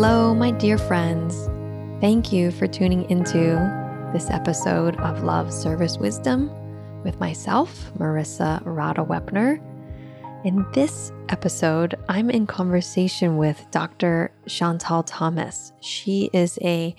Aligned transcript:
Hello, 0.00 0.32
my 0.32 0.52
dear 0.52 0.78
friends. 0.78 1.48
Thank 2.00 2.32
you 2.32 2.52
for 2.52 2.68
tuning 2.68 3.10
into 3.10 3.56
this 4.12 4.30
episode 4.30 4.94
of 4.98 5.24
Love 5.24 5.52
Service 5.52 5.98
Wisdom 5.98 6.52
with 7.02 7.18
myself, 7.18 7.90
Marissa 7.98 8.62
Radha 8.64 9.04
Wepner. 9.04 9.60
In 10.44 10.64
this 10.72 11.10
episode, 11.30 11.96
I'm 12.08 12.30
in 12.30 12.46
conversation 12.46 13.38
with 13.38 13.66
Dr. 13.72 14.30
Chantal 14.46 15.02
Thomas. 15.02 15.72
She 15.80 16.30
is 16.32 16.60
a 16.62 16.94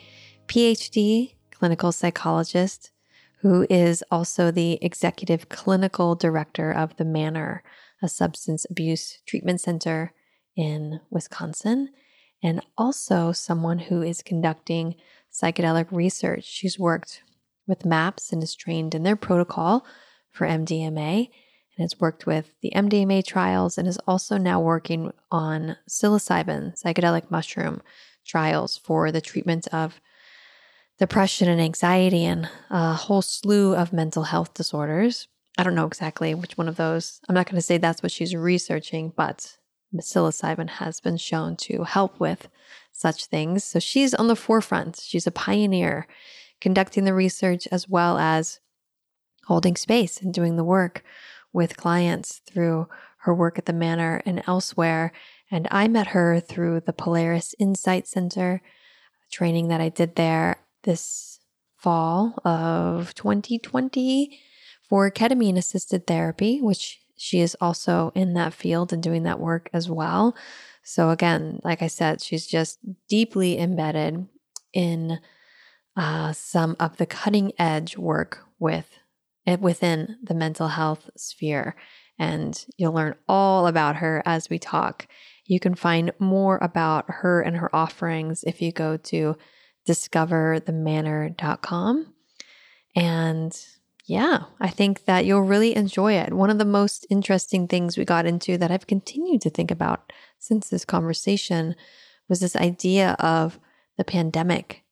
PhD 0.48 1.36
clinical 1.52 1.94
psychologist 1.94 2.92
who 3.38 3.66
is 3.70 4.04
also 4.12 4.52
the 4.52 4.78
executive 4.82 5.48
clinical 5.48 6.16
director 6.16 6.70
of 6.70 6.98
the 6.98 7.06
Manor, 7.06 7.64
a 8.02 8.10
substance 8.10 8.66
abuse 8.70 9.22
treatment 9.26 9.62
center 9.62 10.12
in 10.58 11.00
Wisconsin 11.10 11.92
and 12.42 12.62
also 12.78 13.32
someone 13.32 13.80
who 13.80 14.02
is 14.02 14.22
conducting 14.22 14.96
psychedelic 15.32 15.88
research. 15.92 16.46
She's 16.46 16.80
worked 16.80 17.22
with 17.68 17.86
MAPS 17.86 18.32
and 18.32 18.42
is 18.42 18.56
trained 18.56 18.96
in 18.96 19.04
their 19.04 19.16
protocol 19.16 19.86
for 20.32 20.48
MDMA 20.48 21.30
and 21.80 21.84
has 21.84 22.00
worked 22.00 22.26
with 22.26 22.52
the 22.62 22.72
MDMA 22.76 23.26
trials 23.26 23.78
and 23.78 23.88
is 23.88 24.00
also 24.08 24.38
now 24.38 24.60
working 24.60 25.12
on 25.32 25.78
psilocybin, 25.88 26.82
psychedelic 26.82 27.30
mushroom 27.30 27.82
trials 28.26 28.78
for 28.78 29.12
the 29.12 29.22
treatment 29.22 29.68
of 29.74 30.02
depression 30.98 31.48
and 31.48 31.62
anxiety 31.62 32.26
and 32.26 32.50
a 32.70 32.94
whole 32.94 33.22
slew 33.22 33.74
of 33.76 33.94
mental 33.94 34.24
health 34.24 34.54
disorders. 34.54 35.28
I 35.58 35.64
don't 35.64 35.76
know 35.76 35.88
exactly 35.88 36.34
which 36.36 36.58
one 36.58 36.68
of 36.68 36.76
those. 36.76 37.20
I'm 37.28 37.36
not 37.36 37.46
going 37.46 37.56
to 37.56 37.62
say 37.62 37.78
that's 37.78 38.04
what 38.04 38.12
she's 38.12 38.36
researching, 38.36 39.14
but 39.16 39.58
psilocybin 39.98 40.70
has 40.70 41.00
been 41.00 41.18
shown 41.18 41.56
to 41.58 41.84
help 41.84 42.20
with 42.20 42.48
such 42.92 43.26
things. 43.26 43.64
So 43.64 43.80
she's 43.80 44.14
on 44.14 44.28
the 44.28 44.36
forefront. 44.36 45.02
She's 45.04 45.28
a 45.28 45.32
pioneer, 45.32 46.08
conducting 46.62 47.06
the 47.06 47.14
research 47.14 47.68
as 47.72 47.90
well 47.90 48.18
as 48.18 48.60
holding 49.46 49.76
space 49.76 50.22
and 50.22 50.34
doing 50.34 50.56
the 50.56 50.64
work 50.64 51.04
with 51.52 51.78
clients 51.78 52.42
through 52.46 52.88
her 53.24 53.34
work 53.34 53.58
at 53.58 53.66
the 53.66 53.74
Manor 53.74 54.22
and 54.26 54.44
elsewhere. 54.48 55.12
And 55.52 55.68
I 55.72 55.88
met 55.88 56.08
her 56.08 56.40
through 56.40 56.82
the 56.82 56.94
Polaris 56.94 57.56
Insight 57.60 58.08
Center 58.08 58.62
training 59.32 59.68
that 59.68 59.82
I 59.82 59.90
did 59.90 60.16
there 60.16 60.58
this 60.84 61.40
fall 61.78 62.40
of 62.44 63.14
2020 63.16 64.40
for 64.88 65.10
ketamine 65.12 65.58
assisted 65.58 66.08
therapy, 66.08 66.62
which 66.62 67.00
she 67.20 67.42
is 67.42 67.56
also 67.60 68.14
in 68.16 68.34
that 68.36 68.54
field 68.54 68.94
and 68.94 69.04
doing 69.04 69.24
that 69.24 69.42
work 69.42 69.70
as 69.74 69.90
well. 69.90 70.38
So, 70.84 71.10
again, 71.10 71.60
like 71.66 71.82
I 71.82 71.88
said, 71.88 72.22
she's 72.22 72.48
just 72.48 72.80
deeply 73.10 73.60
embedded 73.60 74.26
in 74.72 75.20
uh, 75.98 76.32
some 76.32 76.78
of 76.80 76.96
the 76.96 77.06
cutting 77.06 77.52
edge 77.60 77.98
work 77.98 78.46
with 78.58 78.90
it 79.46 79.52
eh, 79.52 79.58
within 79.58 80.16
the 80.24 80.34
mental 80.34 80.70
health 80.70 81.10
sphere. 81.18 81.76
And 82.18 82.66
you'll 82.78 82.94
learn 82.94 83.16
all 83.28 83.68
about 83.68 83.98
her 83.98 84.24
as 84.26 84.50
we 84.50 84.58
talk. 84.58 85.06
You 85.46 85.60
can 85.60 85.76
find 85.76 86.14
more 86.20 86.58
about 86.62 87.04
her 87.10 87.42
and 87.42 87.58
her 87.58 87.76
offerings 87.76 88.46
if 88.46 88.62
you 88.62 88.72
go 88.72 88.96
to 88.96 89.36
discoverthemanor.com. 89.86 92.14
And 92.96 93.66
yeah, 94.10 94.46
I 94.60 94.70
think 94.70 95.06
that 95.06 95.26
you'll 95.26 95.44
really 95.44 95.76
enjoy 95.76 96.14
it. 96.14 96.34
One 96.34 96.50
of 96.50 96.58
the 96.58 96.66
most 96.66 97.06
interesting 97.12 97.68
things 97.68 97.96
we 97.96 98.06
got 98.06 98.26
into 98.26 98.58
that 98.58 98.72
I've 98.72 98.88
continued 98.88 99.40
to 99.44 99.52
think 99.52 99.70
about 99.70 100.12
since 100.40 100.68
this 100.68 100.84
conversation 100.84 101.76
was 102.28 102.40
this 102.40 102.56
idea 102.56 103.16
of 103.20 103.60
the 103.98 104.04
pandemic 104.04 104.84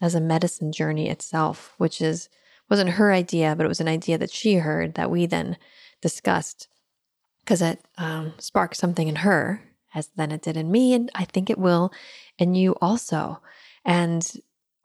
as 0.00 0.14
a 0.14 0.22
medicine 0.22 0.72
journey 0.72 1.10
itself, 1.10 1.74
which 1.76 2.00
is 2.00 2.30
wasn't 2.70 2.92
her 2.92 3.12
idea, 3.12 3.54
but 3.54 3.66
it 3.66 3.68
was 3.68 3.80
an 3.80 3.88
idea 3.88 4.16
that 4.16 4.30
she 4.30 4.54
heard 4.54 4.94
that 4.94 5.10
we 5.10 5.26
then 5.26 5.58
discussed 6.00 6.68
because 7.44 7.60
it 7.60 7.78
um, 7.98 8.32
sparked 8.38 8.78
something 8.78 9.06
in 9.06 9.16
her 9.16 9.62
as 9.94 10.08
then 10.16 10.32
it 10.32 10.40
did 10.40 10.56
in 10.56 10.70
me, 10.70 10.94
and 10.94 11.10
I 11.14 11.26
think 11.26 11.50
it 11.50 11.58
will 11.58 11.92
in 12.38 12.54
you 12.54 12.76
also. 12.80 13.42
And 13.84 14.26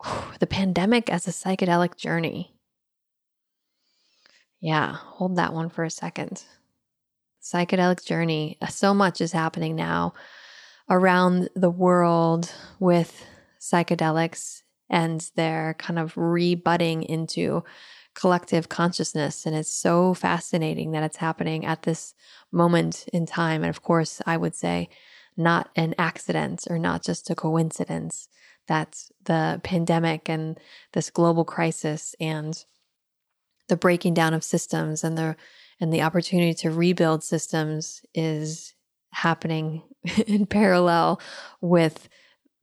whew, 0.03 0.33
the 0.39 0.47
pandemic 0.47 1.09
as 1.09 1.25
a 1.25 1.31
psychedelic 1.31 1.95
journey 1.95 2.56
yeah, 4.59 4.93
hold 4.93 5.35
that 5.35 5.53
one 5.53 5.69
for 5.69 5.83
a 5.83 5.89
second. 5.89 6.43
Psychedelic 7.41 8.05
journey. 8.05 8.57
Uh, 8.61 8.67
so 8.67 8.93
much 8.93 9.21
is 9.21 9.31
happening 9.31 9.75
now 9.75 10.13
around 10.89 11.49
the 11.55 11.69
world 11.69 12.51
with 12.79 13.25
psychedelics 13.59 14.61
and 14.89 15.29
they're 15.35 15.75
kind 15.77 15.99
of 15.99 16.15
rebutting 16.17 17.03
into 17.03 17.63
collective 18.15 18.67
consciousness. 18.69 19.45
And 19.45 19.55
it's 19.55 19.71
so 19.71 20.13
fascinating 20.13 20.91
that 20.91 21.03
it's 21.03 21.17
happening 21.17 21.65
at 21.65 21.83
this 21.83 22.15
moment 22.51 23.05
in 23.13 23.25
time. 23.25 23.63
And 23.63 23.69
of 23.69 23.83
course, 23.83 24.21
I 24.25 24.37
would 24.37 24.55
say 24.55 24.89
not 25.35 25.69
an 25.75 25.93
accident 25.99 26.65
or 26.69 26.79
not 26.79 27.03
just 27.03 27.29
a 27.29 27.35
coincidence 27.35 28.27
that 28.67 29.03
the 29.25 29.61
pandemic 29.63 30.29
and 30.29 30.59
this 30.93 31.11
global 31.11 31.45
crisis 31.45 32.15
and 32.19 32.65
the 33.67 33.77
breaking 33.77 34.13
down 34.13 34.33
of 34.33 34.43
systems 34.43 35.03
and 35.03 35.17
the 35.17 35.35
and 35.79 35.93
the 35.93 36.01
opportunity 36.01 36.53
to 36.55 36.71
rebuild 36.71 37.23
systems 37.23 38.01
is 38.15 38.73
happening 39.11 39.83
in 40.27 40.45
parallel 40.45 41.21
with 41.61 42.09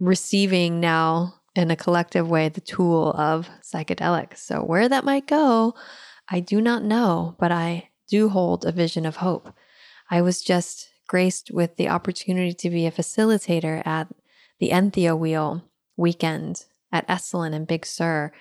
receiving 0.00 0.80
now 0.80 1.34
in 1.54 1.70
a 1.70 1.76
collective 1.76 2.28
way 2.28 2.48
the 2.48 2.60
tool 2.60 3.12
of 3.12 3.48
psychedelics. 3.62 4.38
So 4.38 4.60
where 4.60 4.88
that 4.88 5.04
might 5.04 5.26
go, 5.26 5.74
I 6.28 6.40
do 6.40 6.60
not 6.60 6.82
know, 6.82 7.36
but 7.38 7.52
I 7.52 7.90
do 8.08 8.28
hold 8.28 8.64
a 8.64 8.72
vision 8.72 9.06
of 9.06 9.16
hope. 9.16 9.52
I 10.10 10.20
was 10.20 10.42
just 10.42 10.88
graced 11.06 11.50
with 11.50 11.76
the 11.76 11.88
opportunity 11.88 12.52
to 12.54 12.70
be 12.70 12.86
a 12.86 12.92
facilitator 12.92 13.86
at 13.86 14.08
the 14.58 14.70
Entheo 14.70 15.16
Wheel 15.16 15.64
weekend 15.96 16.64
at 16.92 17.06
Esalen 17.08 17.54
and 17.54 17.66
Big 17.66 17.86
Sur 17.86 18.32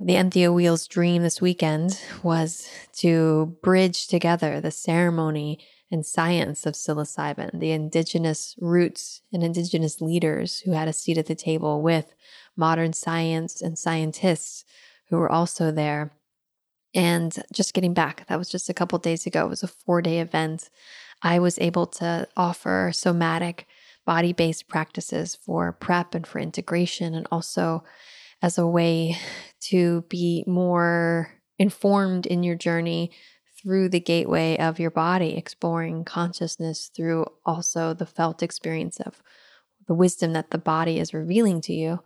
the 0.00 0.14
Entheo 0.14 0.54
Wheel's 0.54 0.86
dream 0.86 1.22
this 1.22 1.40
weekend 1.40 2.00
was 2.22 2.68
to 2.98 3.56
bridge 3.62 4.06
together 4.06 4.60
the 4.60 4.70
ceremony 4.70 5.58
and 5.90 6.06
science 6.06 6.66
of 6.66 6.74
psilocybin, 6.74 7.58
the 7.58 7.72
indigenous 7.72 8.54
roots 8.60 9.22
and 9.32 9.42
indigenous 9.42 10.00
leaders 10.00 10.60
who 10.60 10.72
had 10.72 10.86
a 10.86 10.92
seat 10.92 11.18
at 11.18 11.26
the 11.26 11.34
table 11.34 11.82
with 11.82 12.14
modern 12.56 12.92
science 12.92 13.60
and 13.60 13.78
scientists 13.78 14.64
who 15.08 15.16
were 15.16 15.32
also 15.32 15.72
there. 15.72 16.12
And 16.94 17.34
just 17.52 17.74
getting 17.74 17.94
back, 17.94 18.26
that 18.28 18.38
was 18.38 18.48
just 18.48 18.68
a 18.68 18.74
couple 18.74 18.98
days 18.98 19.26
ago. 19.26 19.46
It 19.46 19.50
was 19.50 19.62
a 19.62 19.68
four 19.68 20.00
day 20.00 20.20
event. 20.20 20.70
I 21.22 21.38
was 21.40 21.58
able 21.58 21.86
to 21.86 22.28
offer 22.36 22.90
somatic 22.94 23.66
body 24.06 24.32
based 24.32 24.68
practices 24.68 25.34
for 25.34 25.72
prep 25.72 26.14
and 26.14 26.26
for 26.26 26.38
integration 26.38 27.14
and 27.14 27.26
also 27.32 27.82
as 28.42 28.58
a 28.58 28.66
way 28.66 29.16
to 29.60 30.02
be 30.08 30.44
more 30.46 31.32
informed 31.58 32.26
in 32.26 32.42
your 32.42 32.54
journey 32.54 33.10
through 33.60 33.88
the 33.88 34.00
gateway 34.00 34.56
of 34.58 34.78
your 34.78 34.90
body, 34.90 35.36
exploring 35.36 36.04
consciousness 36.04 36.90
through 36.94 37.26
also 37.44 37.92
the 37.92 38.06
felt 38.06 38.42
experience 38.42 39.00
of 39.00 39.22
the 39.88 39.94
wisdom 39.94 40.32
that 40.34 40.50
the 40.50 40.58
body 40.58 40.98
is 40.98 41.12
revealing 41.14 41.60
to 41.62 41.72
you. 41.72 42.00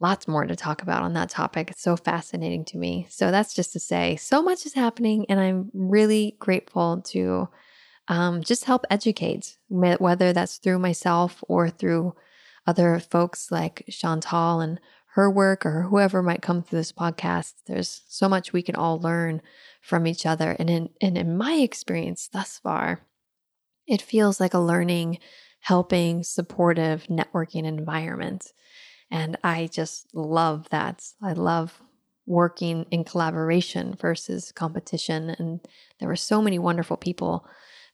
Lots 0.00 0.28
more 0.28 0.46
to 0.46 0.56
talk 0.56 0.80
about 0.80 1.02
on 1.02 1.12
that 1.14 1.28
topic. 1.28 1.70
It's 1.70 1.82
so 1.82 1.96
fascinating 1.96 2.64
to 2.66 2.78
me. 2.78 3.06
So, 3.10 3.30
that's 3.32 3.52
just 3.52 3.72
to 3.72 3.80
say, 3.80 4.14
so 4.14 4.40
much 4.40 4.64
is 4.64 4.74
happening, 4.74 5.26
and 5.28 5.40
I'm 5.40 5.70
really 5.74 6.36
grateful 6.38 7.02
to 7.06 7.48
um, 8.06 8.42
just 8.42 8.64
help 8.64 8.84
educate, 8.90 9.58
whether 9.68 10.32
that's 10.32 10.58
through 10.58 10.78
myself 10.78 11.42
or 11.48 11.68
through 11.68 12.14
other 12.68 13.00
folks 13.00 13.50
like 13.50 13.86
Chantal 13.88 14.60
and 14.60 14.78
her 15.14 15.30
work 15.30 15.64
or 15.64 15.82
whoever 15.84 16.22
might 16.22 16.42
come 16.42 16.62
through 16.62 16.78
this 16.78 16.92
podcast. 16.92 17.54
There's 17.66 18.02
so 18.08 18.28
much 18.28 18.52
we 18.52 18.60
can 18.60 18.76
all 18.76 19.00
learn 19.00 19.40
from 19.80 20.06
each 20.06 20.26
other. 20.26 20.54
And 20.58 20.68
in, 20.68 20.90
and 21.00 21.16
in 21.16 21.38
my 21.38 21.54
experience 21.54 22.28
thus 22.30 22.58
far, 22.58 23.00
it 23.86 24.02
feels 24.02 24.38
like 24.38 24.52
a 24.52 24.58
learning, 24.58 25.18
helping, 25.60 26.22
supportive, 26.22 27.04
networking 27.04 27.64
environment. 27.64 28.52
And 29.10 29.38
I 29.42 29.70
just 29.72 30.14
love 30.14 30.68
that. 30.68 31.02
I 31.22 31.32
love 31.32 31.80
working 32.26 32.84
in 32.90 33.02
collaboration 33.02 33.96
versus 33.98 34.52
competition. 34.52 35.30
And 35.30 35.60
there 35.98 36.08
were 36.08 36.16
so 36.16 36.42
many 36.42 36.58
wonderful 36.58 36.98
people 36.98 37.46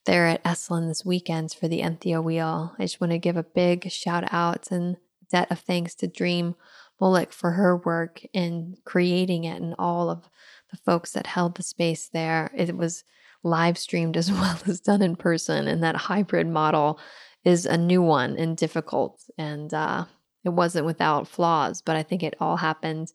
there 0.05 0.27
at 0.27 0.45
Esalen 0.45 0.89
this 0.89 1.05
weekend 1.05 1.53
for 1.53 1.69
the 1.69 1.81
Entheo 1.81 2.23
Wheel. 2.23 2.75
I 2.79 2.83
just 2.83 3.01
want 3.01 3.13
to 3.13 3.19
give 3.19 3.37
a 3.37 3.43
big 3.43 3.91
shout 3.91 4.25
out 4.33 4.71
and 4.71 4.97
debt 5.31 5.51
of 5.51 5.61
thanks 5.61 5.95
to 5.97 6.07
Dream 6.07 6.55
Bullock 6.99 7.33
for 7.33 7.53
her 7.53 7.77
work 7.77 8.23
in 8.33 8.77
creating 8.85 9.45
it 9.45 9.61
and 9.61 9.75
all 9.79 10.11
of 10.11 10.29
the 10.71 10.77
folks 10.77 11.13
that 11.13 11.27
held 11.27 11.57
the 11.57 11.63
space 11.63 12.09
there. 12.09 12.51
It 12.55 12.77
was 12.77 13.05
live 13.43 13.79
streamed 13.79 14.17
as 14.17 14.31
well 14.33 14.59
as 14.67 14.81
done 14.81 15.03
in 15.03 15.17
person, 15.17 15.69
and 15.69 15.83
that 15.83 15.97
hybrid 15.97 16.47
model 16.47 16.99
is 17.45 17.67
a 17.67 17.77
new 17.77 18.03
one 18.03 18.37
and 18.37 18.57
difficult. 18.57 19.23
And 19.37 19.73
uh, 19.73 20.07
it 20.45 20.51
wasn't 20.51 20.87
without 20.87 21.29
flaws, 21.29 21.83
but 21.83 21.97
I 21.97 22.03
think 22.03 22.23
it 22.23 22.35
all 22.41 22.57
happened 22.57 23.09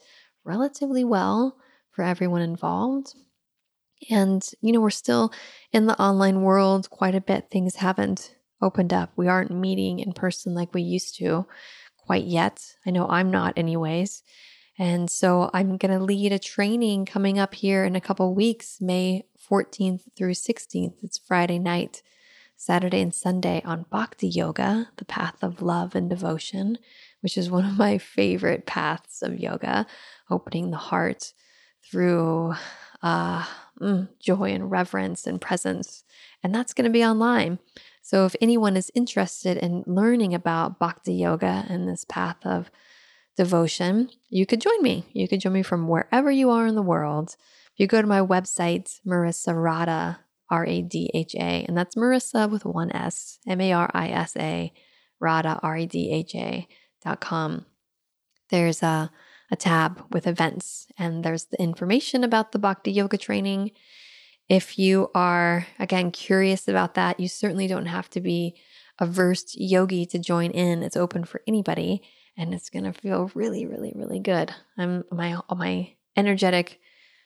relatively 0.44 1.04
well 1.04 1.58
for 1.92 2.04
everyone 2.04 2.42
involved. 2.42 3.16
And, 4.10 4.48
you 4.62 4.72
know, 4.72 4.82
we're 4.82 4.90
still 4.90 5.34
in 5.72 5.86
the 5.86 6.00
online 6.00 6.42
world 6.42 6.90
quite 6.90 7.16
a 7.16 7.22
bit. 7.22 7.50
Things 7.50 7.76
haven't 7.76 8.36
opened 8.62 8.94
up. 8.94 9.12
We 9.16 9.28
aren't 9.28 9.52
meeting 9.52 10.00
in 10.00 10.14
person 10.14 10.54
like 10.54 10.74
we 10.74 10.82
used 10.82 11.18
to 11.18 11.46
quite 11.98 12.26
yet. 12.26 12.76
I 12.86 12.92
know 12.92 13.08
I'm 13.08 13.32
not, 13.32 13.58
anyways. 13.58 14.24
And 14.78 15.10
so 15.12 15.50
I'm 15.54 15.78
going 15.78 15.92
to 15.92 16.04
lead 16.04 16.32
a 16.32 16.40
training 16.40 17.06
coming 17.06 17.38
up 17.38 17.54
here 17.54 17.84
in 17.84 17.96
a 17.96 18.02
couple 18.02 18.34
weeks, 18.34 18.80
May 18.80 19.26
14th 19.50 20.04
through 20.16 20.34
16th. 20.34 21.04
It's 21.04 21.18
Friday 21.18 21.60
night, 21.60 22.02
Saturday, 22.56 23.02
and 23.02 23.14
Sunday 23.14 23.62
on 23.66 23.86
Bhakti 23.90 24.28
Yoga, 24.28 24.90
the 24.96 25.06
path 25.06 25.44
of 25.44 25.62
love 25.62 25.96
and 25.96 26.10
devotion, 26.10 26.78
which 27.20 27.38
is 27.38 27.52
one 27.52 27.66
of 27.66 27.78
my 27.78 27.98
favorite 27.98 28.66
paths 28.66 29.22
of 29.22 29.38
yoga, 29.38 29.86
opening 30.30 30.72
the 30.72 30.78
heart 30.78 31.34
through 31.84 32.54
uh, 33.02 33.46
mm, 33.82 34.10
joy 34.20 34.52
and 34.52 34.70
reverence 34.72 35.26
and 35.28 35.42
presence. 35.42 36.04
And 36.44 36.54
that's 36.54 36.74
going 36.74 36.86
to 36.86 36.92
be 36.92 37.04
online. 37.04 37.60
So 38.02 38.26
if 38.26 38.36
anyone 38.42 38.78
is 38.78 38.92
interested 38.96 39.58
in 39.58 39.84
learning 39.86 40.34
about 40.34 40.80
Bhakti 40.80 41.14
Yoga 41.14 41.66
and 41.70 41.88
this 41.88 42.06
path 42.06 42.38
of 42.44 42.72
devotion, 43.38 44.10
you 44.30 44.46
could 44.46 44.62
join 44.62 44.82
me. 44.82 45.06
You 45.14 45.28
could 45.28 45.40
join 45.40 45.54
me 45.54 45.64
from 45.64 45.88
wherever 45.88 46.32
you 46.32 46.50
are 46.50 46.68
in 46.68 46.76
the 46.76 46.82
world. 46.82 47.36
If 47.74 47.80
you 47.80 47.88
go 47.88 48.02
to 48.02 48.08
my 48.08 48.20
website, 48.20 49.00
Marissa 49.06 49.54
Radha, 49.62 50.20
R 50.50 50.66
A 50.66 50.82
D 50.82 51.12
H 51.14 51.36
A, 51.36 51.66
and 51.68 51.78
that's 51.78 51.96
Marissa 51.96 52.50
with 52.50 52.66
one 52.66 52.92
S, 52.92 53.40
M 53.48 53.62
A 53.62 53.72
R 53.72 53.90
I 53.94 54.10
S 54.10 54.36
A, 54.38 54.74
Radha, 55.20 55.60
R 55.62 55.78
A 55.78 55.86
D 55.86 56.12
H 56.12 56.36
A 56.36 56.68
dot 57.04 57.22
com. 57.22 57.66
There's 58.50 58.82
a, 58.82 59.12
a 59.52 59.56
tab 59.56 60.02
with 60.12 60.28
events, 60.28 60.88
and 60.98 61.24
there's 61.24 61.46
the 61.46 61.62
information 61.62 62.24
about 62.24 62.52
the 62.52 62.60
Bhakti 62.60 62.92
Yoga 62.92 63.18
training. 63.18 63.72
If 64.48 64.80
you 64.80 65.10
are, 65.14 65.68
again, 65.78 66.12
curious 66.12 66.68
about 66.68 66.96
that, 66.96 67.20
you 67.20 67.28
certainly 67.28 67.68
don't 67.68 67.86
have 67.86 68.10
to 68.12 68.22
be 68.22 68.56
a 69.00 69.06
versed 69.06 69.60
yogi 69.60 70.06
to 70.08 70.20
join 70.20 70.52
in. 70.52 70.84
It's 70.84 70.98
open 70.98 71.24
for 71.24 71.42
anybody 71.48 72.02
and 72.40 72.54
it's 72.54 72.70
going 72.70 72.86
to 72.86 72.94
feel 72.94 73.30
really, 73.36 73.66
really, 73.66 73.92
really 73.94 74.20
good. 74.20 74.56
I'm 74.78 75.04
my 75.12 75.40
my 75.54 75.94
energetic 76.16 76.80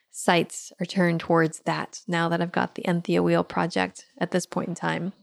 sights 0.09 0.73
are 0.79 0.85
turned 0.85 1.19
towards 1.19 1.59
that 1.61 2.01
now 2.07 2.29
that 2.29 2.41
I've 2.41 2.51
got 2.51 2.75
the 2.75 2.83
Entheo 2.83 3.23
Wheel 3.23 3.43
project 3.43 4.07
at 4.17 4.31
this 4.31 4.45
point 4.47 4.69
in 4.69 4.75
time 4.75 5.13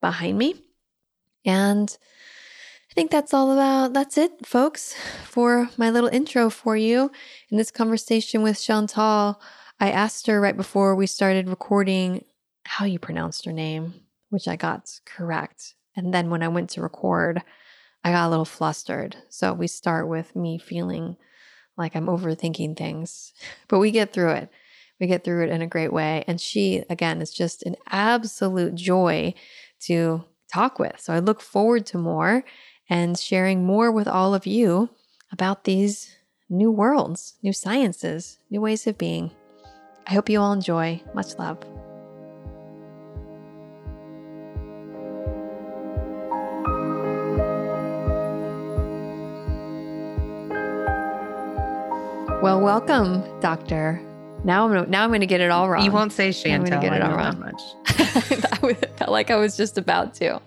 behind 0.00 0.38
me. 0.38 0.62
And 1.44 1.96
I 2.90 2.92
think 2.92 3.12
that's 3.12 3.32
all 3.32 3.52
about 3.52 3.92
that's 3.92 4.18
it, 4.18 4.44
folks, 4.44 4.96
for 5.24 5.70
my 5.76 5.90
little 5.90 6.10
intro 6.10 6.50
for 6.50 6.76
you. 6.76 7.12
In 7.48 7.56
this 7.56 7.70
conversation 7.70 8.42
with 8.42 8.60
Chantal, 8.60 9.40
I 9.78 9.92
asked 9.92 10.26
her 10.26 10.40
right 10.40 10.56
before 10.56 10.96
we 10.96 11.06
started 11.06 11.48
recording 11.48 12.24
how 12.64 12.86
you 12.86 12.98
pronounced 12.98 13.44
her 13.44 13.52
name, 13.52 13.94
which 14.30 14.48
I 14.48 14.56
got 14.56 14.90
correct. 15.06 15.76
And 15.94 16.12
then 16.12 16.30
when 16.30 16.42
I 16.42 16.48
went 16.48 16.70
to 16.70 16.82
record, 16.82 17.40
I 18.02 18.10
got 18.10 18.26
a 18.26 18.30
little 18.30 18.44
flustered. 18.44 19.16
So 19.28 19.52
we 19.52 19.68
start 19.68 20.08
with 20.08 20.34
me 20.34 20.58
feeling 20.58 21.16
like 21.76 21.94
I'm 21.94 22.06
overthinking 22.06 22.76
things, 22.76 23.32
but 23.68 23.78
we 23.78 23.92
get 23.92 24.12
through 24.12 24.32
it. 24.32 24.50
We 24.98 25.06
get 25.06 25.22
through 25.22 25.44
it 25.44 25.50
in 25.50 25.62
a 25.62 25.66
great 25.68 25.92
way. 25.92 26.24
And 26.26 26.40
she, 26.40 26.82
again, 26.90 27.22
is 27.22 27.30
just 27.30 27.62
an 27.62 27.76
absolute 27.86 28.74
joy 28.74 29.34
to 29.82 30.24
talk 30.52 30.80
with. 30.80 30.98
So 30.98 31.12
I 31.12 31.20
look 31.20 31.40
forward 31.40 31.86
to 31.86 31.98
more 31.98 32.44
and 32.90 33.16
sharing 33.16 33.64
more 33.64 33.92
with 33.92 34.08
all 34.08 34.34
of 34.34 34.46
you 34.46 34.90
about 35.30 35.62
these 35.62 36.16
new 36.48 36.72
worlds, 36.72 37.34
new 37.40 37.52
sciences, 37.52 38.38
new 38.50 38.60
ways 38.60 38.84
of 38.88 38.98
being. 38.98 39.30
I 40.08 40.14
hope 40.14 40.28
you 40.28 40.40
all 40.40 40.52
enjoy. 40.52 41.00
Much 41.14 41.38
love. 41.38 41.58
Well, 52.42 52.60
welcome, 52.60 53.22
Doctor. 53.40 54.02
Now 54.42 54.64
I'm 54.64 54.72
gonna, 54.72 54.86
now 54.86 55.04
I'm 55.04 55.10
going 55.10 55.20
to 55.20 55.26
get 55.26 55.42
it 55.42 55.50
all 55.50 55.68
wrong. 55.68 55.84
You 55.84 55.92
won't 55.92 56.12
say 56.12 56.32
Chantal. 56.32 56.64
I'm 56.64 56.80
going 56.80 56.80
to 56.80 56.88
get 56.88 56.96
it 56.96 57.02
all 57.02 57.16
wrong. 57.16 57.38
much. 57.38 57.62
I 57.86 58.74
felt 58.96 59.10
like 59.10 59.30
I 59.30 59.36
was 59.36 59.56
just 59.56 59.78
about 59.78 60.14
to. 60.14 60.40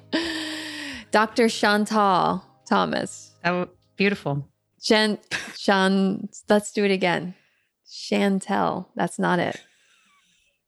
Dr. 1.14 1.48
Chantal 1.48 2.44
Thomas. 2.68 3.34
Oh, 3.46 3.68
beautiful. 3.96 4.50
Jen, 4.82 5.20
Sean, 5.56 6.28
let's 6.50 6.74
do 6.74 6.84
it 6.84 6.90
again. 6.92 7.36
Chantel. 7.88 8.88
That's 8.96 9.20
not 9.20 9.38
it. 9.38 9.62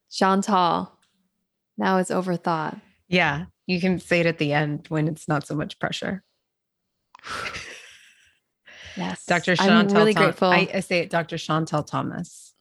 Chantal. 0.08 0.92
Now 1.76 1.98
it's 1.98 2.12
overthought. 2.12 2.80
Yeah. 3.08 3.46
You 3.66 3.80
can 3.80 3.98
say 3.98 4.20
it 4.20 4.26
at 4.26 4.38
the 4.38 4.52
end 4.52 4.86
when 4.88 5.08
it's 5.08 5.26
not 5.26 5.44
so 5.44 5.56
much 5.56 5.80
pressure. 5.80 6.22
Yes. 8.96 9.26
Dr. 9.26 9.56
Chantal. 9.56 9.76
I'm 9.76 9.88
really 9.88 10.14
Tom- 10.14 10.22
grateful. 10.22 10.48
I, 10.48 10.68
I, 10.72 10.80
say 10.80 11.00
it, 11.00 11.10
Dr. 11.10 11.36
Chantal 11.36 11.82
Thomas. 11.82 12.54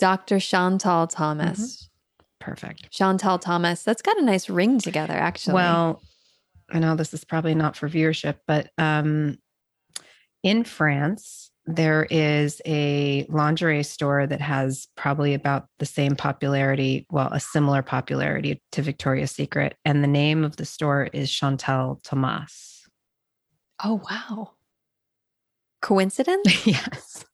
Dr. 0.00 0.40
Chantal 0.40 1.06
Thomas. 1.06 1.60
Mm-hmm. 1.60 2.50
Perfect. 2.50 2.90
Chantal 2.90 3.38
Thomas. 3.38 3.82
That's 3.84 4.02
got 4.02 4.18
a 4.18 4.22
nice 4.22 4.48
ring 4.48 4.80
together, 4.80 5.14
actually. 5.14 5.54
Well, 5.54 6.02
I 6.74 6.80
know 6.80 6.96
this 6.96 7.14
is 7.14 7.24
probably 7.24 7.54
not 7.54 7.76
for 7.76 7.88
viewership, 7.88 8.36
but 8.48 8.70
um, 8.78 9.38
in 10.42 10.64
France, 10.64 11.52
there 11.66 12.06
is 12.10 12.60
a 12.66 13.24
lingerie 13.30 13.84
store 13.84 14.26
that 14.26 14.40
has 14.40 14.88
probably 14.96 15.32
about 15.34 15.66
the 15.78 15.86
same 15.86 16.16
popularity, 16.16 17.06
well, 17.10 17.28
a 17.32 17.40
similar 17.40 17.82
popularity 17.82 18.60
to 18.72 18.82
Victoria's 18.82 19.30
Secret. 19.30 19.76
And 19.84 20.02
the 20.02 20.08
name 20.08 20.44
of 20.44 20.56
the 20.56 20.66
store 20.66 21.08
is 21.12 21.32
Chantal 21.32 22.00
Thomas. 22.02 22.86
Oh, 23.82 24.02
wow. 24.10 24.50
Coincidence? 25.80 26.66
yes. 26.66 27.24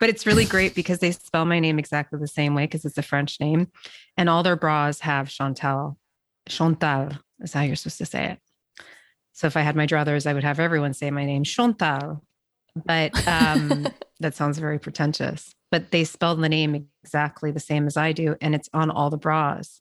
But 0.00 0.08
it's 0.08 0.26
really 0.26 0.46
great 0.46 0.74
because 0.74 0.98
they 0.98 1.12
spell 1.12 1.44
my 1.44 1.60
name 1.60 1.78
exactly 1.78 2.18
the 2.18 2.26
same 2.26 2.54
way 2.54 2.64
because 2.64 2.84
it's 2.84 2.98
a 2.98 3.02
French 3.02 3.38
name. 3.38 3.68
And 4.16 4.28
all 4.28 4.42
their 4.42 4.56
bras 4.56 5.00
have 5.00 5.28
Chantal. 5.28 5.98
Chantal 6.48 7.12
is 7.40 7.52
how 7.52 7.62
you're 7.62 7.76
supposed 7.76 7.98
to 7.98 8.06
say 8.06 8.32
it. 8.32 8.38
So 9.32 9.46
if 9.46 9.56
I 9.56 9.62
had 9.62 9.76
my 9.76 9.86
druthers, 9.86 10.26
I 10.26 10.34
would 10.34 10.44
have 10.44 10.60
everyone 10.60 10.92
say 10.92 11.10
my 11.10 11.24
name, 11.24 11.44
Chantal. 11.44 12.22
But 12.84 13.26
um, 13.26 13.88
that 14.20 14.34
sounds 14.34 14.58
very 14.58 14.78
pretentious. 14.78 15.54
But 15.70 15.90
they 15.92 16.04
spelled 16.04 16.42
the 16.42 16.48
name 16.48 16.88
exactly 17.02 17.50
the 17.50 17.60
same 17.60 17.86
as 17.86 17.96
I 17.96 18.12
do, 18.12 18.36
and 18.40 18.54
it's 18.54 18.68
on 18.72 18.90
all 18.90 19.10
the 19.10 19.16
bras. 19.16 19.80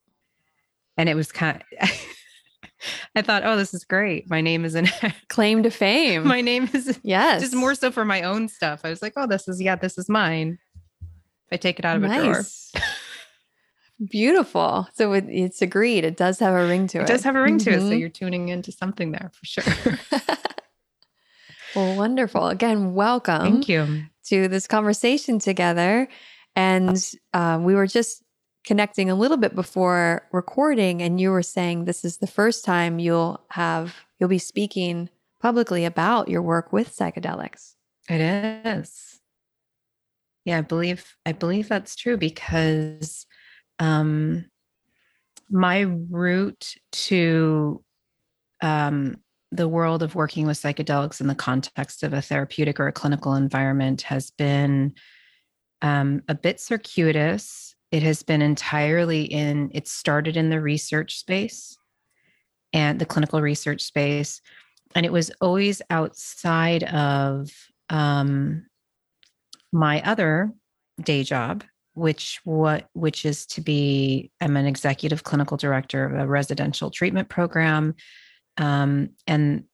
And 0.98 1.10
it 1.10 1.16
was 1.16 1.32
kind 1.32 1.64
of 1.82 1.90
I 3.16 3.22
thought, 3.22 3.44
oh, 3.46 3.58
this 3.58 3.74
is 3.74 3.84
great. 3.84 4.30
My 4.30 4.42
name 4.42 4.66
is 4.66 4.76
in 4.76 4.88
claim 5.30 5.64
to 5.64 5.72
fame. 5.72 6.28
My 6.28 6.42
name 6.42 6.70
is 6.74 7.00
yes, 7.04 7.42
just 7.42 7.56
more 7.56 7.76
so 7.76 7.92
for 7.92 8.06
my 8.06 8.22
own 8.22 8.48
stuff. 8.48 8.82
I 8.84 8.90
was 8.90 9.02
like, 9.02 9.14
oh, 9.18 9.28
this 9.28 9.48
is 9.48 9.62
yeah, 9.62 9.76
this 9.76 9.98
is 9.98 10.10
mine. 10.10 10.60
If 11.02 11.54
I 11.54 11.58
take 11.58 11.80
it 11.80 11.86
out 11.86 11.98
of 11.98 12.04
nice. 12.04 12.20
a 12.20 12.24
drawer. 12.24 12.88
Beautiful. 14.08 14.88
So 14.94 15.14
it, 15.14 15.26
it's 15.28 15.62
agreed. 15.62 16.06
It 16.06 16.16
does 16.16 16.40
have 16.40 16.54
a 16.54 16.68
ring 16.68 16.88
to 16.88 17.00
it. 17.00 17.02
It 17.04 17.08
does 17.08 17.24
have 17.24 17.36
a 17.36 17.42
ring 17.42 17.58
mm-hmm. 17.58 17.70
to 17.70 17.76
it. 17.76 17.80
So 17.80 17.86
mm-hmm. 17.88 18.00
you're 18.00 18.10
tuning 18.10 18.50
into 18.50 18.72
something 18.72 19.12
there 19.12 19.32
for 19.34 19.46
sure. 19.46 20.00
well, 21.76 21.98
wonderful. 21.98 22.48
Again, 22.48 22.94
welcome. 22.94 23.42
Thank 23.42 23.70
you 23.70 24.04
to 24.26 24.48
this 24.48 24.68
conversation 24.68 25.40
together. 25.40 26.08
And 26.56 27.04
uh, 27.34 27.60
we 27.62 27.76
were 27.76 27.88
just 27.88 28.24
connecting 28.64 29.10
a 29.10 29.16
little 29.16 29.38
bit 29.38 29.56
before 29.56 30.28
recording 30.32 31.02
and 31.02 31.20
you 31.20 31.32
were 31.32 31.44
saying 31.44 31.86
this 31.86 32.04
is 32.04 32.18
the 32.18 32.28
first 32.28 32.64
time 32.66 33.00
you'll 33.00 33.40
have 33.50 33.96
you'll 34.20 34.30
be 34.30 34.38
speaking 34.38 35.10
publicly 35.42 35.86
about 35.86 36.28
your 36.28 36.42
work 36.42 36.74
with 36.74 36.96
psychedelics. 36.96 37.76
It 38.10 38.22
is. 38.22 39.22
Yeah, 40.46 40.60
I 40.60 40.62
believe 40.62 41.16
I 41.26 41.32
believe 41.32 41.70
that's 41.70 41.96
true 41.96 42.18
because 42.18 43.26
um 43.80 44.46
my 45.50 45.82
route 45.82 46.76
to 46.92 47.84
um 48.62 49.16
the 49.52 49.68
world 49.68 50.04
of 50.04 50.14
working 50.14 50.46
with 50.46 50.62
psychedelics 50.62 51.22
in 51.22 51.28
the 51.28 51.36
context 51.36 52.04
of 52.04 52.14
a 52.14 52.22
therapeutic 52.22 52.80
or 52.80 52.88
a 52.88 52.92
clinical 52.92 53.34
environment 53.34 54.04
has 54.04 54.30
been 54.30 54.94
um, 55.82 56.22
a 56.28 56.36
bit 56.36 56.60
circuitous 56.60 57.70
it 57.92 58.04
has 58.04 58.22
been 58.22 58.42
entirely 58.42 59.24
in, 59.24 59.72
it 59.74 59.88
started 59.88 60.38
in 60.38 60.50
the 60.50 60.62
research 60.62 61.18
space 61.18 61.78
and 62.72 63.00
the 63.00 63.06
clinical 63.06 63.42
research 63.42 63.82
space. 63.82 64.42
And 64.94 65.06
it 65.06 65.12
was 65.12 65.32
always 65.42 65.82
outside 65.90 66.84
of 66.84 67.50
um, 67.90 68.68
my 69.72 70.02
other 70.04 70.52
day 71.02 71.24
job, 71.24 71.64
which 72.00 72.40
what 72.46 72.88
which 72.94 73.26
is 73.26 73.46
to 73.46 73.62
be 73.62 74.32
i'm 74.42 74.58
an 74.58 74.66
executive 74.66 75.24
clinical 75.24 75.58
director 75.58 76.06
of 76.06 76.20
a 76.20 76.28
residential 76.28 76.90
treatment 76.90 77.30
program 77.30 77.94
um, 78.58 79.10
and 79.28 79.66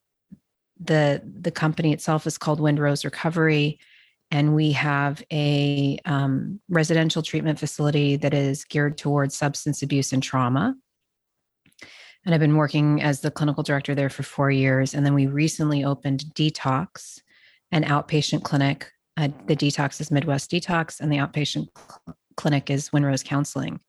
the 0.79 1.21
the 1.39 1.51
company 1.51 1.93
itself 1.93 2.27
is 2.27 2.37
called 2.37 2.59
windrose 2.59 3.05
recovery 3.05 3.79
and 4.31 4.55
we 4.55 4.71
have 4.71 5.23
a 5.31 5.99
um, 6.05 6.59
residential 6.67 7.21
treatment 7.21 7.59
facility 7.59 8.15
that 8.17 8.33
is 8.33 8.65
geared 8.65 8.97
towards 8.97 9.37
substance 9.37 9.83
abuse 9.83 10.11
and 10.11 10.23
trauma. 10.23 10.75
And 12.25 12.33
i've 12.33 12.41
been 12.41 12.57
working 12.57 13.01
as 13.01 13.21
the 13.21 13.31
clinical 13.31 13.63
director 13.63 13.93
there 13.93 14.09
for 14.09 14.23
four 14.23 14.49
years 14.49 14.93
and 14.93 15.05
then 15.05 15.13
we 15.13 15.27
recently 15.27 15.83
opened 15.85 16.25
detox 16.33 17.21
an 17.71 17.83
outpatient 17.83 18.43
clinic 18.43 18.91
uh, 19.17 19.29
the 19.47 19.55
detox 19.55 20.01
is 20.01 20.11
midwest 20.11 20.51
detox 20.51 20.99
and 20.99 21.11
the 21.11 21.17
outpatient 21.17 21.67
cl- 21.77 22.17
clinic 22.35 22.69
is 22.69 22.89
Windrose 22.89 23.23
counseling 23.23 23.79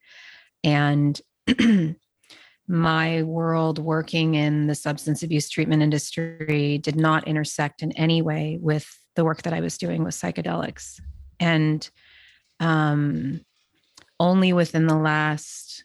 and 0.65 1.21
my 2.69 3.23
world 3.23 3.79
working 3.79 4.35
in 4.35 4.67
the 4.67 4.75
substance 4.75 5.23
abuse 5.23 5.49
treatment 5.49 5.83
industry 5.83 6.79
did 6.83 6.97
not 6.97 7.29
intersect 7.29 7.83
in 7.83 7.93
any 7.93 8.23
way 8.23 8.59
with 8.61 8.87
the 9.15 9.25
work 9.25 9.43
that 9.43 9.53
I 9.53 9.61
was 9.61 9.79
doing 9.79 10.03
with 10.03 10.15
psychedelics. 10.15 11.01
And 11.39 11.89
um, 12.59 13.41
only 14.19 14.53
within 14.53 14.87
the 14.87 14.97
last 14.97 15.85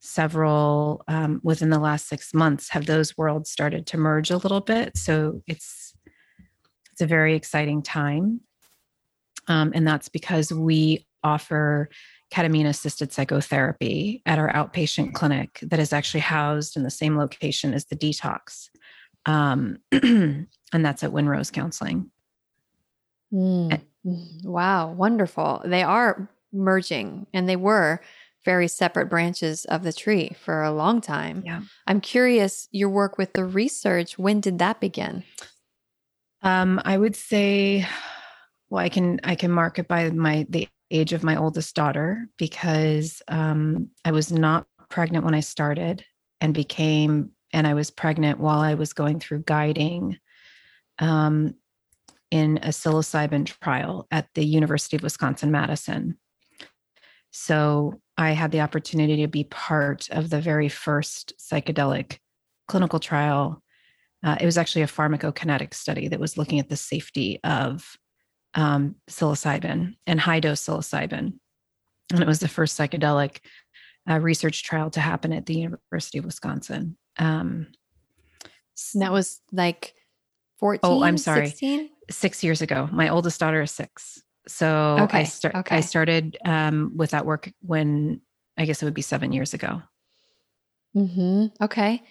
several, 0.00 1.04
um, 1.08 1.40
within 1.42 1.70
the 1.70 1.78
last 1.78 2.08
six 2.08 2.32
months, 2.32 2.70
have 2.70 2.86
those 2.86 3.16
worlds 3.18 3.50
started 3.50 3.86
to 3.88 3.98
merge 3.98 4.30
a 4.30 4.38
little 4.38 4.60
bit. 4.60 4.96
So 4.96 5.42
it's 5.46 5.94
it's 6.92 7.02
a 7.02 7.06
very 7.06 7.34
exciting 7.36 7.82
time, 7.82 8.40
um, 9.48 9.72
and 9.74 9.86
that's 9.86 10.08
because 10.08 10.52
we 10.52 11.06
offer 11.24 11.88
ketamine 12.32 12.66
assisted 12.66 13.12
psychotherapy 13.12 14.22
at 14.26 14.38
our 14.38 14.52
outpatient 14.52 15.14
clinic 15.14 15.58
that 15.62 15.80
is 15.80 15.92
actually 15.92 16.20
housed 16.20 16.76
in 16.76 16.82
the 16.82 16.90
same 16.90 17.16
location 17.16 17.72
as 17.72 17.86
the 17.86 17.96
detox. 17.96 18.68
Um, 19.26 19.78
and 19.92 20.46
that's 20.72 21.02
at 21.02 21.10
Windrose 21.10 21.52
Counseling. 21.52 22.10
Mm. 23.32 23.80
Wow, 24.44 24.92
wonderful. 24.92 25.62
They 25.64 25.82
are 25.82 26.30
merging 26.52 27.26
and 27.32 27.48
they 27.48 27.56
were 27.56 28.00
very 28.44 28.68
separate 28.68 29.10
branches 29.10 29.64
of 29.66 29.82
the 29.82 29.92
tree 29.92 30.34
for 30.40 30.62
a 30.62 30.72
long 30.72 31.00
time. 31.00 31.42
Yeah. 31.44 31.62
I'm 31.86 32.00
curious 32.00 32.68
your 32.70 32.88
work 32.88 33.18
with 33.18 33.32
the 33.32 33.44
research, 33.44 34.18
when 34.18 34.40
did 34.40 34.58
that 34.58 34.80
begin? 34.80 35.24
Um, 36.42 36.80
I 36.84 36.96
would 36.96 37.16
say 37.16 37.86
well, 38.70 38.84
I 38.84 38.88
can 38.88 39.20
I 39.24 39.34
can 39.34 39.50
mark 39.50 39.78
it 39.78 39.88
by 39.88 40.10
my 40.10 40.46
the 40.48 40.68
age 40.90 41.12
of 41.12 41.22
my 41.22 41.36
oldest 41.36 41.74
daughter 41.74 42.28
because 42.38 43.22
um, 43.28 43.90
I 44.04 44.12
was 44.12 44.32
not 44.32 44.66
pregnant 44.88 45.24
when 45.24 45.34
I 45.34 45.40
started 45.40 46.04
and 46.40 46.54
became, 46.54 47.30
and 47.52 47.66
I 47.66 47.74
was 47.74 47.90
pregnant 47.90 48.38
while 48.38 48.60
I 48.60 48.74
was 48.74 48.92
going 48.92 49.20
through 49.20 49.42
guiding 49.44 50.18
um, 50.98 51.54
in 52.30 52.58
a 52.58 52.68
psilocybin 52.68 53.46
trial 53.46 54.06
at 54.10 54.28
the 54.34 54.44
University 54.44 54.96
of 54.96 55.02
Wisconsin 55.02 55.50
Madison. 55.50 56.18
So 57.30 58.00
I 58.16 58.32
had 58.32 58.50
the 58.50 58.62
opportunity 58.62 59.22
to 59.22 59.28
be 59.28 59.44
part 59.44 60.08
of 60.10 60.30
the 60.30 60.40
very 60.40 60.68
first 60.68 61.34
psychedelic 61.38 62.18
clinical 62.66 63.00
trial. 63.00 63.62
Uh, 64.24 64.36
it 64.40 64.46
was 64.46 64.58
actually 64.58 64.82
a 64.82 64.86
pharmacokinetic 64.86 65.74
study 65.74 66.08
that 66.08 66.20
was 66.20 66.36
looking 66.36 66.58
at 66.58 66.68
the 66.68 66.76
safety 66.76 67.38
of 67.44 67.96
um, 68.54 68.96
psilocybin 69.08 69.94
and 70.06 70.20
high 70.20 70.40
dose 70.40 70.64
psilocybin. 70.64 71.34
And 72.12 72.22
it 72.22 72.26
was 72.26 72.40
the 72.40 72.48
first 72.48 72.78
psychedelic 72.78 73.40
uh, 74.08 74.18
research 74.18 74.62
trial 74.62 74.90
to 74.90 75.00
happen 75.00 75.32
at 75.32 75.46
the 75.46 75.54
University 75.54 76.18
of 76.18 76.24
Wisconsin. 76.24 76.96
Um, 77.18 77.68
that 78.94 79.12
was 79.12 79.40
like 79.52 79.94
14. 80.58 80.80
Oh, 80.82 81.02
I'm 81.02 81.18
sorry. 81.18 81.46
16? 81.46 81.90
Six 82.10 82.42
years 82.42 82.62
ago. 82.62 82.88
My 82.90 83.10
oldest 83.10 83.38
daughter 83.38 83.60
is 83.62 83.70
six. 83.70 84.22
So 84.46 84.96
okay. 85.00 85.20
I, 85.20 85.24
start, 85.24 85.54
okay. 85.56 85.76
I 85.76 85.80
started 85.80 86.38
um, 86.44 86.92
with 86.96 87.10
that 87.10 87.26
work 87.26 87.52
when 87.60 88.22
I 88.56 88.64
guess 88.64 88.80
it 88.80 88.86
would 88.86 88.94
be 88.94 89.02
seven 89.02 89.32
years 89.32 89.52
ago. 89.52 89.82
Mm-hmm. 90.96 91.62
Okay. 91.62 92.02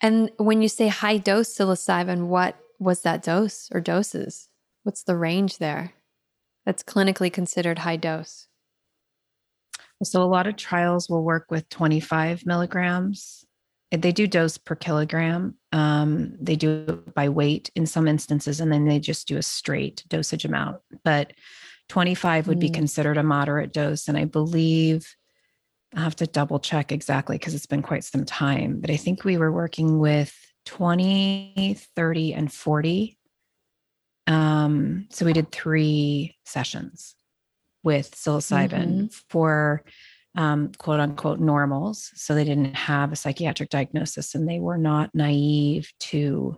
And 0.00 0.30
when 0.36 0.62
you 0.62 0.68
say 0.68 0.88
high 0.88 1.18
dose 1.18 1.56
psilocybin, 1.56 2.26
what 2.26 2.56
was 2.78 3.02
that 3.02 3.22
dose 3.22 3.68
or 3.72 3.80
doses? 3.80 4.48
What's 4.86 5.02
the 5.02 5.16
range 5.16 5.58
there 5.58 5.94
that's 6.64 6.84
clinically 6.84 7.32
considered 7.32 7.80
high 7.80 7.96
dose? 7.96 8.46
So, 10.04 10.22
a 10.22 10.30
lot 10.30 10.46
of 10.46 10.54
trials 10.54 11.10
will 11.10 11.24
work 11.24 11.50
with 11.50 11.68
25 11.70 12.46
milligrams. 12.46 13.44
They 13.90 14.12
do 14.12 14.28
dose 14.28 14.58
per 14.58 14.76
kilogram. 14.76 15.56
Um, 15.72 16.36
they 16.40 16.54
do 16.54 16.84
it 16.86 17.14
by 17.14 17.30
weight 17.30 17.68
in 17.74 17.84
some 17.86 18.06
instances, 18.06 18.60
and 18.60 18.72
then 18.72 18.84
they 18.84 19.00
just 19.00 19.26
do 19.26 19.36
a 19.36 19.42
straight 19.42 20.04
dosage 20.06 20.44
amount. 20.44 20.80
But 21.02 21.32
25 21.88 22.46
would 22.46 22.58
mm. 22.58 22.60
be 22.60 22.70
considered 22.70 23.16
a 23.16 23.24
moderate 23.24 23.72
dose. 23.72 24.06
And 24.06 24.16
I 24.16 24.24
believe 24.24 25.16
I 25.96 26.00
have 26.02 26.14
to 26.16 26.28
double 26.28 26.60
check 26.60 26.92
exactly 26.92 27.38
because 27.38 27.56
it's 27.56 27.66
been 27.66 27.82
quite 27.82 28.04
some 28.04 28.24
time. 28.24 28.78
But 28.78 28.90
I 28.90 28.96
think 28.96 29.24
we 29.24 29.36
were 29.36 29.50
working 29.50 29.98
with 29.98 30.32
20, 30.66 31.76
30, 31.96 32.34
and 32.34 32.52
40 32.52 33.15
um, 34.26 35.06
so 35.10 35.24
we 35.24 35.32
did 35.32 35.52
three 35.52 36.36
sessions 36.44 37.14
with 37.82 38.10
psilocybin 38.10 38.70
mm-hmm. 38.70 39.06
for 39.30 39.84
um, 40.36 40.72
quote 40.78 41.00
unquote 41.00 41.40
normals. 41.40 42.10
So 42.14 42.34
they 42.34 42.44
didn't 42.44 42.74
have 42.74 43.12
a 43.12 43.16
psychiatric 43.16 43.70
diagnosis 43.70 44.34
and 44.34 44.48
they 44.48 44.58
were 44.58 44.78
not 44.78 45.14
naive 45.14 45.90
to 46.00 46.56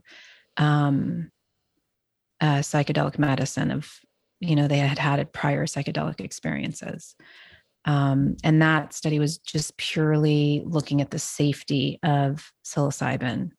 um, 0.56 1.30
psychedelic 2.42 3.18
medicine 3.18 3.70
of, 3.70 3.90
you 4.40 4.56
know, 4.56 4.66
they 4.66 4.78
had 4.78 4.98
had 4.98 5.32
prior 5.32 5.66
psychedelic 5.66 6.20
experiences. 6.20 7.14
Um, 7.84 8.36
and 8.42 8.60
that 8.60 8.92
study 8.92 9.18
was 9.18 9.38
just 9.38 9.76
purely 9.76 10.62
looking 10.66 11.00
at 11.00 11.10
the 11.10 11.18
safety 11.18 11.98
of 12.02 12.52
psilocybin, 12.64 13.50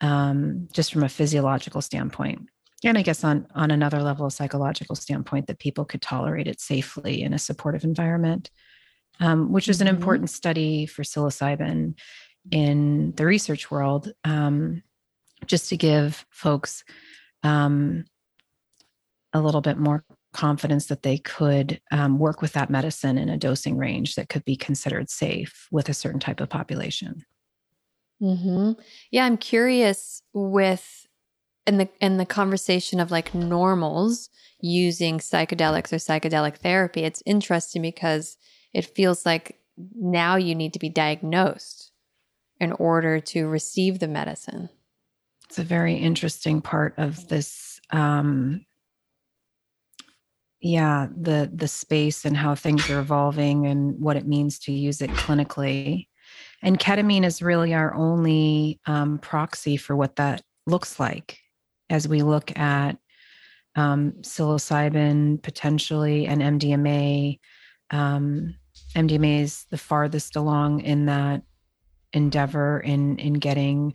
um, 0.00 0.68
just 0.72 0.92
from 0.92 1.04
a 1.04 1.08
physiological 1.08 1.80
standpoint 1.80 2.48
and 2.84 2.98
i 2.98 3.02
guess 3.02 3.24
on 3.24 3.46
on 3.54 3.70
another 3.70 4.02
level 4.02 4.26
of 4.26 4.32
psychological 4.32 4.96
standpoint 4.96 5.46
that 5.46 5.58
people 5.58 5.84
could 5.84 6.02
tolerate 6.02 6.48
it 6.48 6.60
safely 6.60 7.22
in 7.22 7.32
a 7.32 7.38
supportive 7.38 7.84
environment 7.84 8.50
um, 9.20 9.52
which 9.52 9.68
is 9.68 9.80
an 9.80 9.86
mm-hmm. 9.86 9.96
important 9.96 10.30
study 10.30 10.86
for 10.86 11.02
psilocybin 11.02 11.94
in 12.50 13.12
the 13.16 13.26
research 13.26 13.70
world 13.70 14.12
um, 14.24 14.82
just 15.46 15.68
to 15.68 15.76
give 15.76 16.24
folks 16.30 16.84
um, 17.42 18.04
a 19.32 19.40
little 19.40 19.60
bit 19.60 19.78
more 19.78 20.04
confidence 20.32 20.86
that 20.86 21.02
they 21.02 21.18
could 21.18 21.80
um, 21.90 22.18
work 22.18 22.40
with 22.40 22.52
that 22.54 22.70
medicine 22.70 23.18
in 23.18 23.28
a 23.28 23.36
dosing 23.36 23.76
range 23.76 24.14
that 24.14 24.28
could 24.28 24.44
be 24.44 24.56
considered 24.56 25.10
safe 25.10 25.68
with 25.70 25.88
a 25.88 25.94
certain 25.94 26.20
type 26.20 26.40
of 26.40 26.48
population 26.48 27.24
mm-hmm. 28.20 28.72
yeah 29.10 29.24
i'm 29.24 29.36
curious 29.36 30.22
with 30.32 31.06
in 31.66 31.78
the 31.78 31.88
in 32.00 32.16
the 32.16 32.26
conversation 32.26 33.00
of 33.00 33.10
like 33.10 33.34
normals 33.34 34.30
using 34.60 35.18
psychedelics 35.18 35.92
or 35.92 35.96
psychedelic 35.96 36.56
therapy 36.56 37.02
it's 37.02 37.22
interesting 37.26 37.82
because 37.82 38.36
it 38.72 38.84
feels 38.84 39.26
like 39.26 39.58
now 39.94 40.36
you 40.36 40.54
need 40.54 40.72
to 40.72 40.78
be 40.78 40.88
diagnosed 40.88 41.92
in 42.60 42.72
order 42.72 43.18
to 43.18 43.46
receive 43.46 43.98
the 43.98 44.08
medicine. 44.08 44.68
It's 45.48 45.58
a 45.58 45.64
very 45.64 45.94
interesting 45.94 46.60
part 46.60 46.94
of 46.96 47.28
this 47.28 47.80
um 47.90 48.64
yeah 50.60 51.08
the 51.14 51.50
the 51.52 51.68
space 51.68 52.24
and 52.24 52.36
how 52.36 52.54
things 52.54 52.88
are 52.88 53.00
evolving 53.00 53.66
and 53.66 54.00
what 54.00 54.16
it 54.16 54.26
means 54.26 54.58
to 54.60 54.72
use 54.72 55.02
it 55.02 55.10
clinically. 55.10 56.06
And 56.62 56.78
ketamine 56.78 57.24
is 57.24 57.42
really 57.42 57.74
our 57.74 57.92
only 57.94 58.80
um, 58.86 59.18
proxy 59.18 59.76
for 59.76 59.96
what 59.96 60.16
that 60.16 60.42
looks 60.66 61.00
like 61.00 61.41
as 61.92 62.08
we 62.08 62.22
look 62.22 62.56
at 62.58 62.96
um, 63.76 64.12
psilocybin 64.20 65.42
potentially 65.42 66.26
and 66.26 66.42
MDMA. 66.42 67.38
Um, 67.90 68.54
MDMA 68.94 69.42
is 69.42 69.66
the 69.70 69.78
farthest 69.78 70.36
along 70.36 70.80
in 70.80 71.06
that 71.06 71.42
endeavor 72.12 72.80
in 72.80 73.18
in 73.18 73.34
getting 73.34 73.94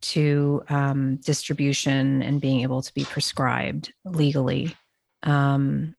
to 0.00 0.62
um, 0.68 1.16
distribution 1.16 2.22
and 2.22 2.40
being 2.40 2.60
able 2.60 2.82
to 2.82 2.92
be 2.92 3.04
prescribed 3.04 3.92
legally. 4.04 4.76
Um, 5.22 5.94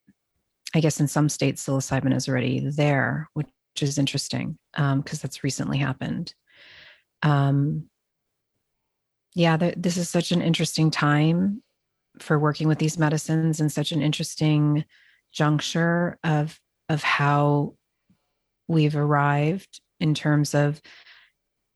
I 0.75 0.79
guess 0.79 0.99
in 0.99 1.07
some 1.07 1.29
states 1.29 1.65
psilocybin 1.65 2.15
is 2.15 2.27
already 2.27 2.69
there, 2.69 3.29
which 3.33 3.47
is 3.81 3.97
interesting 3.97 4.57
because 4.73 4.93
um, 4.93 5.03
that's 5.21 5.43
recently 5.43 5.79
happened. 5.79 6.35
Um, 7.23 7.89
yeah, 9.35 9.57
the, 9.57 9.73
this 9.75 9.97
is 9.97 10.09
such 10.09 10.31
an 10.31 10.41
interesting 10.41 10.89
time 10.89 11.61
for 12.19 12.39
working 12.39 12.69
with 12.69 12.79
these 12.79 12.97
medicines 12.97 13.59
and 13.59 13.71
such 13.71 13.91
an 13.91 14.01
interesting 14.01 14.85
juncture 15.33 16.17
of 16.23 16.59
of 16.87 17.03
how 17.03 17.73
we've 18.67 18.95
arrived 18.95 19.81
in 19.99 20.13
terms 20.13 20.55
of 20.55 20.81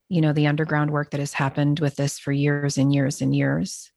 you 0.07 0.21
know 0.21 0.31
the 0.31 0.47
underground 0.47 0.91
work 0.91 1.11
that 1.11 1.19
has 1.19 1.33
happened 1.33 1.81
with 1.81 1.97
this 1.97 2.17
for 2.17 2.31
years 2.31 2.77
and 2.77 2.93
years 2.93 3.21
and 3.21 3.35
years. 3.35 3.91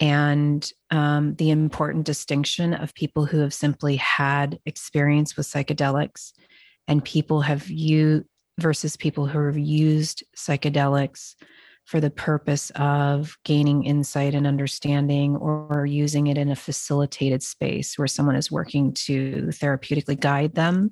And 0.00 0.70
um, 0.90 1.34
the 1.34 1.50
important 1.50 2.06
distinction 2.06 2.72
of 2.72 2.94
people 2.94 3.26
who 3.26 3.38
have 3.38 3.52
simply 3.52 3.96
had 3.96 4.60
experience 4.64 5.36
with 5.36 5.46
psychedelics 5.46 6.32
and 6.86 7.04
people 7.04 7.40
have 7.40 7.68
used 7.68 8.24
versus 8.60 8.96
people 8.96 9.26
who 9.26 9.44
have 9.46 9.58
used 9.58 10.24
psychedelics 10.36 11.34
for 11.88 12.00
the 12.00 12.10
purpose 12.10 12.70
of 12.76 13.38
gaining 13.44 13.82
insight 13.82 14.34
and 14.34 14.46
understanding 14.46 15.34
or 15.36 15.86
using 15.86 16.26
it 16.26 16.36
in 16.36 16.50
a 16.50 16.54
facilitated 16.54 17.42
space 17.42 17.96
where 17.96 18.06
someone 18.06 18.36
is 18.36 18.52
working 18.52 18.92
to 18.92 19.46
therapeutically 19.52 20.20
guide 20.20 20.54
them 20.54 20.90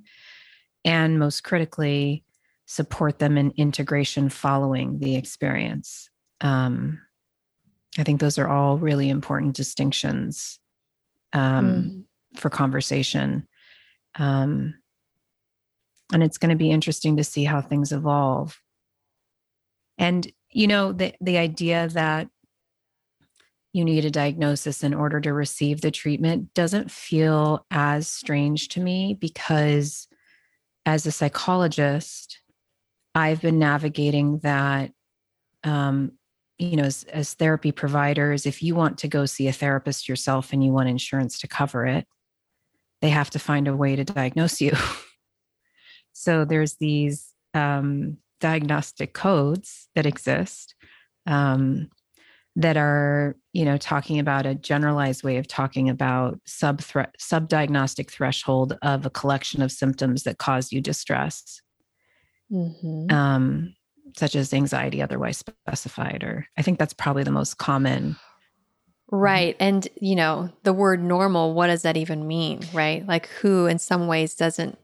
and 0.87 1.19
most 1.19 1.45
critically 1.45 2.25
support 2.65 3.19
them 3.19 3.37
in 3.37 3.53
integration 3.59 4.31
following 4.31 4.99
the 4.99 5.17
experience. 5.17 6.09
Um, 6.41 6.99
i 7.99 8.03
think 8.03 8.21
those 8.21 8.39
are 8.39 8.49
all 8.49 8.79
really 8.79 9.11
important 9.11 9.55
distinctions 9.55 10.59
um, 11.35 11.67
mm. 11.67 12.41
for 12.41 12.49
conversation. 12.49 13.47
Um, 14.15 14.75
and 16.11 16.23
it's 16.23 16.39
going 16.39 16.51
to 16.51 16.57
be 16.57 16.71
interesting 16.71 17.19
to 17.19 17.25
see 17.25 17.45
how 17.45 17.61
things 17.61 17.93
evolve. 17.93 18.59
And 19.99 20.31
you 20.57 20.67
know 20.67 20.93
the 20.93 21.15
the 21.21 21.39
idea 21.39 21.89
that 21.89 22.29
you 23.73 23.85
need 23.85 24.07
a 24.07 24.11
diagnosis 24.11 24.83
in 24.83 24.95
order 24.95 25.21
to 25.21 25.33
receive 25.35 25.83
the 25.83 25.91
treatment 25.91 26.55
doesn't 26.55 26.91
feel 26.91 27.67
as 27.71 28.09
strange 28.09 28.69
to 28.69 28.81
me 28.81 29.13
because 29.21 30.09
as 30.87 31.05
a 31.05 31.13
psychologist 31.13 32.41
i've 33.15 33.43
been 33.43 33.59
navigating 33.59 34.39
that 34.39 34.93
um, 35.65 36.13
you 36.59 36.77
know 36.77 36.85
as, 36.85 37.05
as 37.05 37.35
therapy 37.35 37.71
providers 37.73 38.47
if 38.47 38.63
you 38.63 38.75
want 38.75 38.97
to 38.99 39.09
go 39.09 39.27
see 39.27 39.49
a 39.49 39.53
therapist 39.53 40.09
yourself 40.09 40.53
and 40.53 40.65
you 40.65 40.73
want 40.73 40.89
insurance 40.89 41.39
to 41.39 41.47
cover 41.47 41.85
it 41.85 42.07
they 43.03 43.11
have 43.11 43.29
to 43.31 43.39
find 43.39 43.69
a 43.69 43.77
way 43.77 43.95
to 43.95 44.05
diagnose 44.05 44.61
you. 44.61 44.73
So 46.19 46.47
there's 46.47 46.77
these 46.77 47.31
um, 47.53 48.17
diagnostic 48.41 49.13
codes 49.15 49.89
that 49.95 50.07
exist 50.07 50.75
um, 51.27 51.89
that 52.57 52.77
are 52.77 53.37
you 53.53 53.65
know 53.65 53.77
talking 53.77 54.19
about 54.19 54.47
a 54.47 54.55
generalized 54.55 55.23
way 55.23 55.37
of 55.37 55.47
talking 55.47 55.89
about 55.89 56.41
sub 56.47 56.83
sub 57.19 57.49
diagnostic 57.49 58.11
threshold 58.11 58.77
of 58.83 59.05
a 59.05 59.11
collection 59.11 59.63
of 59.63 59.71
symptoms 59.71 60.23
that 60.23 60.39
cause 60.39 60.73
you 60.73 60.81
distress 60.81 61.61
mm-hmm. 62.51 63.15
um, 63.15 63.75
such 64.17 64.35
as 64.35 64.55
anxiety 64.55 65.03
otherwise 65.03 65.39
specified 65.39 66.25
or 66.25 66.47
i 66.57 66.63
think 66.63 66.79
that's 66.79 66.95
probably 66.95 67.23
the 67.23 67.31
most 67.31 67.59
common 67.59 68.17
Right. 69.09 69.57
And, 69.61 69.87
you 70.01 70.17
know, 70.17 70.51
the 70.65 70.73
word 70.73 71.01
normal, 71.01 71.55
what 71.55 71.69
does 71.69 71.83
that 71.83 71.97
even 71.97 72.27
mean? 72.27 72.61
Right. 72.73 73.07
Like, 73.07 73.29
who 73.41 73.67
in 73.67 73.79
some 73.79 74.09
ways 74.09 74.35
doesn't 74.35 74.79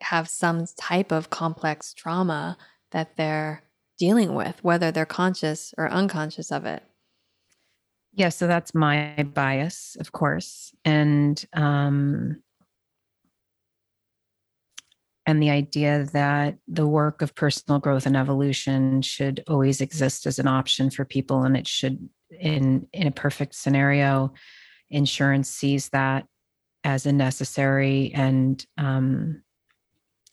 have 0.00 0.28
some 0.28 0.66
type 0.76 1.12
of 1.12 1.30
complex 1.30 1.94
trauma 1.94 2.56
that 2.92 3.16
they're 3.16 3.62
dealing 3.98 4.34
with, 4.34 4.62
whether 4.62 4.90
they're 4.90 5.06
conscious 5.06 5.74
or 5.76 5.90
unconscious 5.90 6.52
of 6.52 6.64
it? 6.64 6.82
Yeah. 8.12 8.30
So 8.30 8.46
that's 8.46 8.74
my 8.74 9.28
bias, 9.34 9.96
of 10.00 10.12
course. 10.12 10.72
And, 10.84 11.44
um, 11.52 12.42
and 15.28 15.42
the 15.42 15.50
idea 15.50 16.08
that 16.14 16.56
the 16.66 16.86
work 16.86 17.20
of 17.20 17.34
personal 17.34 17.78
growth 17.78 18.06
and 18.06 18.16
evolution 18.16 19.02
should 19.02 19.44
always 19.46 19.82
exist 19.82 20.24
as 20.24 20.38
an 20.38 20.48
option 20.48 20.88
for 20.88 21.04
people 21.04 21.42
and 21.42 21.54
it 21.54 21.68
should 21.68 22.08
in 22.40 22.86
in 22.94 23.06
a 23.06 23.10
perfect 23.10 23.54
scenario 23.54 24.32
insurance 24.90 25.50
sees 25.50 25.90
that 25.90 26.26
as 26.82 27.04
a 27.04 27.12
necessary 27.12 28.10
and 28.14 28.64
um, 28.78 29.42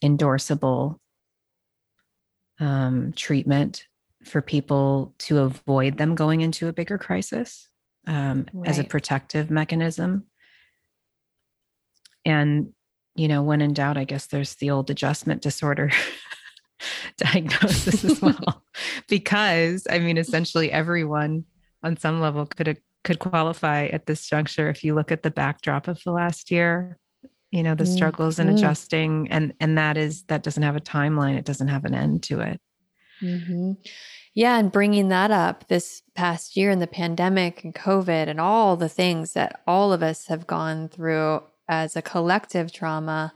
endorsable 0.01 0.97
um, 2.59 3.13
treatment 3.15 3.87
for 4.23 4.41
people 4.41 5.13
to 5.19 5.39
avoid 5.39 5.97
them 5.97 6.15
going 6.15 6.41
into 6.41 6.67
a 6.67 6.73
bigger 6.73 6.97
crisis 6.97 7.69
um, 8.07 8.45
right. 8.53 8.69
as 8.69 8.79
a 8.79 8.83
protective 8.83 9.51
mechanism 9.51 10.25
and 12.25 12.73
you 13.15 13.27
know 13.27 13.43
when 13.43 13.61
in 13.61 13.73
doubt 13.73 13.97
i 13.97 14.03
guess 14.03 14.27
there's 14.27 14.55
the 14.55 14.69
old 14.69 14.89
adjustment 14.89 15.41
disorder 15.41 15.91
diagnosis 17.17 18.03
as 18.03 18.21
well 18.21 18.63
because 19.07 19.87
i 19.89 19.99
mean 19.99 20.17
essentially 20.17 20.71
everyone 20.71 21.45
on 21.83 21.95
some 21.95 22.19
level 22.19 22.45
could 22.45 22.77
could 23.03 23.19
qualify 23.19 23.85
at 23.87 24.07
this 24.07 24.27
juncture 24.27 24.69
if 24.69 24.83
you 24.83 24.95
look 24.95 25.11
at 25.11 25.23
the 25.23 25.31
backdrop 25.31 25.87
of 25.87 26.01
the 26.03 26.11
last 26.11 26.49
year 26.49 26.97
you 27.55 27.63
know 27.63 27.75
the 27.75 27.83
mm-hmm. 27.83 27.93
struggles 27.93 28.37
and 28.37 28.49
adjusting 28.49 29.27
and 29.31 29.53
and 29.59 29.77
that 29.77 29.97
is 29.97 30.23
that 30.23 30.43
doesn't 30.43 30.63
have 30.63 30.75
a 30.75 30.81
timeline 30.81 31.37
it 31.37 31.45
doesn't 31.45 31.69
have 31.69 31.85
an 31.85 31.93
end 31.95 32.21
to 32.21 32.41
it 32.41 32.59
mm-hmm. 33.21 33.71
yeah 34.33 34.57
and 34.57 34.71
bringing 34.71 35.07
that 35.07 35.31
up 35.31 35.67
this 35.67 36.01
past 36.15 36.57
year 36.57 36.69
in 36.69 36.79
the 36.79 36.87
pandemic 36.87 37.63
and 37.63 37.73
covid 37.73 38.27
and 38.27 38.39
all 38.39 38.75
the 38.75 38.89
things 38.89 39.33
that 39.33 39.61
all 39.65 39.93
of 39.93 40.03
us 40.03 40.27
have 40.27 40.45
gone 40.45 40.89
through 40.89 41.41
as 41.67 41.95
a 41.95 42.01
collective 42.01 42.71
trauma 42.71 43.33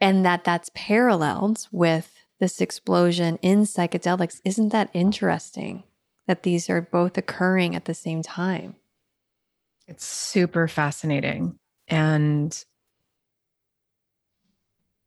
and 0.00 0.24
that 0.24 0.44
that's 0.44 0.70
paralleled 0.74 1.68
with 1.72 2.12
this 2.38 2.60
explosion 2.60 3.38
in 3.40 3.60
psychedelics 3.60 4.40
isn't 4.44 4.70
that 4.70 4.90
interesting 4.92 5.84
that 6.26 6.42
these 6.42 6.68
are 6.68 6.80
both 6.80 7.16
occurring 7.16 7.76
at 7.76 7.84
the 7.84 7.94
same 7.94 8.22
time. 8.22 8.74
It's 9.86 10.04
super 10.04 10.66
fascinating. 10.66 11.56
And 11.88 12.64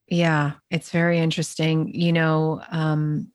yeah, 0.07 0.53
it's 0.69 0.91
very 0.91 1.19
interesting. 1.19 1.93
You 1.93 2.13
know, 2.13 2.61
um, 2.69 3.31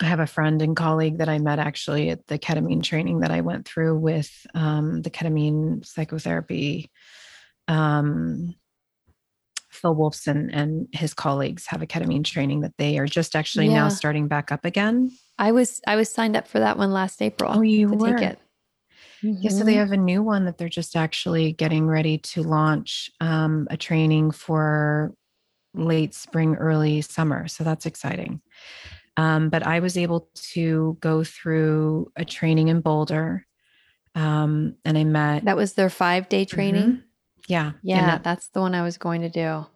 I 0.00 0.06
have 0.06 0.20
a 0.20 0.26
friend 0.26 0.60
and 0.62 0.76
colleague 0.76 1.18
that 1.18 1.28
I 1.28 1.38
met 1.38 1.58
actually 1.58 2.10
at 2.10 2.26
the 2.26 2.38
ketamine 2.38 2.82
training 2.82 3.20
that 3.20 3.30
I 3.30 3.40
went 3.40 3.66
through 3.66 3.98
with 3.98 4.30
um, 4.54 5.02
the 5.02 5.10
ketamine 5.10 5.84
psychotherapy. 5.86 6.90
Um, 7.68 8.54
Phil 9.70 9.94
Wolfson 9.96 10.50
and 10.52 10.88
his 10.92 11.14
colleagues 11.14 11.66
have 11.66 11.82
a 11.82 11.86
ketamine 11.86 12.24
training 12.24 12.60
that 12.60 12.76
they 12.76 12.98
are 12.98 13.06
just 13.06 13.34
actually 13.34 13.66
yeah. 13.66 13.74
now 13.74 13.88
starting 13.88 14.28
back 14.28 14.52
up 14.52 14.64
again. 14.64 15.10
I 15.38 15.52
was 15.52 15.80
I 15.86 15.96
was 15.96 16.10
signed 16.10 16.36
up 16.36 16.46
for 16.46 16.58
that 16.58 16.76
one 16.76 16.92
last 16.92 17.22
April. 17.22 17.52
Oh, 17.54 17.62
you 17.62 17.88
to 17.88 17.96
were. 17.96 18.16
Take 18.16 18.32
it. 18.32 18.38
Mm-hmm. 19.22 19.42
Yeah, 19.42 19.50
so 19.50 19.64
they 19.64 19.72
mm-hmm. 19.72 19.78
have 19.80 19.92
a 19.92 19.96
new 19.96 20.22
one 20.22 20.44
that 20.44 20.58
they're 20.58 20.68
just 20.68 20.96
actually 20.96 21.52
getting 21.52 21.86
ready 21.86 22.18
to 22.18 22.42
launch 22.42 23.10
um, 23.20 23.68
a 23.70 23.76
training 23.76 24.32
for 24.32 25.14
late 25.74 26.14
spring, 26.14 26.56
early 26.56 27.00
summer. 27.00 27.48
So 27.48 27.64
that's 27.64 27.86
exciting. 27.86 28.40
Um, 29.16 29.50
but 29.50 29.66
I 29.66 29.80
was 29.80 29.96
able 29.96 30.28
to 30.52 30.96
go 31.00 31.22
through 31.22 32.10
a 32.16 32.24
training 32.24 32.68
in 32.68 32.80
Boulder, 32.80 33.46
um, 34.14 34.76
and 34.84 34.96
I 34.96 35.04
met. 35.04 35.44
That 35.44 35.56
was 35.56 35.74
their 35.74 35.90
five 35.90 36.28
day 36.28 36.44
training. 36.44 36.82
Mm-hmm. 36.82 37.00
Yeah, 37.48 37.72
yeah, 37.82 38.06
that, 38.06 38.24
that's 38.24 38.48
the 38.48 38.60
one 38.60 38.74
I 38.74 38.82
was 38.82 38.96
going 38.96 39.20
to 39.22 39.28
do. 39.28 39.66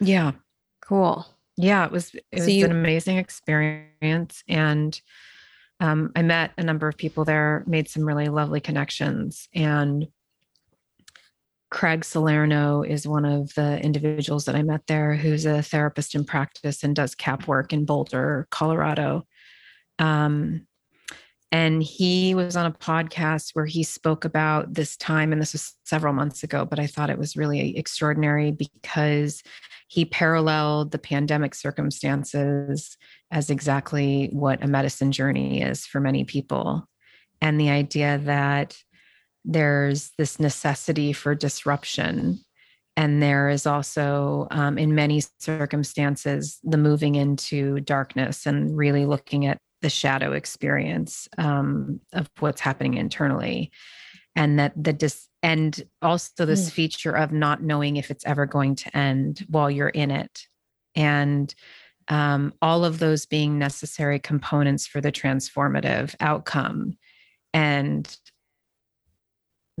Yeah, 0.00 0.32
cool. 0.80 1.26
Yeah, 1.56 1.84
it 1.84 1.92
was 1.92 2.14
it 2.14 2.24
so 2.38 2.44
was 2.44 2.54
you, 2.54 2.64
an 2.64 2.70
amazing 2.70 3.18
experience 3.18 4.42
and 4.48 4.98
um, 5.80 6.12
I 6.14 6.22
met 6.22 6.52
a 6.58 6.62
number 6.62 6.88
of 6.88 6.96
people 6.96 7.24
there, 7.24 7.64
made 7.66 7.88
some 7.88 8.04
really 8.04 8.28
lovely 8.28 8.60
connections 8.60 9.48
and 9.54 10.06
Craig 11.70 12.04
Salerno 12.04 12.82
is 12.82 13.06
one 13.06 13.24
of 13.24 13.54
the 13.54 13.80
individuals 13.80 14.44
that 14.46 14.56
I 14.56 14.62
met 14.62 14.86
there 14.88 15.14
who's 15.14 15.46
a 15.46 15.62
therapist 15.62 16.14
in 16.14 16.24
practice 16.24 16.82
and 16.82 16.96
does 16.96 17.14
KAP 17.14 17.46
work 17.46 17.72
in 17.72 17.84
Boulder, 17.84 18.48
Colorado. 18.50 19.24
Um, 19.98 20.66
and 21.52 21.82
he 21.82 22.34
was 22.34 22.56
on 22.56 22.66
a 22.66 22.72
podcast 22.72 23.50
where 23.54 23.66
he 23.66 23.82
spoke 23.82 24.24
about 24.24 24.74
this 24.74 24.96
time, 24.96 25.32
and 25.32 25.40
this 25.40 25.52
was 25.52 25.74
several 25.84 26.12
months 26.12 26.42
ago, 26.42 26.64
but 26.64 26.78
I 26.78 26.86
thought 26.86 27.10
it 27.10 27.18
was 27.18 27.36
really 27.36 27.76
extraordinary 27.76 28.52
because 28.52 29.42
he 29.88 30.04
paralleled 30.04 30.92
the 30.92 30.98
pandemic 30.98 31.54
circumstances 31.54 32.96
as 33.32 33.50
exactly 33.50 34.28
what 34.32 34.62
a 34.62 34.68
medicine 34.68 35.10
journey 35.10 35.62
is 35.62 35.84
for 35.86 36.00
many 36.00 36.24
people. 36.24 36.88
And 37.40 37.60
the 37.60 37.70
idea 37.70 38.18
that 38.18 38.76
there's 39.44 40.10
this 40.18 40.38
necessity 40.38 41.12
for 41.12 41.34
disruption. 41.34 42.40
And 42.96 43.22
there 43.22 43.48
is 43.48 43.66
also, 43.66 44.48
um, 44.50 44.76
in 44.76 44.94
many 44.94 45.22
circumstances, 45.38 46.58
the 46.62 46.76
moving 46.76 47.14
into 47.14 47.80
darkness 47.80 48.46
and 48.46 48.76
really 48.76 49.06
looking 49.06 49.46
at 49.46 49.58
the 49.80 49.90
shadow 49.90 50.32
experience 50.32 51.28
um, 51.38 52.00
of 52.12 52.28
what's 52.40 52.60
happening 52.60 52.94
internally 52.94 53.70
and 54.36 54.58
that 54.58 54.72
the 54.76 54.92
dis 54.92 55.26
and 55.42 55.82
also 56.02 56.44
this 56.44 56.68
mm. 56.68 56.72
feature 56.72 57.12
of 57.12 57.32
not 57.32 57.62
knowing 57.62 57.96
if 57.96 58.10
it's 58.10 58.26
ever 58.26 58.44
going 58.44 58.74
to 58.74 58.94
end 58.94 59.46
while 59.48 59.70
you're 59.70 59.88
in 59.88 60.10
it 60.10 60.46
and 60.94 61.54
um, 62.08 62.52
all 62.60 62.84
of 62.84 62.98
those 62.98 63.24
being 63.24 63.58
necessary 63.58 64.18
components 64.18 64.86
for 64.86 65.00
the 65.00 65.12
transformative 65.12 66.14
outcome. 66.20 66.98
And 67.54 68.14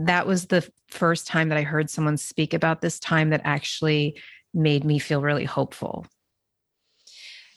that 0.08 0.26
was 0.26 0.46
the 0.46 0.68
first 0.88 1.26
time 1.26 1.48
that 1.48 1.58
I 1.58 1.62
heard 1.62 1.90
someone 1.90 2.16
speak 2.16 2.54
about 2.54 2.80
this 2.80 2.98
time 2.98 3.30
that 3.30 3.42
actually 3.44 4.20
made 4.54 4.84
me 4.84 4.98
feel 4.98 5.22
really 5.22 5.44
hopeful. 5.44 6.06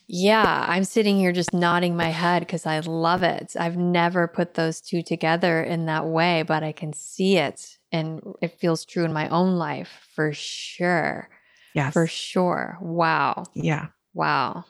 Yeah, 0.08 0.66
I'm 0.68 0.84
sitting 0.84 1.18
here 1.18 1.32
just 1.32 1.54
nodding 1.54 1.96
my 1.96 2.10
head 2.10 2.42
because 2.42 2.66
I 2.66 2.80
love 2.80 3.24
it. 3.24 3.56
I've 3.58 3.78
never 3.78 4.28
put 4.28 4.54
those 4.54 4.82
two 4.82 5.02
together 5.02 5.64
in 5.64 5.86
that 5.86 6.06
way, 6.06 6.44
but 6.44 6.62
I 6.62 6.74
can 6.74 6.92
see 6.94 7.38
it 7.38 7.78
and 7.92 8.22
it 8.42 8.60
feels 8.60 8.86
true 8.86 9.06
in 9.06 9.14
my 9.14 9.30
own 9.30 9.56
life 9.56 10.08
for 10.14 10.34
sure. 10.34 11.30
Yeah. 11.74 11.90
For 11.92 12.06
sure. 12.06 12.78
Wow. 12.82 13.46
Yeah. 13.54 13.88
Wow. 14.14 14.66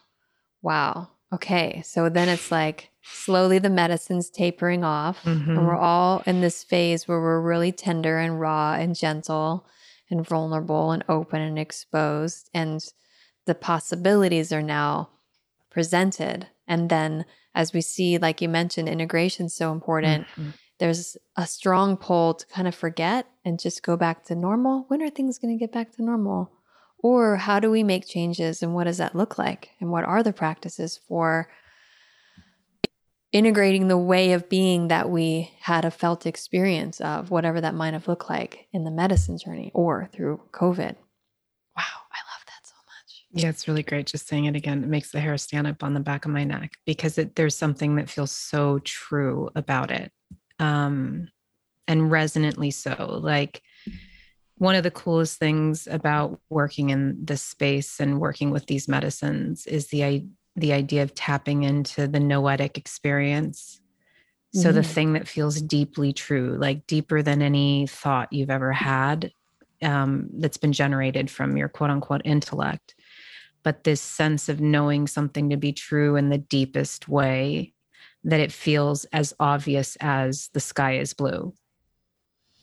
Wow. 0.61 1.09
Okay. 1.33 1.81
So 1.83 2.09
then 2.09 2.29
it's 2.29 2.51
like 2.51 2.91
slowly 3.01 3.59
the 3.59 3.69
medicine's 3.69 4.29
tapering 4.29 4.83
off. 4.83 5.23
Mm-hmm. 5.23 5.51
And 5.51 5.67
we're 5.67 5.77
all 5.77 6.23
in 6.25 6.41
this 6.41 6.63
phase 6.63 7.07
where 7.07 7.19
we're 7.19 7.41
really 7.41 7.71
tender 7.71 8.17
and 8.17 8.39
raw 8.39 8.73
and 8.73 8.95
gentle 8.95 9.65
and 10.09 10.27
vulnerable 10.27 10.91
and 10.91 11.03
open 11.09 11.41
and 11.41 11.57
exposed. 11.57 12.49
And 12.53 12.83
the 13.45 13.55
possibilities 13.55 14.53
are 14.53 14.61
now 14.61 15.09
presented. 15.69 16.47
And 16.67 16.89
then, 16.89 17.25
as 17.55 17.73
we 17.73 17.81
see, 17.81 18.17
like 18.17 18.41
you 18.41 18.47
mentioned, 18.49 18.87
integration 18.87 19.47
is 19.47 19.53
so 19.53 19.71
important. 19.71 20.27
Mm-hmm. 20.27 20.49
There's 20.79 21.17
a 21.35 21.45
strong 21.47 21.97
pull 21.97 22.35
to 22.35 22.45
kind 22.47 22.67
of 22.67 22.75
forget 22.75 23.27
and 23.43 23.59
just 23.59 23.83
go 23.83 23.97
back 23.97 24.23
to 24.25 24.35
normal. 24.35 24.85
When 24.87 25.01
are 25.01 25.09
things 25.09 25.39
going 25.39 25.57
to 25.57 25.59
get 25.59 25.71
back 25.71 25.95
to 25.95 26.03
normal? 26.03 26.51
Or 27.03 27.35
how 27.35 27.59
do 27.59 27.69
we 27.69 27.83
make 27.83 28.07
changes 28.07 28.63
and 28.63 28.73
what 28.73 28.85
does 28.85 28.97
that 28.97 29.13
look 29.15 29.37
like? 29.37 29.69
And 29.79 29.91
what 29.91 30.05
are 30.05 30.23
the 30.23 30.33
practices 30.33 30.99
for 31.07 31.49
integrating 33.33 33.89
the 33.89 33.97
way 33.97 34.31
of 34.31 34.47
being 34.47 34.87
that 34.87 35.09
we 35.09 35.51
had 35.59 35.83
a 35.83 35.91
felt 35.91 36.25
experience 36.25 37.01
of, 37.01 37.29
whatever 37.29 37.59
that 37.59 37.73
might 37.75 37.93
have 37.93 38.07
looked 38.07 38.29
like 38.29 38.67
in 38.71 38.85
the 38.85 38.91
medicine 38.91 39.37
journey 39.37 39.69
or 39.73 40.07
through 40.13 40.39
COVID? 40.51 40.95
Wow, 41.75 41.83
I 42.11 42.21
love 42.29 42.45
that 42.45 42.63
so 42.63 42.75
much. 42.85 43.25
Yeah, 43.31 43.49
it's 43.49 43.67
really 43.67 43.83
great 43.83 44.05
just 44.05 44.27
saying 44.27 44.45
it 44.45 44.55
again. 44.55 44.83
It 44.83 44.89
makes 44.89 45.11
the 45.11 45.19
hair 45.19 45.35
stand 45.37 45.65
up 45.65 45.83
on 45.83 45.95
the 45.95 45.99
back 45.99 46.25
of 46.25 46.31
my 46.31 46.43
neck 46.43 46.73
because 46.85 47.17
it, 47.17 47.35
there's 47.35 47.55
something 47.55 47.95
that 47.95 48.09
feels 48.09 48.31
so 48.31 48.79
true 48.79 49.49
about 49.55 49.89
it. 49.89 50.11
Um, 50.59 51.27
and 51.87 52.11
resonantly 52.11 52.69
so. 52.69 53.19
Like, 53.21 53.62
one 54.57 54.75
of 54.75 54.83
the 54.83 54.91
coolest 54.91 55.39
things 55.39 55.87
about 55.87 56.39
working 56.49 56.89
in 56.89 57.17
this 57.23 57.41
space 57.41 57.99
and 57.99 58.19
working 58.19 58.51
with 58.51 58.67
these 58.67 58.87
medicines 58.87 59.65
is 59.65 59.87
the 59.87 60.25
the 60.55 60.73
idea 60.73 61.01
of 61.01 61.15
tapping 61.15 61.63
into 61.63 62.07
the 62.07 62.19
noetic 62.19 62.77
experience. 62.77 63.81
So 64.53 64.67
mm-hmm. 64.67 64.75
the 64.75 64.83
thing 64.83 65.13
that 65.13 65.27
feels 65.27 65.59
deeply 65.59 66.13
true, 66.13 66.57
like 66.59 66.85
deeper 66.85 67.23
than 67.23 67.41
any 67.41 67.87
thought 67.87 68.31
you've 68.31 68.51
ever 68.51 68.71
had, 68.71 69.31
um, 69.81 70.29
that's 70.33 70.57
been 70.57 70.71
generated 70.71 71.31
from 71.31 71.57
your 71.57 71.69
quote 71.69 71.89
unquote 71.89 72.21
intellect, 72.23 72.93
but 73.63 73.83
this 73.83 74.01
sense 74.01 74.47
of 74.47 74.61
knowing 74.61 75.07
something 75.07 75.49
to 75.49 75.57
be 75.57 75.73
true 75.73 76.15
in 76.15 76.29
the 76.29 76.37
deepest 76.37 77.07
way 77.07 77.73
that 78.23 78.39
it 78.39 78.51
feels 78.51 79.05
as 79.05 79.33
obvious 79.39 79.97
as 79.99 80.49
the 80.53 80.59
sky 80.59 80.97
is 80.97 81.13
blue. 81.13 81.53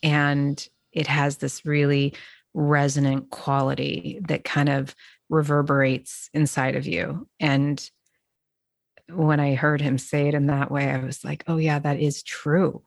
And 0.02 0.66
it 0.92 1.06
has 1.06 1.38
this 1.38 1.64
really 1.64 2.14
resonant 2.54 3.30
quality 3.30 4.20
that 4.28 4.44
kind 4.44 4.68
of 4.68 4.94
reverberates 5.28 6.28
inside 6.34 6.74
of 6.74 6.86
you. 6.86 7.28
And 7.38 7.88
when 9.08 9.40
I 9.40 9.54
heard 9.54 9.80
him 9.80 9.98
say 9.98 10.28
it 10.28 10.34
in 10.34 10.46
that 10.46 10.70
way, 10.70 10.90
I 10.90 10.98
was 10.98 11.24
like, 11.24 11.44
oh, 11.46 11.56
yeah, 11.56 11.78
that 11.78 12.00
is 12.00 12.22
true. 12.22 12.82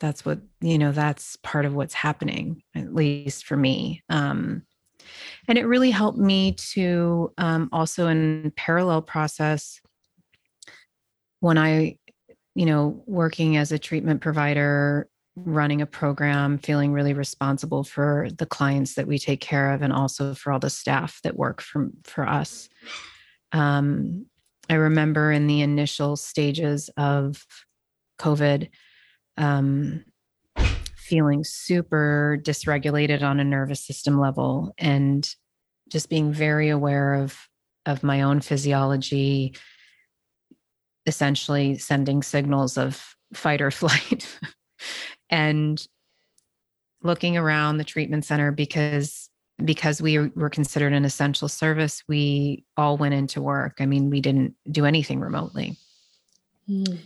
That's 0.00 0.24
what, 0.24 0.40
you 0.60 0.78
know, 0.78 0.92
that's 0.92 1.36
part 1.36 1.64
of 1.64 1.74
what's 1.74 1.94
happening, 1.94 2.62
at 2.74 2.94
least 2.94 3.44
for 3.44 3.56
me. 3.56 4.02
Um, 4.08 4.62
and 5.48 5.58
it 5.58 5.66
really 5.66 5.90
helped 5.90 6.18
me 6.18 6.52
to 6.72 7.32
um, 7.38 7.68
also 7.72 8.08
in 8.08 8.52
parallel 8.56 9.02
process 9.02 9.80
when 11.40 11.58
I, 11.58 11.98
you 12.54 12.66
know, 12.66 13.02
working 13.06 13.56
as 13.56 13.72
a 13.72 13.78
treatment 13.78 14.20
provider 14.20 15.08
running 15.44 15.80
a 15.80 15.86
program, 15.86 16.58
feeling 16.58 16.92
really 16.92 17.12
responsible 17.12 17.84
for 17.84 18.28
the 18.36 18.46
clients 18.46 18.94
that 18.94 19.06
we 19.06 19.18
take 19.18 19.40
care 19.40 19.72
of 19.72 19.82
and 19.82 19.92
also 19.92 20.34
for 20.34 20.52
all 20.52 20.58
the 20.58 20.70
staff 20.70 21.20
that 21.22 21.36
work 21.36 21.60
for, 21.60 21.88
for 22.04 22.26
us. 22.26 22.68
Um, 23.52 24.26
I 24.70 24.74
remember 24.74 25.32
in 25.32 25.46
the 25.46 25.62
initial 25.62 26.16
stages 26.16 26.90
of 26.96 27.44
COVID, 28.18 28.68
um, 29.36 30.04
feeling 30.96 31.42
super 31.42 32.38
dysregulated 32.42 33.22
on 33.22 33.40
a 33.40 33.44
nervous 33.44 33.80
system 33.80 34.20
level 34.20 34.74
and 34.76 35.34
just 35.88 36.10
being 36.10 36.32
very 36.32 36.68
aware 36.68 37.14
of 37.14 37.48
of 37.86 38.02
my 38.02 38.20
own 38.20 38.40
physiology 38.40 39.54
essentially 41.06 41.78
sending 41.78 42.22
signals 42.22 42.76
of 42.76 43.16
fight 43.32 43.62
or 43.62 43.70
flight 43.70 44.38
and 45.30 45.86
looking 47.02 47.36
around 47.36 47.78
the 47.78 47.84
treatment 47.84 48.24
center 48.24 48.50
because 48.50 49.30
because 49.64 50.00
we 50.00 50.18
were 50.18 50.50
considered 50.50 50.92
an 50.92 51.04
essential 51.04 51.48
service 51.48 52.02
we 52.08 52.64
all 52.76 52.96
went 52.96 53.14
into 53.14 53.40
work 53.40 53.76
i 53.80 53.86
mean 53.86 54.10
we 54.10 54.20
didn't 54.20 54.54
do 54.70 54.84
anything 54.84 55.20
remotely 55.20 55.76
mm. 56.68 56.98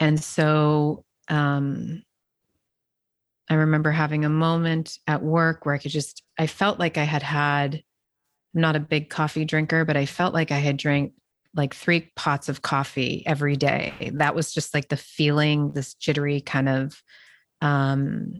and 0.00 0.22
so 0.22 1.04
um 1.28 2.02
i 3.48 3.54
remember 3.54 3.90
having 3.90 4.24
a 4.24 4.28
moment 4.28 4.98
at 5.06 5.22
work 5.22 5.64
where 5.64 5.74
i 5.74 5.78
could 5.78 5.92
just 5.92 6.22
i 6.38 6.46
felt 6.46 6.78
like 6.78 6.98
i 6.98 7.04
had 7.04 7.22
had 7.22 7.82
i'm 8.54 8.60
not 8.60 8.76
a 8.76 8.80
big 8.80 9.08
coffee 9.08 9.44
drinker 9.44 9.84
but 9.84 9.96
i 9.96 10.06
felt 10.06 10.34
like 10.34 10.50
i 10.50 10.58
had 10.58 10.76
drank 10.76 11.12
like 11.56 11.74
three 11.74 12.10
pots 12.16 12.48
of 12.48 12.62
coffee 12.62 13.22
every 13.26 13.56
day 13.56 14.10
that 14.14 14.34
was 14.34 14.52
just 14.52 14.74
like 14.74 14.88
the 14.88 14.96
feeling 14.96 15.70
this 15.72 15.94
jittery 15.94 16.40
kind 16.40 16.68
of 16.68 17.00
um, 17.64 18.34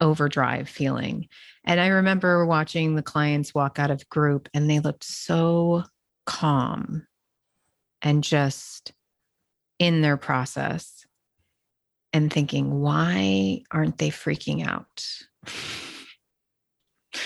overdrive 0.00 0.68
feeling. 0.68 1.28
And 1.64 1.80
I 1.80 1.86
remember 1.88 2.44
watching 2.44 2.94
the 2.94 3.02
clients 3.02 3.54
walk 3.54 3.78
out 3.78 3.90
of 3.90 4.08
group 4.10 4.48
and 4.52 4.68
they 4.70 4.80
looked 4.80 5.02
so 5.02 5.82
calm 6.26 7.06
and 8.02 8.22
just 8.22 8.92
in 9.78 10.02
their 10.02 10.18
process 10.18 11.06
and 12.12 12.30
thinking, 12.30 12.80
why 12.80 13.62
aren't 13.70 13.96
they 13.96 14.10
freaking 14.10 14.66
out? 14.66 15.06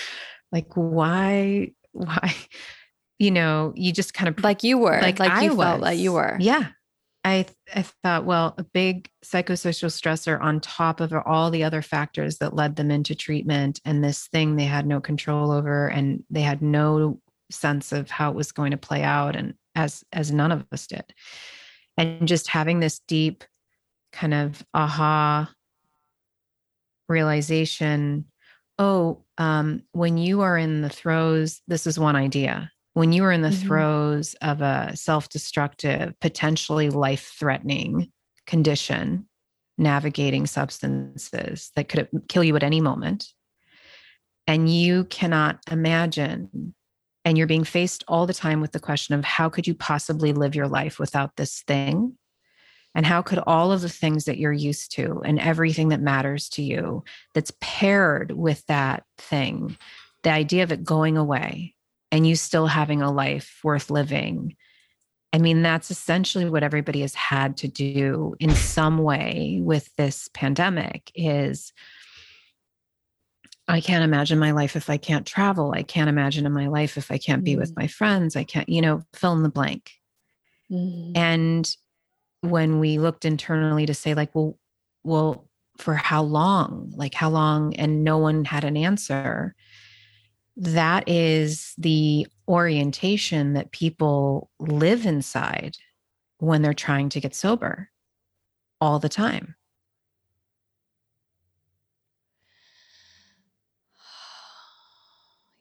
like, 0.51 0.75
why, 0.75 1.71
why? 1.91 2.33
You 3.19 3.29
know, 3.29 3.71
you 3.75 3.93
just 3.93 4.15
kind 4.15 4.29
of 4.29 4.43
like 4.43 4.63
you 4.63 4.79
were, 4.79 4.99
like, 4.99 5.19
like 5.19 5.29
I 5.29 5.43
you 5.43 5.53
was. 5.53 5.63
felt 5.63 5.79
like 5.79 5.99
you 5.99 6.13
were. 6.13 6.37
Yeah. 6.39 6.69
I, 7.23 7.45
I 7.73 7.83
thought, 7.83 8.25
well, 8.25 8.55
a 8.57 8.63
big 8.63 9.09
psychosocial 9.23 9.89
stressor 9.89 10.41
on 10.41 10.59
top 10.59 10.99
of 10.99 11.13
all 11.25 11.51
the 11.51 11.63
other 11.63 11.81
factors 11.81 12.39
that 12.39 12.55
led 12.55 12.75
them 12.75 12.89
into 12.89 13.13
treatment 13.13 13.79
and 13.85 14.03
this 14.03 14.27
thing 14.27 14.55
they 14.55 14.65
had 14.65 14.87
no 14.87 14.99
control 14.99 15.51
over 15.51 15.87
and 15.87 16.23
they 16.31 16.41
had 16.41 16.61
no 16.61 17.21
sense 17.51 17.91
of 17.91 18.09
how 18.09 18.31
it 18.31 18.35
was 18.35 18.51
going 18.51 18.71
to 18.71 18.77
play 18.77 19.03
out 19.03 19.35
and 19.35 19.53
as 19.75 20.03
as 20.11 20.31
none 20.31 20.51
of 20.51 20.65
us 20.71 20.87
did. 20.87 21.03
And 21.95 22.27
just 22.27 22.47
having 22.47 22.79
this 22.79 22.99
deep 23.07 23.43
kind 24.11 24.33
of 24.33 24.65
aha 24.73 25.53
realization, 27.07 28.25
oh, 28.79 29.23
um, 29.37 29.83
when 29.91 30.17
you 30.17 30.41
are 30.41 30.57
in 30.57 30.81
the 30.81 30.89
throes, 30.89 31.61
this 31.67 31.85
is 31.85 31.99
one 31.99 32.15
idea 32.15 32.71
when 32.93 33.11
you 33.11 33.23
were 33.23 33.31
in 33.31 33.41
the 33.41 33.49
mm-hmm. 33.49 33.67
throes 33.67 34.35
of 34.41 34.61
a 34.61 34.95
self 34.95 35.29
destructive, 35.29 36.13
potentially 36.19 36.89
life 36.89 37.33
threatening 37.37 38.11
condition, 38.45 39.27
navigating 39.77 40.45
substances 40.45 41.71
that 41.75 41.89
could 41.89 42.09
kill 42.27 42.43
you 42.43 42.55
at 42.55 42.63
any 42.63 42.81
moment, 42.81 43.27
and 44.47 44.69
you 44.69 45.05
cannot 45.05 45.59
imagine, 45.69 46.73
and 47.23 47.37
you're 47.37 47.47
being 47.47 47.63
faced 47.63 48.03
all 48.07 48.27
the 48.27 48.33
time 48.33 48.59
with 48.61 48.71
the 48.71 48.79
question 48.79 49.15
of 49.15 49.23
how 49.23 49.49
could 49.49 49.67
you 49.67 49.75
possibly 49.75 50.33
live 50.33 50.55
your 50.55 50.67
life 50.67 50.99
without 50.99 51.35
this 51.37 51.61
thing? 51.61 52.17
And 52.93 53.05
how 53.05 53.21
could 53.21 53.39
all 53.47 53.71
of 53.71 53.79
the 53.79 53.87
things 53.87 54.25
that 54.25 54.37
you're 54.37 54.51
used 54.51 54.93
to 54.95 55.21
and 55.23 55.39
everything 55.39 55.89
that 55.89 56.01
matters 56.01 56.49
to 56.49 56.61
you 56.61 57.05
that's 57.33 57.53
paired 57.61 58.33
with 58.33 58.65
that 58.65 59.03
thing, 59.17 59.77
the 60.23 60.31
idea 60.31 60.63
of 60.63 60.73
it 60.73 60.83
going 60.83 61.15
away, 61.17 61.73
and 62.11 62.27
you 62.27 62.35
still 62.35 62.67
having 62.67 63.01
a 63.01 63.11
life 63.11 63.59
worth 63.63 63.89
living. 63.89 64.55
I 65.33 65.37
mean, 65.37 65.61
that's 65.61 65.91
essentially 65.91 66.49
what 66.49 66.63
everybody 66.63 67.01
has 67.01 67.15
had 67.15 67.57
to 67.57 67.67
do 67.67 68.35
in 68.39 68.53
some 68.53 68.97
way 68.97 69.59
with 69.63 69.95
this 69.95 70.29
pandemic 70.33 71.11
is 71.15 71.71
I 73.67 73.79
can't 73.79 74.03
imagine 74.03 74.39
my 74.39 74.51
life 74.51 74.75
if 74.75 74.89
I 74.89 74.97
can't 74.97 75.25
travel. 75.25 75.71
I 75.73 75.83
can't 75.83 76.09
imagine 76.09 76.45
in 76.45 76.51
my 76.51 76.67
life 76.67 76.97
if 76.97 77.09
I 77.09 77.17
can't 77.17 77.43
be 77.43 77.55
mm. 77.55 77.59
with 77.59 77.73
my 77.77 77.87
friends. 77.87 78.35
I 78.35 78.43
can't, 78.43 78.67
you 78.67 78.81
know, 78.81 79.03
fill 79.13 79.31
in 79.33 79.43
the 79.43 79.49
blank. 79.49 79.91
Mm. 80.69 81.15
And 81.15 81.75
when 82.41 82.79
we 82.79 82.97
looked 82.97 83.23
internally 83.23 83.85
to 83.85 83.93
say, 83.93 84.13
like, 84.13 84.35
well, 84.35 84.57
well, 85.03 85.47
for 85.77 85.93
how 85.93 86.23
long? 86.23 86.91
Like, 86.95 87.13
how 87.13 87.29
long? 87.29 87.73
And 87.75 88.03
no 88.03 88.17
one 88.17 88.43
had 88.43 88.65
an 88.65 88.75
answer. 88.75 89.55
That 90.57 91.07
is 91.07 91.73
the 91.77 92.27
orientation 92.47 93.53
that 93.53 93.71
people 93.71 94.49
live 94.59 95.05
inside 95.05 95.77
when 96.39 96.61
they're 96.61 96.73
trying 96.73 97.09
to 97.09 97.21
get 97.21 97.35
sober 97.35 97.89
all 98.79 98.99
the 98.99 99.09
time. 99.09 99.55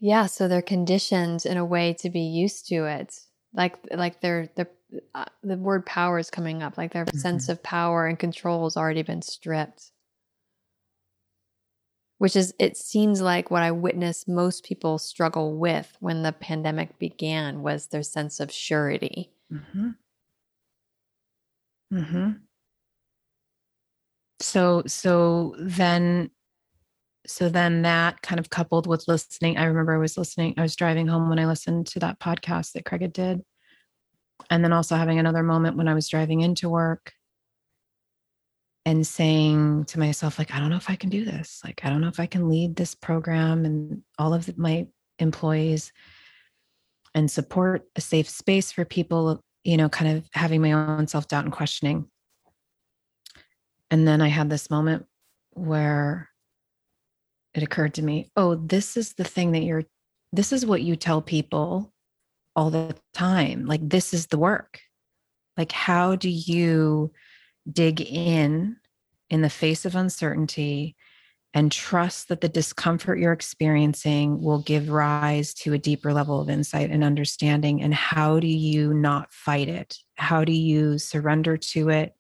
Yeah, 0.03 0.25
so 0.27 0.49
they're 0.49 0.63
conditioned 0.63 1.45
in 1.45 1.59
a 1.59 1.65
way 1.65 1.93
to 2.01 2.09
be 2.09 2.23
used 2.23 2.67
to 2.69 2.87
it. 2.87 3.21
Like 3.53 3.77
like 3.93 4.23
their 4.23 4.49
the 4.57 4.67
uh, 5.15 5.27
the 5.43 5.59
word 5.59 5.85
power 5.85 6.19
is 6.19 6.31
coming 6.31 6.63
up. 6.63 6.79
Like 6.79 6.95
their 6.95 7.05
mm-hmm. 7.05 7.19
sense 7.19 7.51
of 7.51 7.63
power 7.63 8.07
and 8.07 8.19
control 8.19 8.65
has 8.65 8.79
already 8.79 9.03
been 9.03 9.21
stripped. 9.21 9.91
Which 12.21 12.37
is 12.37 12.53
it 12.59 12.77
seems 12.77 13.23
like 13.23 13.51
what 13.51 13.63
I 13.63 13.71
witnessed 13.71 14.29
most 14.29 14.63
people 14.63 14.99
struggle 14.99 15.57
with 15.57 15.97
when 16.01 16.23
the 16.23 16.33
pandemic 16.33 16.99
began 16.99 17.63
was 17.63 17.87
their 17.87 18.03
sense 18.03 18.41
of 18.41 18.53
surety. 18.53 19.31
Mhm. 19.51 19.95
Mhm. 21.91 22.41
So 24.41 24.83
so 24.87 25.55
then 25.59 26.31
so 27.27 27.49
then 27.49 27.83
that 27.83 28.23
kind 28.23 28.39
of 28.41 28.51
coupled 28.51 28.87
with 28.87 29.07
listening 29.09 29.59
i 29.59 29.65
remember 29.65 29.95
i 29.95 29.99
was 29.99 30.17
listening 30.19 30.55
i 30.57 30.63
was 30.63 30.77
driving 30.77 31.07
home 31.07 31.29
when 31.29 31.39
i 31.39 31.47
listened 31.47 31.87
to 31.87 31.99
that 32.01 32.19
podcast 32.21 32.73
that 32.73 32.85
craig 32.87 33.13
did 33.13 33.43
and 34.51 34.65
then 34.65 34.73
also 34.73 34.97
having 34.97 35.19
another 35.19 35.43
moment 35.43 35.77
when 35.77 35.89
i 35.89 35.95
was 35.95 36.09
driving 36.09 36.41
into 36.41 36.69
work 36.69 37.13
and 38.87 39.07
saying 39.07 39.85
to 39.85 39.99
myself 39.99 40.39
like 40.39 40.55
i 40.55 40.59
don't 40.59 40.71
know 40.71 40.77
if 40.77 40.91
i 40.91 40.97
can 40.97 41.11
do 41.11 41.25
this. 41.25 41.61
Like 41.65 41.81
i 41.85 41.91
don't 41.91 42.01
know 42.01 42.09
if 42.09 42.21
i 42.21 42.27
can 42.27 42.49
lead 42.49 42.77
this 42.77 42.95
program 42.95 43.65
and 43.65 44.03
all 44.19 44.35
of 44.35 44.57
my 44.59 44.87
employees 45.19 45.93
and 47.15 47.31
support 47.31 47.85
a 47.97 48.01
safe 48.01 48.29
space 48.29 48.73
for 48.73 48.85
people 48.85 49.43
you 49.65 49.77
know 49.77 49.89
kind 49.89 50.17
of 50.17 50.29
having 50.33 50.63
my 50.63 50.73
own 50.73 51.07
self-doubt 51.07 51.45
and 51.45 51.53
questioning. 51.53 52.07
And 53.91 54.07
then 54.07 54.23
i 54.23 54.29
had 54.29 54.51
this 54.51 54.71
moment 54.71 55.07
where 55.51 56.29
it 57.53 57.63
occurred 57.63 57.95
to 57.95 58.03
me 58.03 58.31
oh 58.37 58.55
this 58.55 58.97
is 58.97 59.15
the 59.15 59.25
thing 59.25 59.53
that 59.53 59.63
you're 59.63 59.85
this 60.33 60.53
is 60.53 60.65
what 60.65 60.83
you 60.83 60.95
tell 60.97 61.21
people 61.21 61.93
all 62.57 62.71
the 62.71 62.97
time. 63.15 63.67
Like 63.67 63.81
this 63.89 64.13
is 64.13 64.27
the 64.27 64.39
work. 64.39 64.81
Like 65.57 65.73
how 65.73 66.17
do 66.17 66.29
you 66.29 67.13
dig 67.71 68.01
in 68.01 68.77
in 69.29 69.43
the 69.43 69.51
face 69.51 69.85
of 69.85 69.95
uncertainty 69.95 70.97
and 71.53 71.73
trust 71.73 72.29
that 72.29 72.41
the 72.41 72.49
discomfort 72.49 73.19
you're 73.19 73.33
experiencing 73.33 74.41
will 74.41 74.61
give 74.63 74.89
rise 74.89 75.53
to 75.53 75.73
a 75.73 75.79
deeper 75.79 76.13
level 76.13 76.41
of 76.41 76.49
insight 76.49 76.91
and 76.91 77.03
understanding. 77.03 77.83
And 77.83 77.93
how 77.93 78.39
do 78.39 78.47
you 78.47 78.95
not 78.95 79.33
fight 79.33 79.69
it? 79.69 79.97
How 80.17 80.45
do 80.45 80.53
you 80.53 80.99
surrender 80.99 81.57
to 81.57 81.89
it? 81.89 82.15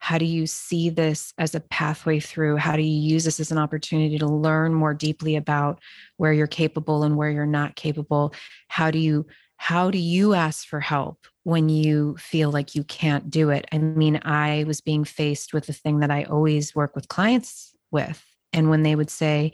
How 0.00 0.16
do 0.16 0.24
you 0.24 0.46
see 0.46 0.90
this 0.90 1.34
as 1.38 1.56
a 1.56 1.60
pathway 1.60 2.20
through? 2.20 2.56
How 2.56 2.76
do 2.76 2.82
you 2.82 3.12
use 3.14 3.24
this 3.24 3.40
as 3.40 3.50
an 3.50 3.58
opportunity 3.58 4.16
to 4.18 4.26
learn 4.26 4.72
more 4.72 4.94
deeply 4.94 5.34
about 5.34 5.80
where 6.18 6.32
you're 6.32 6.46
capable 6.46 7.02
and 7.02 7.16
where 7.16 7.30
you're 7.30 7.46
not 7.46 7.74
capable? 7.74 8.32
How 8.68 8.92
do 8.92 8.98
you 8.98 9.26
how 9.56 9.90
do 9.90 9.98
you 9.98 10.34
ask 10.34 10.68
for 10.68 10.78
help 10.78 11.26
when 11.48 11.68
you 11.68 12.16
feel 12.18 12.50
like 12.50 12.74
you 12.74 12.84
can't 12.84 13.30
do 13.30 13.50
it 13.50 13.66
i 13.72 13.78
mean 13.78 14.20
i 14.22 14.64
was 14.66 14.80
being 14.80 15.04
faced 15.04 15.52
with 15.52 15.66
the 15.66 15.72
thing 15.72 16.00
that 16.00 16.10
i 16.10 16.24
always 16.24 16.74
work 16.74 16.94
with 16.94 17.08
clients 17.08 17.74
with 17.90 18.24
and 18.52 18.70
when 18.70 18.82
they 18.82 18.94
would 18.94 19.10
say 19.10 19.52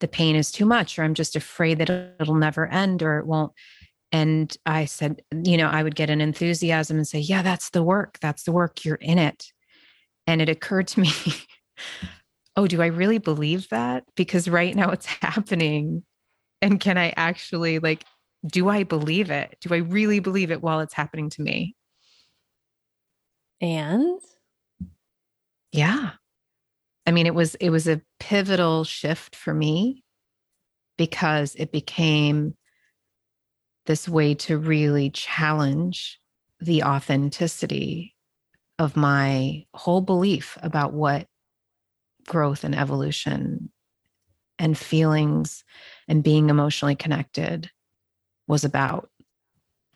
the 0.00 0.08
pain 0.08 0.36
is 0.36 0.52
too 0.52 0.66
much 0.66 0.98
or 0.98 1.02
i'm 1.02 1.14
just 1.14 1.36
afraid 1.36 1.78
that 1.78 1.90
it'll 2.20 2.34
never 2.34 2.66
end 2.66 3.02
or 3.02 3.18
it 3.18 3.26
won't 3.26 3.52
and 4.12 4.56
i 4.66 4.84
said 4.84 5.22
you 5.44 5.56
know 5.56 5.68
i 5.68 5.82
would 5.82 5.94
get 5.94 6.10
an 6.10 6.20
enthusiasm 6.20 6.96
and 6.96 7.08
say 7.08 7.18
yeah 7.18 7.42
that's 7.42 7.70
the 7.70 7.82
work 7.82 8.18
that's 8.20 8.42
the 8.42 8.52
work 8.52 8.84
you're 8.84 8.96
in 8.96 9.18
it 9.18 9.52
and 10.30 10.40
it 10.40 10.48
occurred 10.48 10.86
to 10.88 11.00
me, 11.00 11.10
oh, 12.56 12.66
do 12.66 12.80
I 12.80 12.86
really 12.86 13.18
believe 13.18 13.68
that? 13.70 14.04
Because 14.14 14.48
right 14.48 14.74
now 14.74 14.90
it's 14.90 15.06
happening. 15.20 16.04
And 16.62 16.78
can 16.78 16.98
I 16.98 17.12
actually, 17.16 17.78
like, 17.78 18.04
do 18.46 18.68
I 18.68 18.84
believe 18.84 19.30
it? 19.30 19.56
Do 19.60 19.74
I 19.74 19.78
really 19.78 20.20
believe 20.20 20.50
it 20.50 20.62
while 20.62 20.80
it's 20.80 20.94
happening 20.94 21.30
to 21.30 21.42
me? 21.42 21.76
And 23.60 24.20
yeah. 25.72 26.12
I 27.06 27.12
mean, 27.12 27.26
it 27.26 27.34
was 27.34 27.54
it 27.56 27.70
was 27.70 27.88
a 27.88 28.00
pivotal 28.18 28.84
shift 28.84 29.36
for 29.36 29.52
me 29.52 30.04
because 30.96 31.54
it 31.56 31.72
became 31.72 32.54
this 33.86 34.08
way 34.08 34.34
to 34.34 34.58
really 34.58 35.10
challenge 35.10 36.20
the 36.60 36.82
authenticity 36.84 38.14
of 38.78 38.96
my 38.96 39.64
whole 39.74 40.00
belief 40.00 40.56
about 40.62 40.92
what 40.92 41.26
growth 42.26 42.64
and 42.64 42.74
evolution 42.74 43.70
and 44.58 44.76
feelings 44.76 45.64
and 46.06 46.22
being 46.22 46.50
emotionally 46.50 46.94
connected 46.94 47.70
was 48.50 48.64
about. 48.64 49.08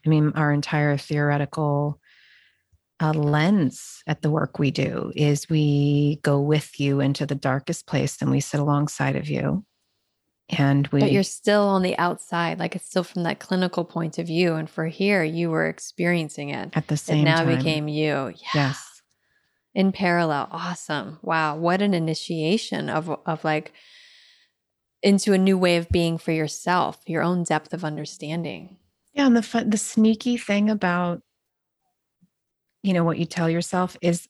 I 0.07 0.09
mean, 0.09 0.33
our 0.35 0.53
entire 0.53 0.97
theoretical 0.97 2.01
uh, 3.03 3.12
lens 3.12 4.03
at 4.07 4.23
the 4.23 4.31
work 4.31 4.59
we 4.59 4.71
do 4.71 5.12
is 5.14 5.49
we 5.51 6.21
go 6.23 6.40
with 6.40 6.79
you 6.79 7.01
into 7.01 7.27
the 7.27 7.35
darkest 7.35 7.87
place 7.87 8.23
and 8.23 8.31
we 8.31 8.40
sit 8.40 8.61
alongside 8.61 9.17
of 9.17 9.29
you. 9.29 9.64
And 10.51 10.87
we 10.88 11.01
but 11.01 11.11
you're 11.11 11.23
still 11.23 11.62
on 11.62 11.83
the 11.83 11.97
outside 11.97 12.59
like 12.59 12.77
it's 12.77 12.87
still 12.87 13.03
from 13.03 13.23
that 13.23 13.40
clinical 13.40 13.85
point 13.85 14.19
of 14.19 14.27
view. 14.27 14.55
And 14.55 14.69
for 14.69 14.87
here 14.87 15.25
you 15.25 15.51
were 15.51 15.67
experiencing 15.67 16.51
it. 16.51 16.71
At 16.75 16.88
the 16.88 16.99
same 16.99 17.23
it 17.23 17.25
now 17.25 17.45
time. 17.45 17.57
became 17.57 17.88
you. 17.88 18.29
Yeah. 18.29 18.49
yes. 18.55 19.03
In 19.75 19.90
parallel. 19.90 20.49
Awesome. 20.53 21.19
Wow. 21.23 21.57
What 21.57 21.81
an 21.81 21.95
initiation 21.95 22.90
of 22.90 23.09
of 23.27 23.43
like 23.43 23.73
into 25.05 25.33
a 25.33 25.38
new 25.38 25.57
way 25.57 25.77
of 25.77 25.88
being 25.90 26.19
for 26.19 26.33
yourself 26.33 26.99
your 27.07 27.23
own 27.23 27.45
depth 27.45 27.73
of 27.73 27.85
understanding 27.85 28.77
yeah 29.12 29.27
and 29.27 29.37
the 29.37 29.43
fun, 29.43 29.71
the 29.71 29.79
sneaky 29.79 30.37
thing 30.37 30.69
about 30.69 31.23
you 32.83 32.93
know 32.93 33.05
what 33.05 33.19
you 33.19 33.25
tell 33.25 33.49
yourself 33.49 33.97
is 34.03 34.29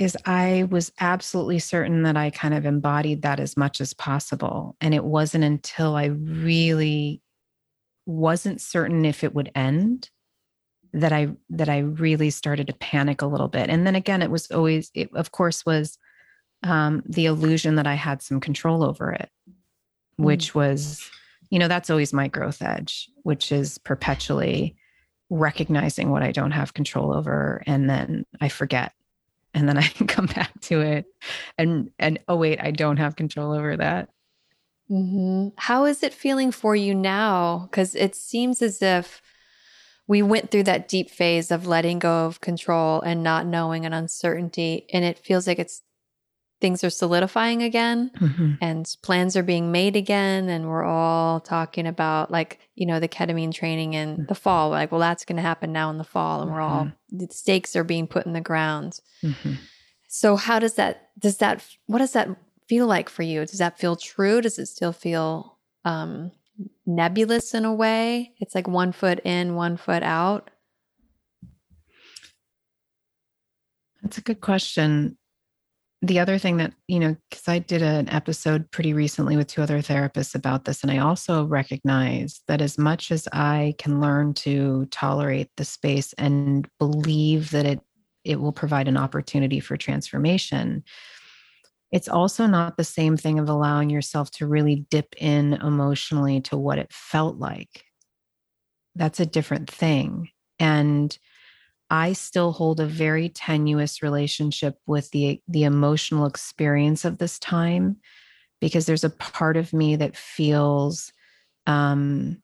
is 0.00 0.16
I 0.24 0.66
was 0.70 0.90
absolutely 0.98 1.58
certain 1.58 2.04
that 2.04 2.16
I 2.16 2.30
kind 2.30 2.54
of 2.54 2.64
embodied 2.64 3.20
that 3.20 3.38
as 3.38 3.54
much 3.54 3.82
as 3.82 3.92
possible. 3.92 4.74
And 4.80 4.94
it 4.94 5.04
wasn't 5.04 5.44
until 5.44 5.94
I 5.94 6.06
really 6.06 7.20
wasn't 8.06 8.62
certain 8.62 9.04
if 9.04 9.22
it 9.22 9.34
would 9.34 9.52
end 9.54 10.08
that 10.94 11.12
I 11.12 11.28
that 11.50 11.68
I 11.68 11.80
really 11.80 12.30
started 12.30 12.66
to 12.68 12.72
panic 12.72 13.20
a 13.20 13.26
little 13.26 13.48
bit. 13.48 13.68
And 13.68 13.86
then 13.86 13.94
again, 13.94 14.22
it 14.22 14.30
was 14.30 14.50
always, 14.50 14.90
it 14.94 15.10
of 15.14 15.32
course, 15.32 15.66
was 15.66 15.98
um, 16.62 17.02
the 17.06 17.26
illusion 17.26 17.76
that 17.76 17.86
I 17.86 17.94
had 17.94 18.22
some 18.22 18.40
control 18.40 18.82
over 18.82 19.12
it, 19.12 19.30
which 20.16 20.52
mm. 20.52 20.56
was, 20.56 21.10
you 21.50 21.58
know, 21.58 21.68
that's 21.68 21.90
always 21.90 22.12
my 22.12 22.28
growth 22.28 22.62
edge, 22.62 23.08
which 23.22 23.52
is 23.52 23.78
perpetually 23.78 24.76
recognizing 25.30 26.10
what 26.10 26.22
I 26.22 26.32
don't 26.32 26.50
have 26.50 26.74
control 26.74 27.12
over, 27.12 27.62
and 27.66 27.88
then 27.88 28.26
I 28.40 28.48
forget 28.48 28.92
and 29.54 29.68
then 29.68 29.78
I 29.78 29.88
come 30.06 30.26
back 30.26 30.58
to 30.62 30.80
it 30.80 31.06
and 31.58 31.90
and 31.98 32.18
oh 32.28 32.36
wait, 32.36 32.60
I 32.60 32.70
don't 32.70 32.98
have 32.98 33.16
control 33.16 33.52
over 33.52 33.76
that. 33.76 34.08
Mm-hmm. 34.90 35.48
How 35.56 35.84
is 35.84 36.02
it 36.02 36.12
feeling 36.12 36.50
for 36.50 36.74
you 36.74 36.94
now? 36.94 37.68
Because 37.70 37.94
it 37.94 38.16
seems 38.16 38.60
as 38.60 38.82
if 38.82 39.22
we 40.08 40.20
went 40.22 40.50
through 40.50 40.64
that 40.64 40.88
deep 40.88 41.08
phase 41.08 41.52
of 41.52 41.68
letting 41.68 42.00
go 42.00 42.26
of 42.26 42.40
control 42.40 43.00
and 43.00 43.22
not 43.22 43.46
knowing 43.46 43.86
and 43.86 43.94
uncertainty, 43.94 44.86
and 44.92 45.04
it 45.04 45.18
feels 45.18 45.46
like 45.46 45.60
it's 45.60 45.82
things 46.60 46.84
are 46.84 46.90
solidifying 46.90 47.62
again 47.62 48.10
mm-hmm. 48.18 48.52
and 48.60 48.96
plans 49.02 49.36
are 49.36 49.42
being 49.42 49.72
made 49.72 49.96
again 49.96 50.48
and 50.48 50.68
we're 50.68 50.84
all 50.84 51.40
talking 51.40 51.86
about 51.86 52.30
like 52.30 52.58
you 52.74 52.86
know 52.86 53.00
the 53.00 53.08
ketamine 53.08 53.52
training 53.52 53.94
in 53.94 54.10
mm-hmm. 54.10 54.24
the 54.26 54.34
fall 54.34 54.70
we're 54.70 54.76
like 54.76 54.92
well 54.92 55.00
that's 55.00 55.24
going 55.24 55.36
to 55.36 55.42
happen 55.42 55.72
now 55.72 55.90
in 55.90 55.98
the 55.98 56.04
fall 56.04 56.42
and 56.42 56.50
we're 56.50 56.60
all 56.60 56.84
mm-hmm. 56.84 57.18
the 57.18 57.28
stakes 57.32 57.74
are 57.74 57.84
being 57.84 58.06
put 58.06 58.26
in 58.26 58.32
the 58.32 58.40
ground 58.40 59.00
mm-hmm. 59.22 59.54
so 60.08 60.36
how 60.36 60.58
does 60.58 60.74
that 60.74 61.08
does 61.18 61.38
that 61.38 61.64
what 61.86 61.98
does 61.98 62.12
that 62.12 62.28
feel 62.68 62.86
like 62.86 63.08
for 63.08 63.22
you 63.22 63.40
does 63.40 63.58
that 63.58 63.78
feel 63.78 63.96
true 63.96 64.40
does 64.40 64.58
it 64.58 64.66
still 64.66 64.92
feel 64.92 65.58
um 65.84 66.30
nebulous 66.86 67.54
in 67.54 67.64
a 67.64 67.74
way 67.74 68.32
it's 68.38 68.54
like 68.54 68.68
one 68.68 68.92
foot 68.92 69.20
in 69.24 69.54
one 69.54 69.76
foot 69.76 70.02
out 70.02 70.50
that's 74.02 74.18
a 74.18 74.22
good 74.22 74.40
question 74.40 75.16
the 76.02 76.18
other 76.18 76.38
thing 76.38 76.56
that, 76.56 76.72
you 76.88 76.98
know, 76.98 77.16
because 77.28 77.46
I 77.46 77.58
did 77.58 77.82
an 77.82 78.08
episode 78.08 78.70
pretty 78.70 78.94
recently 78.94 79.36
with 79.36 79.48
two 79.48 79.62
other 79.62 79.80
therapists 79.80 80.34
about 80.34 80.64
this, 80.64 80.82
and 80.82 80.90
I 80.90 80.98
also 80.98 81.44
recognize 81.44 82.40
that 82.48 82.62
as 82.62 82.78
much 82.78 83.10
as 83.10 83.28
I 83.32 83.74
can 83.78 84.00
learn 84.00 84.32
to 84.34 84.86
tolerate 84.86 85.50
the 85.56 85.64
space 85.64 86.14
and 86.14 86.66
believe 86.78 87.50
that 87.50 87.66
it 87.66 87.80
it 88.22 88.38
will 88.38 88.52
provide 88.52 88.86
an 88.86 88.98
opportunity 88.98 89.60
for 89.60 89.78
transformation, 89.78 90.84
it's 91.90 92.08
also 92.08 92.46
not 92.46 92.76
the 92.76 92.84
same 92.84 93.16
thing 93.16 93.38
of 93.38 93.48
allowing 93.48 93.88
yourself 93.90 94.30
to 94.32 94.46
really 94.46 94.86
dip 94.90 95.14
in 95.16 95.54
emotionally 95.54 96.40
to 96.42 96.56
what 96.56 96.78
it 96.78 96.92
felt 96.92 97.36
like. 97.36 97.84
That's 98.94 99.20
a 99.20 99.26
different 99.26 99.70
thing. 99.70 100.28
And 100.58 101.16
I 101.90 102.12
still 102.12 102.52
hold 102.52 102.78
a 102.78 102.86
very 102.86 103.28
tenuous 103.28 104.02
relationship 104.02 104.76
with 104.86 105.10
the 105.10 105.42
the 105.48 105.64
emotional 105.64 106.26
experience 106.26 107.04
of 107.04 107.18
this 107.18 107.38
time 107.38 107.96
because 108.60 108.86
there's 108.86 109.04
a 109.04 109.10
part 109.10 109.56
of 109.56 109.72
me 109.72 109.96
that 109.96 110.16
feels 110.16 111.12
um, 111.66 112.40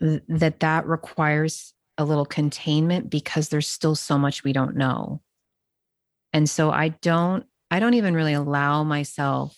that 0.00 0.60
that 0.60 0.86
requires 0.86 1.74
a 1.98 2.04
little 2.04 2.24
containment 2.24 3.10
because 3.10 3.50
there's 3.50 3.68
still 3.68 3.94
so 3.94 4.16
much 4.16 4.42
we 4.42 4.54
don't 4.54 4.76
know. 4.76 5.20
And 6.32 6.48
so 6.48 6.70
I 6.70 6.88
don't 6.88 7.44
I 7.70 7.78
don't 7.78 7.94
even 7.94 8.14
really 8.14 8.32
allow 8.32 8.84
myself 8.84 9.54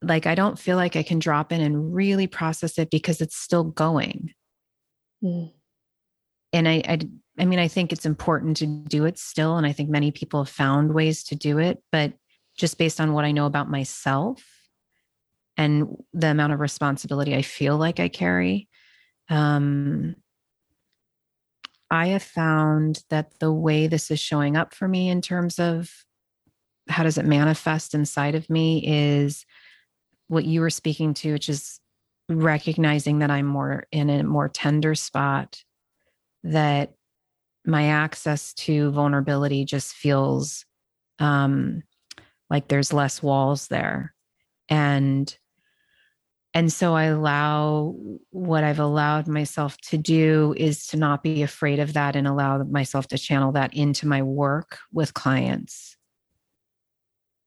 like 0.00 0.26
I 0.26 0.34
don't 0.34 0.58
feel 0.58 0.76
like 0.76 0.96
I 0.96 1.02
can 1.02 1.18
drop 1.18 1.52
in 1.52 1.60
and 1.60 1.94
really 1.94 2.26
process 2.26 2.78
it 2.78 2.90
because 2.90 3.20
it's 3.20 3.36
still 3.36 3.64
going. 3.64 4.32
Mm 5.22 5.52
and 6.54 6.68
I, 6.68 6.82
I 6.88 6.98
i 7.38 7.44
mean 7.44 7.58
i 7.58 7.68
think 7.68 7.92
it's 7.92 8.06
important 8.06 8.56
to 8.58 8.66
do 8.66 9.04
it 9.04 9.18
still 9.18 9.56
and 9.56 9.66
i 9.66 9.72
think 9.72 9.90
many 9.90 10.10
people 10.10 10.44
have 10.44 10.48
found 10.48 10.94
ways 10.94 11.24
to 11.24 11.34
do 11.34 11.58
it 11.58 11.82
but 11.92 12.14
just 12.56 12.78
based 12.78 13.00
on 13.00 13.12
what 13.12 13.26
i 13.26 13.32
know 13.32 13.44
about 13.44 13.68
myself 13.68 14.42
and 15.56 15.88
the 16.14 16.28
amount 16.28 16.54
of 16.54 16.60
responsibility 16.60 17.34
i 17.34 17.42
feel 17.42 17.76
like 17.76 18.00
i 18.00 18.08
carry 18.08 18.68
um 19.28 20.14
i 21.90 22.06
have 22.06 22.22
found 22.22 23.02
that 23.10 23.38
the 23.40 23.52
way 23.52 23.86
this 23.86 24.10
is 24.10 24.20
showing 24.20 24.56
up 24.56 24.72
for 24.72 24.88
me 24.88 25.10
in 25.10 25.20
terms 25.20 25.58
of 25.58 25.90
how 26.88 27.02
does 27.02 27.18
it 27.18 27.24
manifest 27.24 27.94
inside 27.94 28.34
of 28.34 28.48
me 28.48 28.84
is 28.86 29.44
what 30.28 30.44
you 30.44 30.60
were 30.60 30.70
speaking 30.70 31.14
to 31.14 31.32
which 31.32 31.48
is 31.48 31.80
recognizing 32.28 33.18
that 33.18 33.30
i'm 33.30 33.46
more 33.46 33.84
in 33.90 34.08
a 34.08 34.22
more 34.22 34.48
tender 34.48 34.94
spot 34.94 35.62
that 36.44 36.94
my 37.66 37.88
access 37.88 38.52
to 38.54 38.90
vulnerability 38.90 39.64
just 39.64 39.94
feels 39.94 40.64
um, 41.18 41.82
like 42.50 42.68
there's 42.68 42.92
less 42.92 43.22
walls 43.22 43.68
there. 43.68 44.14
And 44.68 45.36
and 46.56 46.72
so 46.72 46.94
i 46.94 47.04
allow 47.04 47.94
what 48.30 48.62
i've 48.64 48.78
allowed 48.78 49.26
myself 49.26 49.76
to 49.78 49.98
do 49.98 50.54
is 50.56 50.86
to 50.86 50.96
not 50.96 51.22
be 51.22 51.42
afraid 51.42 51.80
of 51.80 51.92
that 51.94 52.14
and 52.14 52.28
allow 52.28 52.62
myself 52.62 53.08
to 53.08 53.18
channel 53.18 53.50
that 53.52 53.74
into 53.74 54.06
my 54.06 54.22
work 54.22 54.78
with 54.92 55.12
clients. 55.14 55.96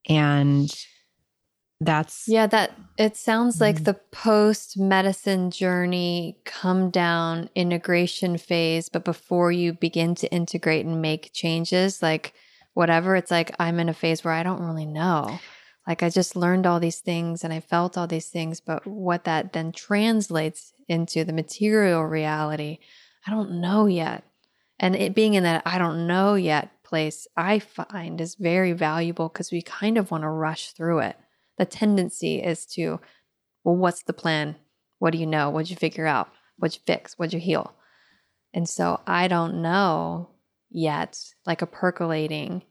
And 0.10 0.70
that's 1.80 2.28
yeah 2.28 2.48
that 2.48 2.72
it 2.98 3.16
sounds 3.16 3.62
like 3.62 3.76
mm-hmm. 3.76 3.84
the 3.84 3.94
post 4.12 4.80
medicine 4.80 5.52
journey 5.52 6.40
come 6.44 6.90
down 6.90 7.50
integration 7.54 8.36
phase 8.38 8.90
but 8.90 9.06
before 9.06 9.52
you 9.52 9.74
begin 9.74 10.16
to 10.16 10.32
integrate 10.32 10.88
and 10.88 11.02
make 11.02 11.32
changes 11.34 12.02
like 12.02 12.34
whatever 12.74 13.16
it's 13.16 13.30
like 13.30 13.56
i'm 13.60 13.80
in 13.80 13.90
a 13.90 13.94
phase 13.94 14.24
where 14.24 14.34
i 14.34 14.44
don't 14.44 14.62
really 14.62 14.86
know. 14.86 15.40
Like 15.86 16.04
i 16.04 16.10
just 16.10 16.36
learned 16.36 16.66
all 16.66 16.80
these 16.80 17.00
things 17.00 17.44
and 17.44 17.54
i 17.54 17.60
felt 17.60 17.98
all 17.98 18.08
these 18.08 18.28
things 18.28 18.60
but 18.60 18.86
what 18.88 19.26
that 19.26 19.54
then 19.54 19.72
translates 19.72 20.74
into 20.88 21.24
the 21.24 21.32
material 21.32 22.04
reality 22.04 22.80
i 23.28 23.32
don't 23.32 23.62
know 23.62 23.86
yet. 23.86 24.24
And 24.80 24.96
it 24.96 25.13
being 25.13 25.36
in 25.36 25.44
that 25.44 25.62
i 25.66 25.78
don't 25.78 26.08
know 26.08 26.34
yet 26.34 26.84
place 26.84 27.28
i 27.38 27.60
find 27.60 28.20
is 28.20 28.34
very 28.34 28.74
valuable 28.74 29.30
because 29.30 29.52
we 29.52 29.62
kind 29.62 29.98
of 29.98 30.10
want 30.10 30.24
to 30.24 30.30
rush 30.30 30.72
through 30.72 31.00
it 31.00 31.18
the 31.58 31.65
tendency 31.65 32.41
is 32.41 32.65
to, 32.67 33.00
well, 33.63 33.76
what's 33.76 34.04
the 34.04 34.13
plan? 34.13 34.56
What 35.00 35.12
do 35.12 35.17
you 35.17 35.26
know? 35.26 35.50
What'd 35.50 35.70
you 35.70 35.76
figure 35.76 36.08
out? 36.08 36.30
What'd 36.58 36.76
you 36.78 36.84
fix? 36.86 37.17
What'd 37.17 37.34
you 37.34 37.39
heal? 37.39 37.74
And 38.54 38.67
so 38.67 39.02
I 39.06 39.28
don't 39.28 39.62
know 39.62 40.30
yet, 40.70 41.20
like 41.46 41.62
a 41.62 41.67
percolating. 41.67 42.63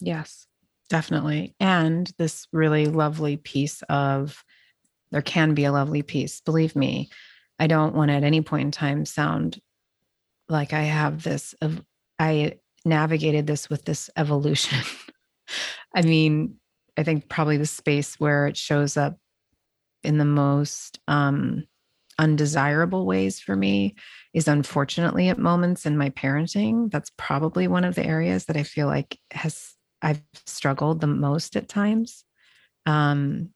Yes, 0.00 0.46
definitely. 0.88 1.54
And 1.60 2.10
this 2.18 2.46
really 2.52 2.86
lovely 2.86 3.36
piece 3.36 3.82
of, 3.88 4.42
there 5.10 5.22
can 5.22 5.54
be 5.54 5.64
a 5.64 5.72
lovely 5.72 6.02
piece. 6.02 6.40
Believe 6.40 6.74
me, 6.74 7.10
I 7.58 7.66
don't 7.66 7.94
want 7.94 8.10
to 8.10 8.14
at 8.14 8.24
any 8.24 8.40
point 8.40 8.66
in 8.66 8.70
time 8.70 9.04
sound 9.04 9.60
like 10.48 10.72
I 10.72 10.82
have 10.82 11.22
this, 11.22 11.54
of 11.60 11.82
I 12.18 12.58
navigated 12.84 13.46
this 13.46 13.70
with 13.70 13.84
this 13.84 14.10
evolution 14.16 14.78
I 15.94 16.02
mean, 16.02 16.56
I 16.96 17.02
think 17.02 17.28
probably 17.28 17.56
the 17.56 17.66
space 17.66 18.18
where 18.20 18.46
it 18.46 18.56
shows 18.56 18.96
up 18.96 19.16
in 20.02 20.18
the 20.18 20.24
most 20.24 21.00
um, 21.08 21.64
undesirable 22.18 23.06
ways 23.06 23.40
for 23.40 23.56
me 23.56 23.96
is 24.32 24.48
unfortunately 24.48 25.28
at 25.28 25.38
moments 25.38 25.86
in 25.86 25.96
my 25.96 26.10
parenting. 26.10 26.90
That's 26.90 27.10
probably 27.16 27.68
one 27.68 27.84
of 27.84 27.94
the 27.94 28.04
areas 28.04 28.46
that 28.46 28.56
I 28.56 28.62
feel 28.62 28.86
like 28.86 29.18
has 29.30 29.74
I've 30.02 30.22
struggled 30.46 31.00
the 31.00 31.06
most 31.06 31.56
at 31.56 31.68
times. 31.68 32.24
Um, 32.84 33.50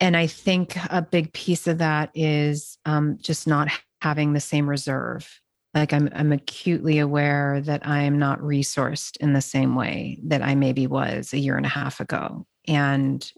and 0.00 0.16
I 0.16 0.26
think 0.26 0.76
a 0.90 1.00
big 1.00 1.32
piece 1.32 1.66
of 1.66 1.78
that 1.78 2.10
is 2.14 2.76
um, 2.84 3.18
just 3.20 3.46
not 3.46 3.68
having 4.02 4.32
the 4.32 4.40
same 4.40 4.68
reserve 4.68 5.40
like 5.74 5.92
I'm 5.92 6.08
I'm 6.14 6.32
acutely 6.32 6.98
aware 6.98 7.60
that 7.62 7.86
I 7.86 8.02
am 8.02 8.18
not 8.18 8.40
resourced 8.40 9.16
in 9.18 9.32
the 9.32 9.40
same 9.40 9.74
way 9.74 10.18
that 10.24 10.42
I 10.42 10.54
maybe 10.54 10.86
was 10.86 11.32
a 11.32 11.38
year 11.38 11.56
and 11.56 11.66
a 11.66 11.70
half 11.70 12.00
ago. 12.00 12.46
And 12.66 13.30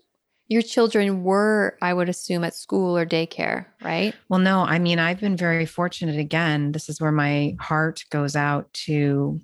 your 0.48 0.62
children 0.62 1.24
were, 1.24 1.76
I 1.82 1.92
would 1.92 2.08
assume, 2.08 2.44
at 2.44 2.54
school 2.54 2.96
or 2.96 3.04
daycare, 3.04 3.66
right? 3.82 4.14
Well, 4.28 4.38
no, 4.38 4.60
I 4.60 4.78
mean, 4.78 5.00
I've 5.00 5.18
been 5.18 5.36
very 5.36 5.66
fortunate. 5.66 6.18
Again, 6.18 6.70
this 6.70 6.88
is 6.88 7.00
where 7.00 7.10
my 7.10 7.56
heart 7.58 8.04
goes 8.10 8.36
out 8.36 8.72
to. 8.84 9.40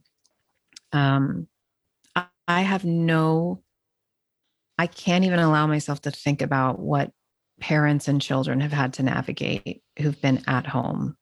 Um, 0.92 1.48
I 2.46 2.60
have 2.60 2.84
no, 2.84 3.62
I 4.78 4.86
can't 4.86 5.24
even 5.24 5.38
allow 5.38 5.66
myself 5.66 6.02
to 6.02 6.10
think 6.10 6.42
about 6.42 6.78
what 6.78 7.10
parents 7.60 8.08
and 8.08 8.20
children 8.20 8.60
have 8.60 8.72
had 8.72 8.92
to 8.94 9.02
navigate 9.02 9.82
who've 9.98 10.20
been 10.20 10.42
at 10.46 10.66
home 10.66 11.16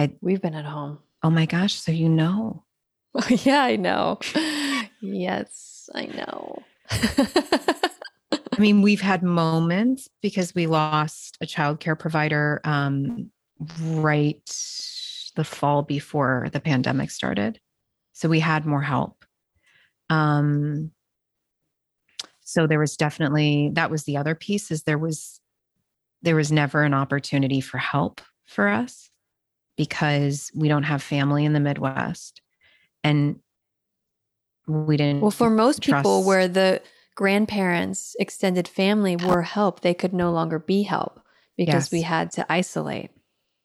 I, 0.00 0.12
We've 0.20 0.40
been 0.40 0.54
at 0.54 0.64
home. 0.64 0.98
Oh 1.22 1.30
my 1.30 1.46
gosh. 1.46 1.74
So 1.74 1.92
you 1.92 2.08
know. 2.08 2.64
yeah, 3.28 3.62
I 3.62 3.76
know. 3.76 4.18
yes, 5.00 5.90
I 5.94 6.06
know. 6.06 6.62
I 6.90 8.60
mean, 8.60 8.82
we've 8.82 9.00
had 9.00 9.22
moments 9.22 10.08
because 10.22 10.54
we 10.54 10.66
lost 10.66 11.36
a 11.40 11.46
childcare 11.46 11.98
provider 11.98 12.60
um, 12.64 13.30
right 13.82 14.44
the 15.36 15.44
fall 15.44 15.82
before 15.82 16.48
the 16.52 16.60
pandemic 16.60 17.10
started. 17.10 17.60
So 18.12 18.28
we 18.28 18.40
had 18.40 18.66
more 18.66 18.82
help. 18.82 19.24
Um, 20.08 20.90
so 22.40 22.66
there 22.66 22.80
was 22.80 22.96
definitely 22.96 23.70
that 23.74 23.90
was 23.90 24.04
the 24.04 24.16
other 24.16 24.34
piece 24.34 24.70
is 24.70 24.82
there 24.82 24.98
was 24.98 25.40
there 26.22 26.36
was 26.36 26.50
never 26.50 26.82
an 26.82 26.94
opportunity 26.94 27.60
for 27.60 27.78
help 27.78 28.20
for 28.44 28.68
us 28.68 29.09
because 29.80 30.52
we 30.54 30.68
don't 30.68 30.82
have 30.82 31.02
family 31.02 31.42
in 31.42 31.54
the 31.54 31.58
Midwest. 31.58 32.42
And 33.02 33.36
we 34.68 34.98
didn't. 34.98 35.22
Well, 35.22 35.30
for 35.30 35.48
most 35.48 35.80
trust. 35.80 36.02
people, 36.02 36.22
where 36.22 36.46
the 36.48 36.82
grandparents, 37.14 38.14
extended 38.20 38.68
family 38.68 39.16
were 39.16 39.40
help, 39.40 39.80
they 39.80 39.94
could 39.94 40.12
no 40.12 40.32
longer 40.32 40.58
be 40.58 40.82
help 40.82 41.22
because 41.56 41.86
yes. 41.86 41.92
we 41.92 42.02
had 42.02 42.30
to 42.32 42.44
isolate. 42.52 43.08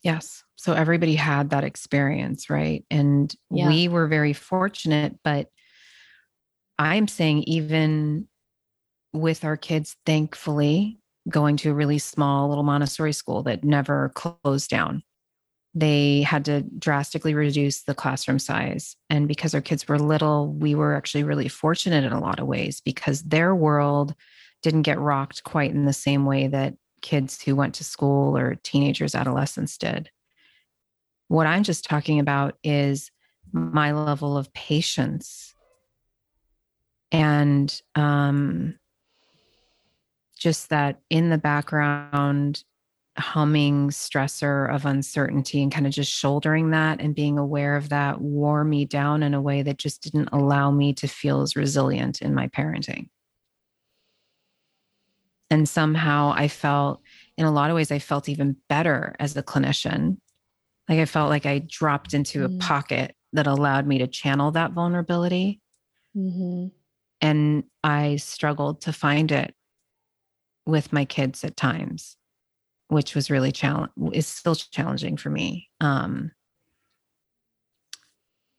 Yes. 0.04 0.46
So 0.56 0.72
everybody 0.72 1.16
had 1.16 1.50
that 1.50 1.66
experience, 1.66 2.50
right? 2.50 2.86
And 2.90 3.36
yeah. 3.52 3.68
we 3.68 3.90
were 3.90 4.08
very 4.08 4.32
fortunate, 4.32 5.18
but 5.22 5.50
I'm 6.80 7.10
saying, 7.10 7.44
even 7.44 8.30
with 9.12 9.44
our 9.44 9.58
kids, 9.58 9.98
thankfully, 10.06 10.98
going 11.28 11.58
to 11.58 11.72
a 11.72 11.74
really 11.74 12.00
small 12.00 12.48
little 12.48 12.64
Montessori 12.64 13.12
school 13.12 13.44
that 13.44 13.66
never 13.66 14.14
closed 14.16 14.70
down 14.70 15.04
they 15.78 16.22
had 16.22 16.46
to 16.46 16.62
drastically 16.62 17.34
reduce 17.34 17.84
the 17.84 17.94
classroom 17.94 18.40
size. 18.40 18.96
And 19.10 19.28
because 19.28 19.54
our 19.54 19.62
kids 19.62 19.88
were 19.88 20.00
little, 20.00 20.48
we 20.48 20.74
were 20.74 20.96
actually 20.96 21.26
really 21.26 21.50
fortunate 21.50 22.06
in 22.06 22.14
a 22.14 22.22
lot 22.22 22.40
of 22.40 22.48
ways 22.48 22.80
because 22.80 23.24
their 23.24 23.54
world 23.54 24.16
didn't 24.64 24.84
get 24.84 24.98
rocked 24.98 25.44
quite 25.44 25.72
in 25.72 25.86
the 25.86 25.94
same 25.94 26.26
way 26.26 26.48
that 26.48 26.76
kids 27.02 27.42
who 27.42 27.58
went 27.58 27.76
to 27.76 27.84
school 27.84 28.38
or 28.38 28.56
teenagers, 28.64 29.14
adolescents 29.14 29.78
did. 29.78 30.10
What 31.28 31.46
I'm 31.46 31.64
just 31.64 31.84
talking 31.84 32.20
about 32.20 32.58
is 32.64 33.12
my 33.52 33.92
level 33.92 34.38
of 34.38 34.54
patience 34.54 35.54
and 37.12 37.82
um, 37.96 38.80
just 40.38 40.70
that 40.70 41.02
in 41.10 41.30
the 41.30 41.38
background 41.38 42.64
humming 43.18 43.90
stressor 43.90 44.74
of 44.74 44.86
uncertainty 44.86 45.64
and 45.64 45.72
kind 45.72 45.88
of 45.88 45.94
just 45.94 46.12
shouldering 46.12 46.72
that 46.72 47.00
and 47.00 47.16
being 47.16 47.38
aware 47.38 47.76
of 47.76 47.90
that 47.90 48.20
wore 48.20 48.64
me 48.64 48.86
down 48.86 49.24
in 49.24 49.34
a 49.34 49.42
way 49.42 49.62
that 49.62 49.78
just 49.78 50.02
didn't 50.02 50.30
allow 50.34 50.70
me 50.70 50.94
to 50.94 51.08
feel 51.08 51.42
as 51.42 51.56
resilient 51.56 52.22
in 52.22 52.34
my 52.34 52.48
parenting. 52.48 53.08
And 55.50 55.70
somehow 55.70 56.34
I 56.36 56.48
felt, 56.48 57.02
in 57.38 57.46
a 57.46 57.52
lot 57.52 57.70
of 57.70 57.76
ways, 57.76 57.92
I 57.92 58.00
felt 58.00 58.28
even 58.28 58.58
better 58.68 59.16
as 59.20 59.38
a 59.38 59.44
clinician. 59.44 60.18
Like 60.90 61.00
I 61.00 61.06
felt 61.06 61.30
like 61.30 61.46
I 61.46 61.60
dropped 61.60 62.14
into 62.14 62.40
mm. 62.40 62.56
a 62.56 62.58
pocket 62.60 63.16
that 63.34 63.48
allowed 63.48 63.88
me 63.88 64.00
to 64.00 64.08
channel 64.08 64.52
that 64.52 64.72
vulnerability. 64.72 65.62
Mm-hmm. 66.16 66.68
And 67.22 67.64
I 67.84 68.18
struggled 68.18 68.82
to 68.82 68.94
find 68.94 69.32
it 69.32 69.54
with 70.66 70.92
my 70.92 71.06
kids 71.06 71.44
at 71.44 71.56
times 71.56 72.18
which 72.88 73.16
was 73.16 73.32
really 73.32 73.52
challenge 73.52 73.92
is 74.14 74.28
still 74.28 74.56
challenging 74.56 75.18
for 75.18 75.30
me. 75.30 75.70
Um, 75.82 76.32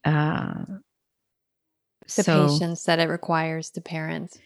uh, 0.03 0.65
the 2.15 2.23
so, 2.23 2.47
patience 2.47 2.83
that 2.83 2.99
it 2.99 3.09
requires 3.09 3.69
to 3.71 3.81
parents, 3.81 4.39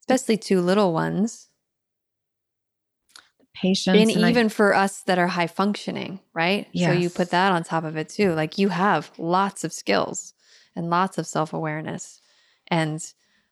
especially 0.00 0.36
two 0.36 0.60
little 0.60 0.92
ones. 0.92 1.48
Patience, 3.54 3.98
and, 3.98 4.10
and 4.10 4.30
even 4.30 4.46
I, 4.46 4.48
for 4.48 4.74
us 4.74 5.00
that 5.02 5.18
are 5.18 5.26
high 5.26 5.48
functioning, 5.48 6.20
right? 6.32 6.68
Yes. 6.72 6.88
So 6.88 6.92
you 6.92 7.10
put 7.10 7.30
that 7.30 7.52
on 7.52 7.64
top 7.64 7.84
of 7.84 7.96
it 7.96 8.08
too. 8.08 8.32
Like 8.32 8.56
you 8.56 8.68
have 8.68 9.10
lots 9.18 9.64
of 9.64 9.72
skills 9.72 10.32
and 10.76 10.90
lots 10.90 11.18
of 11.18 11.26
self 11.26 11.52
awareness, 11.52 12.20
and 12.68 13.04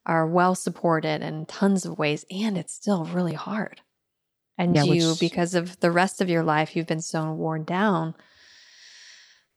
are 0.05 0.25
well 0.25 0.55
supported 0.55 1.21
in 1.21 1.45
tons 1.45 1.85
of 1.85 1.99
ways, 1.99 2.25
and 2.31 2.57
it's 2.57 2.73
still 2.73 3.05
really 3.05 3.33
hard 3.33 3.81
and 4.57 4.75
yeah, 4.75 4.83
you 4.83 5.09
which... 5.11 5.19
because 5.19 5.55
of 5.55 5.79
the 5.79 5.91
rest 5.91 6.21
of 6.21 6.29
your 6.29 6.43
life 6.43 6.75
you've 6.75 6.87
been 6.87 7.01
so 7.01 7.31
worn 7.31 7.63
down. 7.63 8.15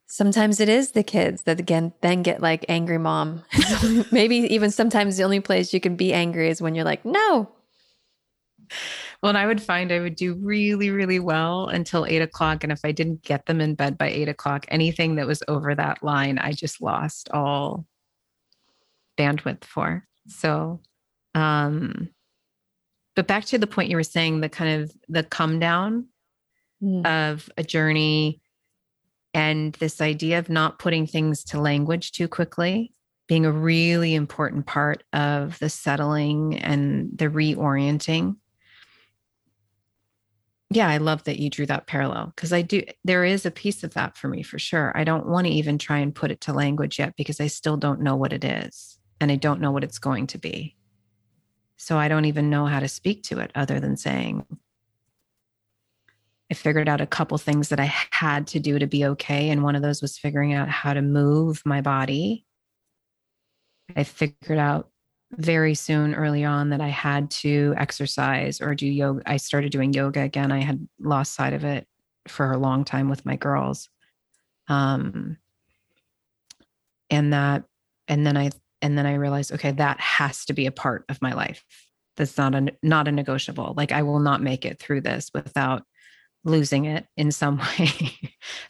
Sometimes 0.07 0.59
it 0.59 0.69
is 0.69 0.91
the 0.91 1.05
kids 1.05 1.43
that 1.43 1.61
again 1.61 1.93
then 2.01 2.23
get 2.23 2.41
like 2.41 2.65
angry 2.69 2.99
mom. 2.99 3.45
Maybe 4.13 4.37
even 4.37 4.71
sometimes 4.71 5.17
the 5.17 5.25
only 5.25 5.41
place 5.41 5.73
you 5.73 5.81
can 5.81 5.97
be 5.97 6.13
angry 6.13 6.49
is 6.49 6.61
when 6.61 6.75
you're 6.75 6.85
like 6.85 7.05
no! 7.05 7.51
Well 9.23 9.31
and 9.31 9.39
i 9.39 9.47
would 9.47 9.61
find 9.61 9.93
i 9.93 9.99
would 9.99 10.15
do 10.15 10.35
really 10.35 10.91
really 10.91 11.19
well 11.19 11.67
until 11.67 12.07
eight 12.07 12.23
o'clock 12.23 12.63
and 12.63 12.73
if 12.73 12.81
i 12.85 12.93
didn't 12.93 13.23
get 13.23 13.47
them 13.47 13.61
in 13.61 13.75
bed 13.75 13.99
by 13.99 14.09
eight 14.09 14.29
o'clock 14.29 14.65
anything 14.69 15.17
that 15.17 15.27
was 15.27 15.43
over 15.49 15.75
that 15.75 16.03
line 16.03 16.39
i 16.39 16.53
just 16.53 16.81
lost 16.81 17.29
all 17.33 17.85
bandwidth 19.21 19.65
for. 19.65 20.07
So 20.27 20.81
um 21.35 22.09
but 23.21 23.27
back 23.27 23.45
to 23.45 23.59
the 23.59 23.67
point 23.67 23.91
you 23.91 23.99
were 23.99 24.03
saying, 24.03 24.41
the 24.41 24.49
kind 24.49 24.81
of 24.81 24.97
the 25.11 25.23
come 25.23 25.61
down 25.61 26.07
mm. 26.83 27.05
of 27.05 27.51
a 27.59 27.63
journey 27.63 28.41
and 29.35 29.75
this 29.75 30.01
idea 30.01 30.39
of 30.39 30.49
not 30.49 30.79
putting 30.79 31.07
things 31.07 31.45
to 31.45 31.61
language 31.61 32.13
too 32.13 32.29
quickly 32.29 32.95
being 33.29 33.45
a 33.45 33.53
really 33.53 34.15
important 34.15 34.65
part 34.65 35.05
of 35.13 35.59
the 35.59 35.69
settling 35.69 36.57
and 36.61 37.11
the 37.15 37.27
reorienting. 37.27 38.37
Yeah, 40.71 40.89
I 40.89 40.97
love 40.97 41.25
that 41.25 41.41
you 41.41 41.51
drew 41.51 41.67
that 41.67 41.87
parallel 41.87 42.33
because 42.35 42.55
I 42.55 42.63
do. 42.63 42.85
There 43.05 43.27
is 43.27 43.45
a 43.45 43.51
piece 43.51 43.85
of 43.85 43.93
that 43.93 44.17
for 44.17 44.29
me 44.29 44.43
for 44.43 44.59
sure. 44.59 44.97
I 44.97 45.05
don't 45.05 45.27
want 45.27 45.47
to 45.47 45.53
even 45.53 45.77
try 45.77 45.99
and 45.99 46.15
put 46.15 46.31
it 46.31 46.41
to 46.41 46.55
language 46.55 46.99
yet 46.99 47.17
because 47.17 47.39
I 47.39 47.49
still 47.49 47.77
don't 47.77 48.01
know 48.01 48.17
what 48.17 48.33
it 48.33 48.47
is 48.47 48.99
and 49.21 49.31
I 49.31 49.37
don't 49.37 49.61
know 49.61 49.73
what 49.73 49.85
it's 49.85 49.99
going 49.99 50.27
to 50.29 50.39
be. 50.39 50.75
So 51.83 51.97
I 51.97 52.09
don't 52.09 52.27
even 52.27 52.51
know 52.51 52.67
how 52.67 52.79
to 52.81 52.89
speak 52.89 53.23
to 53.25 53.39
it 53.39 53.51
other 53.55 53.81
than 53.81 53.97
saying, 53.97 54.45
I 56.51 56.55
figured 56.55 56.91
out 56.91 57.01
a 57.01 57.07
couple 57.07 57.39
things 57.39 57.71
that 57.71 57.81
I 57.81 57.91
had 58.11 58.47
to 58.49 58.61
do 58.61 58.79
to 58.79 58.87
be 58.87 59.07
okay. 59.07 59.49
And 59.49 59.63
one 59.63 59.75
of 59.75 59.81
those 59.81 60.03
was 60.03 60.19
figuring 60.19 60.53
out 60.53 60.69
how 60.69 60.93
to 60.93 61.01
move 61.01 61.63
my 61.65 61.81
body. 61.81 62.45
I 63.97 64.05
figured 64.05 64.59
out 64.59 64.91
very 65.33 65.75
soon 65.75 66.15
early 66.15 66.45
on 66.45 66.69
that 66.69 66.83
I 66.83 66.89
had 66.89 67.31
to 67.31 67.73
exercise 67.79 68.61
or 68.61 68.75
do 68.75 68.87
yoga. 68.87 69.23
I 69.25 69.39
started 69.39 69.73
doing 69.73 69.95
yoga 69.95 70.21
again. 70.21 70.53
I 70.53 70.61
had 70.61 70.87
lost 70.99 71.33
sight 71.33 71.55
of 71.55 71.65
it 71.65 71.87
for 72.29 72.53
a 72.53 72.59
long 72.59 72.85
time 72.85 73.09
with 73.09 73.25
my 73.25 73.37
girls. 73.37 73.89
Um, 74.69 75.39
and 77.09 77.33
that, 77.33 77.65
and 78.07 78.27
then 78.27 78.37
I 78.37 78.51
and 78.83 78.97
then 78.97 79.07
i 79.07 79.15
realized 79.15 79.53
okay 79.53 79.71
that 79.73 79.99
has 80.01 80.45
to 80.45 80.53
be 80.53 80.67
a 80.67 80.73
part 80.73 81.05
of 81.09 81.21
my 81.23 81.33
life 81.33 81.65
that's 82.17 82.37
not 82.37 82.55
a 82.55 82.69
not 82.83 83.09
a 83.09 83.13
negotiable 83.13 83.75
like 83.77 83.93
i 83.93 84.03
will 84.03 84.21
not 84.21 84.43
make 84.43 84.65
it 84.65 84.79
through 84.79 85.01
this 85.01 85.31
without 85.35 85.83
losing 86.45 86.87
it 86.87 87.07
in 87.17 87.31
some 87.31 87.59
way 87.79 87.89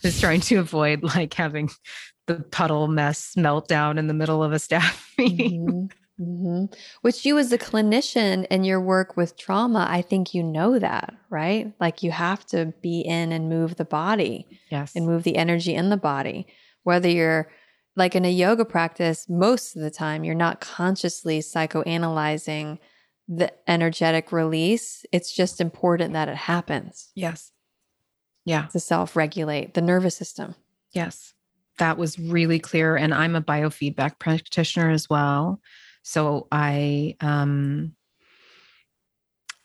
just 0.03 0.21
trying 0.21 0.41
to 0.41 0.57
avoid 0.57 1.03
like 1.03 1.35
having 1.35 1.71
the 2.27 2.37
puddle 2.51 2.89
mess 2.89 3.35
meltdown 3.37 3.99
in 3.99 4.07
the 4.07 4.15
middle 4.15 4.43
of 4.43 4.53
a 4.53 4.59
staff 4.59 5.13
meeting 5.19 5.67
mm-hmm. 5.67 5.87
Mm-hmm. 6.21 6.67
Which 7.01 7.25
you, 7.25 7.39
as 7.39 7.51
a 7.51 7.59
clinician 7.59 8.47
and 8.51 8.67
your 8.67 8.81
work 8.81 9.17
with 9.17 9.39
trauma, 9.39 9.87
I 9.89 10.03
think 10.03 10.35
you 10.35 10.43
know 10.43 10.79
that, 10.79 11.15
right? 11.31 11.73
Like 11.81 12.03
you 12.03 12.11
have 12.11 12.45
to 12.47 12.75
be 12.83 13.01
in 13.01 13.33
and 13.33 13.49
move 13.49 13.77
the 13.77 13.87
body, 13.87 14.47
yes, 14.71 14.95
and 14.95 15.07
move 15.07 15.23
the 15.23 15.37
energy 15.37 15.75
in 15.75 15.89
the 15.89 15.97
body. 15.97 16.47
Whether 16.83 17.09
you're 17.09 17.51
like 17.97 18.15
in 18.15 18.25
a 18.25 18.31
yoga 18.31 18.65
practice, 18.65 19.29
most 19.29 19.77
of 19.77 19.83
the 19.83 19.91
time, 19.91 20.25
you're 20.25 20.35
not 20.35 20.61
consciously 20.61 21.41
psychoanalyzing 21.41 22.79
the 23.29 23.53
energetic 23.69 24.33
release. 24.33 25.05
It's 25.13 25.33
just 25.33 25.61
important 25.61 26.13
that 26.15 26.29
it 26.29 26.37
happens. 26.37 27.11
Yes. 27.15 27.53
Yeah. 28.45 28.67
To 28.67 28.81
self 28.81 29.17
regulate 29.17 29.75
the 29.75 29.83
nervous 29.83 30.17
system. 30.17 30.55
Yes. 30.93 31.35
That 31.79 31.99
was 31.99 32.19
really 32.19 32.59
clear. 32.59 32.97
And 32.97 33.15
I'm 33.15 33.37
a 33.37 33.43
biofeedback 33.43 34.19
practitioner 34.19 34.91
as 34.91 35.09
well. 35.09 35.61
So 36.03 36.49
I, 36.51 37.17
um, 37.21 37.95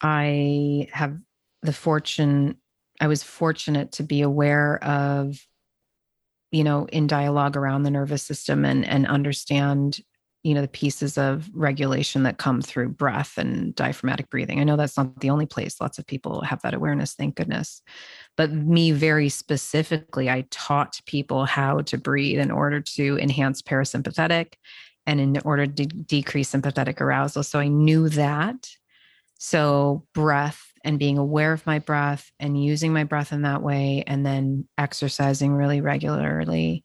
I 0.02 0.88
have 0.92 1.18
the 1.62 1.74
fortune, 1.74 2.58
I 3.02 3.08
was 3.08 3.24
fortunate 3.24 3.94
to 3.94 4.04
be 4.04 4.22
aware 4.22 4.84
of 4.84 5.40
you 6.56 6.64
know 6.64 6.86
in 6.86 7.06
dialogue 7.06 7.58
around 7.58 7.84
the 7.84 7.92
nervous 7.92 8.24
system 8.24 8.64
and 8.64 8.88
and 8.88 9.06
understand 9.08 10.00
you 10.44 10.54
know 10.54 10.62
the 10.62 10.70
pieces 10.70 11.18
of 11.18 11.50
regulation 11.54 12.24
that 12.24 12.38
come 12.38 12.62
through 12.62 12.88
breath 12.88 13.38
and 13.38 13.76
diaphragmatic 13.76 14.30
breathing. 14.30 14.62
I 14.62 14.64
know 14.64 14.78
that's 14.78 14.96
not 14.96 15.20
the 15.20 15.32
only 15.32 15.48
place 15.48 15.82
lots 15.82 16.00
of 16.00 16.08
people 16.08 16.42
have 16.42 16.62
that 16.62 16.74
awareness 16.74 17.14
thank 17.14 17.36
goodness. 17.36 17.82
But 18.38 18.52
me 18.52 18.92
very 18.92 19.28
specifically 19.28 20.30
i 20.30 20.46
taught 20.50 21.02
people 21.06 21.46
how 21.46 21.82
to 21.82 21.98
breathe 21.98 22.40
in 22.40 22.52
order 22.52 22.80
to 22.80 23.20
enhance 23.20 23.62
parasympathetic 23.62 24.54
and 25.06 25.20
in 25.20 25.38
order 25.44 25.68
to 25.68 25.86
decrease 25.86 26.50
sympathetic 26.50 27.02
arousal. 27.02 27.44
So 27.44 27.60
i 27.60 27.68
knew 27.68 28.08
that. 28.10 28.70
So 29.38 30.06
breath 30.14 30.72
and 30.86 31.00
being 31.00 31.18
aware 31.18 31.52
of 31.52 31.66
my 31.66 31.80
breath 31.80 32.32
and 32.40 32.64
using 32.64 32.94
my 32.94 33.04
breath 33.04 33.34
in 33.34 33.42
that 33.42 33.62
way 33.62 34.04
and 34.08 34.26
then 34.26 34.68
exercising 34.78 35.54
really 35.54 35.82
regularly. 35.82 36.84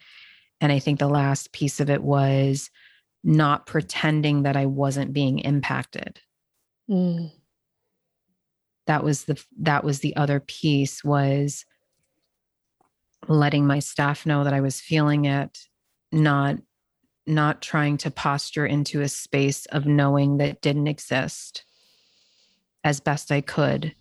And 0.61 0.73
i 0.73 0.79
think 0.79 0.99
the 0.99 1.09
last 1.09 1.53
piece 1.53 1.81
of 1.81 1.89
it 1.91 2.03
was 2.03 2.71
not 3.23 3.67
pretending 3.67 4.43
that 4.43 4.57
i 4.57 4.67
wasn't 4.67 5.13
being 5.13 5.39
impacted. 5.39 6.21
Mm. 6.91 7.31
that 8.87 9.05
was 9.05 9.25
the 9.25 9.41
that 9.61 9.85
was 9.85 10.01
the 10.01 10.17
other 10.17 10.41
piece 10.41 11.05
was 11.05 11.65
letting 13.29 13.67
my 13.67 13.79
staff 13.79 14.27
know 14.27 14.43
that 14.43 14.55
i 14.55 14.61
was 14.61 14.81
feeling 14.81 15.27
it 15.27 15.69
not 16.11 16.57
not 17.27 17.63
trying 17.63 17.97
to 17.99 18.11
posture 18.11 18.67
into 18.67 19.03
a 19.03 19.09
space 19.09 19.67
of 19.67 19.87
knowing 19.87 20.39
that 20.39 20.61
didn't 20.61 20.89
exist 20.89 21.65
as 22.85 23.01
best 23.01 23.31
I 23.31 23.41
could. 23.41 23.95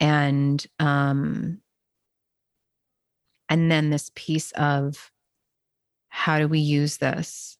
And 0.00 0.64
um 0.78 1.60
and 3.48 3.70
then 3.70 3.90
this 3.90 4.10
piece 4.14 4.52
of 4.52 5.10
how 6.08 6.38
do 6.38 6.48
we 6.48 6.58
use 6.58 6.98
this 6.98 7.58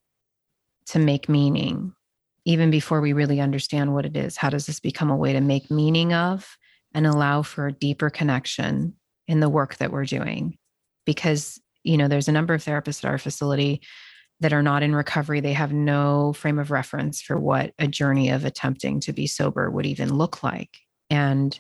to 0.87 0.99
make 0.99 1.29
meaning 1.29 1.95
even 2.45 2.71
before 2.71 3.01
we 3.01 3.13
really 3.13 3.41
understand 3.41 3.93
what 3.93 4.07
it 4.07 4.17
is 4.17 4.37
how 4.37 4.51
does 4.51 4.67
this 4.67 4.81
become 4.81 5.11
a 5.11 5.17
way 5.17 5.33
to 5.33 5.41
make 5.41 5.71
meaning 5.71 6.13
of 6.13 6.57
and 6.95 7.07
allow 7.07 7.43
for 7.43 7.67
a 7.67 7.73
deeper 7.73 8.11
connection 8.11 8.95
in 9.29 9.41
the 9.41 9.49
work 9.49 9.77
that 9.77 9.93
we're 9.93 10.05
doing 10.05 10.57
because 11.05 11.61
you 11.83 11.97
know 11.97 12.09
there's 12.09 12.29
a 12.29 12.33
number 12.33 12.55
of 12.55 12.65
therapists 12.65 13.05
at 13.05 13.11
our 13.11 13.19
facility 13.19 13.81
that 14.41 14.53
are 14.53 14.63
not 14.63 14.83
in 14.83 14.95
recovery, 14.95 15.41
they 15.41 15.55
have 15.55 15.73
no 15.73 16.33
frame 16.35 16.59
of 16.59 16.71
reference 16.71 17.23
for 17.23 17.39
what 17.39 17.73
a 17.79 17.87
journey 17.87 18.31
of 18.31 18.45
attempting 18.45 19.01
to 19.01 19.13
be 19.13 19.27
sober 19.27 19.71
would 19.71 19.87
even 19.87 20.13
look 20.15 20.43
like. 20.43 20.77
And 21.09 21.59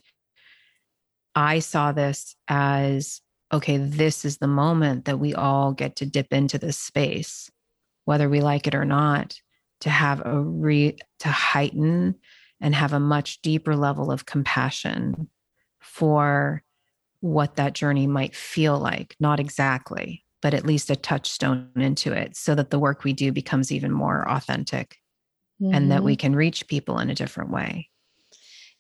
I 1.35 1.61
saw 1.61 1.93
this 1.93 2.37
as 2.49 3.21
okay, 3.53 3.77
this 3.77 4.25
is 4.25 4.39
the 4.39 4.49
moment 4.49 5.05
that 5.05 5.21
we 5.21 5.33
all 5.33 5.73
get 5.73 5.97
to 5.97 6.07
dip 6.07 6.33
into 6.33 6.59
this 6.59 6.77
space, 6.77 7.49
whether 8.05 8.29
we 8.29 8.41
like 8.41 8.67
it 8.67 8.75
or 8.75 8.85
not, 8.85 9.41
to 9.81 9.91
have 9.91 10.21
a 10.25 10.41
re 10.41 10.97
to 11.21 11.29
heighten 11.29 12.17
and 12.61 12.75
have 12.75 12.93
a 12.93 13.01
much 13.01 13.41
deeper 13.43 13.77
level 13.77 14.11
of 14.11 14.27
compassion 14.27 15.29
for 15.79 16.63
what 17.21 17.57
that 17.57 17.75
journey 17.75 18.07
might 18.07 18.35
feel 18.35 18.79
like. 18.79 19.15
Not 19.21 19.39
exactly, 19.39 20.25
but 20.47 20.55
at 20.55 20.65
least 20.65 20.91
a 20.91 20.95
touchstone 20.95 21.69
into 21.75 22.13
it 22.13 22.37
so 22.37 22.55
that 22.55 22.71
the 22.71 22.79
work 22.79 23.03
we 23.03 23.13
do 23.13 23.33
becomes 23.33 23.73
even 23.73 23.91
more 23.91 24.25
authentic 24.31 25.01
mm-hmm. 25.61 25.75
and 25.75 25.91
that 25.91 26.05
we 26.05 26.13
mm-hmm. 26.13 26.21
can 26.21 26.37
reach 26.37 26.69
people 26.69 27.01
in 27.01 27.11
a 27.11 27.17
different 27.17 27.51
way. 27.51 27.91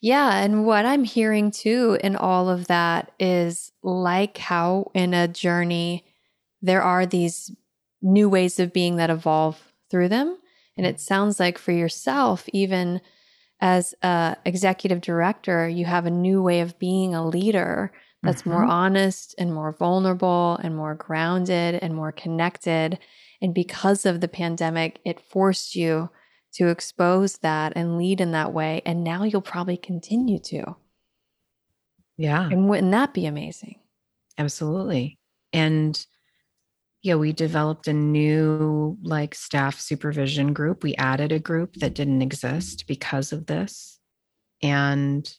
Yeah. 0.01 0.39
And 0.39 0.65
what 0.65 0.87
I'm 0.87 1.03
hearing 1.03 1.51
too 1.51 1.99
in 2.05 2.15
all 2.15 2.49
of 2.49 2.69
that 2.69 3.11
is 3.19 3.73
like 3.83 4.39
how 4.39 4.93
in 4.95 5.13
a 5.13 5.27
journey, 5.27 6.05
there 6.63 6.83
are 6.83 7.05
these 7.05 7.51
new 8.01 8.29
ways 8.29 8.61
of 8.61 8.73
being 8.73 8.95
that 8.99 9.11
evolve 9.11 9.61
through 9.91 10.11
them. 10.11 10.39
And 10.77 10.87
it 10.87 11.01
sounds 11.01 11.41
like 11.41 11.59
for 11.59 11.73
yourself, 11.73 12.49
even 12.53 13.01
as 13.61 13.93
a 14.03 14.37
executive 14.45 15.01
director, 15.01 15.69
you 15.69 15.85
have 15.85 16.07
a 16.07 16.11
new 16.13 16.41
way 16.41 16.61
of 16.61 16.79
being 16.79 17.13
a 17.13 17.27
leader 17.27 17.91
that's 18.27 18.43
mm-hmm. 18.43 18.51
more 18.53 18.65
honest 18.65 19.35
and 19.39 19.55
more 19.55 19.73
vulnerable 19.73 20.59
and 20.63 20.77
more 20.77 20.95
grounded 20.95 21.77
and 21.77 21.95
more 21.95 22.13
connected. 22.13 22.99
And 23.41 23.55
because 23.55 24.07
of 24.07 24.21
the 24.21 24.29
pandemic, 24.29 24.99
it 25.05 25.21
forced 25.21 25.75
you 25.75 26.11
to 26.55 26.69
expose 26.69 27.39
that 27.39 27.75
and 27.77 27.99
lead 27.99 28.21
in 28.21 28.33
that 28.33 28.53
way. 28.53 28.83
And 28.87 29.05
now 29.05 29.25
you'll 29.25 29.43
probably 29.43 29.77
continue 29.77 30.39
to. 30.41 30.77
Yeah. 32.17 32.49
And 32.49 32.69
wouldn't 32.69 32.93
that 32.93 33.13
be 33.13 33.27
amazing? 33.27 33.79
Absolutely. 34.39 35.19
And 35.53 36.05
yeah, 37.03 37.15
we 37.15 37.33
developed 37.33 37.89
a 37.89 37.93
new 37.93 38.97
like 39.03 39.35
staff 39.35 39.79
supervision 39.79 40.53
group. 40.53 40.83
We 40.83 40.95
added 40.97 41.31
a 41.31 41.39
group 41.39 41.75
that 41.75 41.95
didn't 41.95 42.23
exist 42.23 42.87
because 42.87 43.33
of 43.33 43.47
this. 43.47 43.99
And 44.63 45.31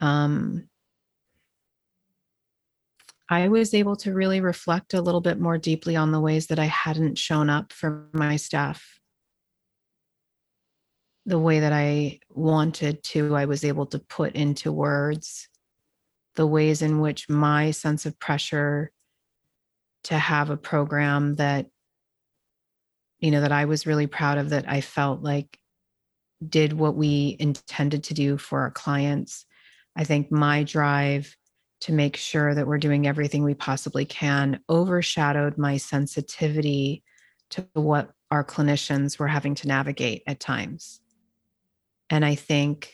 um 0.00 0.68
I 3.28 3.48
was 3.48 3.72
able 3.72 3.96
to 3.96 4.12
really 4.12 4.40
reflect 4.40 4.92
a 4.92 5.00
little 5.00 5.20
bit 5.20 5.40
more 5.40 5.56
deeply 5.56 5.96
on 5.96 6.12
the 6.12 6.20
ways 6.20 6.48
that 6.48 6.58
I 6.58 6.66
hadn't 6.66 7.16
shown 7.16 7.48
up 7.48 7.72
for 7.72 8.08
my 8.12 8.36
staff 8.36 9.00
the 11.26 11.38
way 11.38 11.60
that 11.60 11.72
I 11.72 12.20
wanted 12.28 13.02
to. 13.02 13.34
I 13.34 13.46
was 13.46 13.64
able 13.64 13.86
to 13.86 13.98
put 13.98 14.34
into 14.34 14.70
words 14.70 15.48
the 16.36 16.46
ways 16.46 16.82
in 16.82 17.00
which 17.00 17.28
my 17.28 17.70
sense 17.70 18.06
of 18.06 18.18
pressure 18.18 18.90
to 20.04 20.18
have 20.18 20.50
a 20.50 20.56
program 20.56 21.36
that 21.36 21.66
you 23.20 23.30
know 23.30 23.40
that 23.40 23.52
I 23.52 23.64
was 23.64 23.86
really 23.86 24.06
proud 24.06 24.36
of 24.36 24.50
that 24.50 24.68
I 24.68 24.82
felt 24.82 25.22
like 25.22 25.58
did 26.46 26.74
what 26.74 26.94
we 26.94 27.36
intended 27.38 28.04
to 28.04 28.14
do 28.14 28.36
for 28.36 28.60
our 28.60 28.70
clients. 28.70 29.46
I 29.96 30.04
think 30.04 30.30
my 30.30 30.64
drive 30.64 31.34
to 31.80 31.92
make 31.92 32.16
sure 32.16 32.54
that 32.54 32.66
we're 32.66 32.78
doing 32.78 33.06
everything 33.06 33.44
we 33.44 33.54
possibly 33.54 34.04
can 34.04 34.60
overshadowed 34.68 35.58
my 35.58 35.76
sensitivity 35.76 37.02
to 37.50 37.66
what 37.74 38.10
our 38.30 38.44
clinicians 38.44 39.18
were 39.18 39.28
having 39.28 39.54
to 39.54 39.68
navigate 39.68 40.22
at 40.26 40.40
times. 40.40 41.00
And 42.10 42.24
I 42.24 42.34
think 42.34 42.92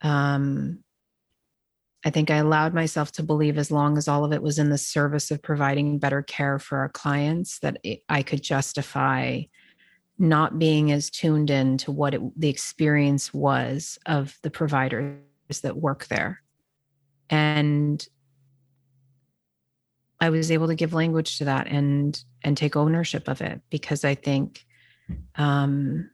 um, 0.00 0.84
I 2.04 2.10
think 2.10 2.30
I 2.30 2.36
allowed 2.36 2.74
myself 2.74 3.10
to 3.12 3.22
believe, 3.22 3.58
as 3.58 3.70
long 3.70 3.98
as 3.98 4.06
all 4.06 4.24
of 4.24 4.32
it 4.32 4.42
was 4.42 4.58
in 4.58 4.70
the 4.70 4.78
service 4.78 5.30
of 5.30 5.42
providing 5.42 5.98
better 5.98 6.22
care 6.22 6.58
for 6.58 6.78
our 6.78 6.88
clients, 6.88 7.58
that 7.58 7.78
it, 7.82 8.02
I 8.08 8.22
could 8.22 8.42
justify 8.42 9.42
not 10.18 10.58
being 10.58 10.92
as 10.92 11.10
tuned 11.10 11.50
in 11.50 11.76
to 11.78 11.92
what 11.92 12.14
it, 12.14 12.20
the 12.40 12.48
experience 12.48 13.34
was 13.34 13.98
of 14.06 14.38
the 14.42 14.50
providers 14.50 15.18
that 15.62 15.76
work 15.76 16.06
there. 16.06 16.40
And 17.30 18.06
I 20.20 20.30
was 20.30 20.50
able 20.50 20.68
to 20.68 20.74
give 20.74 20.92
language 20.94 21.38
to 21.38 21.44
that 21.44 21.68
and 21.68 22.22
and 22.42 22.56
take 22.56 22.76
ownership 22.76 23.28
of 23.28 23.40
it 23.40 23.60
because 23.70 24.04
I 24.04 24.14
think 24.14 24.64
um, 25.36 26.10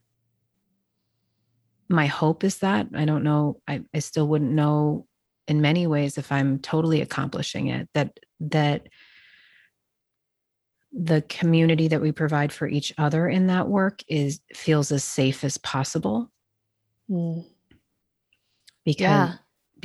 my 1.88 2.06
hope 2.06 2.44
is 2.44 2.58
that 2.58 2.88
I 2.94 3.04
don't 3.04 3.24
know 3.24 3.60
I, 3.68 3.82
I 3.94 4.00
still 4.00 4.28
wouldn't 4.28 4.52
know 4.52 5.06
in 5.46 5.60
many 5.60 5.86
ways 5.86 6.18
if 6.18 6.30
i'm 6.32 6.58
totally 6.58 7.00
accomplishing 7.00 7.68
it 7.68 7.88
that 7.94 8.18
that 8.40 8.88
the 10.92 11.22
community 11.22 11.88
that 11.88 12.00
we 12.00 12.12
provide 12.12 12.52
for 12.52 12.68
each 12.68 12.94
other 12.98 13.28
in 13.28 13.48
that 13.48 13.68
work 13.68 14.02
is 14.08 14.40
feels 14.54 14.92
as 14.92 15.02
safe 15.02 15.42
as 15.44 15.58
possible 15.58 16.30
mm. 17.10 17.44
because 18.84 19.00
yeah. 19.00 19.34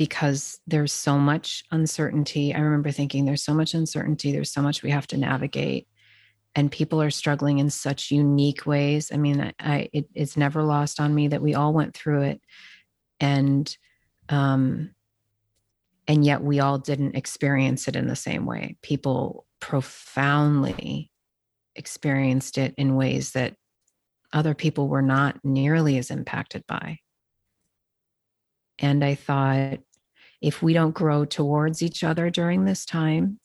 Because 0.00 0.58
there's 0.66 0.94
so 0.94 1.18
much 1.18 1.62
uncertainty. 1.72 2.54
I 2.54 2.60
remember 2.60 2.90
thinking 2.90 3.26
there's 3.26 3.44
so 3.44 3.52
much 3.52 3.74
uncertainty. 3.74 4.32
There's 4.32 4.50
so 4.50 4.62
much 4.62 4.82
we 4.82 4.92
have 4.92 5.06
to 5.08 5.18
navigate. 5.18 5.86
And 6.54 6.72
people 6.72 7.02
are 7.02 7.10
struggling 7.10 7.58
in 7.58 7.68
such 7.68 8.10
unique 8.10 8.64
ways. 8.64 9.12
I 9.12 9.18
mean 9.18 9.52
i, 9.60 9.90
it, 9.92 10.06
it's 10.14 10.38
never 10.38 10.62
lost 10.62 11.00
on 11.00 11.14
me 11.14 11.28
that 11.28 11.42
we 11.42 11.54
all 11.54 11.74
went 11.74 11.94
through 11.94 12.22
it. 12.22 12.40
And 13.20 13.76
um 14.30 14.94
and 16.08 16.24
yet 16.24 16.42
we 16.42 16.60
all 16.60 16.78
didn't 16.78 17.14
experience 17.14 17.86
it 17.86 17.94
in 17.94 18.06
the 18.06 18.16
same 18.16 18.46
way. 18.46 18.78
People 18.80 19.44
profoundly 19.60 21.10
experienced 21.76 22.56
it 22.56 22.72
in 22.78 22.96
ways 22.96 23.32
that 23.32 23.54
other 24.32 24.54
people 24.54 24.88
were 24.88 25.02
not 25.02 25.44
nearly 25.44 25.98
as 25.98 26.10
impacted 26.10 26.66
by. 26.66 27.00
And 28.78 29.04
I 29.04 29.14
thought, 29.14 29.80
if 30.40 30.62
we 30.62 30.72
don't 30.72 30.94
grow 30.94 31.24
towards 31.24 31.82
each 31.82 32.02
other 32.02 32.30
during 32.30 32.64
this 32.64 32.84
time, 32.84 33.38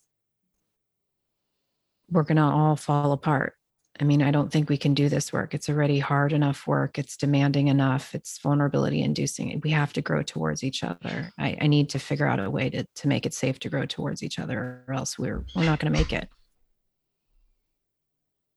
we're 2.10 2.22
going 2.22 2.36
to 2.36 2.42
all 2.42 2.76
fall 2.76 3.12
apart. 3.12 3.54
I 3.98 4.04
mean, 4.04 4.22
I 4.22 4.30
don't 4.30 4.52
think 4.52 4.68
we 4.68 4.76
can 4.76 4.94
do 4.94 5.08
this 5.08 5.32
work. 5.32 5.54
It's 5.54 5.68
already 5.68 5.98
hard 5.98 6.32
enough 6.32 6.66
work. 6.66 6.98
It's 6.98 7.16
demanding 7.16 7.68
enough. 7.68 8.14
It's 8.14 8.38
vulnerability 8.38 9.02
inducing. 9.02 9.58
We 9.64 9.70
have 9.70 9.92
to 9.94 10.02
grow 10.02 10.22
towards 10.22 10.62
each 10.62 10.84
other. 10.84 11.32
I, 11.38 11.56
I 11.62 11.66
need 11.66 11.88
to 11.90 11.98
figure 11.98 12.26
out 12.26 12.38
a 12.38 12.50
way 12.50 12.68
to, 12.70 12.84
to 12.84 13.08
make 13.08 13.24
it 13.24 13.32
safe 13.32 13.58
to 13.60 13.70
grow 13.70 13.86
towards 13.86 14.22
each 14.22 14.38
other, 14.38 14.84
or 14.86 14.94
else 14.94 15.18
we're 15.18 15.44
we're 15.54 15.64
not 15.64 15.78
going 15.78 15.92
to 15.92 15.98
make 15.98 16.12
it. 16.12 16.28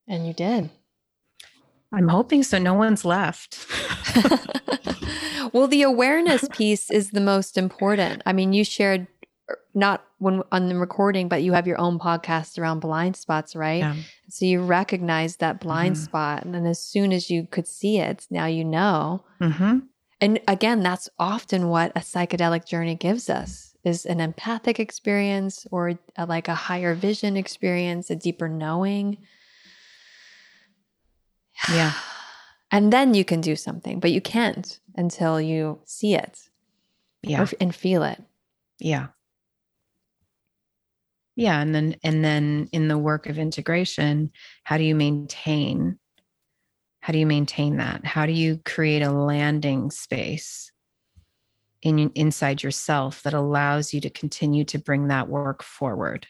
And 0.07 0.27
you 0.27 0.33
did. 0.33 0.69
I'm 1.93 2.09
hoping 2.09 2.43
so. 2.43 2.59
No 2.59 2.73
one's 2.73 3.05
left. 3.05 3.65
well, 5.53 5.67
the 5.67 5.83
awareness 5.83 6.47
piece 6.51 6.89
is 6.89 7.11
the 7.11 7.21
most 7.21 7.57
important. 7.57 8.21
I 8.25 8.33
mean, 8.33 8.53
you 8.53 8.63
shared 8.63 9.07
not 9.73 10.03
when 10.17 10.43
on 10.51 10.67
the 10.69 10.77
recording, 10.77 11.27
but 11.27 11.43
you 11.43 11.53
have 11.53 11.67
your 11.67 11.79
own 11.79 11.99
podcast 11.99 12.59
around 12.59 12.79
blind 12.79 13.15
spots, 13.15 13.55
right? 13.55 13.79
Yeah. 13.79 13.95
So 14.29 14.45
you 14.45 14.61
recognize 14.61 15.37
that 15.37 15.59
blind 15.59 15.95
mm-hmm. 15.95 16.03
spot. 16.03 16.43
And 16.43 16.53
then 16.53 16.65
as 16.65 16.81
soon 16.81 17.11
as 17.13 17.29
you 17.29 17.47
could 17.49 17.67
see 17.67 17.99
it, 17.99 18.27
now 18.29 18.45
you 18.45 18.63
know. 18.63 19.23
Mm-hmm. 19.41 19.79
And 20.21 20.39
again, 20.47 20.83
that's 20.83 21.09
often 21.17 21.69
what 21.69 21.91
a 21.95 22.01
psychedelic 22.01 22.65
journey 22.65 22.95
gives 22.95 23.29
us 23.29 23.69
is 23.83 24.05
an 24.05 24.19
empathic 24.19 24.79
experience 24.79 25.65
or 25.71 25.93
a, 26.17 26.25
like 26.25 26.49
a 26.49 26.55
higher 26.55 26.93
vision 26.93 27.37
experience, 27.37 28.09
a 28.09 28.15
deeper 28.15 28.49
knowing. 28.49 29.17
Yeah. 31.69 31.91
And 32.71 32.93
then 32.93 33.13
you 33.13 33.25
can 33.25 33.41
do 33.41 33.55
something, 33.55 33.99
but 33.99 34.11
you 34.11 34.21
can't 34.21 34.79
until 34.95 35.41
you 35.41 35.79
see 35.85 36.13
it. 36.15 36.49
Yeah. 37.23 37.43
Or, 37.43 37.49
and 37.59 37.75
feel 37.75 38.03
it. 38.03 38.21
Yeah 38.79 39.07
yeah 41.39 41.61
and 41.61 41.73
then 41.73 41.95
and 42.03 42.23
then 42.23 42.67
in 42.73 42.89
the 42.89 42.97
work 42.97 43.27
of 43.27 43.39
integration 43.39 44.29
how 44.65 44.77
do 44.77 44.83
you 44.83 44.93
maintain 44.93 45.97
how 46.99 47.13
do 47.13 47.19
you 47.19 47.25
maintain 47.25 47.77
that 47.77 48.05
how 48.05 48.25
do 48.25 48.33
you 48.33 48.59
create 48.65 49.01
a 49.01 49.09
landing 49.09 49.89
space 49.89 50.69
in 51.81 52.11
inside 52.13 52.61
yourself 52.61 53.23
that 53.23 53.33
allows 53.33 53.93
you 53.93 54.01
to 54.01 54.09
continue 54.09 54.65
to 54.65 54.77
bring 54.77 55.07
that 55.07 55.29
work 55.29 55.63
forward 55.63 56.27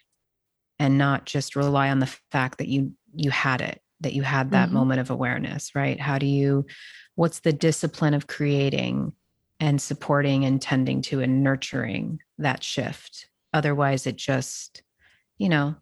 and 0.77 0.99
not 0.99 1.25
just 1.25 1.55
rely 1.55 1.89
on 1.89 1.97
the 1.97 2.15
fact 2.29 2.59
that 2.59 2.67
you 2.67 2.93
you 3.15 3.31
had 3.31 3.61
it 3.61 3.81
that 4.01 4.13
you 4.13 4.21
had 4.21 4.51
that 4.51 4.67
mm-hmm. 4.67 4.75
moment 4.75 4.99
of 4.99 5.09
awareness 5.09 5.75
right 5.75 5.99
how 5.99 6.17
do 6.17 6.25
you 6.25 6.65
what's 7.15 7.39
the 7.39 7.53
discipline 7.53 8.13
of 8.13 8.27
creating 8.27 9.11
and 9.59 9.81
supporting 9.81 10.45
and 10.45 10.61
tending 10.61 11.01
to 11.01 11.19
and 11.19 11.43
nurturing 11.43 12.19
that 12.37 12.63
shift 12.63 13.27
otherwise 13.53 14.07
it 14.07 14.15
just 14.15 14.83
you 15.39 15.49
know, 15.49 15.75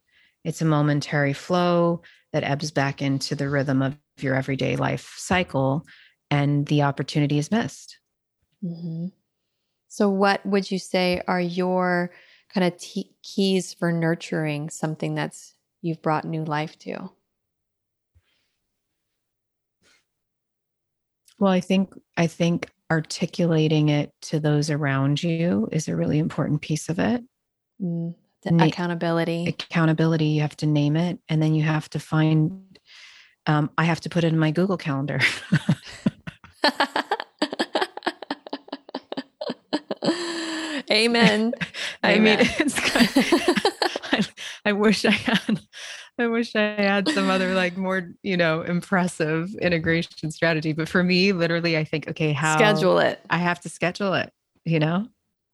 it's 0.46 0.62
a 0.62 0.66
momentary 0.66 1.34
flow 1.34 2.02
that 2.32 2.44
ebbs 2.44 2.72
back 2.72 3.02
into 3.02 3.36
the 3.36 3.50
rhythm 3.50 3.82
of 3.82 3.98
your 4.20 4.36
everyday 4.36 4.78
life 4.78 5.16
cycle 5.18 5.86
and 6.32 6.66
the 6.68 6.84
opportunity 6.84 7.38
is 7.38 7.52
missed. 7.52 7.98
Mm-hmm. 8.64 9.08
So, 9.90 10.10
what 10.10 10.46
would 10.46 10.72
you 10.72 10.80
say 10.80 11.22
are 11.28 11.42
your 11.42 12.12
kind 12.54 12.66
of 12.66 12.80
t- 12.80 13.16
keys 13.24 13.74
for 13.74 13.92
nurturing 13.92 14.70
something 14.70 15.16
that's 15.16 15.56
you've 15.82 16.02
brought 16.02 16.24
new 16.24 16.46
life 16.46 16.78
to? 16.80 17.10
Well, 21.40 21.52
I 21.52 21.60
think 21.60 21.94
I 22.16 22.28
think 22.28 22.70
articulating 22.90 23.90
it 23.90 24.12
to 24.24 24.40
those 24.40 24.70
around 24.70 25.22
you 25.22 25.68
is 25.72 25.88
a 25.88 25.96
really 25.96 26.20
important 26.20 26.62
piece 26.62 26.90
of 26.90 27.00
it. 27.00 27.24
Mm, 27.82 28.16
the 28.44 28.52
Na- 28.52 28.66
accountability. 28.66 29.48
Accountability. 29.48 30.26
You 30.26 30.42
have 30.42 30.58
to 30.58 30.66
name 30.66 30.96
it, 30.96 31.20
and 31.30 31.42
then 31.42 31.54
you 31.54 31.64
have 31.64 31.90
to 31.92 32.00
find. 32.00 32.80
Um, 33.46 33.70
I 33.78 33.86
have 33.86 34.02
to 34.02 34.10
put 34.10 34.24
it 34.24 34.34
in 34.34 34.40
my 34.40 34.52
Google 34.52 34.78
Calendar. 34.78 35.20
Amen. 40.92 41.54
I 42.04 42.14
Amen. 42.14 42.40
mean, 42.40 42.48
it's 42.60 42.80
kind 42.80 43.08
of, 43.08 43.66
I, 44.12 44.70
I 44.70 44.72
wish 44.74 45.06
I 45.06 45.12
had 45.12 45.62
I 46.20 46.28
wish 46.28 46.56
I 46.56 46.62
had 46.62 47.08
some 47.10 47.30
other 47.30 47.54
like 47.54 47.78
more, 47.78 48.10
you 48.24 48.38
know, 48.38 48.62
impressive 48.62 49.54
integration 49.62 50.32
strategy. 50.32 50.74
But 50.74 50.90
for 50.90 51.04
me, 51.04 51.32
literally, 51.32 51.78
I 51.78 51.84
think, 51.84 52.08
okay, 52.08 52.34
how 52.34 52.56
schedule 52.56 52.98
it. 53.00 53.20
I 53.30 53.38
have 53.38 53.60
to 53.62 53.70
schedule 53.70 54.14
it, 54.14 54.32
you 54.66 54.80
know? 54.80 55.08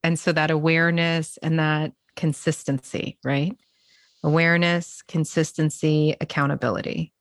And 0.03 0.17
so 0.17 0.31
that 0.31 0.51
awareness 0.51 1.37
and 1.37 1.59
that 1.59 1.93
consistency, 2.15 3.17
right? 3.23 3.57
Awareness, 4.23 5.01
consistency, 5.07 6.15
accountability. 6.21 7.13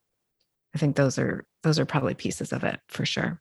I 0.74 0.78
think 0.78 0.97
those 0.97 1.18
are 1.18 1.45
those 1.62 1.78
are 1.78 1.84
probably 1.84 2.14
pieces 2.14 2.53
of 2.53 2.64
it 2.64 2.80
for 2.88 3.05
sure. 3.05 3.40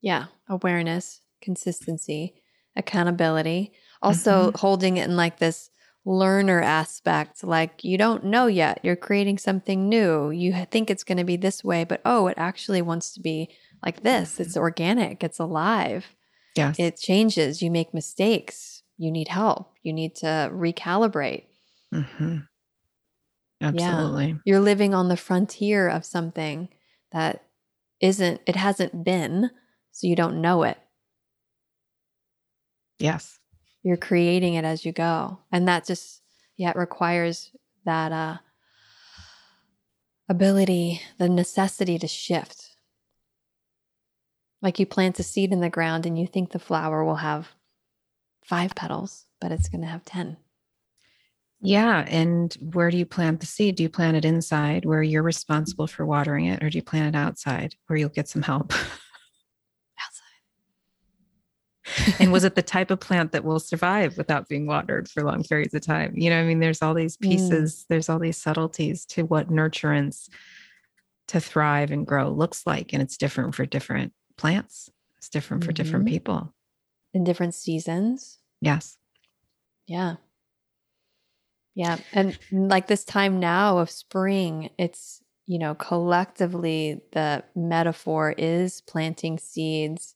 Yeah. 0.00 0.26
Awareness, 0.48 1.20
consistency, 1.40 2.34
accountability. 2.76 3.72
Also 4.00 4.48
mm-hmm. 4.48 4.58
holding 4.58 4.96
it 4.96 5.08
in 5.08 5.16
like 5.16 5.38
this 5.38 5.70
learner 6.04 6.60
aspect. 6.60 7.44
Like 7.44 7.84
you 7.84 7.96
don't 7.96 8.24
know 8.24 8.46
yet. 8.46 8.80
You're 8.82 8.96
creating 8.96 9.38
something 9.38 9.88
new. 9.88 10.30
You 10.30 10.66
think 10.70 10.90
it's 10.90 11.04
going 11.04 11.18
to 11.18 11.24
be 11.24 11.36
this 11.36 11.62
way, 11.62 11.84
but 11.84 12.00
oh, 12.04 12.26
it 12.26 12.34
actually 12.36 12.82
wants 12.82 13.12
to 13.14 13.20
be 13.20 13.48
like 13.84 14.02
this. 14.02 14.40
It's 14.40 14.56
organic, 14.56 15.22
it's 15.22 15.38
alive. 15.38 16.06
Yes. 16.56 16.78
It 16.78 16.98
changes. 16.98 17.62
You 17.62 17.70
make 17.70 17.94
mistakes. 17.94 18.82
You 18.98 19.10
need 19.10 19.28
help. 19.28 19.72
You 19.82 19.92
need 19.92 20.16
to 20.16 20.50
recalibrate. 20.52 21.44
Mm-hmm. 21.94 22.38
Absolutely. 23.60 24.28
Yeah. 24.28 24.34
You're 24.44 24.60
living 24.60 24.92
on 24.92 25.08
the 25.08 25.16
frontier 25.16 25.88
of 25.88 26.04
something 26.04 26.68
that 27.12 27.44
isn't, 28.00 28.40
it 28.46 28.56
hasn't 28.56 29.04
been, 29.04 29.50
so 29.92 30.06
you 30.06 30.16
don't 30.16 30.40
know 30.40 30.64
it. 30.64 30.78
Yes 32.98 33.38
you're 33.82 33.96
creating 33.96 34.54
it 34.54 34.64
as 34.64 34.84
you 34.84 34.92
go. 34.92 35.38
And 35.50 35.66
that 35.68 35.86
just 35.86 36.22
yeah 36.56 36.70
it 36.70 36.76
requires 36.76 37.50
that 37.84 38.12
uh 38.12 38.36
ability 40.28 41.02
the 41.18 41.28
necessity 41.28 41.98
to 41.98 42.06
shift. 42.06 42.76
Like 44.60 44.78
you 44.78 44.86
plant 44.86 45.18
a 45.18 45.22
seed 45.22 45.52
in 45.52 45.60
the 45.60 45.70
ground 45.70 46.06
and 46.06 46.18
you 46.18 46.26
think 46.26 46.50
the 46.50 46.58
flower 46.58 47.04
will 47.04 47.16
have 47.16 47.48
five 48.44 48.74
petals 48.74 49.26
but 49.40 49.52
it's 49.52 49.68
going 49.68 49.80
to 49.80 49.86
have 49.86 50.04
10 50.04 50.36
yeah 51.60 52.04
and 52.08 52.54
where 52.72 52.90
do 52.90 52.98
you 52.98 53.06
plant 53.06 53.38
the 53.38 53.46
seed? 53.46 53.76
Do 53.76 53.84
you 53.84 53.88
plant 53.88 54.16
it 54.16 54.24
inside 54.24 54.84
where 54.84 55.02
you're 55.02 55.22
responsible 55.22 55.86
for 55.86 56.04
watering 56.04 56.46
it 56.46 56.62
or 56.62 56.68
do 56.68 56.76
you 56.76 56.82
plant 56.82 57.14
it 57.14 57.18
outside 57.18 57.76
where 57.86 57.96
you'll 57.96 58.08
get 58.08 58.28
some 58.28 58.42
help 58.42 58.72
and 62.18 62.32
was 62.32 62.44
it 62.44 62.54
the 62.54 62.62
type 62.62 62.90
of 62.90 63.00
plant 63.00 63.32
that 63.32 63.44
will 63.44 63.60
survive 63.60 64.16
without 64.16 64.48
being 64.48 64.66
watered 64.66 65.08
for 65.08 65.22
long 65.22 65.42
periods 65.42 65.74
of 65.74 65.82
time 65.82 66.12
you 66.16 66.30
know 66.30 66.40
i 66.40 66.44
mean 66.44 66.60
there's 66.60 66.82
all 66.82 66.94
these 66.94 67.16
mm. 67.16 67.22
pieces 67.22 67.74
mm. 67.74 67.84
there's 67.88 68.08
all 68.08 68.18
these 68.18 68.36
subtleties 68.36 69.04
to 69.04 69.24
what 69.24 69.50
nurturance 69.50 70.28
to 71.28 71.40
thrive 71.40 71.90
and 71.90 72.06
grow 72.06 72.28
looks 72.28 72.66
like 72.66 72.92
and 72.92 73.02
it's 73.02 73.16
different 73.16 73.54
for 73.54 73.66
different 73.66 74.12
plants 74.36 74.90
it's 75.18 75.28
different 75.28 75.64
for 75.64 75.72
mm-hmm. 75.72 75.82
different 75.82 76.06
people 76.06 76.52
in 77.14 77.24
different 77.24 77.54
seasons 77.54 78.38
yes 78.60 78.96
yeah 79.86 80.16
yeah 81.74 81.98
and 82.12 82.38
like 82.50 82.86
this 82.86 83.04
time 83.04 83.40
now 83.40 83.78
of 83.78 83.90
spring 83.90 84.70
it's 84.78 85.22
you 85.46 85.58
know 85.58 85.74
collectively 85.74 87.00
the 87.12 87.42
metaphor 87.54 88.34
is 88.36 88.80
planting 88.82 89.38
seeds 89.38 90.14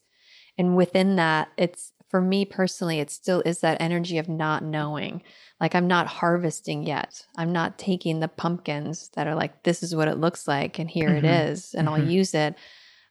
and 0.58 0.76
within 0.76 1.16
that, 1.16 1.48
it's 1.56 1.92
for 2.08 2.20
me 2.20 2.44
personally, 2.44 3.00
it 3.00 3.10
still 3.10 3.42
is 3.44 3.60
that 3.60 3.80
energy 3.80 4.18
of 4.18 4.28
not 4.28 4.62
knowing. 4.62 5.22
Like 5.60 5.74
I'm 5.74 5.88
not 5.88 6.06
harvesting 6.06 6.84
yet. 6.84 7.26
I'm 7.36 7.52
not 7.52 7.78
taking 7.78 8.20
the 8.20 8.28
pumpkins 8.28 9.10
that 9.14 9.26
are 9.26 9.34
like, 9.34 9.64
this 9.64 9.82
is 9.82 9.94
what 9.94 10.08
it 10.08 10.18
looks 10.18 10.46
like, 10.46 10.78
and 10.78 10.88
here 10.88 11.10
mm-hmm. 11.10 11.24
it 11.24 11.50
is, 11.50 11.74
and 11.74 11.88
mm-hmm. 11.88 12.02
I'll 12.02 12.10
use 12.10 12.34
it. 12.34 12.54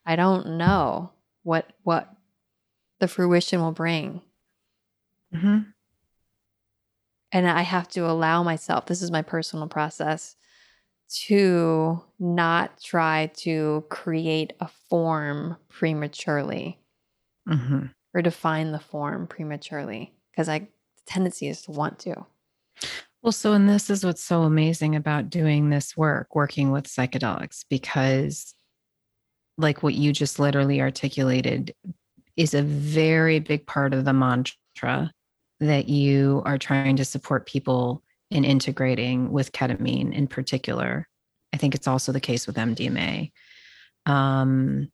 I 0.06 0.16
don't 0.16 0.58
know 0.58 1.12
what 1.44 1.72
what 1.84 2.10
the 3.00 3.08
fruition 3.08 3.62
will 3.62 3.72
bring. 3.72 4.22
Mm-hmm. 5.34 5.60
And 7.32 7.50
I 7.50 7.62
have 7.64 7.90
to 7.90 8.10
allow 8.10 8.44
myself, 8.44 8.86
this 8.86 9.02
is 9.02 9.12
my 9.12 9.22
personal 9.22 9.68
process, 9.68 10.38
to 11.28 12.02
not 12.18 12.82
try 12.82 13.32
to 13.38 13.84
create 13.90 14.54
a 14.62 14.70
form 14.90 15.58
prematurely 15.68 16.80
mm-hmm. 17.48 17.86
or 18.14 18.22
define 18.22 18.72
the 18.72 18.80
form 18.80 19.28
prematurely 19.28 20.14
because 20.32 20.50
I 20.50 20.60
the 20.60 20.68
tendency 21.06 21.48
is 21.48 21.62
to 21.64 21.72
want 21.72 22.00
to. 22.00 22.26
Well, 23.22 23.32
so 23.32 23.54
and 23.54 23.68
this 23.68 23.90
is 23.90 24.06
what's 24.06 24.24
so 24.24 24.44
amazing 24.44 24.96
about 24.96 25.30
doing 25.30 25.70
this 25.70 25.98
work, 25.98 26.36
working 26.36 26.72
with 26.72 26.86
psychedelics, 26.86 27.66
because 27.70 28.54
like 29.58 29.82
what 29.82 29.94
you 29.94 30.12
just 30.12 30.38
literally 30.38 30.82
articulated 30.82 31.74
is 32.36 32.54
a 32.54 32.62
very 32.62 33.40
big 33.40 33.66
part 33.66 33.94
of 33.94 34.06
the 34.06 34.14
mantra 34.14 35.12
that 35.60 35.88
you 35.88 36.42
are 36.46 36.58
trying 36.58 36.98
to 36.98 37.06
support 37.06 37.48
people 37.48 38.04
in 38.30 38.44
integrating 38.44 39.32
with 39.32 39.54
ketamine 39.54 40.14
in 40.14 40.28
particular. 40.28 41.08
I 41.54 41.58
think 41.58 41.74
it's 41.74 41.88
also 41.88 42.12
the 42.12 42.20
case 42.20 42.46
with 42.46 42.58
MDMA. 42.58 43.32
Um, 44.06 44.92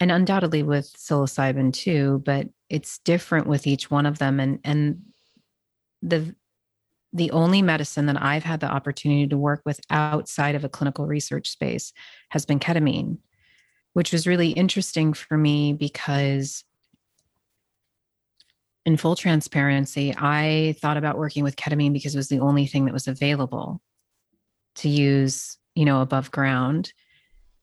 and 0.00 0.10
undoubtedly 0.10 0.62
with 0.62 0.92
psilocybin 0.96 1.72
too 1.72 2.22
but 2.24 2.48
it's 2.68 2.98
different 3.00 3.46
with 3.46 3.66
each 3.66 3.90
one 3.90 4.06
of 4.06 4.18
them 4.18 4.40
and 4.40 4.58
and 4.64 5.02
the 6.02 6.34
the 7.12 7.30
only 7.32 7.62
medicine 7.62 8.06
that 8.06 8.22
I've 8.22 8.44
had 8.44 8.60
the 8.60 8.70
opportunity 8.70 9.26
to 9.26 9.36
work 9.36 9.62
with 9.64 9.80
outside 9.90 10.54
of 10.54 10.64
a 10.64 10.68
clinical 10.68 11.06
research 11.06 11.48
space 11.48 11.92
has 12.28 12.46
been 12.46 12.60
ketamine, 12.60 13.18
which 13.94 14.12
was 14.12 14.26
really 14.26 14.50
interesting 14.50 15.12
for 15.12 15.36
me 15.36 15.72
because, 15.72 16.64
in 18.86 18.96
full 18.96 19.16
transparency, 19.16 20.14
I 20.16 20.76
thought 20.80 20.96
about 20.96 21.18
working 21.18 21.42
with 21.42 21.56
ketamine 21.56 21.92
because 21.92 22.14
it 22.14 22.18
was 22.18 22.28
the 22.28 22.40
only 22.40 22.66
thing 22.66 22.84
that 22.84 22.94
was 22.94 23.08
available 23.08 23.82
to 24.76 24.88
use, 24.88 25.58
you 25.74 25.84
know, 25.84 26.00
above 26.00 26.30
ground. 26.30 26.92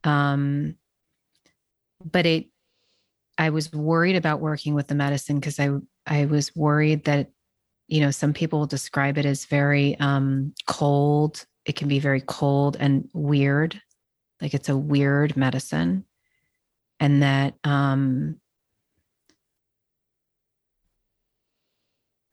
Um, 0.03 0.75
but 2.03 2.25
it 2.25 2.47
I 3.37 3.51
was 3.51 3.71
worried 3.71 4.15
about 4.15 4.39
working 4.39 4.73
with 4.73 4.87
the 4.87 4.95
medicine 4.95 5.39
because 5.39 5.59
I 5.59 5.69
I 6.05 6.25
was 6.25 6.55
worried 6.55 7.05
that 7.05 7.29
you 7.87 8.01
know 8.01 8.11
some 8.11 8.33
people 8.33 8.65
describe 8.65 9.17
it 9.17 9.25
as 9.25 9.45
very 9.45 9.99
um, 9.99 10.53
cold. 10.67 11.45
It 11.65 11.75
can 11.75 11.87
be 11.87 11.99
very 11.99 12.21
cold 12.21 12.77
and 12.79 13.09
weird, 13.13 13.79
like 14.41 14.53
it's 14.53 14.69
a 14.69 14.77
weird 14.77 15.37
medicine, 15.37 16.05
and 16.99 17.21
that 17.23 17.55
um, 17.63 18.39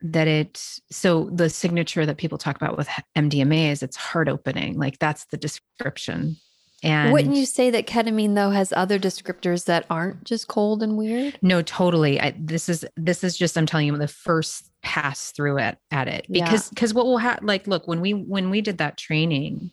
that 0.01 0.27
it 0.27 0.79
so 0.91 1.29
the 1.31 1.49
signature 1.49 2.05
that 2.05 2.17
people 2.17 2.37
talk 2.37 2.55
about 2.55 2.77
with 2.77 2.89
MDMA 3.15 3.71
is 3.71 3.83
it's 3.83 3.97
heart 3.97 4.29
opening. 4.29 4.77
Like 4.77 4.99
that's 4.99 5.25
the 5.25 5.37
description 5.37 6.37
and 6.83 7.13
wouldn't 7.13 7.35
you 7.35 7.45
say 7.45 7.69
that 7.71 7.87
ketamine 7.87 8.35
though 8.35 8.51
has 8.51 8.73
other 8.73 8.99
descriptors 8.99 9.65
that 9.65 9.85
aren't 9.89 10.23
just 10.23 10.47
cold 10.47 10.83
and 10.83 10.97
weird? 10.97 11.37
No, 11.41 11.61
totally. 11.61 12.19
I, 12.19 12.35
this 12.37 12.69
is 12.69 12.85
this 12.95 13.23
is 13.23 13.37
just 13.37 13.57
I'm 13.57 13.65
telling 13.65 13.87
you 13.87 13.97
the 13.97 14.07
first 14.07 14.69
pass 14.81 15.31
through 15.31 15.57
it 15.57 15.77
at 15.91 16.07
it 16.07 16.27
because 16.29 16.69
because 16.69 16.91
yeah. 16.91 16.97
what 16.97 17.05
will 17.05 17.17
happen 17.17 17.47
like 17.47 17.65
look 17.65 17.87
when 17.87 18.01
we 18.01 18.13
when 18.13 18.49
we 18.49 18.61
did 18.61 18.77
that 18.79 18.97
training, 18.97 19.71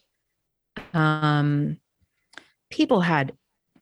um, 0.94 1.76
people 2.70 3.00
had 3.00 3.32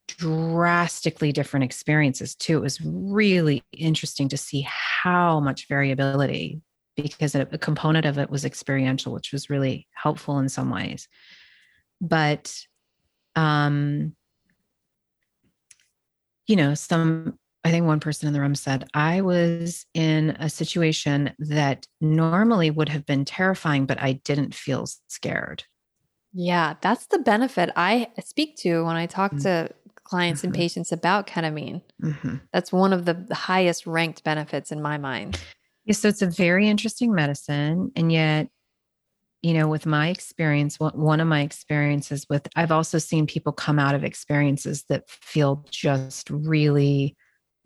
drastically 0.09 1.31
different 1.31 1.65
experiences 1.65 2.35
too. 2.35 2.59
It 2.59 2.63
was 2.63 2.81
really 2.81 3.63
interesting 3.73 4.29
to 4.31 4.37
see 4.37 4.67
how 4.67 5.41
much 5.41 5.69
variability 5.69 6.63
because 6.97 7.35
a, 7.35 7.43
a 7.53 7.59
component 7.59 8.07
of 8.07 8.19
it 8.19 8.31
was 8.31 8.45
experiential, 8.45 9.13
which 9.13 9.33
was 9.33 9.51
really 9.51 9.87
helpful 9.95 10.39
in 10.39 10.49
some 10.49 10.71
ways. 10.71 11.07
But 12.01 12.53
um, 13.37 14.15
you 16.47 16.57
know, 16.57 16.75
some 16.75 17.39
I 17.65 17.71
think 17.71 17.87
one 17.87 18.01
person 18.01 18.27
in 18.27 18.33
the 18.33 18.41
room 18.41 18.55
said, 18.55 18.89
I 18.95 19.21
was 19.21 19.85
in 19.93 20.31
a 20.41 20.49
situation 20.49 21.35
that 21.39 21.87
normally 22.01 22.71
would 22.71 22.89
have 22.89 23.05
been 23.05 23.25
terrifying, 23.25 23.85
but 23.85 24.01
I 24.01 24.13
didn't 24.13 24.55
feel 24.55 24.87
scared. 25.09 25.65
Yeah, 26.33 26.75
that's 26.81 27.07
the 27.07 27.19
benefit 27.19 27.71
I 27.77 28.09
speak 28.25 28.57
to 28.59 28.85
when 28.85 28.97
I 28.97 29.07
talk 29.07 29.33
mm-hmm. 29.33 29.43
to 29.43 29.71
clients 30.05 30.41
mm-hmm. 30.41 30.49
and 30.49 30.55
patients 30.55 30.91
about 30.91 31.27
ketamine. 31.27 31.83
Mm-hmm. 32.03 32.37
That's 32.53 32.73
one 32.73 32.93
of 32.93 33.05
the 33.05 33.27
highest 33.33 33.87
ranked 33.87 34.25
benefits 34.25 34.73
in 34.73 34.81
my 34.81 34.97
mind. 34.97 35.39
Yeah, 35.85 35.95
so 35.95 36.09
it's 36.09 36.23
a 36.23 36.27
very 36.27 36.69
interesting 36.69 37.13
medicine. 37.13 37.93
And 37.95 38.11
yet, 38.11 38.49
you 39.43 39.55
know, 39.55 39.69
with 39.69 39.87
my 39.87 40.09
experience, 40.09 40.79
one 40.79 41.21
of 41.21 41.27
my 41.27 41.41
experiences 41.41 42.27
with, 42.29 42.47
I've 42.57 42.73
also 42.73 42.99
seen 42.99 43.27
people 43.27 43.53
come 43.53 43.79
out 43.79 43.95
of 43.95 44.05
experiences 44.05 44.85
that 44.89 45.09
feel 45.09 45.65
just 45.71 46.29
really 46.29 47.17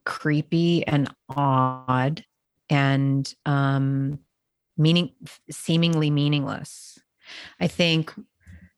creepy 0.05 0.87
and 0.87 1.13
odd 1.29 2.25
and 2.71 3.35
um, 3.45 4.21
meaning 4.77 5.11
seemingly 5.51 6.11
meaningless. 6.11 6.99
I 7.59 7.67
think 7.67 8.15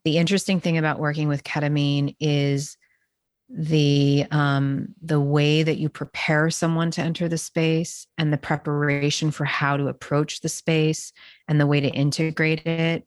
the 0.05 0.19
interesting 0.19 0.61
thing 0.61 0.79
about 0.79 0.99
working 0.99 1.29
with 1.29 1.45
ketamine 1.45 2.17
is 2.21 2.77
the 3.49 4.27
um, 4.31 4.89
the 5.01 5.21
way 5.21 5.63
that 5.63 5.79
you 5.79 5.89
prepare 5.89 6.51
someone 6.51 6.91
to 6.93 7.01
enter 7.01 7.29
the 7.29 7.39
space 7.39 8.07
and 8.19 8.33
the 8.33 8.39
preparation 8.39 9.31
for 9.31 9.45
how 9.45 9.77
to 9.77 9.87
approach 9.87 10.41
the 10.41 10.49
space 10.49 11.13
and 11.47 11.61
the 11.61 11.67
way 11.67 11.81
to 11.81 11.89
integrate 11.89 12.67
it. 12.67 13.07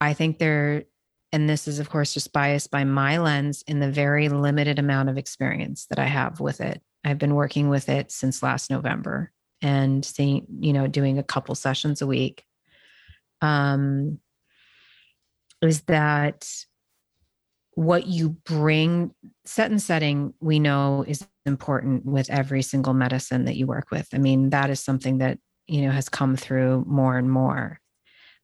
I 0.00 0.14
think 0.14 0.38
there 0.38 0.84
and 1.32 1.48
this 1.48 1.66
is 1.66 1.78
of 1.78 1.90
course 1.90 2.14
just 2.14 2.32
biased 2.32 2.70
by 2.70 2.84
my 2.84 3.18
lens 3.18 3.64
in 3.66 3.80
the 3.80 3.90
very 3.90 4.28
limited 4.28 4.78
amount 4.78 5.08
of 5.08 5.18
experience 5.18 5.86
that 5.86 5.98
i 5.98 6.06
have 6.06 6.40
with 6.40 6.60
it. 6.60 6.80
I've 7.04 7.18
been 7.18 7.34
working 7.34 7.68
with 7.68 7.88
it 7.88 8.12
since 8.12 8.42
last 8.42 8.70
november 8.70 9.32
and 9.62 10.04
seeing 10.04 10.46
you 10.60 10.72
know 10.72 10.86
doing 10.86 11.18
a 11.18 11.24
couple 11.24 11.54
sessions 11.54 12.02
a 12.02 12.06
week. 12.06 12.44
Um 13.40 14.20
is 15.60 15.82
that 15.82 16.48
what 17.74 18.06
you 18.06 18.30
bring 18.44 19.14
set 19.44 19.70
and 19.70 19.80
setting 19.80 20.34
we 20.40 20.58
know 20.58 21.04
is 21.08 21.26
important 21.46 22.04
with 22.04 22.28
every 22.30 22.62
single 22.62 22.92
medicine 22.92 23.46
that 23.46 23.56
you 23.56 23.66
work 23.66 23.90
with. 23.90 24.08
I 24.12 24.18
mean 24.18 24.50
that 24.50 24.70
is 24.70 24.80
something 24.80 25.18
that 25.18 25.38
you 25.66 25.82
know 25.82 25.90
has 25.90 26.08
come 26.08 26.36
through 26.36 26.84
more 26.86 27.16
and 27.16 27.30
more. 27.30 27.80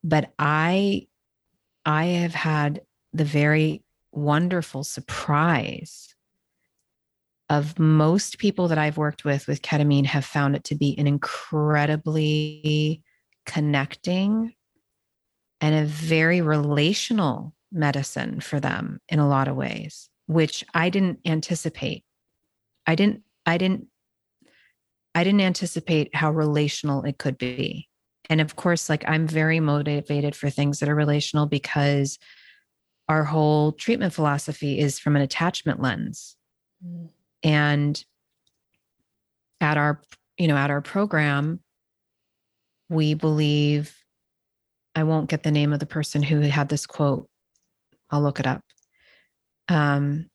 But 0.03 0.33
i 0.39 1.07
i 1.85 2.05
have 2.07 2.35
had 2.35 2.81
the 3.13 3.25
very 3.25 3.83
wonderful 4.13 4.85
surprise 4.85 6.15
of 7.51 7.79
most 7.79 8.39
people 8.39 8.69
that 8.69 8.79
i've 8.79 8.97
worked 8.97 9.25
with 9.25 9.47
with 9.47 9.63
ketamine 9.63 10.07
have 10.07 10.25
found 10.25 10.55
it 10.57 10.65
to 10.65 10.75
be 10.75 10.97
an 10.99 11.07
incredibly 11.07 13.03
connecting 13.47 14.55
and 15.61 15.75
a 15.75 15.85
very 15.85 16.41
relational 16.41 17.55
medicine 17.73 18.41
for 18.41 18.61
them 18.61 19.01
in 19.09 19.19
a 19.19 19.29
lot 19.29 19.49
of 19.49 19.57
ways, 19.57 20.09
which 20.27 20.65
I 20.75 20.91
didn't 20.91 21.21
anticipate. 21.25 22.05
I 22.87 22.95
didn't, 22.95 23.23
I 23.45 23.59
didn't, 23.59 23.87
I 25.15 25.25
didn't 25.25 25.41
anticipate 25.41 26.15
how 26.15 26.31
relational 26.31 27.05
it 27.05 27.19
could 27.19 27.39
be. 27.39 27.89
And 28.31 28.41
of 28.41 28.57
course, 28.57 28.89
like 28.89 29.05
I'm 29.09 29.27
very 29.27 29.61
motivated 29.61 30.37
for 30.37 30.51
things 30.51 30.81
that 30.81 30.89
are 30.89 30.95
relational 30.95 31.47
because 31.47 32.19
our 33.09 33.25
whole 33.25 33.73
treatment 33.73 34.13
philosophy 34.13 34.79
is 34.79 34.99
from 34.99 35.17
an 35.17 35.23
attachment 35.23 35.81
lens. 35.81 36.37
Mm. 36.87 37.09
And 37.43 38.05
at 39.61 39.77
our, 39.77 40.01
you 40.37 40.47
know, 40.47 40.57
at 40.57 40.71
our 40.71 40.83
program, 40.83 41.61
we 42.89 43.15
believe 43.15 43.97
I 44.95 45.05
won't 45.05 45.31
get 45.31 45.43
the 45.43 45.51
name 45.51 45.73
of 45.73 45.81
the 45.81 45.87
person 45.87 46.23
who 46.23 46.41
had 46.41 46.69
this 46.69 46.87
quote, 46.87 47.29
I'll 48.11 48.23
look 48.23 48.41
it 48.41 48.47
up. 48.47 48.63
Um, 49.69 50.31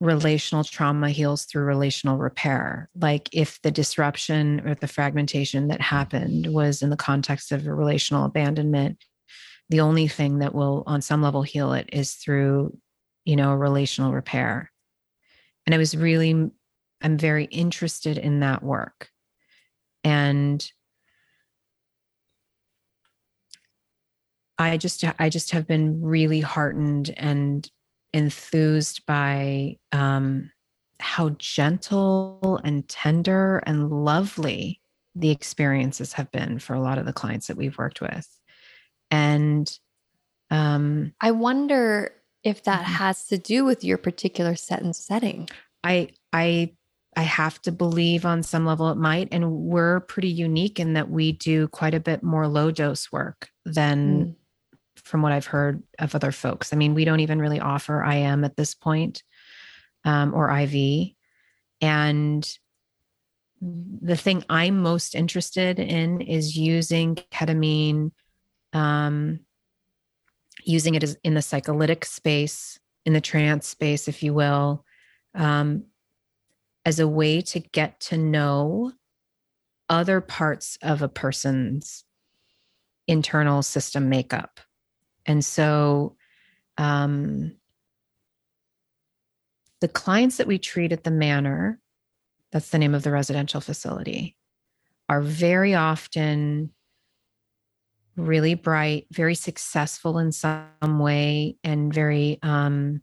relational 0.00 0.64
trauma 0.64 1.10
heals 1.10 1.44
through 1.44 1.64
relational 1.64 2.16
repair. 2.16 2.88
Like 2.94 3.28
if 3.32 3.60
the 3.62 3.70
disruption 3.70 4.66
or 4.66 4.74
the 4.74 4.88
fragmentation 4.88 5.68
that 5.68 5.80
happened 5.80 6.46
was 6.46 6.82
in 6.82 6.90
the 6.90 6.96
context 6.96 7.52
of 7.52 7.66
a 7.66 7.74
relational 7.74 8.24
abandonment, 8.24 9.04
the 9.68 9.80
only 9.80 10.08
thing 10.08 10.38
that 10.38 10.54
will, 10.54 10.82
on 10.86 11.02
some 11.02 11.22
level, 11.22 11.42
heal 11.42 11.74
it 11.74 11.90
is 11.92 12.14
through, 12.14 12.76
you 13.24 13.36
know, 13.36 13.54
relational 13.54 14.12
repair. 14.12 14.72
And 15.66 15.74
I 15.74 15.78
was 15.78 15.96
really, 15.96 16.50
I'm 17.02 17.18
very 17.18 17.44
interested 17.44 18.18
in 18.18 18.40
that 18.40 18.62
work. 18.62 19.10
And 20.02 20.66
I 24.60 24.76
just 24.76 25.04
I 25.18 25.28
just 25.28 25.50
have 25.52 25.66
been 25.66 26.02
really 26.02 26.40
heartened 26.40 27.14
and 27.16 27.68
enthused 28.12 29.06
by 29.06 29.78
um, 29.92 30.50
how 30.98 31.30
gentle 31.38 32.60
and 32.62 32.86
tender 32.88 33.62
and 33.66 33.90
lovely 33.90 34.80
the 35.14 35.30
experiences 35.30 36.12
have 36.12 36.30
been 36.30 36.58
for 36.58 36.74
a 36.74 36.80
lot 36.80 36.98
of 36.98 37.06
the 37.06 37.12
clients 37.12 37.46
that 37.46 37.56
we've 37.56 37.78
worked 37.78 38.00
with. 38.00 38.28
And 39.10 39.70
um, 40.50 41.14
I 41.20 41.30
wonder 41.30 42.12
if 42.44 42.64
that 42.64 42.82
mm-hmm. 42.82 42.92
has 42.92 43.26
to 43.26 43.38
do 43.38 43.64
with 43.64 43.82
your 43.82 43.98
particular 43.98 44.56
set 44.56 44.82
and 44.82 44.94
setting. 44.94 45.48
I 45.82 46.10
I 46.32 46.74
I 47.16 47.22
have 47.22 47.60
to 47.62 47.72
believe 47.72 48.24
on 48.24 48.42
some 48.42 48.66
level 48.66 48.90
it 48.90 48.96
might. 48.96 49.28
And 49.32 49.50
we're 49.50 50.00
pretty 50.00 50.28
unique 50.28 50.78
in 50.78 50.92
that 50.92 51.10
we 51.10 51.32
do 51.32 51.66
quite 51.68 51.94
a 51.94 52.00
bit 52.00 52.22
more 52.22 52.46
low 52.46 52.70
dose 52.70 53.10
work 53.10 53.48
than 53.64 54.26
mm 54.26 54.34
from 55.04 55.22
what 55.22 55.32
I've 55.32 55.46
heard 55.46 55.82
of 55.98 56.14
other 56.14 56.32
folks. 56.32 56.72
I 56.72 56.76
mean, 56.76 56.94
we 56.94 57.04
don't 57.04 57.20
even 57.20 57.40
really 57.40 57.60
offer 57.60 58.04
IM 58.04 58.44
at 58.44 58.56
this 58.56 58.74
point, 58.74 59.22
um, 60.04 60.34
or 60.34 60.50
IV. 60.50 61.10
And 61.80 62.58
the 63.60 64.16
thing 64.16 64.44
I'm 64.48 64.80
most 64.80 65.14
interested 65.14 65.78
in 65.78 66.20
is 66.20 66.56
using 66.56 67.16
ketamine, 67.30 68.12
um, 68.72 69.40
using 70.64 70.94
it 70.94 71.02
as 71.02 71.16
in 71.24 71.34
the 71.34 71.42
psycholytic 71.42 72.04
space, 72.04 72.78
in 73.04 73.12
the 73.12 73.20
trance 73.20 73.66
space, 73.66 74.08
if 74.08 74.22
you 74.22 74.34
will, 74.34 74.84
um, 75.34 75.84
as 76.84 77.00
a 77.00 77.08
way 77.08 77.40
to 77.40 77.60
get 77.60 78.00
to 78.00 78.16
know 78.16 78.92
other 79.88 80.20
parts 80.20 80.78
of 80.82 81.02
a 81.02 81.08
person's 81.08 82.04
internal 83.06 83.62
system 83.62 84.08
makeup. 84.08 84.60
And 85.26 85.44
so, 85.44 86.16
um, 86.78 87.56
the 89.80 89.88
clients 89.88 90.36
that 90.36 90.46
we 90.46 90.58
treat 90.58 90.92
at 90.92 91.04
the 91.04 91.10
manor, 91.10 91.80
that's 92.52 92.70
the 92.70 92.78
name 92.78 92.94
of 92.94 93.02
the 93.02 93.10
residential 93.10 93.60
facility, 93.60 94.36
are 95.08 95.20
very 95.22 95.74
often 95.74 96.72
really 98.16 98.54
bright, 98.54 99.06
very 99.10 99.34
successful 99.34 100.18
in 100.18 100.32
some 100.32 100.98
way, 100.98 101.56
and 101.64 101.92
very, 101.92 102.38
um, 102.42 103.02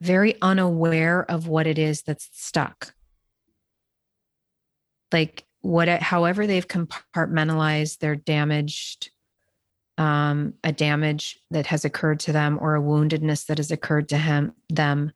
very 0.00 0.40
unaware 0.40 1.28
of 1.28 1.46
what 1.46 1.66
it 1.66 1.78
is 1.78 2.02
that's 2.02 2.28
stuck. 2.32 2.94
Like 5.12 5.44
what 5.62 5.88
however 5.88 6.46
they've 6.46 6.68
compartmentalized 6.68 7.98
their 7.98 8.16
damaged 8.16 9.10
um, 9.98 10.54
a 10.64 10.72
damage 10.72 11.38
that 11.50 11.66
has 11.66 11.84
occurred 11.84 12.20
to 12.20 12.32
them 12.32 12.58
or 12.60 12.74
a 12.74 12.80
woundedness 12.80 13.46
that 13.46 13.58
has 13.58 13.70
occurred 13.70 14.08
to 14.08 14.18
him 14.18 14.52
them 14.70 15.12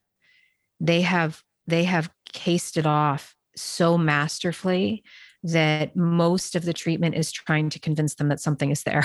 they 0.81 1.01
have 1.01 1.43
they 1.67 1.85
have 1.85 2.11
cased 2.33 2.77
it 2.77 2.87
off 2.87 3.35
so 3.57 3.97
masterfully 3.97 5.03
that 5.43 5.95
most 5.95 6.57
of 6.57 6.65
the 6.65 6.73
treatment 6.73 7.15
is 7.15 7.31
trying 7.31 7.71
to 7.71 7.79
convince 7.79 8.15
them 8.15 8.29
that 8.29 8.41
something 8.41 8.71
is 8.71 8.83
there. 8.83 9.05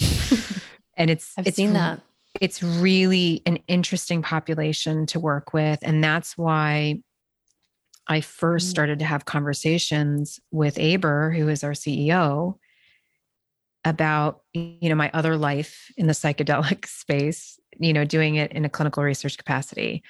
And 0.98 1.10
it's 1.10 1.32
i've 1.38 1.46
it's, 1.46 1.56
seen 1.56 1.72
that. 1.74 2.00
it's 2.40 2.62
really 2.62 3.40
an 3.46 3.58
interesting 3.68 4.20
population 4.20 5.06
to 5.06 5.20
work 5.20 5.54
with. 5.54 5.78
And 5.82 6.02
that's 6.02 6.36
why 6.36 7.02
I 8.08 8.20
first 8.20 8.68
mm. 8.68 8.70
started 8.70 8.98
to 9.00 9.04
have 9.04 9.24
conversations 9.24 10.40
with 10.50 10.78
Aber, 10.78 11.30
who 11.30 11.48
is 11.48 11.62
our 11.62 11.72
CEO, 11.72 12.54
about 13.84 14.42
you 14.52 14.88
know 14.88 14.94
my 14.94 15.10
other 15.14 15.36
life 15.36 15.90
in 15.96 16.06
the 16.06 16.12
psychedelic 16.12 16.86
space, 16.86 17.58
you 17.78 17.92
know, 17.92 18.04
doing 18.04 18.36
it 18.36 18.52
in 18.52 18.64
a 18.64 18.70
clinical 18.70 19.02
research 19.02 19.36
capacity. 19.36 20.02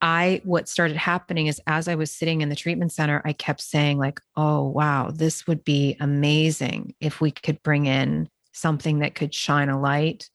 I 0.00 0.40
what 0.44 0.68
started 0.68 0.96
happening 0.96 1.46
is 1.46 1.60
as 1.66 1.86
I 1.86 1.94
was 1.94 2.10
sitting 2.10 2.40
in 2.40 2.48
the 2.48 2.56
treatment 2.56 2.92
center, 2.92 3.22
I 3.24 3.32
kept 3.32 3.60
saying 3.60 3.98
like, 3.98 4.20
"Oh, 4.36 4.68
wow, 4.68 5.10
this 5.12 5.46
would 5.46 5.64
be 5.64 5.96
amazing 6.00 6.94
if 7.00 7.20
we 7.20 7.30
could 7.30 7.62
bring 7.62 7.86
in 7.86 8.28
something 8.52 8.98
that 9.00 9.14
could 9.14 9.34
shine 9.34 9.68
a 9.68 9.80
light 9.80 10.28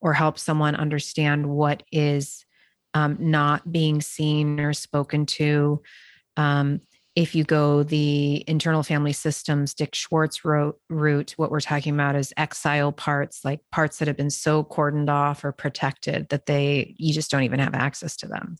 or 0.00 0.12
help 0.12 0.38
someone 0.38 0.74
understand 0.74 1.48
what 1.48 1.82
is 1.92 2.44
um, 2.94 3.16
not 3.20 3.70
being 3.70 4.00
seen 4.00 4.60
or 4.60 4.72
spoken 4.72 5.26
to. 5.26 5.82
Um, 6.38 6.80
if 7.16 7.34
you 7.34 7.42
go 7.42 7.82
the 7.82 8.44
internal 8.46 8.84
family 8.84 9.12
systems, 9.12 9.74
Dick 9.74 9.96
Schwartz 9.96 10.44
wrote, 10.44 10.78
route, 10.88 11.34
what 11.36 11.50
we're 11.50 11.58
talking 11.58 11.92
about 11.92 12.14
is 12.14 12.32
exile 12.36 12.92
parts, 12.92 13.44
like 13.44 13.60
parts 13.72 13.98
that 13.98 14.06
have 14.06 14.16
been 14.16 14.30
so 14.30 14.62
cordoned 14.62 15.10
off 15.10 15.44
or 15.44 15.50
protected 15.50 16.28
that 16.28 16.46
they 16.46 16.94
you 16.96 17.12
just 17.12 17.30
don't 17.30 17.42
even 17.42 17.58
have 17.58 17.74
access 17.74 18.16
to 18.18 18.28
them. 18.28 18.56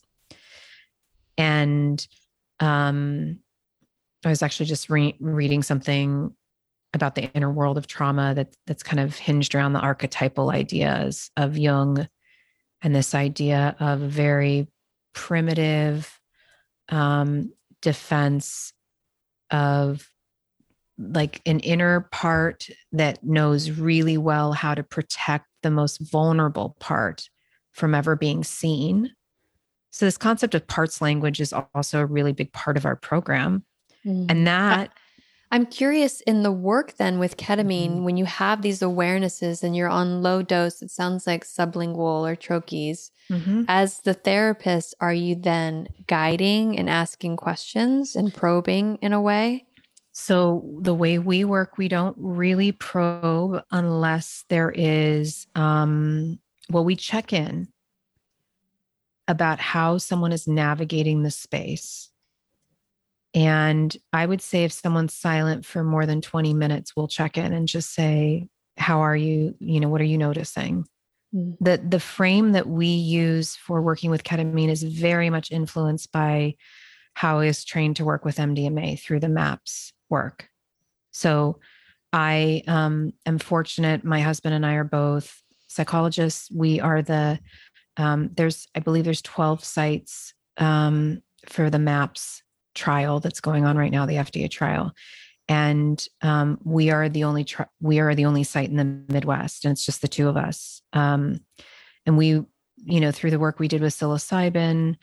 And 1.37 2.05
um, 2.59 3.39
I 4.25 4.29
was 4.29 4.43
actually 4.43 4.65
just 4.65 4.89
re- 4.89 5.15
reading 5.21 5.63
something 5.63 6.35
about 6.93 7.15
the 7.15 7.31
inner 7.33 7.51
world 7.51 7.77
of 7.77 7.87
trauma 7.87 8.33
that 8.35 8.53
that's 8.67 8.83
kind 8.83 8.99
of 8.99 9.15
hinged 9.15 9.55
around 9.55 9.71
the 9.71 9.79
archetypal 9.79 10.49
ideas 10.49 11.31
of 11.37 11.57
Jung 11.57 12.09
and 12.81 12.93
this 12.93 13.15
idea 13.15 13.77
of 13.79 13.99
very 13.99 14.67
primitive 15.13 16.19
um, 16.89 17.53
defense 17.81 18.73
of 19.51 20.09
like 20.97 21.41
an 21.45 21.59
inner 21.61 22.01
part 22.11 22.67
that 22.91 23.23
knows 23.23 23.71
really 23.71 24.17
well 24.17 24.51
how 24.53 24.75
to 24.75 24.83
protect 24.83 25.45
the 25.63 25.71
most 25.71 25.97
vulnerable 25.99 26.75
part 26.79 27.29
from 27.71 27.95
ever 27.95 28.15
being 28.15 28.43
seen. 28.43 29.11
So, 29.91 30.05
this 30.05 30.17
concept 30.17 30.53
of 30.55 30.67
parts 30.67 31.01
language 31.01 31.39
is 31.39 31.53
also 31.53 31.99
a 31.99 32.05
really 32.05 32.33
big 32.33 32.51
part 32.53 32.77
of 32.77 32.85
our 32.85 32.95
program. 32.95 33.63
Mm. 34.05 34.27
And 34.29 34.47
that 34.47 34.91
I'm 35.51 35.65
curious 35.65 36.21
in 36.21 36.43
the 36.43 36.51
work 36.51 36.97
then 36.97 37.17
with 37.17 37.37
ketamine, 37.37 37.89
mm-hmm. 37.89 38.03
when 38.03 38.17
you 38.17 38.25
have 38.25 38.61
these 38.61 38.81
awarenesses 38.81 39.63
and 39.63 39.75
you're 39.75 39.89
on 39.89 40.21
low 40.21 40.43
dose, 40.43 40.81
it 40.81 40.91
sounds 40.91 41.25
like 41.25 41.43
sublingual 41.43 42.29
or 42.29 42.35
troches. 42.35 43.09
Mm-hmm. 43.31 43.63
As 43.67 44.01
the 44.01 44.13
therapist, 44.13 44.93
are 44.99 45.13
you 45.13 45.35
then 45.35 45.87
guiding 46.07 46.77
and 46.77 46.89
asking 46.89 47.37
questions 47.37 48.15
and 48.15 48.33
probing 48.33 48.97
in 49.01 49.13
a 49.13 49.21
way? 49.21 49.65
So, 50.11 50.77
the 50.81 50.93
way 50.93 51.17
we 51.17 51.45
work, 51.45 51.77
we 51.77 51.87
don't 51.87 52.17
really 52.19 52.71
probe 52.71 53.63
unless 53.71 54.43
there 54.49 54.71
is, 54.71 55.47
um, 55.55 56.39
well, 56.69 56.83
we 56.83 56.95
check 56.95 57.31
in 57.31 57.69
about 59.27 59.59
how 59.59 59.97
someone 59.99 60.31
is 60.31 60.47
navigating 60.47 61.21
the 61.21 61.31
space 61.31 62.08
and 63.33 63.95
I 64.11 64.25
would 64.25 64.41
say 64.41 64.63
if 64.63 64.71
someone's 64.71 65.13
silent 65.13 65.65
for 65.65 65.83
more 65.83 66.05
than 66.05 66.21
20 66.21 66.53
minutes, 66.53 66.95
we'll 66.95 67.07
check 67.07 67.37
in 67.37 67.53
and 67.53 67.67
just 67.67 67.93
say, 67.93 68.47
How 68.77 69.01
are 69.01 69.15
you? 69.15 69.55
You 69.59 69.79
know, 69.79 69.89
what 69.89 70.01
are 70.01 70.05
you 70.05 70.17
noticing? 70.17 70.85
Mm. 71.33 71.57
The, 71.59 71.77
the 71.77 71.99
frame 71.99 72.53
that 72.53 72.67
we 72.67 72.87
use 72.87 73.55
for 73.55 73.81
working 73.81 74.09
with 74.09 74.23
ketamine 74.23 74.69
is 74.69 74.83
very 74.83 75.29
much 75.29 75.51
influenced 75.51 76.11
by 76.11 76.55
how 77.13 77.39
I 77.39 77.47
was 77.47 77.63
trained 77.63 77.97
to 77.97 78.05
work 78.05 78.25
with 78.25 78.37
MDMA 78.37 78.99
through 78.99 79.19
the 79.19 79.29
MAPS 79.29 79.93
work. 80.09 80.49
So 81.11 81.59
I 82.13 82.63
um, 82.67 83.13
am 83.25 83.37
fortunate. 83.37 84.03
My 84.03 84.21
husband 84.21 84.55
and 84.55 84.65
I 84.65 84.75
are 84.75 84.83
both 84.83 85.43
psychologists. 85.67 86.49
We 86.49 86.79
are 86.79 87.01
the, 87.01 87.39
um, 87.97 88.31
there's, 88.33 88.67
I 88.73 88.79
believe 88.79 89.05
there's 89.05 89.21
12 89.21 89.63
sites 89.63 90.33
um, 90.57 91.21
for 91.45 91.69
the 91.69 91.77
MAPS 91.77 92.41
trial 92.79 93.19
that's 93.19 93.41
going 93.41 93.65
on 93.65 93.77
right 93.77 93.91
now, 93.91 94.05
the 94.05 94.15
FDA 94.15 94.49
trial. 94.49 94.93
And 95.47 96.07
um, 96.21 96.59
we 96.63 96.91
are 96.91 97.09
the 97.09 97.23
only 97.23 97.43
tri- 97.43 97.65
we 97.81 97.99
are 97.99 98.15
the 98.15 98.25
only 98.25 98.43
site 98.43 98.69
in 98.69 98.77
the 98.77 99.13
Midwest, 99.13 99.65
and 99.65 99.71
it's 99.71 99.85
just 99.85 100.01
the 100.01 100.07
two 100.07 100.29
of 100.29 100.37
us. 100.37 100.81
Um, 100.93 101.41
and 102.05 102.17
we, 102.17 102.27
you 102.27 102.99
know, 102.99 103.11
through 103.11 103.31
the 103.31 103.39
work 103.39 103.59
we 103.59 103.67
did 103.67 103.81
with 103.81 103.93
psilocybin, 103.93 104.95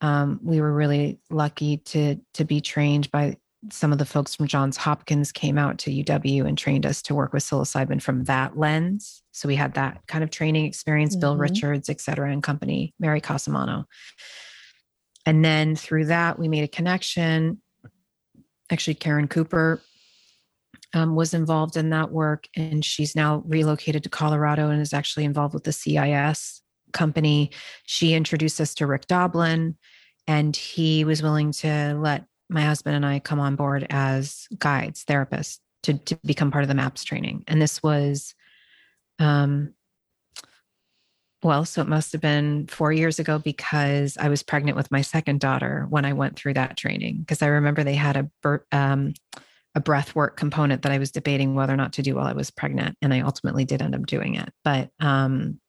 um, 0.00 0.40
we 0.42 0.60
were 0.60 0.72
really 0.72 1.20
lucky 1.30 1.78
to 1.78 2.16
to 2.34 2.44
be 2.44 2.60
trained 2.60 3.10
by 3.12 3.36
some 3.70 3.92
of 3.92 3.98
the 3.98 4.04
folks 4.04 4.34
from 4.34 4.48
Johns 4.48 4.76
Hopkins 4.76 5.30
came 5.30 5.56
out 5.56 5.78
to 5.78 5.90
UW 5.90 6.46
and 6.46 6.58
trained 6.58 6.84
us 6.84 7.00
to 7.02 7.14
work 7.14 7.32
with 7.32 7.44
psilocybin 7.44 8.02
from 8.02 8.24
that 8.24 8.58
lens. 8.58 9.22
So 9.30 9.46
we 9.46 9.54
had 9.54 9.74
that 9.74 10.00
kind 10.08 10.24
of 10.24 10.30
training 10.30 10.64
experience, 10.64 11.14
mm-hmm. 11.14 11.20
Bill 11.20 11.36
Richards, 11.36 11.88
et 11.88 12.00
cetera, 12.00 12.32
and 12.32 12.42
company, 12.42 12.92
Mary 12.98 13.20
Cosimano. 13.20 13.84
And 15.24 15.44
then 15.44 15.76
through 15.76 16.06
that, 16.06 16.38
we 16.38 16.48
made 16.48 16.64
a 16.64 16.68
connection. 16.68 17.60
Actually, 18.70 18.94
Karen 18.94 19.28
Cooper 19.28 19.80
um, 20.94 21.14
was 21.14 21.34
involved 21.34 21.76
in 21.76 21.90
that 21.90 22.10
work, 22.10 22.48
and 22.56 22.84
she's 22.84 23.14
now 23.14 23.42
relocated 23.46 24.02
to 24.02 24.08
Colorado 24.08 24.68
and 24.68 24.80
is 24.80 24.92
actually 24.92 25.24
involved 25.24 25.54
with 25.54 25.64
the 25.64 25.72
CIS 25.72 26.62
company. 26.92 27.50
She 27.84 28.14
introduced 28.14 28.60
us 28.60 28.74
to 28.74 28.86
Rick 28.86 29.06
Doblin, 29.06 29.76
and 30.26 30.54
he 30.54 31.04
was 31.04 31.22
willing 31.22 31.52
to 31.52 31.96
let 31.98 32.24
my 32.48 32.62
husband 32.62 32.96
and 32.96 33.06
I 33.06 33.18
come 33.18 33.40
on 33.40 33.56
board 33.56 33.86
as 33.90 34.46
guides, 34.58 35.04
therapists 35.04 35.58
to, 35.84 35.94
to 35.94 36.16
become 36.24 36.50
part 36.50 36.64
of 36.64 36.68
the 36.68 36.74
MAPS 36.74 37.04
training. 37.04 37.44
And 37.48 37.60
this 37.60 37.82
was 37.82 38.34
um, 39.18 39.74
well, 41.42 41.64
so 41.64 41.82
it 41.82 41.88
must 41.88 42.12
have 42.12 42.20
been 42.20 42.66
four 42.68 42.92
years 42.92 43.18
ago 43.18 43.38
because 43.38 44.16
I 44.16 44.28
was 44.28 44.42
pregnant 44.42 44.76
with 44.76 44.90
my 44.92 45.02
second 45.02 45.40
daughter 45.40 45.86
when 45.90 46.04
I 46.04 46.12
went 46.12 46.36
through 46.36 46.54
that 46.54 46.76
training. 46.76 47.18
Because 47.18 47.42
I 47.42 47.46
remember 47.46 47.82
they 47.82 47.94
had 47.94 48.16
a 48.16 48.60
um, 48.70 49.14
a 49.74 49.80
breath 49.80 50.14
work 50.14 50.36
component 50.36 50.82
that 50.82 50.92
I 50.92 50.98
was 50.98 51.10
debating 51.10 51.54
whether 51.54 51.72
or 51.72 51.76
not 51.76 51.94
to 51.94 52.02
do 52.02 52.14
while 52.14 52.26
I 52.26 52.32
was 52.32 52.50
pregnant, 52.50 52.96
and 53.02 53.12
I 53.12 53.20
ultimately 53.20 53.64
did 53.64 53.82
end 53.82 53.94
up 53.94 54.06
doing 54.06 54.36
it. 54.36 54.52
But 54.62 54.90
um, 55.00 55.60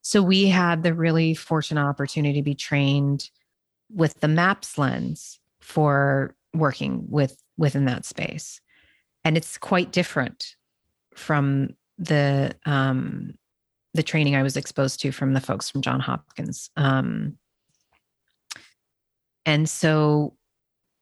so 0.00 0.22
we 0.22 0.46
had 0.46 0.82
the 0.82 0.94
really 0.94 1.34
fortunate 1.34 1.84
opportunity 1.84 2.38
to 2.38 2.44
be 2.44 2.54
trained 2.54 3.28
with 3.92 4.18
the 4.20 4.28
MAPS 4.28 4.78
lens 4.78 5.40
for 5.60 6.34
working 6.54 7.04
with 7.08 7.42
within 7.58 7.84
that 7.86 8.04
space, 8.04 8.60
and 9.24 9.36
it's 9.36 9.58
quite 9.58 9.92
different 9.92 10.56
from 11.14 11.74
the 11.98 12.54
um, 12.64 13.34
the 13.96 14.02
training 14.02 14.36
I 14.36 14.42
was 14.42 14.56
exposed 14.56 15.00
to 15.00 15.12
from 15.12 15.32
the 15.32 15.40
folks 15.40 15.70
from 15.70 15.82
John 15.82 16.00
Hopkins. 16.00 16.70
Um, 16.76 17.38
and 19.44 19.68
so 19.68 20.34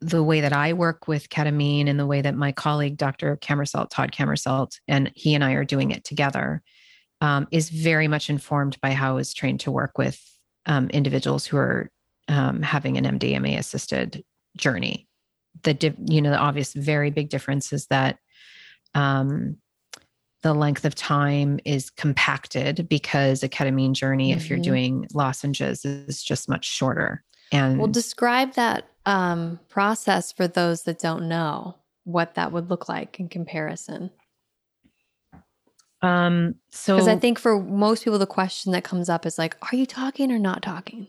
the 0.01 0.23
way 0.23 0.43
that 0.43 0.53
I 0.53 0.75
work 0.75 1.09
with 1.09 1.31
ketamine 1.31 1.89
and 1.89 1.99
the 1.99 2.07
way 2.07 2.21
that 2.21 2.35
my 2.35 2.53
colleague, 2.53 2.97
Dr. 2.97 3.37
Kammersalt, 3.37 3.89
Todd 3.91 4.13
Kammersalt, 4.13 4.79
and 4.87 5.11
he 5.15 5.35
and 5.35 5.43
I 5.43 5.53
are 5.53 5.65
doing 5.65 5.91
it 5.91 6.05
together 6.05 6.63
um, 7.21 7.49
is 7.51 7.71
very 7.71 8.07
much 8.07 8.29
informed 8.29 8.79
by 8.81 8.93
how 8.93 9.11
I 9.11 9.15
was 9.15 9.33
trained 9.33 9.61
to 9.61 9.71
work 9.71 9.97
with 9.97 10.21
um, 10.67 10.91
individuals 10.91 11.47
who 11.47 11.57
are 11.57 11.91
um, 12.29 12.61
having 12.63 12.99
an 12.99 13.19
MDMA 13.19 13.59
assisted 13.59 14.23
journey. 14.57 15.09
The, 15.63 15.95
you 16.07 16.21
know, 16.21 16.31
the 16.31 16.39
obvious 16.39 16.75
very 16.75 17.11
big 17.11 17.31
difference 17.31 17.73
is 17.73 17.87
that 17.87 18.19
um, 18.95 19.57
the 20.45 20.53
length 20.53 20.85
of 20.85 20.95
time 20.95 21.59
is 21.65 21.89
compacted 21.89 22.87
because 22.87 23.43
a 23.43 23.49
ketamine 23.49 23.95
journey, 23.95 24.29
mm-hmm. 24.29 24.37
if 24.37 24.51
you're 24.51 24.59
mm-hmm. 24.59 24.71
doing 24.71 25.09
lozenges, 25.15 25.87
is 25.87 26.23
just 26.23 26.51
much 26.51 26.67
shorter. 26.67 27.25
And 27.51 27.79
well, 27.79 27.89
describe 27.89 28.53
that 28.55 28.85
um, 29.07 29.59
process 29.71 30.33
for 30.33 30.47
those 30.47 30.83
that 30.83 30.99
don't 30.99 31.29
know 31.29 31.77
what 32.05 32.35
that 32.35 32.53
would 32.53 32.69
look 32.69 32.91
like 32.91 33.19
in 33.19 33.31
comparison. 33.31 34.11
Um, 36.03 36.57
so, 36.71 36.97
because 36.97 37.09
I 37.09 37.17
think 37.17 37.39
for 37.39 37.59
most 37.59 38.05
people, 38.05 38.19
the 38.19 38.27
question 38.27 38.73
that 38.73 38.85
comes 38.85 39.09
up 39.09 39.25
is 39.25 39.39
like, 39.39 39.57
are 39.63 39.77
you 39.77 39.87
talking 39.87 40.31
or 40.31 40.39
not 40.39 40.63
talking? 40.63 41.09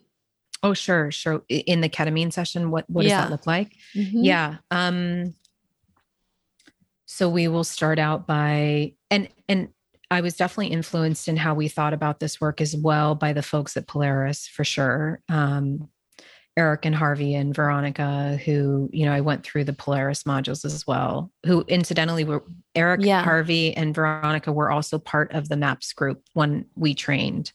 Oh, 0.64 0.74
sure, 0.74 1.12
sure. 1.12 1.44
In 1.50 1.82
the 1.82 1.90
ketamine 1.90 2.32
session, 2.32 2.72
what 2.72 2.90
what 2.90 3.04
yeah. 3.04 3.18
does 3.18 3.26
that 3.26 3.32
look 3.32 3.46
like? 3.46 3.76
Mm-hmm. 3.96 4.24
Yeah. 4.24 4.56
Um, 4.72 5.34
so 7.06 7.30
we 7.30 7.47
will 7.47 7.64
start 7.64 7.99
out 7.99 8.28
by 8.28 8.93
and 9.10 9.30
and 9.47 9.70
I 10.12 10.22
was 10.22 10.36
definitely 10.36 10.68
influenced 10.68 11.28
in 11.28 11.38
how 11.38 11.56
we 11.56 11.68
thought 11.68 11.93
about 11.93 12.20
this 12.20 12.39
work 12.39 12.62
as 12.62 12.76
well 12.76 13.16
by 13.16 13.34
the 13.34 13.41
folks 13.41 13.76
at 13.76 13.88
Polaris 13.88 14.47
for 14.47 14.64
sure. 14.64 15.20
Um, 15.30 15.89
Eric 16.58 16.86
and 16.86 16.95
Harvey 16.95 17.36
and 17.36 17.53
Veronica, 17.53 18.39
who, 18.45 18.89
you 18.93 19.06
know, 19.06 19.12
I 19.12 19.20
went 19.22 19.43
through 19.43 19.66
the 19.66 19.74
Polaris 19.74 20.24
modules 20.24 20.64
as 20.64 20.88
well, 20.88 21.32
who 21.45 21.66
incidentally 21.68 22.24
were 22.24 22.43
Eric, 22.76 23.01
yeah. 23.03 23.24
Harvey, 23.24 23.76
and 23.76 23.93
Veronica 23.93 24.53
were 24.53 24.72
also 24.72 24.97
part 24.97 25.34
of 25.34 25.49
the 25.49 25.58
MAPS 25.58 25.91
group 25.91 26.24
when 26.34 26.66
we 26.76 26.93
trained, 26.93 27.51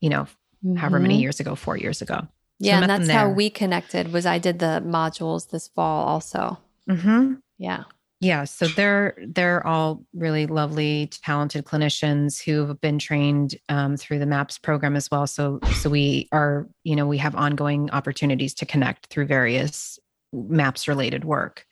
you 0.00 0.10
know, 0.10 0.24
mm-hmm. 0.64 0.76
however 0.76 1.00
many 1.00 1.14
mm-hmm. 1.14 1.22
years 1.22 1.40
ago, 1.40 1.56
four 1.56 1.76
years 1.76 2.02
ago. 2.02 2.20
So 2.20 2.28
yeah, 2.60 2.80
and 2.80 2.88
that's 2.88 3.10
how 3.10 3.30
we 3.30 3.50
connected 3.50 4.12
was 4.12 4.26
I 4.26 4.38
did 4.38 4.60
the 4.60 4.80
modules 4.86 5.50
this 5.50 5.68
fall 5.68 6.06
also. 6.06 6.58
Mm-hmm. 6.88 7.34
Yeah 7.58 7.84
yeah 8.20 8.44
so 8.44 8.66
they're 8.68 9.16
they're 9.28 9.66
all 9.66 10.04
really 10.14 10.46
lovely 10.46 11.08
talented 11.22 11.64
clinicians 11.64 12.42
who 12.42 12.66
have 12.66 12.80
been 12.80 12.98
trained 12.98 13.56
um, 13.68 13.96
through 13.96 14.18
the 14.18 14.26
maps 14.26 14.58
program 14.58 14.96
as 14.96 15.10
well. 15.10 15.26
So 15.26 15.60
so 15.80 15.90
we 15.90 16.28
are 16.32 16.66
you 16.84 16.96
know 16.96 17.06
we 17.06 17.18
have 17.18 17.34
ongoing 17.34 17.90
opportunities 17.90 18.54
to 18.54 18.66
connect 18.66 19.06
through 19.06 19.26
various 19.26 19.98
maps 20.32 20.88
related 20.88 21.24
work. 21.24 21.66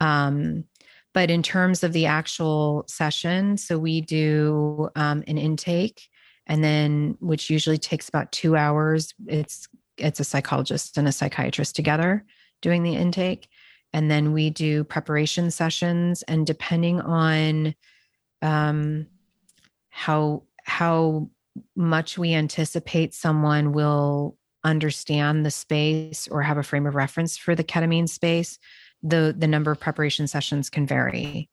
Um, 0.00 0.64
but 1.12 1.30
in 1.30 1.42
terms 1.42 1.84
of 1.84 1.92
the 1.92 2.06
actual 2.06 2.84
session 2.88 3.56
so 3.56 3.78
we 3.78 4.00
do 4.00 4.88
um, 4.96 5.22
an 5.26 5.38
intake 5.38 6.08
and 6.46 6.62
then 6.64 7.16
which 7.20 7.48
usually 7.50 7.78
takes 7.78 8.08
about 8.08 8.32
two 8.32 8.56
hours 8.56 9.14
it's 9.26 9.68
it's 9.96 10.18
a 10.18 10.24
psychologist 10.24 10.98
and 10.98 11.06
a 11.06 11.12
psychiatrist 11.12 11.76
together 11.76 12.24
doing 12.60 12.82
the 12.82 12.96
intake 12.96 13.48
and 13.94 14.10
then 14.10 14.32
we 14.32 14.50
do 14.50 14.82
preparation 14.82 15.52
sessions 15.52 16.22
and 16.24 16.44
depending 16.46 17.00
on 17.00 17.74
um, 18.42 19.06
how 19.88 20.42
how 20.64 21.30
much 21.76 22.18
we 22.18 22.34
anticipate 22.34 23.14
someone 23.14 23.72
will 23.72 24.36
understand 24.64 25.46
the 25.46 25.50
space 25.50 26.26
or 26.26 26.42
have 26.42 26.58
a 26.58 26.62
frame 26.62 26.86
of 26.86 26.96
reference 26.96 27.36
for 27.36 27.54
the 27.54 27.64
ketamine 27.64 28.08
space 28.08 28.58
the 29.02 29.34
the 29.38 29.46
number 29.46 29.70
of 29.70 29.80
preparation 29.80 30.26
sessions 30.26 30.68
can 30.68 30.86
vary 30.86 31.48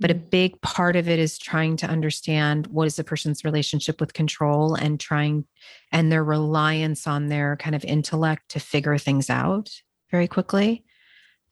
but 0.00 0.10
a 0.10 0.14
mm. 0.14 0.30
big 0.30 0.60
part 0.62 0.96
of 0.96 1.08
it 1.08 1.20
is 1.20 1.38
trying 1.38 1.76
to 1.76 1.86
understand 1.86 2.66
what 2.66 2.88
is 2.88 2.96
the 2.96 3.04
person's 3.04 3.44
relationship 3.44 4.00
with 4.00 4.14
control 4.14 4.74
and 4.74 4.98
trying 4.98 5.44
and 5.92 6.10
their 6.10 6.24
reliance 6.24 7.06
on 7.06 7.28
their 7.28 7.56
kind 7.56 7.76
of 7.76 7.84
intellect 7.84 8.48
to 8.48 8.58
figure 8.58 8.98
things 8.98 9.30
out 9.30 9.70
very 10.10 10.26
quickly 10.26 10.84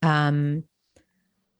um, 0.02 0.64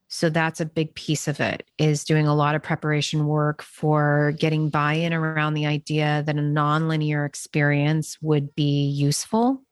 so 0.08 0.28
that's 0.28 0.60
a 0.60 0.66
big 0.66 0.94
piece 0.94 1.26
of 1.26 1.40
it 1.40 1.66
is 1.78 2.04
doing 2.04 2.26
a 2.26 2.34
lot 2.34 2.54
of 2.54 2.62
preparation 2.62 3.26
work 3.26 3.62
for 3.62 4.34
getting 4.38 4.68
buy-in 4.68 5.14
around 5.14 5.54
the 5.54 5.64
idea 5.64 6.22
that 6.26 6.36
a 6.36 6.40
nonlinear 6.40 7.26
experience 7.26 8.18
would 8.20 8.54
be 8.54 8.88
useful 8.88 9.62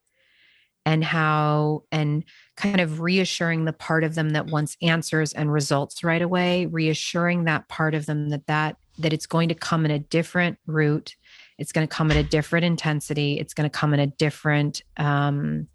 and 0.86 1.04
how 1.04 1.82
and 1.92 2.24
kind 2.56 2.80
of 2.80 3.00
reassuring 3.00 3.66
the 3.66 3.72
part 3.72 4.02
of 4.02 4.14
them 4.14 4.30
that 4.30 4.46
wants 4.46 4.78
answers 4.80 5.34
and 5.34 5.52
results 5.52 6.02
right 6.02 6.22
away 6.22 6.64
reassuring 6.64 7.44
that 7.44 7.68
part 7.68 7.94
of 7.94 8.06
them 8.06 8.30
that 8.30 8.46
that 8.46 8.76
that 9.00 9.12
it's 9.12 9.26
going 9.26 9.48
to 9.48 9.54
come 9.54 9.84
in 9.84 9.90
a 9.90 9.98
different 9.98 10.58
route. 10.66 11.16
It's 11.58 11.72
going 11.72 11.86
to 11.86 11.94
come 11.94 12.10
at 12.10 12.16
a 12.16 12.22
different 12.22 12.64
intensity. 12.64 13.38
It's 13.38 13.54
going 13.54 13.68
to 13.68 13.78
come 13.78 13.94
in 13.94 14.00
a 14.00 14.06
different 14.06 14.82
um 14.96 15.68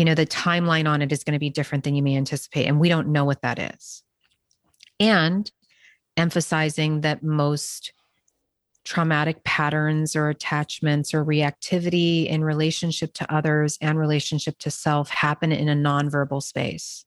you 0.00 0.06
know 0.06 0.14
the 0.14 0.26
timeline 0.26 0.88
on 0.88 1.02
it 1.02 1.12
is 1.12 1.22
going 1.22 1.34
to 1.34 1.38
be 1.38 1.50
different 1.50 1.84
than 1.84 1.94
you 1.94 2.02
may 2.02 2.16
anticipate 2.16 2.66
and 2.66 2.80
we 2.80 2.88
don't 2.88 3.08
know 3.08 3.24
what 3.26 3.42
that 3.42 3.58
is 3.58 4.02
and 4.98 5.52
emphasizing 6.16 7.02
that 7.02 7.22
most 7.22 7.92
traumatic 8.84 9.44
patterns 9.44 10.16
or 10.16 10.28
attachments 10.28 11.12
or 11.12 11.24
reactivity 11.24 12.26
in 12.26 12.42
relationship 12.42 13.12
to 13.12 13.32
others 13.32 13.76
and 13.80 13.98
relationship 13.98 14.58
to 14.58 14.70
self 14.70 15.10
happen 15.10 15.52
in 15.52 15.68
a 15.68 15.74
nonverbal 15.74 16.42
space. 16.42 17.04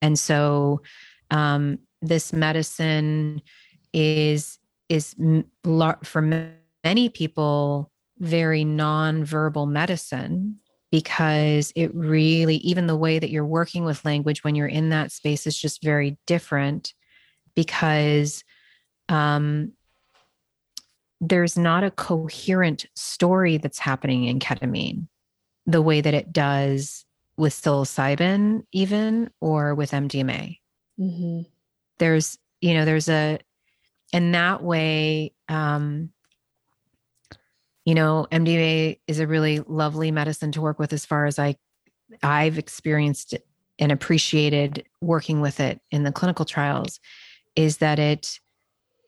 And 0.00 0.18
so 0.18 0.82
um, 1.30 1.78
this 2.00 2.32
medicine 2.32 3.42
is 3.92 4.58
is 4.88 5.16
for 6.04 6.22
many 6.22 7.08
people 7.08 7.90
very 8.18 8.64
nonverbal 8.64 9.68
medicine 9.68 10.60
because 10.96 11.74
it 11.76 11.94
really 11.94 12.56
even 12.56 12.86
the 12.86 12.96
way 12.96 13.18
that 13.18 13.28
you're 13.28 13.44
working 13.44 13.84
with 13.84 14.02
language 14.06 14.42
when 14.42 14.54
you're 14.54 14.66
in 14.66 14.88
that 14.88 15.12
space 15.12 15.46
is 15.46 15.54
just 15.54 15.82
very 15.82 16.16
different 16.26 16.94
because 17.54 18.42
um, 19.10 19.72
there's 21.20 21.58
not 21.58 21.84
a 21.84 21.90
coherent 21.90 22.86
story 22.94 23.58
that's 23.58 23.78
happening 23.78 24.24
in 24.24 24.38
ketamine 24.38 25.06
the 25.66 25.82
way 25.82 26.00
that 26.00 26.14
it 26.14 26.32
does 26.32 27.04
with 27.36 27.52
psilocybin, 27.52 28.64
even 28.72 29.28
or 29.42 29.74
with 29.74 29.90
MDMA. 29.90 30.58
Mm-hmm. 30.98 31.42
There's, 31.98 32.38
you 32.62 32.72
know, 32.72 32.86
there's 32.86 33.10
a, 33.10 33.38
in 34.14 34.32
that 34.32 34.62
way, 34.62 35.34
um, 35.50 36.10
you 37.86 37.94
know, 37.94 38.26
MDMA 38.30 38.98
is 39.06 39.20
a 39.20 39.26
really 39.26 39.60
lovely 39.60 40.10
medicine 40.10 40.52
to 40.52 40.60
work 40.60 40.78
with 40.78 40.92
as 40.92 41.06
far 41.06 41.24
as 41.24 41.38
I, 41.38 41.56
I've 42.22 42.58
experienced 42.58 43.34
and 43.78 43.92
appreciated 43.92 44.84
working 45.00 45.40
with 45.40 45.60
it 45.60 45.80
in 45.90 46.02
the 46.02 46.12
clinical 46.12 46.44
trials 46.44 47.00
is 47.54 47.78
that 47.78 47.98
it, 47.98 48.38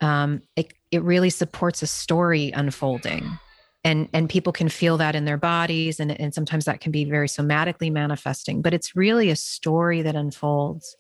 um, 0.01 0.41
it 0.57 0.73
it 0.91 1.03
really 1.03 1.29
supports 1.29 1.83
a 1.83 1.87
story 1.87 2.51
unfolding. 2.53 3.39
And 3.85 4.09
and 4.13 4.29
people 4.29 4.53
can 4.53 4.69
feel 4.69 4.97
that 4.99 5.15
in 5.15 5.25
their 5.25 5.37
bodies 5.37 6.01
and, 6.01 6.19
and 6.19 6.33
sometimes 6.33 6.65
that 6.65 6.81
can 6.81 6.93
be 6.93 7.05
very 7.05 7.29
somatically 7.29 7.93
manifesting 7.93 8.61
but 8.61 8.75
it's 8.75 8.97
really 8.97 9.31
a 9.31 9.37
story 9.37 10.03
that 10.03 10.17
unfolds 10.17 10.97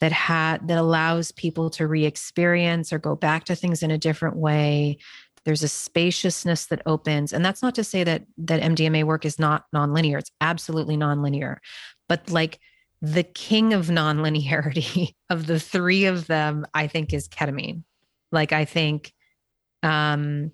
that 0.00 0.12
had 0.12 0.66
that 0.68 0.78
allows 0.78 1.32
people 1.32 1.70
to 1.70 1.86
re-experience 1.86 2.92
or 2.92 2.98
go 2.98 3.16
back 3.16 3.44
to 3.44 3.56
things 3.56 3.82
in 3.82 3.90
a 3.90 3.98
different 3.98 4.36
way 4.36 4.98
there's 5.44 5.62
a 5.62 5.68
spaciousness 5.68 6.66
that 6.66 6.82
opens 6.86 7.32
and 7.32 7.44
that's 7.44 7.62
not 7.62 7.74
to 7.74 7.84
say 7.84 8.04
that 8.04 8.24
that 8.36 8.62
mdma 8.62 9.04
work 9.04 9.24
is 9.24 9.38
not 9.38 9.64
nonlinear 9.74 10.18
it's 10.18 10.30
absolutely 10.40 10.96
nonlinear 10.96 11.56
but 12.08 12.30
like 12.30 12.58
the 13.02 13.22
king 13.22 13.72
of 13.72 13.86
nonlinearity 13.86 15.14
of 15.30 15.46
the 15.46 15.60
three 15.60 16.04
of 16.04 16.26
them 16.26 16.66
i 16.74 16.86
think 16.86 17.12
is 17.12 17.28
ketamine 17.28 17.82
like 18.34 18.52
I 18.52 18.66
think 18.66 19.14
um 19.82 20.50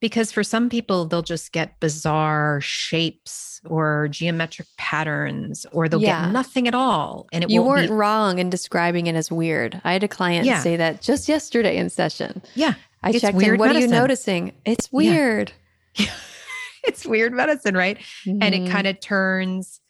because 0.00 0.32
for 0.32 0.42
some 0.42 0.68
people 0.68 1.06
they'll 1.06 1.22
just 1.22 1.52
get 1.52 1.80
bizarre 1.80 2.60
shapes 2.60 3.60
or 3.64 4.08
geometric 4.10 4.68
patterns 4.76 5.64
or 5.72 5.88
they'll 5.88 6.02
yeah. 6.02 6.26
get 6.26 6.32
nothing 6.32 6.68
at 6.68 6.74
all 6.74 7.26
and 7.32 7.44
it 7.44 7.50
you 7.50 7.62
weren't 7.62 7.88
be- 7.88 7.94
wrong 7.94 8.38
in 8.38 8.50
describing 8.50 9.06
it 9.06 9.14
as 9.14 9.30
weird 9.30 9.80
i 9.84 9.92
had 9.92 10.02
a 10.02 10.08
client 10.08 10.44
yeah. 10.44 10.60
say 10.60 10.76
that 10.76 11.00
just 11.00 11.28
yesterday 11.28 11.76
in 11.76 11.88
session 11.88 12.42
yeah 12.54 12.74
i 13.04 13.10
it's 13.10 13.20
checked 13.20 13.40
in 13.40 13.58
what 13.58 13.68
medicine. 13.68 13.92
are 13.92 13.94
you 13.94 14.00
noticing 14.00 14.52
it's 14.64 14.90
weird 14.90 15.52
yeah. 15.94 16.06
it's 16.84 17.06
weird 17.06 17.32
medicine 17.32 17.76
right 17.76 17.98
mm-hmm. 17.98 18.42
and 18.42 18.54
it 18.54 18.62
mm-hmm. 18.62 18.72
kind 18.72 18.86
of 18.86 18.98
turns 19.00 19.80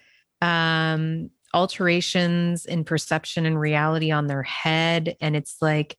um 0.42 1.30
alterations 1.52 2.66
in 2.66 2.84
perception 2.84 3.46
and 3.46 3.58
reality 3.58 4.10
on 4.10 4.26
their 4.26 4.42
head 4.42 5.16
and 5.20 5.36
it's 5.36 5.56
like 5.60 5.96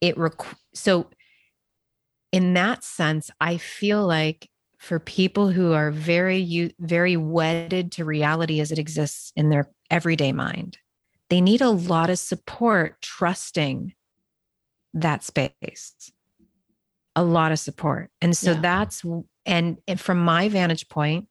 it 0.00 0.16
requ- 0.16 0.54
so 0.74 1.08
in 2.32 2.54
that 2.54 2.84
sense 2.84 3.30
i 3.40 3.56
feel 3.56 4.06
like 4.06 4.48
for 4.78 5.00
people 5.00 5.48
who 5.48 5.72
are 5.72 5.90
very 5.90 6.72
very 6.78 7.16
wedded 7.16 7.90
to 7.90 8.04
reality 8.04 8.60
as 8.60 8.70
it 8.70 8.78
exists 8.78 9.32
in 9.34 9.50
their 9.50 9.68
everyday 9.90 10.32
mind 10.32 10.78
they 11.28 11.40
need 11.40 11.60
a 11.60 11.70
lot 11.70 12.08
of 12.08 12.18
support 12.18 13.00
trusting 13.02 13.92
that 14.94 15.24
space 15.24 16.12
a 17.16 17.24
lot 17.24 17.50
of 17.50 17.58
support 17.58 18.10
and 18.20 18.36
so 18.36 18.52
yeah. 18.52 18.60
that's 18.60 19.02
and, 19.44 19.78
and 19.88 20.00
from 20.00 20.18
my 20.18 20.48
vantage 20.48 20.88
point 20.88 21.26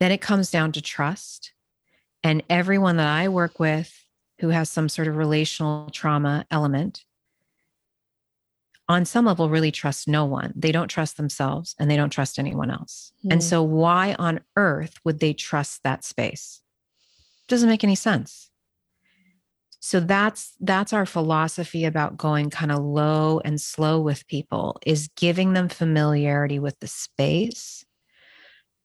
then 0.00 0.10
it 0.10 0.20
comes 0.20 0.50
down 0.50 0.72
to 0.72 0.80
trust 0.80 1.52
and 2.22 2.42
everyone 2.48 2.96
that 2.96 3.08
i 3.08 3.28
work 3.28 3.60
with 3.60 4.04
who 4.40 4.48
has 4.48 4.70
some 4.70 4.88
sort 4.88 5.08
of 5.08 5.16
relational 5.16 5.90
trauma 5.90 6.46
element 6.50 7.04
on 8.88 9.04
some 9.04 9.26
level 9.26 9.50
really 9.50 9.70
trust 9.70 10.08
no 10.08 10.24
one. 10.24 10.52
They 10.56 10.72
don't 10.72 10.88
trust 10.88 11.16
themselves 11.16 11.74
and 11.78 11.90
they 11.90 11.96
don't 11.96 12.10
trust 12.10 12.38
anyone 12.38 12.70
else. 12.70 13.12
Mm. 13.24 13.32
And 13.32 13.42
hmm. 13.42 13.46
so 13.46 13.62
why 13.62 14.16
on 14.18 14.40
earth 14.56 14.94
would 15.04 15.20
they 15.20 15.34
trust 15.34 15.82
that 15.84 16.04
space? 16.04 16.62
Doesn't 17.48 17.68
make 17.68 17.84
any 17.84 17.94
sense. 17.94 18.47
So 19.80 20.00
that's 20.00 20.54
that's 20.60 20.92
our 20.92 21.06
philosophy 21.06 21.84
about 21.84 22.16
going 22.16 22.50
kind 22.50 22.72
of 22.72 22.80
low 22.80 23.40
and 23.44 23.60
slow 23.60 24.00
with 24.00 24.26
people 24.26 24.78
is 24.84 25.08
giving 25.16 25.52
them 25.52 25.68
familiarity 25.68 26.58
with 26.58 26.78
the 26.80 26.88
space 26.88 27.84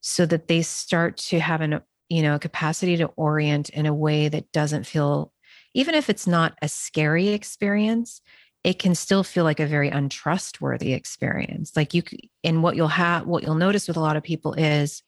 so 0.01 0.25
that 0.25 0.47
they 0.47 0.61
start 0.61 1.17
to 1.17 1.39
have 1.39 1.61
an 1.61 1.81
you 2.09 2.21
know 2.21 2.35
a 2.35 2.39
capacity 2.39 2.97
to 2.97 3.05
orient 3.15 3.69
in 3.69 3.85
a 3.85 3.93
way 3.93 4.29
that 4.29 4.51
doesn't 4.51 4.85
feel 4.85 5.33
even 5.73 5.95
if 5.95 6.09
it's 6.09 6.27
not 6.27 6.57
a 6.61 6.69
scary 6.69 7.29
experience, 7.29 8.21
it 8.63 8.79
can 8.79 8.95
still 8.95 9.23
feel 9.23 9.43
like 9.43 9.59
a 9.59 9.65
very 9.65 9.89
untrustworthy 9.89 10.93
experience. 10.93 11.75
Like 11.75 11.93
you, 11.93 12.03
and 12.43 12.63
what 12.63 12.75
you'll 12.75 12.87
have, 12.87 13.25
what 13.25 13.43
you'll 13.43 13.55
notice 13.55 13.87
with 13.87 13.97
a 13.97 14.01
lot 14.01 14.15
of 14.15 14.23
people 14.23 14.53
is 14.53 15.03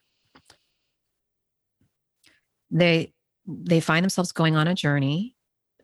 they 2.72 3.14
they 3.48 3.80
find 3.80 4.04
themselves 4.04 4.32
going 4.32 4.56
on 4.56 4.68
a 4.68 4.74
journey, 4.74 5.35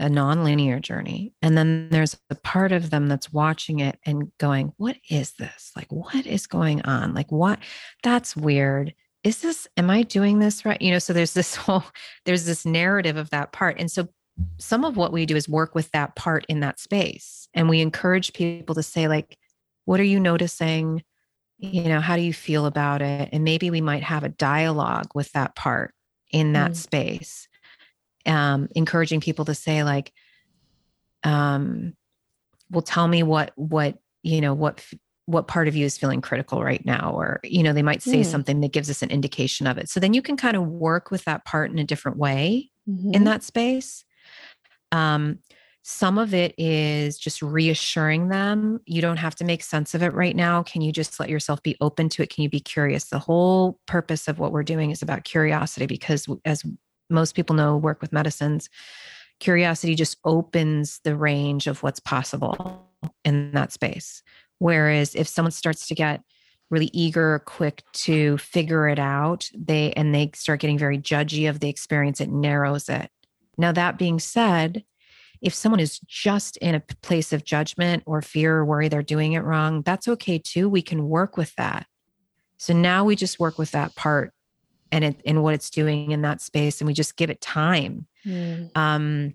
a 0.01 0.09
non-linear 0.09 0.79
journey, 0.79 1.33
and 1.41 1.57
then 1.57 1.89
there's 1.89 2.17
a 2.29 2.35
part 2.35 2.71
of 2.71 2.89
them 2.89 3.07
that's 3.07 3.31
watching 3.31 3.79
it 3.79 3.99
and 4.05 4.31
going, 4.37 4.73
"What 4.77 4.97
is 5.09 5.33
this? 5.33 5.71
Like, 5.75 5.91
what 5.91 6.25
is 6.25 6.47
going 6.47 6.81
on? 6.81 7.13
Like, 7.13 7.31
what? 7.31 7.59
That's 8.03 8.35
weird." 8.35 8.93
Is 9.23 9.41
this, 9.41 9.67
am 9.77 9.91
I 9.91 10.01
doing 10.01 10.39
this 10.39 10.65
right? 10.65 10.81
You 10.81 10.89
know, 10.89 10.97
so 10.99 11.13
there's 11.13 11.33
this 11.33 11.55
whole, 11.55 11.83
there's 12.25 12.45
this 12.45 12.65
narrative 12.65 13.17
of 13.17 13.29
that 13.29 13.51
part. 13.51 13.79
And 13.79 13.91
so 13.91 14.07
some 14.57 14.83
of 14.83 14.97
what 14.97 15.11
we 15.11 15.25
do 15.25 15.35
is 15.35 15.49
work 15.49 15.75
with 15.75 15.91
that 15.91 16.15
part 16.15 16.45
in 16.47 16.61
that 16.61 16.79
space 16.79 17.47
and 17.53 17.69
we 17.69 17.81
encourage 17.81 18.33
people 18.33 18.75
to 18.75 18.83
say 18.83 19.07
like 19.07 19.37
what 19.85 19.99
are 19.99 20.05
you 20.05 20.19
noticing 20.19 21.03
you 21.57 21.83
know 21.83 21.99
how 21.99 22.15
do 22.15 22.21
you 22.21 22.33
feel 22.33 22.65
about 22.65 23.01
it 23.01 23.29
and 23.31 23.43
maybe 23.43 23.69
we 23.69 23.81
might 23.81 24.03
have 24.03 24.23
a 24.23 24.29
dialogue 24.29 25.07
with 25.13 25.31
that 25.33 25.55
part 25.55 25.93
in 26.31 26.53
that 26.53 26.71
mm. 26.71 26.75
space 26.75 27.47
um 28.25 28.67
encouraging 28.75 29.21
people 29.21 29.45
to 29.45 29.55
say 29.55 29.83
like 29.83 30.11
um 31.23 31.93
well 32.69 32.81
tell 32.81 33.07
me 33.07 33.23
what 33.23 33.51
what 33.55 33.97
you 34.23 34.41
know 34.41 34.53
what 34.53 34.83
what 35.27 35.47
part 35.47 35.67
of 35.67 35.75
you 35.75 35.85
is 35.85 35.97
feeling 35.97 36.19
critical 36.19 36.63
right 36.63 36.85
now 36.85 37.11
or 37.15 37.39
you 37.43 37.63
know 37.63 37.73
they 37.73 37.83
might 37.83 38.01
say 38.01 38.21
Mm. 38.21 38.25
something 38.25 38.61
that 38.61 38.73
gives 38.73 38.89
us 38.89 39.01
an 39.01 39.11
indication 39.11 39.67
of 39.67 39.77
it. 39.77 39.87
So 39.87 39.99
then 39.99 40.13
you 40.13 40.21
can 40.21 40.35
kind 40.35 40.57
of 40.57 40.67
work 40.67 41.11
with 41.11 41.23
that 41.25 41.45
part 41.45 41.71
in 41.71 41.79
a 41.79 41.83
different 41.83 42.17
way 42.17 42.71
Mhm. 42.89 43.15
in 43.15 43.23
that 43.25 43.43
space. 43.43 44.03
Um 44.91 45.39
some 45.83 46.19
of 46.19 46.33
it 46.35 46.53
is 46.59 47.17
just 47.17 47.41
reassuring 47.41 48.27
them 48.29 48.79
you 48.85 49.01
don't 49.01 49.17
have 49.17 49.33
to 49.35 49.43
make 49.43 49.63
sense 49.63 49.95
of 49.95 50.03
it 50.03 50.13
right 50.13 50.35
now. 50.35 50.61
Can 50.63 50.81
you 50.81 50.91
just 50.91 51.19
let 51.19 51.29
yourself 51.29 51.63
be 51.63 51.75
open 51.81 52.07
to 52.09 52.23
it? 52.23 52.29
Can 52.29 52.43
you 52.43 52.49
be 52.49 52.59
curious? 52.59 53.05
The 53.05 53.17
whole 53.19 53.79
purpose 53.87 54.27
of 54.27 54.37
what 54.37 54.51
we're 54.51 54.61
doing 54.63 54.91
is 54.91 55.01
about 55.01 55.23
curiosity 55.23 55.87
because 55.87 56.27
as 56.45 56.63
most 57.11 57.35
people 57.35 57.55
know 57.55 57.77
work 57.77 58.01
with 58.01 58.13
medicines 58.13 58.69
curiosity 59.41 59.95
just 59.95 60.17
opens 60.23 61.01
the 61.03 61.17
range 61.17 61.67
of 61.67 61.83
what's 61.83 61.99
possible 61.99 62.87
in 63.25 63.51
that 63.51 63.73
space. 63.73 64.23
Whereas 64.59 65.15
if 65.15 65.27
someone 65.27 65.51
starts 65.51 65.87
to 65.87 65.95
get 65.95 66.21
really 66.69 66.91
eager 66.93 67.41
quick 67.45 67.83
to 67.91 68.37
figure 68.37 68.87
it 68.87 68.99
out 68.99 69.49
they 69.53 69.91
and 69.93 70.15
they 70.15 70.31
start 70.33 70.61
getting 70.61 70.77
very 70.77 70.97
judgy 70.97 71.49
of 71.49 71.59
the 71.59 71.67
experience 71.67 72.21
it 72.21 72.29
narrows 72.29 72.87
it. 72.87 73.09
Now 73.57 73.73
that 73.73 73.97
being 73.97 74.19
said 74.19 74.85
if 75.41 75.53
someone 75.53 75.81
is 75.81 75.99
just 76.07 76.55
in 76.57 76.75
a 76.75 76.83
place 77.01 77.33
of 77.33 77.43
judgment 77.43 78.03
or 78.05 78.21
fear 78.21 78.57
or 78.57 78.63
worry 78.63 78.87
they're 78.87 79.01
doing 79.01 79.33
it 79.33 79.43
wrong 79.43 79.81
that's 79.81 80.07
okay 80.07 80.39
too. 80.39 80.69
We 80.69 80.81
can 80.81 81.09
work 81.09 81.35
with 81.35 81.53
that. 81.55 81.87
So 82.57 82.73
now 82.73 83.03
we 83.03 83.17
just 83.17 83.39
work 83.39 83.57
with 83.57 83.71
that 83.71 83.95
part 83.95 84.33
and 84.91 85.03
it 85.03 85.21
and 85.25 85.43
what 85.43 85.53
it's 85.53 85.69
doing 85.69 86.11
in 86.11 86.21
that 86.21 86.41
space 86.41 86.81
and 86.81 86.87
we 86.87 86.93
just 86.93 87.15
give 87.15 87.29
it 87.29 87.41
time 87.41 88.07
Mm. 88.25 88.77
um, 88.77 89.33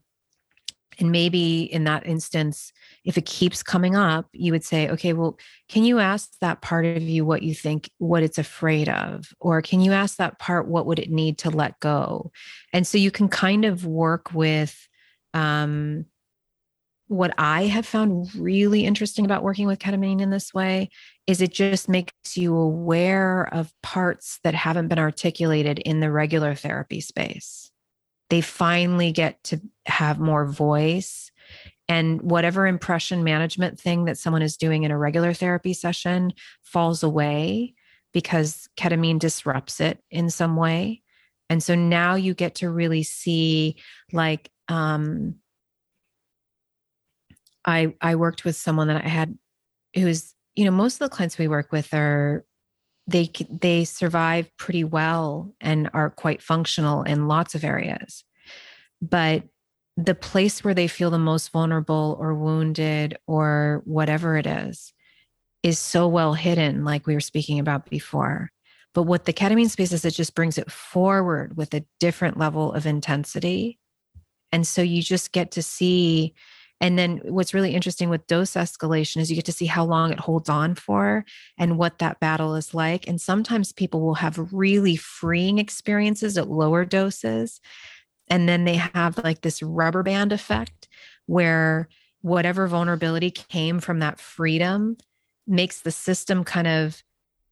and 0.98 1.12
maybe 1.12 1.62
in 1.62 1.84
that 1.84 2.06
instance, 2.06 2.72
if 3.04 3.18
it 3.18 3.26
keeps 3.26 3.62
coming 3.62 3.96
up, 3.96 4.28
you 4.32 4.52
would 4.52 4.64
say, 4.64 4.88
okay, 4.88 5.12
well, 5.12 5.38
can 5.68 5.84
you 5.84 5.98
ask 5.98 6.38
that 6.40 6.62
part 6.62 6.86
of 6.86 7.02
you 7.02 7.24
what 7.24 7.42
you 7.42 7.54
think, 7.54 7.90
what 7.98 8.22
it's 8.22 8.38
afraid 8.38 8.88
of? 8.88 9.30
Or 9.38 9.60
can 9.60 9.80
you 9.80 9.92
ask 9.92 10.16
that 10.16 10.38
part, 10.38 10.68
what 10.68 10.86
would 10.86 10.98
it 10.98 11.10
need 11.10 11.38
to 11.38 11.50
let 11.50 11.78
go? 11.80 12.32
And 12.72 12.86
so 12.86 12.96
you 12.96 13.10
can 13.10 13.28
kind 13.28 13.64
of 13.64 13.84
work 13.84 14.32
with 14.32 14.88
um, 15.34 16.06
what 17.08 17.32
I 17.38 17.66
have 17.66 17.86
found 17.86 18.34
really 18.34 18.84
interesting 18.84 19.24
about 19.24 19.42
working 19.42 19.66
with 19.66 19.78
ketamine 19.78 20.20
in 20.20 20.30
this 20.30 20.52
way 20.52 20.90
is 21.26 21.40
it 21.40 21.52
just 21.52 21.88
makes 21.88 22.12
you 22.36 22.56
aware 22.56 23.48
of 23.52 23.72
parts 23.82 24.40
that 24.42 24.54
haven't 24.54 24.88
been 24.88 24.98
articulated 24.98 25.78
in 25.78 26.00
the 26.00 26.10
regular 26.10 26.54
therapy 26.54 27.00
space. 27.00 27.70
They 28.28 28.40
finally 28.40 29.12
get 29.12 29.42
to 29.44 29.60
have 29.86 30.18
more 30.18 30.46
voice 30.46 31.30
and 31.88 32.20
whatever 32.22 32.66
impression 32.66 33.22
management 33.22 33.78
thing 33.78 34.06
that 34.06 34.18
someone 34.18 34.42
is 34.42 34.56
doing 34.56 34.82
in 34.82 34.90
a 34.90 34.98
regular 34.98 35.32
therapy 35.32 35.72
session 35.72 36.32
falls 36.62 37.04
away 37.04 37.74
because 38.12 38.68
ketamine 38.76 39.20
disrupts 39.20 39.80
it 39.80 40.02
in 40.10 40.28
some 40.30 40.56
way. 40.56 41.02
And 41.48 41.62
so 41.62 41.76
now 41.76 42.16
you 42.16 42.34
get 42.34 42.56
to 42.56 42.70
really 42.70 43.04
see 43.04 43.76
like 44.12 44.50
um 44.68 45.36
i 47.66 47.94
i 48.00 48.14
worked 48.14 48.44
with 48.44 48.56
someone 48.56 48.88
that 48.88 49.04
i 49.04 49.08
had 49.08 49.36
who's 49.94 50.34
you 50.54 50.64
know 50.64 50.70
most 50.70 50.94
of 50.94 51.10
the 51.10 51.14
clients 51.14 51.38
we 51.38 51.48
work 51.48 51.72
with 51.72 51.92
are 51.92 52.44
they 53.06 53.30
they 53.50 53.84
survive 53.84 54.50
pretty 54.56 54.84
well 54.84 55.54
and 55.60 55.88
are 55.94 56.10
quite 56.10 56.42
functional 56.42 57.02
in 57.02 57.28
lots 57.28 57.54
of 57.54 57.64
areas. 57.64 58.24
But 59.00 59.44
the 59.96 60.14
place 60.14 60.64
where 60.64 60.74
they 60.74 60.88
feel 60.88 61.10
the 61.10 61.18
most 61.18 61.50
vulnerable 61.52 62.16
or 62.20 62.34
wounded 62.34 63.16
or 63.26 63.82
whatever 63.84 64.36
it 64.36 64.46
is 64.46 64.92
is 65.62 65.78
so 65.78 66.06
well 66.08 66.34
hidden 66.34 66.84
like 66.84 67.06
we 67.06 67.14
were 67.14 67.20
speaking 67.20 67.58
about 67.58 67.88
before. 67.88 68.50
But 68.92 69.04
what 69.04 69.24
the 69.24 69.32
ketamine 69.32 69.70
space 69.70 69.92
is 69.92 70.04
it 70.04 70.12
just 70.12 70.34
brings 70.34 70.58
it 70.58 70.70
forward 70.70 71.56
with 71.56 71.72
a 71.74 71.84
different 72.00 72.38
level 72.38 72.72
of 72.72 72.86
intensity. 72.86 73.78
And 74.52 74.66
so 74.66 74.82
you 74.82 75.02
just 75.02 75.32
get 75.32 75.50
to 75.52 75.62
see 75.62 76.34
and 76.80 76.98
then 76.98 77.20
what's 77.24 77.54
really 77.54 77.74
interesting 77.74 78.10
with 78.10 78.26
dose 78.26 78.52
escalation 78.52 79.18
is 79.18 79.30
you 79.30 79.36
get 79.36 79.46
to 79.46 79.52
see 79.52 79.66
how 79.66 79.84
long 79.84 80.12
it 80.12 80.20
holds 80.20 80.48
on 80.48 80.74
for 80.74 81.24
and 81.58 81.78
what 81.78 81.98
that 81.98 82.20
battle 82.20 82.54
is 82.54 82.74
like. 82.74 83.08
And 83.08 83.20
sometimes 83.20 83.72
people 83.72 84.00
will 84.00 84.16
have 84.16 84.52
really 84.52 84.96
freeing 84.96 85.58
experiences 85.58 86.36
at 86.36 86.50
lower 86.50 86.84
doses. 86.84 87.60
And 88.28 88.48
then 88.48 88.64
they 88.64 88.74
have 88.76 89.18
like 89.24 89.40
this 89.40 89.62
rubber 89.62 90.02
band 90.02 90.32
effect 90.32 90.88
where 91.26 91.88
whatever 92.20 92.66
vulnerability 92.66 93.30
came 93.30 93.80
from 93.80 94.00
that 94.00 94.20
freedom 94.20 94.98
makes 95.46 95.80
the 95.80 95.92
system 95.92 96.44
kind 96.44 96.66
of 96.66 97.02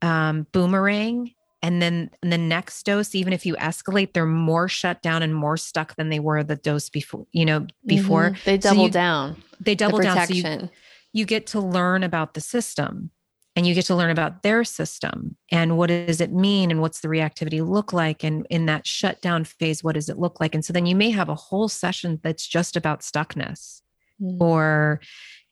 um, 0.03 0.47
boomerang. 0.53 1.33
And 1.65 1.81
then 1.81 2.11
the 2.21 2.37
next 2.37 2.85
dose, 2.85 3.15
even 3.15 3.33
if 3.33 3.47
you 3.47 3.55
escalate, 3.57 4.13
they're 4.13 4.27
more 4.27 4.69
shut 4.69 5.01
down 5.01 5.23
and 5.23 5.35
more 5.35 5.57
stuck 5.57 5.97
than 5.97 6.11
they 6.11 6.21
were 6.21 6.45
the 6.45 6.57
dose 6.57 6.91
before, 6.91 7.27
you 7.33 7.47
know, 7.47 7.67
before 7.87 8.33
Mhm. 8.33 8.45
they 8.45 8.61
So 8.61 8.69
double 8.69 8.85
you- 8.85 8.91
down. 8.91 9.43
they 9.61 9.75
double 9.75 9.97
the 9.97 10.05
down. 10.05 10.27
So 10.27 10.35
you, 10.35 10.69
you 11.15 11.25
get 11.25 11.47
to 11.49 11.61
learn 11.61 12.03
about 12.03 12.35
the 12.35 12.43
system 12.43 13.13
and 13.57 13.67
you 13.67 13.75
get 13.75 13.87
to 13.87 13.95
learn 13.95 14.11
about 14.11 14.43
their 14.43 14.63
system 14.63 15.39
and 15.51 15.79
what 15.79 15.87
does 15.87 16.21
it 16.21 16.33
mean 16.35 16.71
and 16.71 16.83
what's 16.83 17.01
the 17.01 17.09
reactivity 17.09 17.67
look 17.67 17.95
like 17.95 18.23
and 18.25 18.47
in 18.51 18.67
that 18.67 18.87
shutdown 18.87 19.45
phase 19.45 19.83
what 19.83 19.95
does 19.95 20.11
it 20.11 20.19
look 20.19 20.41
like 20.41 20.55
and 20.55 20.65
so 20.67 20.73
then 20.75 20.85
you 20.85 20.95
may 20.97 21.09
have 21.11 21.31
a 21.31 21.35
whole 21.35 21.69
session 21.69 22.21
that's 22.23 22.47
just 22.47 22.77
about 22.77 23.01
stuckness 23.01 23.81
Mm. 24.21 24.41
or 24.41 25.01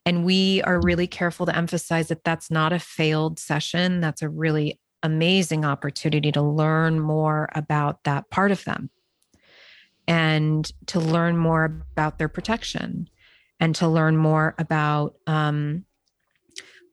and 0.05 0.25
we 0.25 0.61
are 0.63 0.81
really 0.81 1.07
careful 1.07 1.47
to 1.47 1.57
emphasize 1.57 2.09
that 2.09 2.25
that's 2.25 2.51
not 2.51 2.73
a 2.73 2.79
failed 2.81 3.39
session 3.39 4.01
that's 4.01 4.21
a 4.23 4.29
really 4.29 4.81
amazing 5.03 5.65
opportunity 5.65 6.33
to 6.33 6.43
learn 6.43 7.01
more 7.01 7.49
about 7.55 8.05
that 8.05 8.31
part 8.31 8.51
of 8.51 8.65
them 8.65 8.91
and 10.07 10.71
to 10.87 11.01
learn 11.01 11.37
more 11.37 11.65
about 11.93 12.19
their 12.19 12.29
protection 12.29 13.09
and 13.61 13.75
to 13.77 13.89
learn 13.89 14.17
more 14.17 14.55
about 14.59 15.15
um, 15.27 15.85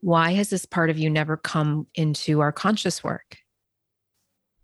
why 0.02 0.34
has 0.34 0.50
this 0.50 0.66
part 0.66 0.90
of 0.90 0.98
you 0.98 1.10
never 1.10 1.36
come 1.36 1.88
into 1.96 2.40
our 2.42 2.52
conscious 2.52 3.04
work? 3.04 3.38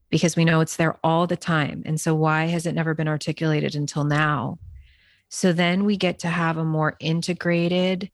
Because 0.10 0.36
we 0.36 0.46
know 0.46 0.62
it's 0.62 0.78
there 0.78 0.98
all 1.04 1.28
the 1.28 1.36
time. 1.36 1.84
And 1.86 2.00
so 2.00 2.16
why 2.16 2.46
has 2.46 2.66
it 2.66 2.76
never 2.76 2.93
been 2.93 3.08
articulated 3.08 3.76
until 3.76 4.04
now? 4.04 4.60
So 5.30 5.51
then 5.51 5.84
we 5.84 5.97
get 5.97 6.20
to 6.20 6.28
have 6.28 6.58
a 6.58 6.63
more 6.63 6.96
integrated 7.00 8.12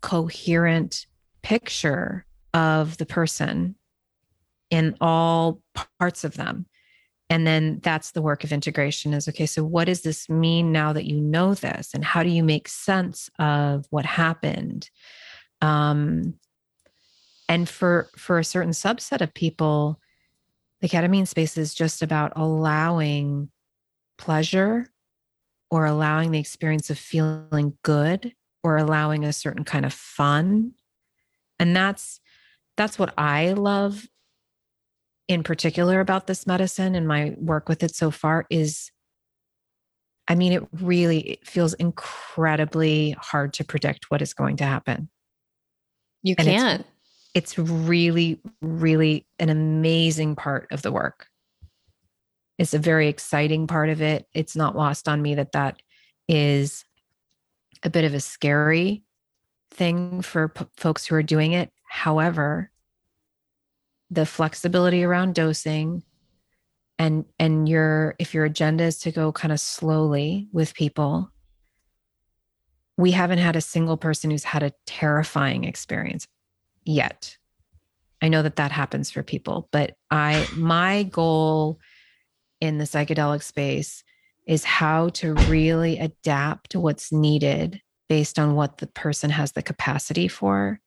coherent 0.00 1.06
picture 1.42 2.26
of 2.52 2.98
the 2.98 3.06
person 3.06 3.74
in 4.70 4.96
all 5.00 5.60
parts 5.98 6.24
of 6.24 6.34
them. 6.34 6.66
And 7.28 7.46
then 7.46 7.80
that's 7.82 8.10
the 8.10 8.22
work 8.22 8.42
of 8.42 8.52
integration 8.52 9.14
is 9.14 9.28
okay 9.28 9.46
so 9.46 9.62
what 9.62 9.84
does 9.84 10.02
this 10.02 10.28
mean 10.28 10.72
now 10.72 10.92
that 10.92 11.06
you 11.06 11.20
know 11.20 11.54
this? 11.54 11.90
And 11.94 12.04
how 12.04 12.22
do 12.22 12.28
you 12.28 12.42
make 12.42 12.68
sense 12.68 13.30
of 13.38 13.86
what 13.90 14.04
happened? 14.04 14.90
Um 15.60 16.34
and 17.48 17.68
for 17.68 18.08
for 18.16 18.38
a 18.38 18.44
certain 18.44 18.72
subset 18.72 19.20
of 19.20 19.34
people 19.34 20.00
the 20.80 20.88
ketamine 20.88 21.28
space 21.28 21.58
is 21.58 21.74
just 21.74 22.00
about 22.02 22.32
allowing 22.36 23.50
pleasure 24.16 24.90
or 25.70 25.84
allowing 25.84 26.30
the 26.30 26.38
experience 26.38 26.90
of 26.90 26.98
feeling 26.98 27.76
good 27.82 28.34
or 28.64 28.76
allowing 28.76 29.24
a 29.24 29.32
certain 29.32 29.64
kind 29.64 29.84
of 29.84 29.92
fun. 29.92 30.72
And 31.58 31.76
that's 31.76 32.20
that's 32.76 32.98
what 32.98 33.12
i 33.18 33.52
love 33.52 34.08
in 35.30 35.44
particular 35.44 36.00
about 36.00 36.26
this 36.26 36.44
medicine 36.44 36.96
and 36.96 37.06
my 37.06 37.36
work 37.38 37.68
with 37.68 37.84
it 37.84 37.94
so 37.94 38.10
far 38.10 38.46
is 38.50 38.90
i 40.26 40.34
mean 40.34 40.52
it 40.52 40.64
really 40.80 41.20
it 41.20 41.46
feels 41.46 41.72
incredibly 41.74 43.12
hard 43.12 43.52
to 43.52 43.62
predict 43.62 44.10
what 44.10 44.20
is 44.20 44.34
going 44.34 44.56
to 44.56 44.64
happen. 44.64 45.08
You 46.24 46.34
and 46.36 46.48
can't. 46.48 46.86
it's 47.32 47.56
really 47.56 48.40
really 48.60 49.24
an 49.38 49.50
amazing 49.50 50.34
part 50.34 50.66
of 50.72 50.82
the 50.82 50.90
work. 50.90 51.28
It's 52.58 52.74
a 52.74 52.78
very 52.80 53.06
exciting 53.06 53.68
part 53.68 53.88
of 53.88 54.02
it. 54.02 54.26
It's 54.34 54.56
not 54.56 54.76
lost 54.76 55.08
on 55.08 55.22
me 55.22 55.36
that 55.36 55.52
that 55.52 55.80
is 56.26 56.84
a 57.84 57.88
bit 57.88 58.04
of 58.04 58.14
a 58.14 58.20
scary 58.20 59.04
thing 59.70 60.22
for 60.22 60.48
p- 60.48 60.66
folks 60.76 61.06
who 61.06 61.14
are 61.14 61.22
doing 61.22 61.52
it. 61.52 61.70
However 61.88 62.72
the 64.10 64.26
flexibility 64.26 65.04
around 65.04 65.34
dosing 65.34 66.02
and 66.98 67.24
and 67.38 67.68
your 67.68 68.14
if 68.18 68.34
your 68.34 68.44
agenda 68.44 68.84
is 68.84 68.98
to 68.98 69.10
go 69.10 69.32
kind 69.32 69.52
of 69.52 69.60
slowly 69.60 70.48
with 70.52 70.74
people 70.74 71.30
we 72.96 73.12
haven't 73.12 73.38
had 73.38 73.56
a 73.56 73.60
single 73.62 73.96
person 73.96 74.30
who's 74.30 74.44
had 74.44 74.62
a 74.62 74.74
terrifying 74.84 75.64
experience 75.64 76.26
yet. 76.84 77.38
I 78.20 78.28
know 78.28 78.42
that 78.42 78.56
that 78.56 78.72
happens 78.72 79.10
for 79.10 79.22
people 79.22 79.68
but 79.72 79.94
i 80.10 80.46
my 80.54 81.04
goal 81.04 81.78
in 82.60 82.76
the 82.76 82.84
psychedelic 82.84 83.42
space 83.42 84.04
is 84.46 84.64
how 84.64 85.08
to 85.10 85.34
really 85.48 85.98
adapt 85.98 86.74
what's 86.74 87.12
needed 87.12 87.80
based 88.08 88.38
on 88.38 88.54
what 88.56 88.78
the 88.78 88.86
person 88.88 89.30
has 89.30 89.52
the 89.52 89.62
capacity 89.62 90.28
for 90.28 90.80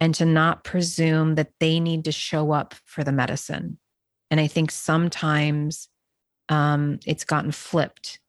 and 0.00 0.14
to 0.14 0.24
not 0.24 0.64
presume 0.64 1.34
that 1.36 1.52
they 1.60 1.80
need 1.80 2.04
to 2.04 2.12
show 2.12 2.52
up 2.52 2.74
for 2.84 3.02
the 3.02 3.12
medicine. 3.12 3.78
And 4.30 4.40
I 4.40 4.46
think 4.46 4.70
sometimes 4.70 5.88
um, 6.48 6.98
it's 7.06 7.24
gotten 7.24 7.52
flipped 7.52 8.20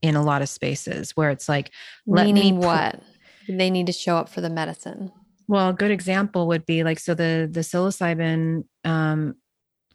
in 0.00 0.14
a 0.14 0.22
lot 0.22 0.42
of 0.42 0.48
spaces 0.48 1.16
where 1.16 1.30
it's 1.30 1.48
like, 1.48 1.72
let 2.06 2.26
Meaning 2.26 2.58
me 2.58 2.66
what? 2.66 3.02
They 3.48 3.70
need 3.70 3.86
to 3.86 3.92
show 3.92 4.16
up 4.16 4.28
for 4.28 4.40
the 4.40 4.50
medicine. 4.50 5.10
Well, 5.48 5.70
a 5.70 5.72
good 5.72 5.90
example 5.90 6.46
would 6.48 6.66
be 6.66 6.84
like 6.84 6.98
so 6.98 7.14
the 7.14 7.48
the 7.50 7.60
psilocybin 7.60 8.64
um, 8.84 9.34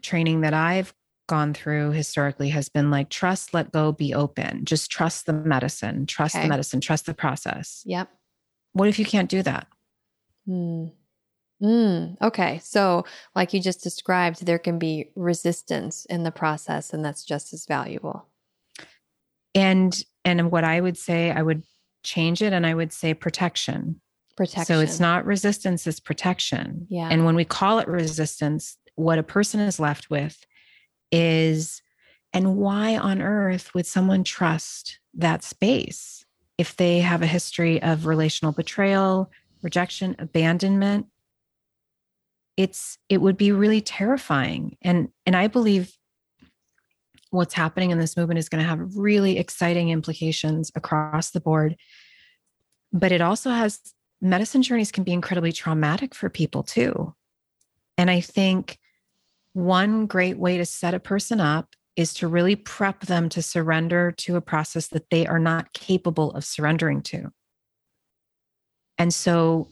training 0.01 0.41
that 0.41 0.55
I've 0.55 0.93
gone 1.27 1.53
through 1.53 1.91
historically 1.91 2.49
has 2.49 2.69
been 2.69 2.89
like 2.89 3.09
trust, 3.09 3.53
let 3.53 3.71
go, 3.71 3.91
be 3.91 4.13
open. 4.13 4.65
Just 4.65 4.89
trust 4.89 5.27
the 5.27 5.33
medicine, 5.33 6.05
trust 6.07 6.35
okay. 6.35 6.43
the 6.43 6.49
medicine, 6.49 6.81
trust 6.81 7.05
the 7.05 7.13
process. 7.13 7.83
Yep. 7.85 8.09
What 8.73 8.89
if 8.89 8.97
you 8.97 9.05
can't 9.05 9.29
do 9.29 9.43
that? 9.43 9.67
Hmm. 10.47 10.87
Mm, 11.63 12.17
okay. 12.21 12.59
So, 12.61 13.05
like 13.35 13.53
you 13.53 13.61
just 13.61 13.81
described, 13.81 14.45
there 14.45 14.59
can 14.59 14.79
be 14.79 15.11
resistance 15.15 16.05
in 16.05 16.23
the 16.23 16.31
process, 16.31 16.93
and 16.93 17.05
that's 17.05 17.23
just 17.23 17.53
as 17.53 17.65
valuable. 17.65 18.27
And 19.55 20.03
and 20.25 20.51
what 20.51 20.63
I 20.63 20.81
would 20.81 20.97
say, 20.97 21.31
I 21.31 21.41
would 21.41 21.63
change 22.03 22.41
it 22.41 22.53
and 22.53 22.65
I 22.65 22.73
would 22.73 22.91
say 22.91 23.13
protection. 23.13 24.01
Protection. 24.35 24.65
So 24.65 24.81
it's 24.81 24.99
not 24.99 25.25
resistance, 25.25 25.87
it's 25.87 25.99
protection. 25.99 26.87
Yeah. 26.89 27.07
And 27.09 27.25
when 27.25 27.35
we 27.35 27.45
call 27.45 27.79
it 27.79 27.87
resistance, 27.87 28.77
what 28.95 29.19
a 29.19 29.23
person 29.23 29.59
is 29.59 29.79
left 29.79 30.09
with 30.09 30.45
is 31.11 31.81
and 32.33 32.57
why 32.57 32.97
on 32.97 33.21
earth 33.21 33.73
would 33.73 33.85
someone 33.85 34.23
trust 34.23 34.99
that 35.13 35.43
space 35.43 36.25
if 36.57 36.75
they 36.75 36.99
have 36.99 37.21
a 37.21 37.27
history 37.27 37.81
of 37.81 38.07
relational 38.07 38.51
betrayal, 38.51 39.29
rejection, 39.61 40.15
abandonment? 40.17 41.05
It's 42.57 42.97
it 43.09 43.19
would 43.19 43.37
be 43.37 43.51
really 43.51 43.81
terrifying. 43.81 44.77
And 44.81 45.09
and 45.25 45.35
I 45.35 45.47
believe 45.47 45.95
what's 47.31 47.53
happening 47.53 47.89
in 47.89 47.97
this 47.97 48.15
movement 48.15 48.37
is 48.37 48.47
going 48.47 48.63
to 48.63 48.69
have 48.69 48.95
really 48.95 49.39
exciting 49.39 49.89
implications 49.89 50.71
across 50.75 51.31
the 51.31 51.41
board. 51.41 51.75
But 52.91 53.11
it 53.11 53.21
also 53.21 53.49
has 53.49 53.79
medicine 54.21 54.61
journeys 54.61 54.91
can 54.91 55.03
be 55.03 55.13
incredibly 55.13 55.51
traumatic 55.51 56.13
for 56.13 56.29
people 56.29 56.61
too. 56.63 57.13
And 57.97 58.09
I 58.09 58.21
think 58.21 58.77
one 59.53 60.05
great 60.05 60.37
way 60.37 60.57
to 60.57 60.65
set 60.65 60.93
a 60.93 60.99
person 60.99 61.39
up 61.39 61.75
is 61.95 62.13
to 62.15 62.27
really 62.27 62.55
prep 62.55 63.01
them 63.01 63.29
to 63.29 63.41
surrender 63.41 64.11
to 64.11 64.35
a 64.35 64.41
process 64.41 64.87
that 64.87 65.09
they 65.09 65.27
are 65.27 65.39
not 65.39 65.73
capable 65.73 66.31
of 66.31 66.43
surrendering 66.43 67.01
to. 67.01 67.31
And 68.97 69.13
so 69.13 69.69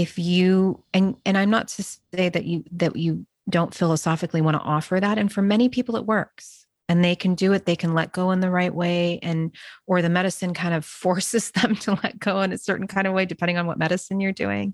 if 0.00 0.18
you 0.18 0.82
and 0.94 1.14
and 1.26 1.36
I'm 1.36 1.50
not 1.50 1.68
to 1.68 1.82
say 1.82 2.30
that 2.30 2.44
you 2.44 2.64
that 2.72 2.96
you 2.96 3.26
don't 3.50 3.74
philosophically 3.74 4.40
want 4.40 4.56
to 4.56 4.62
offer 4.62 4.98
that 4.98 5.18
and 5.18 5.30
for 5.30 5.42
many 5.42 5.68
people 5.68 5.96
it 5.96 6.06
works 6.06 6.66
and 6.88 7.04
they 7.04 7.14
can 7.14 7.34
do 7.34 7.52
it 7.52 7.66
they 7.66 7.76
can 7.76 7.92
let 7.92 8.12
go 8.12 8.30
in 8.30 8.40
the 8.40 8.50
right 8.50 8.74
way 8.74 9.18
and 9.22 9.54
or 9.86 10.00
the 10.00 10.08
medicine 10.08 10.54
kind 10.54 10.72
of 10.72 10.84
forces 11.04 11.50
them 11.50 11.76
to 11.76 11.98
let 12.02 12.18
go 12.18 12.40
in 12.40 12.52
a 12.52 12.58
certain 12.58 12.86
kind 12.86 13.06
of 13.06 13.12
way 13.12 13.26
depending 13.26 13.58
on 13.58 13.66
what 13.66 13.78
medicine 13.78 14.20
you're 14.20 14.32
doing. 14.32 14.72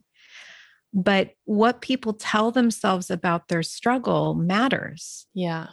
But 0.95 1.33
what 1.45 1.83
people 1.83 2.15
tell 2.15 2.53
themselves 2.53 3.11
about 3.11 3.49
their 3.49 3.63
struggle 3.63 4.35
matters. 4.35 5.27
Yeah. 5.35 5.67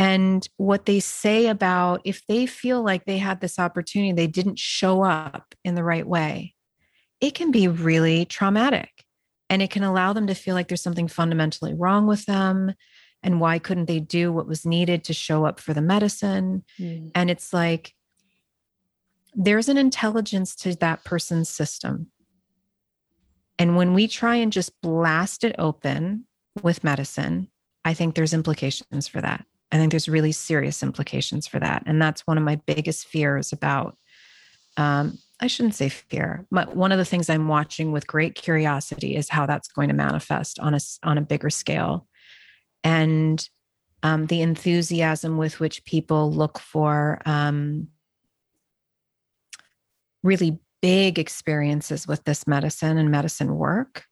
And 0.00 0.48
what 0.56 0.86
they 0.86 0.98
say 0.98 1.46
about 1.46 2.00
if 2.04 2.26
they 2.26 2.46
feel 2.46 2.82
like 2.82 3.04
they 3.04 3.18
had 3.18 3.40
this 3.40 3.58
opportunity 3.58 4.12
they 4.12 4.26
didn't 4.26 4.58
show 4.58 5.02
up 5.02 5.54
in 5.64 5.74
the 5.74 5.84
right 5.84 6.06
way 6.06 6.54
it 7.20 7.34
can 7.34 7.50
be 7.50 7.68
really 7.68 8.24
traumatic 8.24 9.04
and 9.50 9.62
it 9.62 9.70
can 9.70 9.82
allow 9.82 10.12
them 10.12 10.26
to 10.26 10.34
feel 10.34 10.54
like 10.54 10.68
there's 10.68 10.82
something 10.82 11.08
fundamentally 11.08 11.74
wrong 11.74 12.06
with 12.06 12.24
them 12.26 12.74
and 13.22 13.40
why 13.40 13.58
couldn't 13.58 13.86
they 13.86 14.00
do 14.00 14.32
what 14.32 14.46
was 14.46 14.64
needed 14.64 15.04
to 15.04 15.12
show 15.12 15.44
up 15.44 15.58
for 15.58 15.74
the 15.74 15.80
medicine? 15.80 16.64
Mm. 16.78 17.10
and 17.14 17.30
it's 17.30 17.52
like 17.52 17.94
there's 19.34 19.68
an 19.68 19.76
intelligence 19.76 20.56
to 20.56 20.74
that 20.76 21.04
person's 21.04 21.48
system. 21.48 22.10
And 23.58 23.76
when 23.76 23.94
we 23.94 24.08
try 24.08 24.36
and 24.36 24.52
just 24.52 24.80
blast 24.80 25.44
it 25.44 25.54
open 25.58 26.26
with 26.62 26.82
medicine 26.82 27.48
i 27.84 27.94
think 27.94 28.14
there's 28.14 28.34
implications 28.34 29.08
for 29.08 29.20
that. 29.20 29.44
I 29.70 29.76
think 29.76 29.90
there's 29.90 30.08
really 30.08 30.32
serious 30.32 30.82
implications 30.82 31.46
for 31.46 31.58
that. 31.60 31.82
And 31.86 32.00
that's 32.00 32.26
one 32.26 32.38
of 32.38 32.44
my 32.44 32.56
biggest 32.66 33.06
fears 33.06 33.52
about 33.52 33.96
um, 34.76 35.18
I 35.40 35.46
shouldn't 35.46 35.74
say 35.74 35.88
fear, 35.88 36.46
but 36.50 36.74
one 36.74 36.90
of 36.90 36.98
the 36.98 37.04
things 37.04 37.30
I'm 37.30 37.48
watching 37.48 37.92
with 37.92 38.06
great 38.06 38.34
curiosity 38.34 39.14
is 39.14 39.28
how 39.28 39.46
that's 39.46 39.68
going 39.68 39.88
to 39.88 39.94
manifest 39.94 40.58
on 40.58 40.74
a 40.74 40.80
on 41.04 41.16
a 41.16 41.22
bigger 41.22 41.50
scale. 41.50 42.06
And 42.82 43.48
um, 44.02 44.26
the 44.26 44.42
enthusiasm 44.42 45.38
with 45.38 45.60
which 45.60 45.84
people 45.84 46.32
look 46.32 46.58
for 46.58 47.20
um, 47.24 47.88
really 50.22 50.58
big 50.80 51.18
experiences 51.18 52.06
with 52.06 52.24
this 52.24 52.46
medicine 52.46 52.98
and 52.98 53.10
medicine 53.10 53.56
work. 53.56 54.04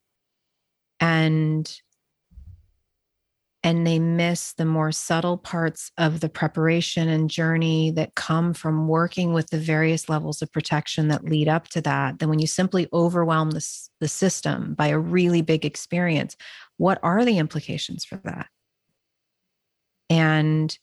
And 0.98 1.80
and 3.66 3.86
they 3.86 3.98
miss 3.98 4.54
the 4.54 4.64
more 4.64 4.92
subtle 4.92 5.36
parts 5.36 5.90
of 5.98 6.20
the 6.20 6.28
preparation 6.30 7.08
and 7.08 7.28
journey 7.28 7.90
that 7.90 8.14
come 8.14 8.54
from 8.54 8.88
working 8.88 9.34
with 9.34 9.50
the 9.50 9.58
various 9.58 10.08
levels 10.08 10.40
of 10.40 10.50
protection 10.52 11.08
that 11.08 11.24
lead 11.24 11.48
up 11.48 11.68
to 11.68 11.82
that 11.82 12.18
then 12.18 12.30
when 12.30 12.38
you 12.38 12.46
simply 12.46 12.88
overwhelm 12.94 13.50
the, 13.50 13.88
the 14.00 14.08
system 14.08 14.72
by 14.74 14.86
a 14.86 14.98
really 14.98 15.42
big 15.42 15.66
experience 15.66 16.36
what 16.78 16.98
are 17.02 17.24
the 17.24 17.36
implications 17.38 18.04
for 18.04 18.16
that 18.24 18.46
and, 20.08 20.76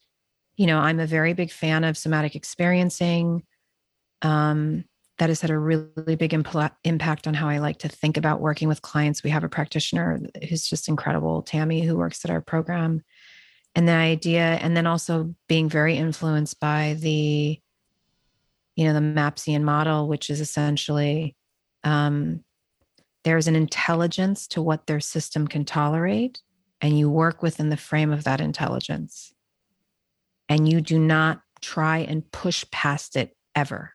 you 0.55 0.67
know, 0.67 0.79
I'm 0.79 0.99
a 0.99 1.07
very 1.07 1.33
big 1.33 1.51
fan 1.51 1.83
of 1.83 1.97
somatic 1.97 2.35
experiencing. 2.35 3.43
Um, 4.21 4.85
that 5.19 5.29
has 5.29 5.41
had 5.41 5.51
a 5.51 5.57
really 5.57 6.15
big 6.15 6.31
impl- 6.31 6.71
impact 6.83 7.27
on 7.27 7.33
how 7.33 7.47
I 7.47 7.59
like 7.59 7.79
to 7.79 7.87
think 7.87 8.17
about 8.17 8.41
working 8.41 8.67
with 8.67 8.81
clients. 8.81 9.23
We 9.23 9.29
have 9.29 9.43
a 9.43 9.49
practitioner 9.49 10.19
who's 10.49 10.67
just 10.67 10.87
incredible, 10.87 11.43
Tammy, 11.43 11.81
who 11.81 11.95
works 11.95 12.25
at 12.25 12.31
our 12.31 12.41
program. 12.41 13.03
And 13.75 13.87
the 13.87 13.93
idea, 13.93 14.43
and 14.43 14.75
then 14.75 14.87
also 14.87 15.33
being 15.47 15.69
very 15.69 15.97
influenced 15.97 16.59
by 16.59 16.95
the, 16.99 17.59
you 18.75 18.85
know, 18.85 18.93
the 18.93 18.99
MAPSian 18.99 19.61
model, 19.61 20.07
which 20.07 20.29
is 20.29 20.41
essentially 20.41 21.35
um, 21.83 22.43
there's 23.23 23.47
an 23.47 23.55
intelligence 23.55 24.47
to 24.47 24.61
what 24.61 24.87
their 24.87 24.99
system 24.99 25.47
can 25.47 25.65
tolerate 25.65 26.41
and 26.81 26.97
you 26.97 27.09
work 27.09 27.41
within 27.41 27.69
the 27.69 27.77
frame 27.77 28.11
of 28.11 28.25
that 28.25 28.41
intelligence. 28.41 29.33
And 30.49 30.67
you 30.67 30.81
do 30.81 30.99
not 30.99 31.41
try 31.61 31.99
and 31.99 32.29
push 32.31 32.65
past 32.71 33.15
it 33.15 33.35
ever 33.55 33.93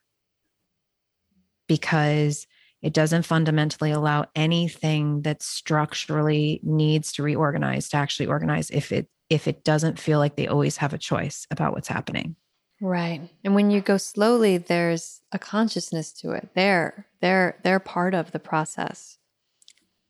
because 1.68 2.46
it 2.82 2.92
doesn't 2.92 3.24
fundamentally 3.24 3.90
allow 3.90 4.26
anything 4.34 5.22
that 5.22 5.42
structurally 5.42 6.60
needs 6.62 7.12
to 7.12 7.22
reorganize 7.22 7.88
to 7.90 7.96
actually 7.96 8.26
organize 8.26 8.70
if 8.70 8.92
it 8.92 9.08
if 9.30 9.46
it 9.46 9.62
doesn't 9.62 9.98
feel 9.98 10.18
like 10.18 10.36
they 10.36 10.46
always 10.46 10.78
have 10.78 10.94
a 10.94 10.98
choice 10.98 11.46
about 11.50 11.74
what's 11.74 11.88
happening. 11.88 12.34
Right. 12.80 13.20
And 13.44 13.54
when 13.54 13.70
you 13.70 13.80
go 13.80 13.96
slowly 13.96 14.58
there's 14.58 15.20
a 15.32 15.38
consciousness 15.38 16.12
to 16.14 16.32
it. 16.32 16.48
They're 16.54 17.06
they're 17.20 17.58
they're 17.62 17.80
part 17.80 18.14
of 18.14 18.32
the 18.32 18.38
process. 18.38 19.18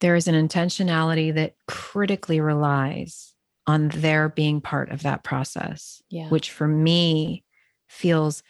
There 0.00 0.14
is 0.14 0.28
an 0.28 0.34
intentionality 0.34 1.34
that 1.34 1.56
critically 1.66 2.40
relies 2.40 3.34
on 3.66 3.88
their 3.88 4.28
being 4.28 4.60
part 4.60 4.90
of 4.90 5.02
that 5.02 5.24
process, 5.24 6.02
yeah. 6.08 6.28
which 6.28 6.50
for 6.50 6.68
me 6.68 7.44
feels 7.88 8.42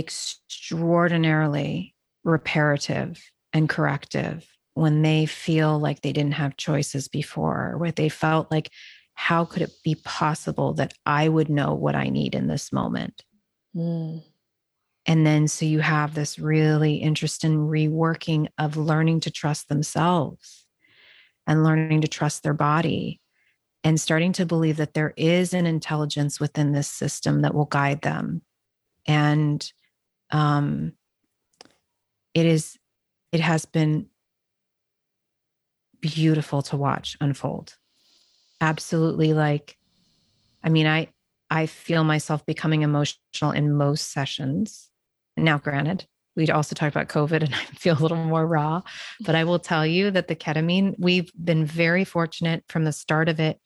extraordinarily 0.00 1.94
reparative 2.24 3.22
and 3.52 3.68
corrective 3.68 4.46
when 4.74 5.02
they 5.02 5.26
feel 5.26 5.78
like 5.78 6.00
they 6.00 6.12
didn't 6.12 6.34
have 6.34 6.56
choices 6.56 7.08
before, 7.08 7.74
where 7.76 7.92
they 7.92 8.08
felt 8.08 8.50
like, 8.50 8.70
how 9.14 9.44
could 9.44 9.62
it 9.62 9.72
be 9.84 9.94
possible 9.96 10.72
that 10.74 10.94
I 11.04 11.28
would 11.28 11.50
know 11.50 11.74
what 11.74 11.94
I 11.94 12.08
need 12.08 12.34
in 12.34 12.46
this 12.46 12.72
moment? 12.72 13.22
Mm. 13.76 14.22
And 15.06 15.26
then 15.26 15.48
so 15.48 15.64
you 15.64 15.80
have 15.80 16.14
this 16.14 16.38
really 16.38 16.96
interesting 16.96 17.58
reworking 17.58 18.48
of 18.58 18.76
learning 18.76 19.20
to 19.20 19.30
trust 19.30 19.68
themselves 19.68 20.64
and 21.46 21.64
learning 21.64 22.02
to 22.02 22.08
trust 22.08 22.42
their 22.42 22.54
body 22.54 23.20
and 23.82 24.00
starting 24.00 24.32
to 24.34 24.46
believe 24.46 24.76
that 24.76 24.94
there 24.94 25.14
is 25.16 25.54
an 25.54 25.66
intelligence 25.66 26.38
within 26.38 26.72
this 26.72 26.88
system 26.88 27.42
that 27.42 27.54
will 27.54 27.64
guide 27.64 28.02
them. 28.02 28.42
And 29.06 29.72
um, 30.30 30.92
it 32.34 32.46
is, 32.46 32.78
it 33.32 33.40
has 33.40 33.64
been 33.64 34.06
beautiful 36.00 36.62
to 36.62 36.76
watch 36.76 37.16
unfold. 37.20 37.76
Absolutely 38.60 39.32
like, 39.32 39.76
I 40.62 40.68
mean, 40.68 40.86
I, 40.86 41.08
I 41.50 41.66
feel 41.66 42.04
myself 42.04 42.46
becoming 42.46 42.82
emotional 42.82 43.50
in 43.52 43.72
most 43.72 44.12
sessions 44.12 44.90
now, 45.36 45.58
granted, 45.58 46.06
we 46.36 46.48
also 46.48 46.74
talked 46.74 46.94
about 46.94 47.08
COVID 47.08 47.42
and 47.44 47.54
I 47.54 47.64
feel 47.74 47.98
a 47.98 48.00
little 48.00 48.16
more 48.16 48.46
raw, 48.46 48.82
but 49.20 49.34
I 49.34 49.44
will 49.44 49.58
tell 49.58 49.86
you 49.86 50.10
that 50.10 50.28
the 50.28 50.36
ketamine, 50.36 50.94
we've 50.98 51.30
been 51.42 51.64
very 51.64 52.04
fortunate 52.04 52.64
from 52.68 52.84
the 52.84 52.92
start 52.92 53.28
of 53.28 53.40
it. 53.40 53.58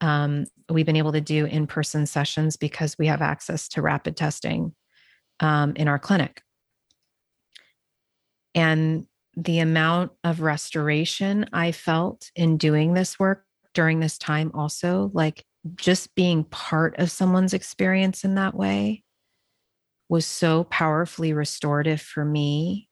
Um, 0.00 0.46
we've 0.68 0.86
been 0.86 0.96
able 0.96 1.12
to 1.12 1.20
do 1.20 1.44
in 1.46 1.66
person 1.66 2.06
sessions 2.06 2.56
because 2.56 2.96
we 2.98 3.06
have 3.06 3.20
access 3.20 3.68
to 3.70 3.82
rapid 3.82 4.16
testing 4.16 4.74
um, 5.40 5.74
in 5.76 5.88
our 5.88 5.98
clinic. 5.98 6.42
And 8.54 9.06
the 9.36 9.60
amount 9.60 10.12
of 10.24 10.40
restoration 10.40 11.46
I 11.52 11.72
felt 11.72 12.30
in 12.34 12.56
doing 12.56 12.94
this 12.94 13.18
work 13.18 13.44
during 13.74 14.00
this 14.00 14.18
time, 14.18 14.50
also, 14.54 15.10
like 15.14 15.44
just 15.76 16.14
being 16.14 16.44
part 16.44 16.98
of 16.98 17.10
someone's 17.10 17.54
experience 17.54 18.24
in 18.24 18.34
that 18.34 18.54
way 18.54 19.04
was 20.08 20.26
so 20.26 20.64
powerfully 20.64 21.32
restorative 21.32 22.00
for 22.00 22.24
me 22.24 22.88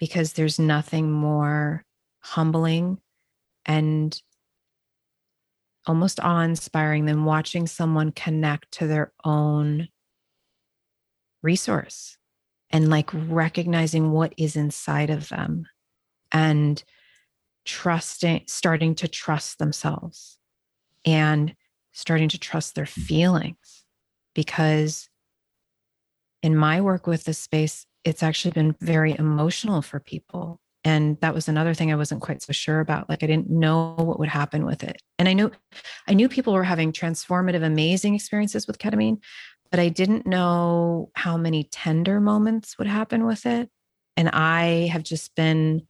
because 0.00 0.32
there's 0.32 0.58
nothing 0.58 1.10
more 1.10 1.84
humbling 2.20 2.98
and 3.64 4.20
almost 5.86 6.20
awe 6.20 6.40
inspiring 6.40 7.06
than 7.06 7.24
watching 7.24 7.66
someone 7.66 8.10
connect 8.12 8.70
to 8.72 8.86
their 8.86 9.12
own 9.24 9.88
resource 11.42 12.16
and 12.70 12.90
like 12.90 13.10
recognizing 13.12 14.10
what 14.10 14.34
is 14.36 14.56
inside 14.56 15.10
of 15.10 15.28
them 15.28 15.66
and 16.30 16.82
trusting, 17.64 18.44
starting 18.46 18.94
to 18.96 19.08
trust 19.08 19.58
themselves 19.58 20.38
and 21.04 21.54
starting 21.92 22.28
to 22.28 22.38
trust 22.38 22.74
their 22.74 22.84
mm. 22.84 23.04
feelings. 23.04 23.84
Because 24.34 25.08
in 26.42 26.56
my 26.56 26.80
work 26.80 27.06
with 27.06 27.24
this 27.24 27.38
space, 27.38 27.86
it's 28.04 28.22
actually 28.22 28.52
been 28.52 28.76
very 28.80 29.16
emotional 29.18 29.82
for 29.82 29.98
people. 29.98 30.60
And 30.84 31.18
that 31.20 31.34
was 31.34 31.48
another 31.48 31.74
thing 31.74 31.92
I 31.92 31.96
wasn't 31.96 32.22
quite 32.22 32.40
so 32.40 32.52
sure 32.52 32.80
about. 32.80 33.08
Like 33.08 33.22
I 33.22 33.26
didn't 33.26 33.50
know 33.50 33.94
what 33.98 34.18
would 34.20 34.28
happen 34.28 34.64
with 34.64 34.84
it. 34.84 35.02
And 35.18 35.28
I 35.28 35.32
knew 35.32 35.50
I 36.06 36.14
knew 36.14 36.28
people 36.28 36.52
were 36.52 36.64
having 36.64 36.92
transformative, 36.92 37.64
amazing 37.64 38.14
experiences 38.14 38.66
with 38.66 38.78
ketamine, 38.78 39.18
but 39.70 39.80
I 39.80 39.88
didn't 39.88 40.26
know 40.26 41.10
how 41.14 41.36
many 41.36 41.64
tender 41.64 42.20
moments 42.20 42.78
would 42.78 42.86
happen 42.86 43.26
with 43.26 43.46
it. 43.46 43.70
And 44.16 44.28
I 44.30 44.88
have 44.92 45.02
just 45.02 45.34
been 45.34 45.86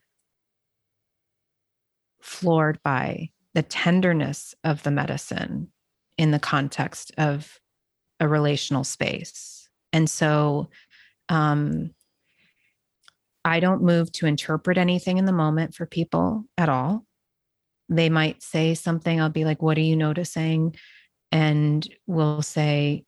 floored 2.20 2.82
by 2.82 3.30
the 3.54 3.62
tenderness 3.62 4.54
of 4.64 4.82
the 4.82 4.90
medicine 4.90 5.68
in 6.16 6.30
the 6.30 6.38
context 6.38 7.12
of 7.16 7.58
a 8.20 8.28
relational 8.28 8.84
space. 8.84 9.68
And 9.92 10.10
so 10.10 10.68
um, 11.28 11.90
I 13.44 13.60
don't 13.60 13.82
move 13.82 14.10
to 14.12 14.26
interpret 14.26 14.76
anything 14.76 15.18
in 15.18 15.24
the 15.24 15.32
moment 15.32 15.74
for 15.74 15.86
people 15.86 16.44
at 16.58 16.68
all. 16.68 17.04
They 17.88 18.10
might 18.10 18.42
say 18.42 18.74
something, 18.74 19.20
I'll 19.20 19.30
be 19.30 19.44
like, 19.44 19.62
What 19.62 19.78
are 19.78 19.82
you 19.82 19.96
noticing? 19.96 20.76
And 21.32 21.88
we'll 22.06 22.42
say, 22.42 23.04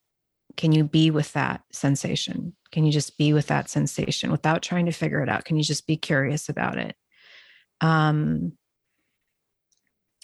can 0.61 0.73
you 0.73 0.85
be 0.85 1.11
with 1.11 1.33
that 1.33 1.63
sensation? 1.73 2.55
Can 2.71 2.85
you 2.85 2.93
just 2.93 3.17
be 3.17 3.33
with 3.33 3.47
that 3.47 3.71
sensation 3.71 4.31
without 4.31 4.61
trying 4.61 4.85
to 4.85 4.93
figure 4.93 5.23
it 5.23 5.29
out? 5.31 5.47
Can 5.47 5.57
you 5.57 5.65
just 5.65 5.87
be 5.87 5.97
curious 5.97 6.51
about 6.51 6.77
it? 6.77 6.97
Um, 7.81 8.53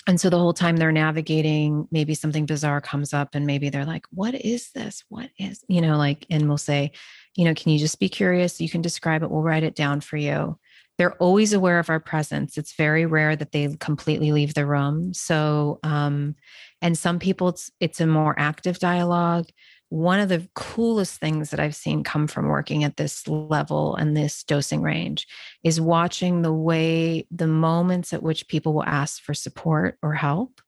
and 0.07 0.21
so 0.21 0.29
the 0.29 0.39
whole 0.39 0.53
time 0.53 0.77
they're 0.77 0.93
navigating, 0.93 1.89
maybe 1.91 2.13
something 2.13 2.45
bizarre 2.45 2.83
comes 2.83 3.15
up 3.15 3.31
and 3.35 3.47
maybe 3.47 3.71
they're 3.71 3.87
like, 3.87 4.05
what 4.11 4.35
is 4.35 4.73
this? 4.73 5.05
What 5.09 5.31
is, 5.39 5.65
you 5.69 5.81
know, 5.81 5.97
like, 5.97 6.27
and 6.29 6.49
we'll 6.49 6.59
say, 6.59 6.93
you 7.35 7.47
know, 7.47 7.55
can 7.55 7.73
you 7.73 7.79
just 7.79 7.99
be 7.99 8.11
curious? 8.11 8.61
You 8.61 8.69
can 8.69 8.83
describe 8.83 9.23
it. 9.23 9.31
We'll 9.31 9.41
write 9.41 9.65
it 9.65 9.75
down 9.75 10.03
for 10.03 10.19
you. 10.19 10.59
They're 10.99 11.15
always 11.15 11.55
aware 11.55 11.79
of 11.79 11.89
our 11.89 12.01
presence. 12.01 12.59
It's 12.59 12.75
very 12.75 13.07
rare 13.07 13.37
that 13.37 13.53
they 13.53 13.75
completely 13.81 14.33
leave 14.33 14.53
the 14.53 14.67
room. 14.67 15.15
So, 15.15 15.79
um, 15.83 16.37
and 16.83 16.97
some 16.97 17.19
people, 17.19 17.49
it's, 17.49 17.71
it's 17.81 18.03
a 18.03 18.07
more 18.07 18.35
active 18.39 18.79
dialogue 18.79 19.47
one 19.89 20.19
of 20.19 20.29
the 20.29 20.49
coolest 20.55 21.21
things 21.21 21.51
that 21.51 21.61
I've 21.61 21.77
seen 21.77 22.03
come 22.03 22.27
from 22.27 22.49
working 22.49 22.83
at 22.83 22.97
this 22.97 23.27
level 23.29 23.95
and 23.95 24.17
this 24.17 24.43
dosing 24.43 24.83
range 24.83 25.27
is 25.63 25.81
watching 25.81 26.43
the 26.43 26.53
way 26.53 27.27
the 27.31 27.47
moments 27.47 28.13
at 28.13 28.23
which 28.23 28.49
people 28.49 28.73
will 28.73 28.85
ask 28.85 29.23
for 29.23 29.33
support 29.33 29.97
or 30.03 30.15
help 30.15 30.61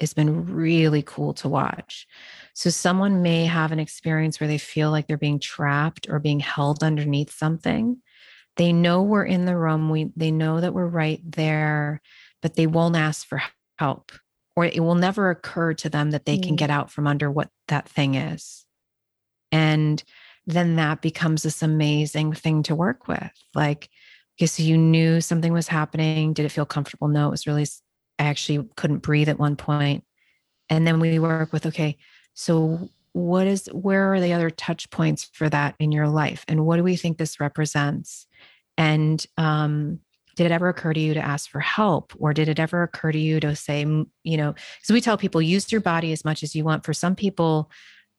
has 0.00 0.12
been 0.12 0.46
really 0.46 1.02
cool 1.02 1.34
to 1.34 1.48
watch. 1.48 2.06
So, 2.54 2.70
someone 2.70 3.22
may 3.22 3.46
have 3.46 3.72
an 3.72 3.80
experience 3.80 4.38
where 4.38 4.48
they 4.48 4.58
feel 4.58 4.90
like 4.90 5.06
they're 5.06 5.16
being 5.16 5.40
trapped 5.40 6.06
or 6.08 6.18
being 6.18 6.40
held 6.40 6.84
underneath 6.84 7.32
something. 7.32 7.96
They 8.56 8.72
know 8.72 9.02
we're 9.02 9.24
in 9.24 9.44
the 9.44 9.56
room, 9.56 9.88
we, 9.88 10.10
they 10.14 10.30
know 10.30 10.60
that 10.60 10.74
we're 10.74 10.86
right 10.86 11.20
there, 11.24 12.00
but 12.42 12.54
they 12.54 12.66
won't 12.66 12.96
ask 12.96 13.26
for 13.26 13.42
help 13.78 14.12
or 14.58 14.64
it 14.64 14.80
will 14.80 14.96
never 14.96 15.30
occur 15.30 15.72
to 15.72 15.88
them 15.88 16.10
that 16.10 16.24
they 16.24 16.36
mm. 16.36 16.42
can 16.42 16.56
get 16.56 16.68
out 16.68 16.90
from 16.90 17.06
under 17.06 17.30
what 17.30 17.48
that 17.68 17.88
thing 17.88 18.16
is. 18.16 18.66
And 19.52 20.02
then 20.48 20.74
that 20.74 21.00
becomes 21.00 21.44
this 21.44 21.62
amazing 21.62 22.32
thing 22.32 22.64
to 22.64 22.74
work 22.74 23.06
with. 23.06 23.30
Like, 23.54 23.88
because 24.36 24.58
you 24.58 24.76
knew 24.76 25.20
something 25.20 25.52
was 25.52 25.68
happening. 25.68 26.32
Did 26.32 26.44
it 26.44 26.50
feel 26.50 26.66
comfortable? 26.66 27.06
No, 27.06 27.28
it 27.28 27.30
was 27.30 27.46
really, 27.46 27.68
I 28.18 28.24
actually 28.24 28.68
couldn't 28.74 28.98
breathe 28.98 29.28
at 29.28 29.38
one 29.38 29.54
point. 29.54 30.02
And 30.68 30.84
then 30.84 30.98
we 30.98 31.20
work 31.20 31.52
with, 31.52 31.64
okay, 31.66 31.96
so 32.34 32.90
what 33.12 33.46
is, 33.46 33.68
where 33.68 34.12
are 34.12 34.20
the 34.20 34.32
other 34.32 34.50
touch 34.50 34.90
points 34.90 35.22
for 35.22 35.48
that 35.50 35.76
in 35.78 35.92
your 35.92 36.08
life? 36.08 36.44
And 36.48 36.66
what 36.66 36.78
do 36.78 36.82
we 36.82 36.96
think 36.96 37.16
this 37.16 37.38
represents? 37.38 38.26
And 38.76 39.24
um, 39.36 40.00
did 40.38 40.46
it 40.46 40.52
ever 40.52 40.68
occur 40.68 40.92
to 40.92 41.00
you 41.00 41.14
to 41.14 41.20
ask 41.20 41.50
for 41.50 41.58
help? 41.58 42.12
Or 42.16 42.32
did 42.32 42.48
it 42.48 42.60
ever 42.60 42.84
occur 42.84 43.10
to 43.10 43.18
you 43.18 43.40
to 43.40 43.56
say 43.56 43.80
you 43.80 44.36
know 44.36 44.52
because 44.52 44.92
we 44.92 45.00
tell 45.00 45.18
people 45.18 45.42
use 45.42 45.72
your 45.72 45.80
body 45.80 46.12
as 46.12 46.24
much 46.24 46.44
as 46.44 46.54
you 46.54 46.62
want. 46.64 46.86
For 46.86 46.94
some 46.94 47.16
people 47.16 47.70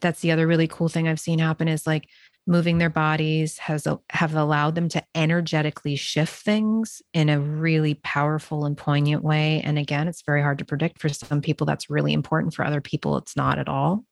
that's 0.02 0.20
the 0.20 0.32
other 0.32 0.48
really 0.48 0.68
cool 0.68 0.88
thing 0.88 1.10
i've 1.10 1.20
seen 1.20 1.40
happen 1.40 1.68
is 1.68 1.86
like 1.86 2.08
moving 2.48 2.78
their 2.78 2.90
bodies 2.90 3.58
has 3.60 3.88
have 4.10 4.36
allowed 4.36 4.76
them 4.76 4.90
to 4.90 5.04
energetically 5.14 5.96
shift 5.96 6.44
things 6.44 7.02
in 7.14 7.30
a 7.30 7.40
really 7.40 7.94
powerful 7.94 8.66
and 8.66 8.76
poignant 8.76 9.24
way. 9.24 9.62
And 9.64 9.78
again 9.78 10.08
it's 10.08 10.24
very 10.24 10.42
hard 10.42 10.58
to 10.60 10.66
predict. 10.66 11.00
For 11.00 11.10
some 11.10 11.42
people 11.42 11.66
that's 11.66 11.90
really 11.90 12.12
important. 12.12 12.54
For 12.54 12.66
other 12.66 12.82
people 12.82 13.18
it's 13.18 13.38
not 13.38 13.60
at 13.60 13.70
all. 13.70 14.04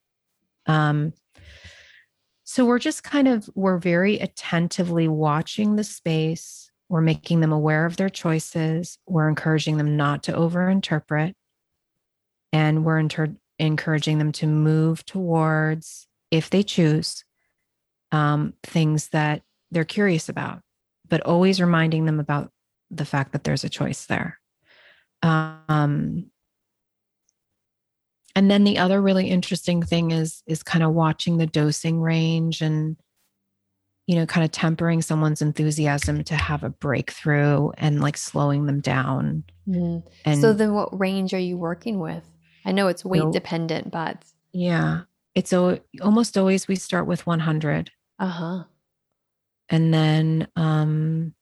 Um, 0.65 1.13
so 2.43 2.63
we're 2.63 2.79
just 2.79 3.03
kind 3.03 3.27
of 3.27 3.49
we're 3.55 3.79
very 3.79 4.19
attentively 4.19 5.07
watching 5.07 5.75
the 5.75 5.83
space 5.83 6.66
we're 6.89 7.01
making 7.01 7.41
them 7.41 7.51
aware 7.51 7.85
of 7.85 7.97
their 7.97 8.09
choices. 8.09 8.97
We're 9.07 9.27
encouraging 9.27 9.77
them 9.77 9.97
not 9.97 10.23
to 10.23 10.33
overinterpret. 10.33 11.33
And 12.53 12.85
we're 12.85 12.99
inter- 12.99 13.35
encouraging 13.59 14.19
them 14.19 14.31
to 14.33 14.47
move 14.47 15.05
towards, 15.05 16.07
if 16.31 16.49
they 16.49 16.63
choose, 16.63 17.25
um, 18.11 18.53
things 18.63 19.09
that 19.09 19.43
they're 19.71 19.83
curious 19.83 20.29
about, 20.29 20.61
but 21.07 21.21
always 21.21 21.59
reminding 21.59 22.05
them 22.05 22.19
about 22.19 22.51
the 22.89 23.05
fact 23.05 23.33
that 23.33 23.43
there's 23.43 23.65
a 23.65 23.69
choice 23.69 24.05
there. 24.05 24.39
Um, 25.21 26.31
and 28.35 28.51
then 28.51 28.63
the 28.63 28.77
other 28.77 29.01
really 29.01 29.29
interesting 29.29 29.81
thing 29.81 30.11
is 30.11 30.43
is 30.45 30.61
kind 30.61 30.83
of 30.83 30.93
watching 30.93 31.37
the 31.37 31.47
dosing 31.47 31.99
range 31.99 32.61
and 32.61 32.95
you 34.07 34.15
know, 34.15 34.25
kind 34.25 34.45
of 34.45 34.51
tempering 34.51 35.01
someone's 35.01 35.41
enthusiasm 35.41 36.23
to 36.23 36.35
have 36.35 36.63
a 36.63 36.69
breakthrough 36.69 37.69
and 37.77 38.01
like 38.01 38.15
slowing 38.15 38.65
them 38.65 38.79
down. 38.79 39.43
Mm. 39.67 40.01
And 40.23 40.41
so 40.41 40.53
then 40.53 40.73
what 40.73 40.97
range 40.97 41.33
are 41.33 41.39
you 41.39 41.57
working 41.57 41.99
with? 41.99 42.23
I 42.65 42.71
know 42.71 42.87
it's 42.87 43.03
weight 43.03 43.31
dependent, 43.31 43.91
but 43.91 44.23
yeah, 44.53 45.01
it's 45.35 45.51
o- 45.51 45.79
almost 46.01 46.37
always 46.37 46.67
we 46.67 46.75
start 46.75 47.05
with 47.05 47.27
100. 47.27 47.91
Uh-huh. 48.17 48.63
And 49.69 49.93
then 49.93 50.47
um 50.55 51.33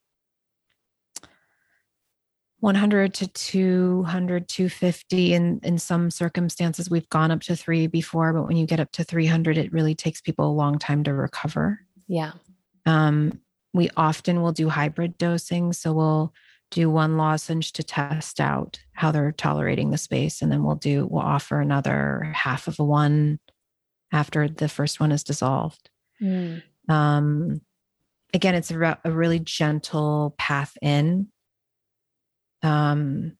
100 2.60 3.14
to 3.14 3.28
200 3.28 4.48
250 4.48 5.34
in 5.34 5.60
in 5.62 5.78
some 5.78 6.10
circumstances 6.10 6.90
we've 6.90 7.08
gone 7.10 7.30
up 7.30 7.40
to 7.42 7.54
3 7.54 7.86
before 7.86 8.32
but 8.32 8.44
when 8.48 8.56
you 8.56 8.66
get 8.66 8.80
up 8.80 8.90
to 8.92 9.04
300 9.04 9.58
it 9.58 9.72
really 9.72 9.94
takes 9.94 10.20
people 10.20 10.50
a 10.50 10.50
long 10.50 10.78
time 10.78 11.04
to 11.04 11.12
recover 11.12 11.80
yeah 12.08 12.32
um, 12.86 13.40
we 13.74 13.90
often 13.96 14.40
will 14.40 14.52
do 14.52 14.68
hybrid 14.68 15.18
dosing. 15.18 15.72
So 15.72 15.92
we'll 15.92 16.32
do 16.70 16.88
one 16.90 17.16
lozenge 17.16 17.72
to 17.72 17.82
test 17.82 18.40
out 18.40 18.80
how 18.92 19.12
they're 19.12 19.32
tolerating 19.32 19.90
the 19.90 19.98
space. 19.98 20.40
And 20.40 20.50
then 20.50 20.64
we'll 20.64 20.76
do, 20.76 21.06
we'll 21.06 21.22
offer 21.22 21.60
another 21.60 22.32
half 22.34 22.66
of 22.68 22.80
a 22.80 22.84
one 22.84 23.38
after 24.12 24.48
the 24.48 24.68
first 24.68 24.98
one 24.98 25.12
is 25.12 25.22
dissolved. 25.22 25.90
Mm. 26.22 26.62
Um, 26.88 27.60
again, 28.32 28.54
it's 28.54 28.70
a, 28.70 28.78
re- 28.78 28.96
a 29.04 29.10
really 29.10 29.40
gentle 29.40 30.34
path 30.38 30.76
in. 30.80 31.28
Um, 32.62 33.36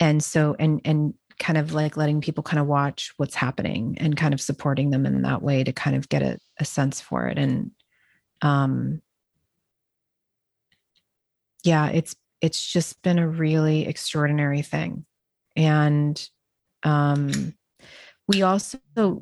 and 0.00 0.22
so, 0.22 0.56
and, 0.58 0.80
and 0.84 1.14
kind 1.38 1.58
of 1.58 1.72
like 1.72 1.96
letting 1.96 2.20
people 2.20 2.42
kind 2.42 2.60
of 2.60 2.66
watch 2.66 3.12
what's 3.16 3.34
happening 3.34 3.96
and 4.00 4.16
kind 4.16 4.34
of 4.34 4.40
supporting 4.40 4.90
them 4.90 5.06
in 5.06 5.22
that 5.22 5.42
way 5.42 5.62
to 5.64 5.72
kind 5.72 5.96
of 5.96 6.08
get 6.08 6.22
a, 6.22 6.38
a 6.58 6.64
sense 6.64 7.00
for 7.00 7.26
it. 7.28 7.38
And 7.38 7.70
um 8.42 9.02
yeah 11.64 11.88
it's 11.88 12.14
it's 12.40 12.64
just 12.64 13.02
been 13.02 13.18
a 13.18 13.28
really 13.28 13.86
extraordinary 13.86 14.62
thing. 14.62 15.04
And 15.56 16.28
um 16.82 17.54
we 18.26 18.42
also 18.42 18.78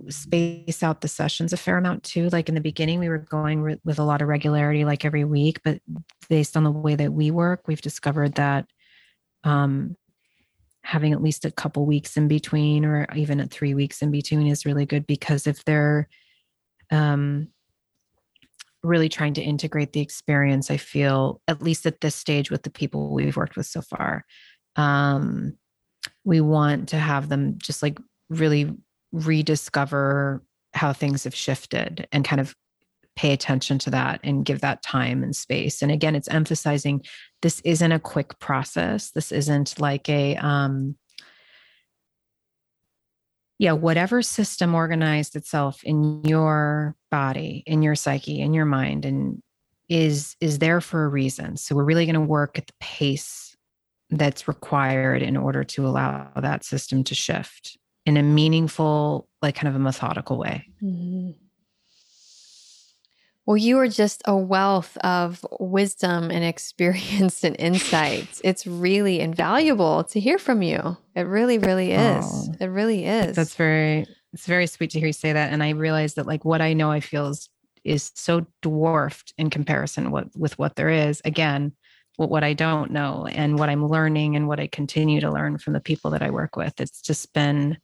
space 0.09 0.83
out 0.83 1.01
the 1.01 1.09
sessions 1.09 1.53
a 1.53 1.57
fair 1.57 1.79
amount 1.79 2.03
too. 2.03 2.29
Like 2.31 2.49
in 2.49 2.57
the 2.57 2.61
beginning 2.61 2.99
we 2.99 3.09
were 3.09 3.19
going 3.19 3.63
re- 3.63 3.81
with 3.85 3.99
a 3.99 4.05
lot 4.05 4.21
of 4.21 4.29
regularity 4.29 4.85
like 4.85 5.05
every 5.05 5.25
week 5.25 5.61
but 5.65 5.81
based 6.29 6.57
on 6.57 6.65
the 6.65 6.73
way 6.73 6.95
that 6.97 7.13
we 7.13 7.31
work 7.31 7.69
we've 7.69 7.81
discovered 7.81 8.35
that 8.35 8.67
um 9.45 9.97
having 10.87 11.13
at 11.13 11.21
least 11.21 11.45
a 11.45 11.51
couple 11.51 11.85
weeks 11.85 12.17
in 12.17 12.29
between 12.29 12.85
or 12.85 13.09
even 13.17 13.41
at 13.41 13.51
three 13.51 13.75
weeks 13.75 14.03
in 14.03 14.13
between 14.13 14.47
is 14.47 14.65
really 14.65 14.87
good 14.87 15.05
because 15.05 15.49
if 15.49 15.65
they're 15.65 16.09
um 16.93 17.49
really 18.85 19.09
trying 19.09 19.35
to 19.35 19.43
integrate 19.43 19.93
the 19.93 20.01
experience 20.01 20.71
i 20.71 20.77
feel 20.77 21.41
at 21.49 21.61
least 21.61 21.87
at 21.87 22.01
this 22.03 22.15
stage 22.15 22.53
with 22.53 22.63
the 22.63 22.71
people 22.71 23.13
we've 23.13 23.37
worked 23.37 23.57
with 23.57 23.67
so 23.67 23.83
far 23.83 24.25
um 24.77 25.59
we 26.25 26.41
want 26.41 26.89
to 26.91 26.97
have 26.97 27.29
them 27.29 27.57
just 27.59 27.83
like 27.83 27.99
really 28.31 28.73
rediscover 29.11 30.41
how 30.73 30.93
things 30.93 31.25
have 31.25 31.35
shifted 31.35 32.07
and 32.13 32.25
kind 32.25 32.41
of 32.41 32.55
pay 33.17 33.33
attention 33.33 33.79
to 33.79 33.91
that 33.91 34.21
and 34.23 34.45
give 34.45 34.61
that 34.61 34.83
time 34.83 35.23
and 35.23 35.35
space 35.35 35.83
and 35.83 35.91
again 35.91 36.15
it's 36.15 36.29
emphasizing 36.29 37.03
this 37.43 37.61
isn't 37.61 37.93
a 37.93 37.99
quick 37.99 38.39
process 38.39 39.11
this 39.11 39.33
isn't 39.33 39.81
like 39.81 40.09
a 40.09 40.37
um 40.37 40.95
yeah 43.59 43.73
whatever 43.73 44.23
system 44.23 44.75
organized 44.75 45.35
itself 45.35 45.83
in 45.83 46.23
your 46.25 46.95
body 47.11 47.63
in 47.67 47.83
your 47.83 47.95
psyche 47.95 48.41
in 48.41 48.53
your 48.53 48.67
mind 48.67 49.05
and 49.05 49.43
is 49.89 50.37
is 50.41 50.59
there 50.59 50.81
for 50.81 51.05
a 51.05 51.09
reason 51.09 51.57
so 51.57 51.75
we're 51.75 51.85
really 51.85 52.07
going 52.07 52.15
to 52.15 52.21
work 52.21 52.59
at 52.59 52.67
the 52.67 52.73
pace 52.81 53.57
that's 54.11 54.47
required 54.47 55.23
in 55.23 55.37
order 55.37 55.65
to 55.65 55.87
allow 55.87 56.31
that 56.37 56.65
system 56.65 57.03
to 57.05 57.15
shift 57.15 57.77
in 58.05 58.17
a 58.17 58.23
meaningful, 58.23 59.29
like 59.43 59.57
kind 59.57 59.69
of 59.69 59.75
a 59.75 59.81
methodical 59.81 60.39
way. 60.39 60.65
Mm-hmm. 60.83 61.33
Well, 63.47 63.57
you 63.57 63.79
are 63.79 63.89
just 63.89 64.23
a 64.25 64.37
wealth 64.37 64.97
of 64.99 65.47
wisdom 65.61 66.31
and 66.33 66.45
experience 66.45 67.45
and 67.45 67.57
insights. 67.59 68.41
It's 68.45 68.67
really 68.67 69.21
invaluable 69.21 70.05
to 70.05 70.21
hear 70.21 70.39
from 70.39 70.63
you. 70.63 70.97
It 71.15 71.23
really, 71.23 71.59
really 71.59 71.93
is. 71.93 72.25
Oh, 72.27 72.55
it 72.61 72.67
really 72.67 73.07
is. 73.07 73.37
That's 73.37 73.55
very, 73.55 74.07
it's 74.33 74.47
very 74.47 74.67
sweet 74.67 74.91
to 74.91 74.99
hear 74.99 75.07
you 75.07 75.13
say 75.13 75.33
that. 75.33 75.53
And 75.53 75.63
I 75.63 75.71
realize 75.71 76.15
that 76.15 76.27
like 76.27 76.45
what 76.45 76.61
I 76.61 76.73
know 76.73 76.91
I 76.91 77.01
feel 77.01 77.29
is, 77.29 77.49
is 77.85 78.11
so 78.17 78.45
dwarfed 78.63 79.33
in 79.39 79.49
comparison 79.49 80.11
with, 80.11 80.35
with 80.37 80.59
what 80.59 80.75
there 80.75 80.91
is. 80.91 81.23
Again, 81.25 81.73
what, 82.17 82.31
what 82.31 82.43
I 82.43 82.53
don't 82.53 82.91
know 82.91 83.27
and 83.31 83.59
what 83.59 83.69
I'm 83.69 83.87
learning 83.87 84.35
and 84.35 84.49
what 84.49 84.59
I 84.59 84.67
continue 84.67 85.21
to 85.21 85.31
learn 85.31 85.59
from 85.59 85.73
the 85.73 85.81
people 85.81 86.11
that 86.11 86.23
I 86.23 86.31
work 86.31 86.57
with. 86.57 86.81
It's 86.81 87.01
just 87.01 87.33
been 87.33 87.79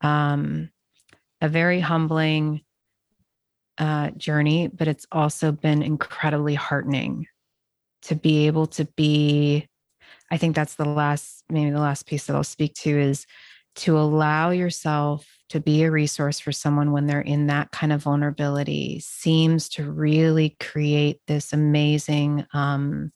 um, 0.00 0.70
a 1.40 1.48
very 1.48 1.80
humbling 1.80 2.62
uh, 3.80 4.10
journey, 4.10 4.68
but 4.68 4.86
it's 4.86 5.06
also 5.10 5.50
been 5.50 5.82
incredibly 5.82 6.54
heartening 6.54 7.26
to 8.02 8.14
be 8.14 8.46
able 8.46 8.66
to 8.66 8.84
be. 8.96 9.66
I 10.30 10.36
think 10.36 10.54
that's 10.54 10.76
the 10.76 10.84
last, 10.84 11.42
maybe 11.48 11.70
the 11.70 11.80
last 11.80 12.06
piece 12.06 12.26
that 12.26 12.36
I'll 12.36 12.44
speak 12.44 12.74
to 12.74 12.90
is 12.90 13.26
to 13.76 13.98
allow 13.98 14.50
yourself 14.50 15.26
to 15.48 15.60
be 15.60 15.82
a 15.82 15.90
resource 15.90 16.38
for 16.38 16.52
someone 16.52 16.92
when 16.92 17.06
they're 17.06 17.20
in 17.20 17.46
that 17.46 17.72
kind 17.72 17.92
of 17.92 18.02
vulnerability 18.02 19.00
seems 19.00 19.68
to 19.70 19.90
really 19.90 20.56
create 20.60 21.20
this 21.26 21.52
amazing 21.52 22.46
um, 22.52 23.12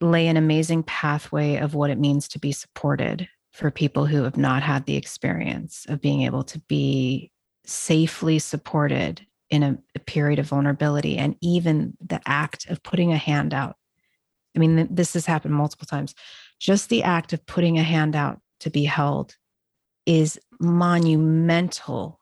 lay 0.00 0.28
an 0.28 0.36
amazing 0.36 0.82
pathway 0.82 1.56
of 1.56 1.74
what 1.74 1.90
it 1.90 1.98
means 1.98 2.28
to 2.28 2.38
be 2.38 2.52
supported 2.52 3.28
for 3.52 3.70
people 3.70 4.06
who 4.06 4.22
have 4.22 4.36
not 4.36 4.62
had 4.62 4.86
the 4.86 4.96
experience 4.96 5.86
of 5.88 6.00
being 6.00 6.22
able 6.22 6.44
to 6.44 6.60
be 6.68 7.30
safely 7.68 8.38
supported 8.38 9.26
in 9.50 9.62
a, 9.62 9.78
a, 9.94 9.98
period 10.00 10.38
of 10.38 10.46
vulnerability 10.46 11.16
and 11.16 11.36
even 11.40 11.96
the 12.00 12.20
act 12.26 12.68
of 12.70 12.82
putting 12.82 13.12
a 13.12 13.16
hand 13.16 13.52
out 13.52 13.76
i 14.56 14.58
mean 14.58 14.88
this 14.90 15.12
has 15.12 15.26
happened 15.26 15.54
multiple 15.54 15.86
times 15.86 16.14
just 16.58 16.88
the 16.88 17.02
act 17.02 17.32
of 17.32 17.44
putting 17.46 17.78
a 17.78 17.82
hand 17.82 18.16
out 18.16 18.40
to 18.60 18.70
be 18.70 18.84
held 18.84 19.36
is 20.06 20.38
monumental 20.60 22.20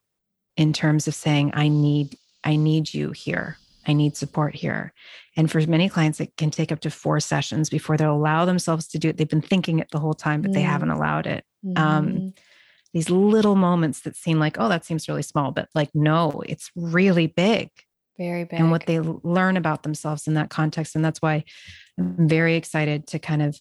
in 0.57 0.73
terms 0.73 1.07
of 1.07 1.15
saying 1.15 1.51
i 1.55 1.69
need 1.69 2.17
i 2.45 2.57
need 2.57 2.93
you 2.93 3.11
here 3.13 3.57
I 3.89 3.93
need 3.93 4.17
support 4.17 4.55
here. 4.55 4.93
And 5.37 5.51
for 5.51 5.61
many 5.67 5.89
clients, 5.89 6.21
it 6.21 6.37
can 6.37 6.51
take 6.51 6.73
up 6.73 6.81
to 6.81 6.91
four 6.91 7.21
sessions 7.21 7.71
before 7.71 7.97
they'll 7.97 8.15
allow 8.15 8.45
themselves 8.45 8.89
to 8.89 8.99
do 8.99 9.11
it. 9.11 9.17
They've 9.17 9.29
been 9.29 9.41
thinking 9.41 9.79
it 9.79 9.91
the 9.91 10.01
whole 10.01 10.15
time, 10.15 10.43
but 10.43 10.51
mm. 10.51 10.55
they 10.55 10.63
haven't 10.63 10.91
allowed 10.91 11.27
it. 11.27 11.45
Um, 11.65 11.75
mm-hmm. 11.75 12.17
Um, 12.17 12.35
these 12.97 13.11
little 13.11 13.57
moments 13.57 14.01
that 14.01 14.17
seem 14.17 14.39
like, 14.39 14.57
oh, 14.59 14.71
that 14.71 14.87
seems 14.87 15.07
really 15.07 15.21
small, 15.21 15.51
but 15.51 15.69
like, 15.75 15.91
no, 15.95 16.43
it's 16.47 16.71
really 16.75 17.27
big. 17.27 17.69
Very 18.17 18.45
big. 18.45 18.59
And 18.59 18.71
what 18.71 18.87
they 18.87 19.01
learn 19.01 19.59
about 19.59 19.83
themselves 19.83 20.27
in 20.27 20.33
that 20.33 20.49
context. 20.49 20.97
And 20.97 21.05
that's 21.05 21.21
why 21.21 21.45
I'm 21.99 22.27
very 22.27 22.55
excited 22.55 23.07
to 23.09 23.19
kind 23.19 23.43
of, 23.43 23.61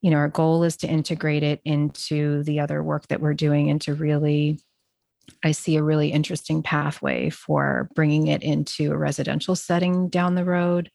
you 0.00 0.10
know, 0.10 0.16
our 0.16 0.30
goal 0.30 0.64
is 0.64 0.78
to 0.78 0.88
integrate 0.88 1.42
it 1.42 1.60
into 1.62 2.42
the 2.44 2.60
other 2.60 2.82
work 2.82 3.06
that 3.08 3.20
we're 3.20 3.34
doing 3.34 3.68
and 3.68 3.82
to 3.82 3.92
really 3.92 4.58
I 5.44 5.52
see 5.52 5.76
a 5.76 5.82
really 5.82 6.10
interesting 6.10 6.62
pathway 6.62 7.28
for 7.28 7.90
bringing 7.94 8.28
it 8.28 8.42
into 8.42 8.92
a 8.92 8.96
residential 8.96 9.56
setting 9.56 10.08
down 10.08 10.36
the 10.36 10.44
road 10.46 10.90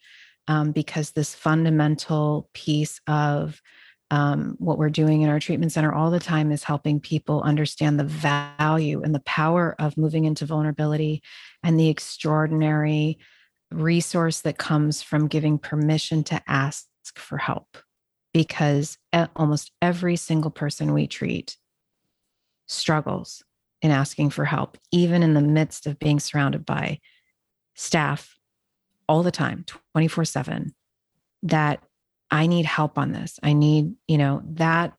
um, 0.48 0.72
because 0.72 1.12
this 1.12 1.36
fundamental 1.36 2.50
piece 2.56 3.00
of 3.06 3.62
um, 4.12 4.56
what 4.60 4.78
we're 4.78 4.90
doing 4.90 5.22
in 5.22 5.30
our 5.30 5.40
treatment 5.40 5.72
center 5.72 5.92
all 5.92 6.12
the 6.12 6.20
time 6.20 6.52
is 6.52 6.64
helping 6.64 7.00
people 7.00 7.42
understand 7.42 8.00
the 8.00 8.04
value 8.04 9.02
and 9.02 9.16
the 9.16 9.22
power 9.22 9.76
of 9.80 9.98
moving 9.98 10.26
into 10.26 10.46
vulnerability 10.46 11.24
and 11.64 11.80
the 11.80 11.90
extraordinary 11.90 13.18
resource 13.72 14.42
that 14.42 14.58
comes 14.58 15.02
from 15.02 15.28
giving 15.28 15.58
permission 15.58 16.24
to 16.26 16.42
ask 16.48 16.86
for 17.16 17.38
help. 17.38 17.78
Because 18.34 18.98
almost 19.36 19.72
every 19.82 20.18
single 20.18 20.52
person 20.52 20.94
we 20.94 21.08
treat 21.08 21.58
struggles 22.68 23.44
in 23.82 23.92
asking 23.92 24.30
for 24.30 24.46
help, 24.46 24.78
even 24.92 25.24
in 25.24 25.34
the 25.34 25.42
midst 25.42 25.88
of 25.88 26.00
being 26.00 26.20
surrounded 26.20 26.66
by 26.66 27.00
staff 27.76 28.38
all 29.08 29.24
the 29.24 29.32
time, 29.32 29.66
24 29.94 30.26
7, 30.26 30.76
that 31.44 31.84
I 32.36 32.48
need 32.48 32.66
help 32.66 32.98
on 32.98 33.14
this. 33.14 33.40
I 33.42 33.54
need, 33.54 33.94
you 34.10 34.18
know, 34.18 34.42
that 34.56 34.92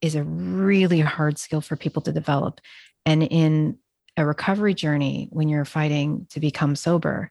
is 0.00 0.14
a 0.14 0.22
really 0.22 1.00
hard 1.00 1.38
skill 1.38 1.60
for 1.60 1.76
people 1.76 2.00
to 2.02 2.12
develop. 2.12 2.62
And 3.04 3.22
in 3.22 3.76
a 4.16 4.24
recovery 4.24 4.72
journey, 4.72 5.28
when 5.30 5.50
you're 5.50 5.66
fighting 5.66 6.26
to 6.30 6.40
become 6.40 6.74
sober, 6.74 7.30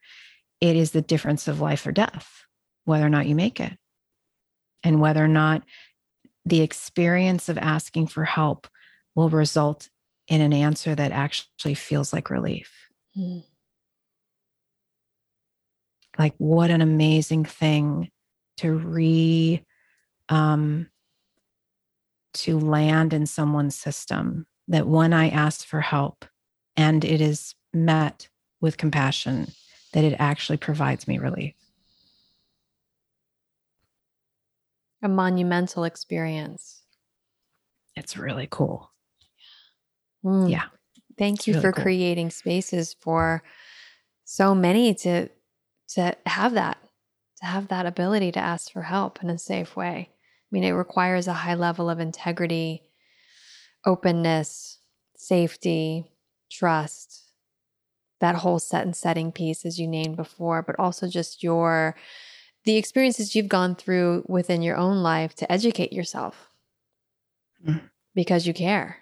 it 0.61 0.75
is 0.75 0.91
the 0.91 1.01
difference 1.01 1.47
of 1.47 1.59
life 1.59 1.87
or 1.87 1.91
death, 1.91 2.45
whether 2.85 3.03
or 3.03 3.09
not 3.09 3.25
you 3.25 3.33
make 3.33 3.59
it, 3.59 3.73
and 4.83 5.01
whether 5.01 5.23
or 5.23 5.27
not 5.27 5.63
the 6.45 6.61
experience 6.61 7.49
of 7.49 7.57
asking 7.57 8.07
for 8.07 8.25
help 8.25 8.67
will 9.15 9.29
result 9.29 9.89
in 10.27 10.39
an 10.39 10.53
answer 10.53 10.93
that 10.93 11.11
actually 11.11 11.73
feels 11.73 12.13
like 12.13 12.29
relief. 12.29 12.89
Mm. 13.17 13.43
Like, 16.19 16.35
what 16.37 16.69
an 16.69 16.81
amazing 16.81 17.45
thing 17.45 18.11
to 18.57 18.73
re, 18.73 19.63
um, 20.29 20.89
to 22.33 22.59
land 22.59 23.13
in 23.13 23.25
someone's 23.25 23.75
system 23.75 24.45
that 24.67 24.87
when 24.87 25.13
I 25.13 25.29
ask 25.29 25.65
for 25.65 25.81
help 25.81 26.25
and 26.75 27.03
it 27.03 27.21
is 27.21 27.55
met 27.73 28.27
with 28.61 28.77
compassion, 28.77 29.47
that 29.93 30.03
it 30.03 30.15
actually 30.19 30.57
provides 30.57 31.07
me 31.07 31.17
relief. 31.17 31.53
A 35.01 35.07
monumental 35.07 35.83
experience. 35.83 36.83
It's 37.95 38.17
really 38.17 38.47
cool. 38.49 38.91
Mm. 40.23 40.49
Yeah. 40.49 40.65
Thank 41.17 41.39
it's 41.39 41.47
you 41.47 41.53
really 41.53 41.61
for 41.61 41.71
cool. 41.71 41.83
creating 41.83 42.29
spaces 42.31 42.95
for 42.99 43.43
so 44.25 44.53
many 44.53 44.93
to 44.95 45.29
to 45.89 46.15
have 46.25 46.53
that 46.55 46.77
to 47.39 47.45
have 47.45 47.67
that 47.67 47.85
ability 47.85 48.31
to 48.33 48.39
ask 48.39 48.71
for 48.71 48.81
help 48.83 49.23
in 49.23 49.29
a 49.29 49.37
safe 49.37 49.75
way. 49.75 50.09
I 50.11 50.47
mean, 50.51 50.63
it 50.63 50.71
requires 50.71 51.27
a 51.27 51.33
high 51.33 51.55
level 51.55 51.89
of 51.89 51.99
integrity, 51.99 52.83
openness, 53.85 54.79
safety, 55.15 56.05
trust, 56.51 57.23
that 58.19 58.35
whole 58.35 58.59
set 58.59 58.85
and 58.85 58.95
setting 58.95 59.31
piece, 59.31 59.65
as 59.65 59.79
you 59.79 59.87
named 59.87 60.15
before, 60.15 60.61
but 60.61 60.75
also 60.79 61.07
just 61.07 61.43
your 61.43 61.95
the 62.67 62.75
experiences 62.75 63.33
you've 63.33 63.47
gone 63.47 63.75
through 63.75 64.25
within 64.27 64.61
your 64.61 64.75
own 64.75 65.01
life 65.01 65.33
to 65.35 65.49
educate 65.49 65.93
yourself 65.93 66.49
mm. 67.65 67.81
because 68.13 68.45
you 68.45 68.53
care 68.53 68.97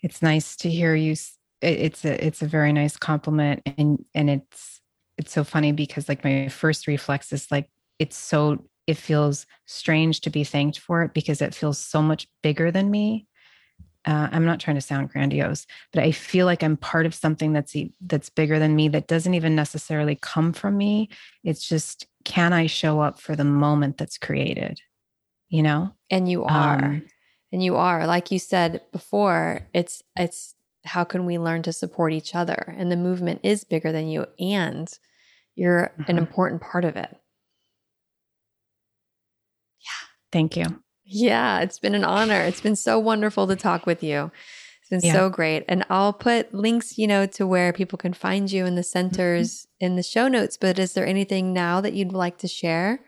it's 0.00 0.20
nice 0.20 0.56
to 0.56 0.68
hear 0.68 0.96
you 0.96 1.14
it's 1.62 2.04
a 2.04 2.26
it's 2.26 2.42
a 2.42 2.46
very 2.46 2.72
nice 2.72 2.96
compliment 2.96 3.62
and 3.78 4.04
and 4.14 4.28
it's 4.28 4.80
it's 5.18 5.32
so 5.32 5.44
funny 5.44 5.72
because 5.72 6.08
like 6.08 6.24
my 6.24 6.48
first 6.48 6.86
reflex 6.86 7.32
is 7.32 7.50
like 7.50 7.68
it's 7.98 8.16
so 8.16 8.64
it 8.86 8.96
feels 8.96 9.46
strange 9.66 10.20
to 10.20 10.30
be 10.30 10.44
thanked 10.44 10.78
for 10.78 11.02
it 11.02 11.14
because 11.14 11.40
it 11.40 11.54
feels 11.54 11.78
so 11.78 12.02
much 12.02 12.26
bigger 12.42 12.70
than 12.70 12.90
me. 12.90 13.26
Uh, 14.06 14.28
i'm 14.32 14.44
not 14.44 14.60
trying 14.60 14.76
to 14.76 14.82
sound 14.82 15.08
grandiose 15.08 15.66
but 15.90 16.02
i 16.02 16.12
feel 16.12 16.44
like 16.44 16.62
i'm 16.62 16.76
part 16.76 17.06
of 17.06 17.14
something 17.14 17.54
that's 17.54 17.74
that's 18.02 18.28
bigger 18.28 18.58
than 18.58 18.76
me 18.76 18.86
that 18.86 19.06
doesn't 19.06 19.32
even 19.32 19.56
necessarily 19.56 20.18
come 20.20 20.52
from 20.52 20.76
me. 20.76 21.08
It's 21.42 21.66
just 21.66 22.06
can 22.24 22.52
i 22.52 22.66
show 22.66 23.00
up 23.00 23.18
for 23.18 23.34
the 23.34 23.44
moment 23.44 23.96
that's 23.96 24.18
created? 24.18 24.80
You 25.48 25.62
know? 25.62 25.94
And 26.10 26.28
you 26.28 26.44
are. 26.44 26.84
Um, 26.84 27.02
and 27.52 27.62
you 27.62 27.76
are. 27.76 28.06
Like 28.06 28.30
you 28.30 28.38
said 28.38 28.82
before 28.92 29.68
it's 29.72 30.02
it's 30.16 30.54
how 30.84 31.04
can 31.04 31.24
we 31.24 31.38
learn 31.38 31.62
to 31.62 31.72
support 31.72 32.12
each 32.12 32.34
other 32.34 32.74
and 32.76 32.90
the 32.90 32.96
movement 32.96 33.40
is 33.42 33.64
bigger 33.64 33.92
than 33.92 34.08
you 34.08 34.26
and 34.38 34.98
you're 35.54 35.92
mm-hmm. 35.98 36.10
an 36.10 36.18
important 36.18 36.60
part 36.60 36.84
of 36.84 36.96
it 36.96 37.16
yeah 39.80 40.08
thank 40.32 40.56
you 40.56 40.64
yeah 41.04 41.60
it's 41.60 41.78
been 41.78 41.94
an 41.94 42.04
honor 42.04 42.40
it's 42.40 42.60
been 42.60 42.76
so 42.76 42.98
wonderful 42.98 43.46
to 43.46 43.56
talk 43.56 43.86
with 43.86 44.02
you 44.02 44.30
it's 44.80 44.90
been 44.90 45.00
yeah. 45.00 45.12
so 45.12 45.30
great 45.30 45.64
and 45.68 45.84
i'll 45.90 46.12
put 46.12 46.52
links 46.52 46.98
you 46.98 47.06
know 47.06 47.26
to 47.26 47.46
where 47.46 47.72
people 47.72 47.96
can 47.96 48.12
find 48.12 48.50
you 48.52 48.66
in 48.66 48.74
the 48.74 48.82
centers 48.82 49.62
mm-hmm. 49.62 49.86
in 49.86 49.96
the 49.96 50.02
show 50.02 50.28
notes 50.28 50.56
but 50.56 50.78
is 50.78 50.92
there 50.92 51.06
anything 51.06 51.52
now 51.52 51.80
that 51.80 51.94
you'd 51.94 52.12
like 52.12 52.38
to 52.38 52.48
share 52.48 53.00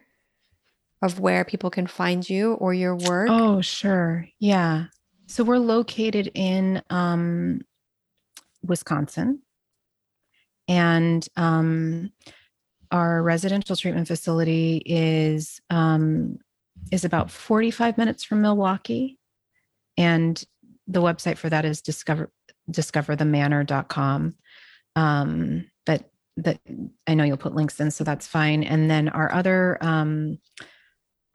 of 1.02 1.20
where 1.20 1.44
people 1.44 1.70
can 1.70 1.86
find 1.86 2.28
you 2.28 2.54
or 2.54 2.72
your 2.72 2.96
work? 2.96 3.28
Oh, 3.30 3.60
sure. 3.60 4.28
Yeah. 4.38 4.86
So 5.26 5.42
we're 5.42 5.58
located 5.58 6.30
in 6.34 6.82
um, 6.88 7.62
Wisconsin, 8.62 9.42
and 10.68 11.26
um, 11.36 12.12
our 12.90 13.22
residential 13.22 13.76
treatment 13.76 14.06
facility 14.06 14.82
is 14.86 15.60
um, 15.68 16.38
is 16.92 17.04
about 17.04 17.30
45 17.30 17.98
minutes 17.98 18.22
from 18.22 18.40
Milwaukee, 18.40 19.18
and 19.96 20.42
the 20.86 21.02
website 21.02 21.38
for 21.38 21.50
that 21.50 21.64
is 21.64 21.82
discover 21.82 22.30
discoverthemanor.com. 22.70 24.34
Um, 24.94 25.70
but 25.84 26.10
that 26.36 26.60
I 27.06 27.14
know 27.14 27.24
you'll 27.24 27.36
put 27.36 27.54
links 27.54 27.80
in, 27.80 27.90
so 27.90 28.04
that's 28.04 28.26
fine. 28.26 28.62
And 28.62 28.88
then 28.90 29.08
our 29.08 29.32
other 29.32 29.78
um, 29.80 30.38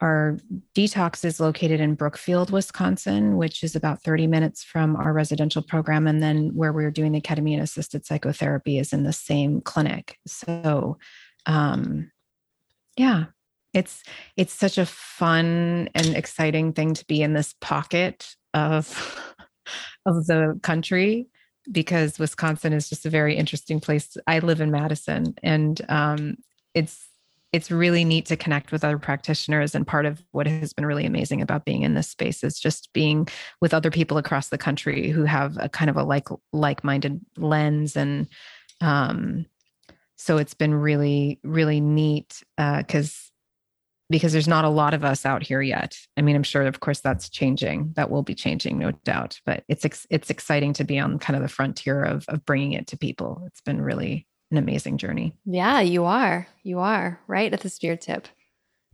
our 0.02 0.36
detox 0.74 1.24
is 1.24 1.38
located 1.38 1.80
in 1.80 1.94
Brookfield, 1.94 2.50
Wisconsin, 2.50 3.36
which 3.36 3.62
is 3.62 3.76
about 3.76 4.02
30 4.02 4.26
minutes 4.26 4.64
from 4.64 4.96
our 4.96 5.12
residential 5.12 5.62
program. 5.62 6.08
And 6.08 6.20
then 6.20 6.50
where 6.54 6.72
we're 6.72 6.90
doing 6.90 7.12
the 7.12 7.20
ketamine 7.20 7.62
assisted 7.62 8.04
psychotherapy 8.04 8.78
is 8.78 8.92
in 8.92 9.04
the 9.04 9.12
same 9.12 9.60
clinic. 9.60 10.18
So, 10.26 10.98
um, 11.46 12.10
yeah, 12.96 13.26
it's 13.72 14.02
it's 14.36 14.52
such 14.52 14.76
a 14.76 14.86
fun 14.86 15.88
and 15.94 16.16
exciting 16.16 16.72
thing 16.72 16.94
to 16.94 17.04
be 17.06 17.22
in 17.22 17.32
this 17.32 17.54
pocket 17.60 18.34
of 18.54 19.24
of 20.06 20.26
the 20.26 20.58
country 20.64 21.28
because 21.70 22.18
Wisconsin 22.18 22.72
is 22.72 22.88
just 22.88 23.06
a 23.06 23.10
very 23.10 23.36
interesting 23.36 23.78
place. 23.78 24.16
I 24.26 24.40
live 24.40 24.60
in 24.60 24.72
Madison, 24.72 25.34
and 25.44 25.80
um, 25.88 26.38
it's 26.74 27.06
it's 27.52 27.70
really 27.70 28.04
neat 28.04 28.26
to 28.26 28.36
connect 28.36 28.72
with 28.72 28.82
other 28.82 28.98
practitioners 28.98 29.74
and 29.74 29.86
part 29.86 30.06
of 30.06 30.22
what 30.32 30.46
has 30.46 30.72
been 30.72 30.86
really 30.86 31.04
amazing 31.04 31.42
about 31.42 31.64
being 31.64 31.82
in 31.82 31.94
this 31.94 32.08
space 32.08 32.42
is 32.42 32.58
just 32.58 32.92
being 32.92 33.28
with 33.60 33.74
other 33.74 33.90
people 33.90 34.16
across 34.16 34.48
the 34.48 34.58
country 34.58 35.10
who 35.10 35.24
have 35.24 35.56
a 35.58 35.68
kind 35.68 35.90
of 35.90 35.96
a 35.96 36.02
like 36.02 36.28
like-minded 36.52 37.20
lens 37.36 37.96
and 37.96 38.26
um 38.80 39.44
so 40.16 40.38
it's 40.38 40.54
been 40.54 40.74
really 40.74 41.38
really 41.42 41.80
neat 41.80 42.42
uh 42.58 42.78
because 42.78 43.32
because 44.10 44.32
there's 44.32 44.48
not 44.48 44.64
a 44.64 44.68
lot 44.68 44.92
of 44.92 45.04
us 45.04 45.24
out 45.24 45.42
here 45.42 45.62
yet. 45.62 45.96
I 46.18 46.20
mean, 46.20 46.36
I'm 46.36 46.42
sure, 46.42 46.62
of 46.62 46.80
course, 46.80 47.00
that's 47.00 47.30
changing. 47.30 47.94
That 47.96 48.10
will 48.10 48.22
be 48.22 48.34
changing, 48.34 48.78
no 48.78 48.90
doubt. 49.04 49.40
But 49.46 49.64
it's 49.68 49.86
it's 50.10 50.28
exciting 50.28 50.74
to 50.74 50.84
be 50.84 50.98
on 50.98 51.18
kind 51.18 51.34
of 51.34 51.42
the 51.42 51.48
frontier 51.48 52.04
of 52.04 52.26
of 52.28 52.44
bringing 52.44 52.72
it 52.72 52.86
to 52.88 52.98
people. 52.98 53.42
It's 53.46 53.62
been 53.62 53.80
really 53.80 54.26
an 54.52 54.58
amazing 54.58 54.98
journey. 54.98 55.34
Yeah, 55.44 55.80
you 55.80 56.04
are. 56.04 56.46
You 56.62 56.78
are 56.78 57.18
right 57.26 57.52
at 57.52 57.60
the 57.60 57.70
spear 57.70 57.96
tip. 57.96 58.28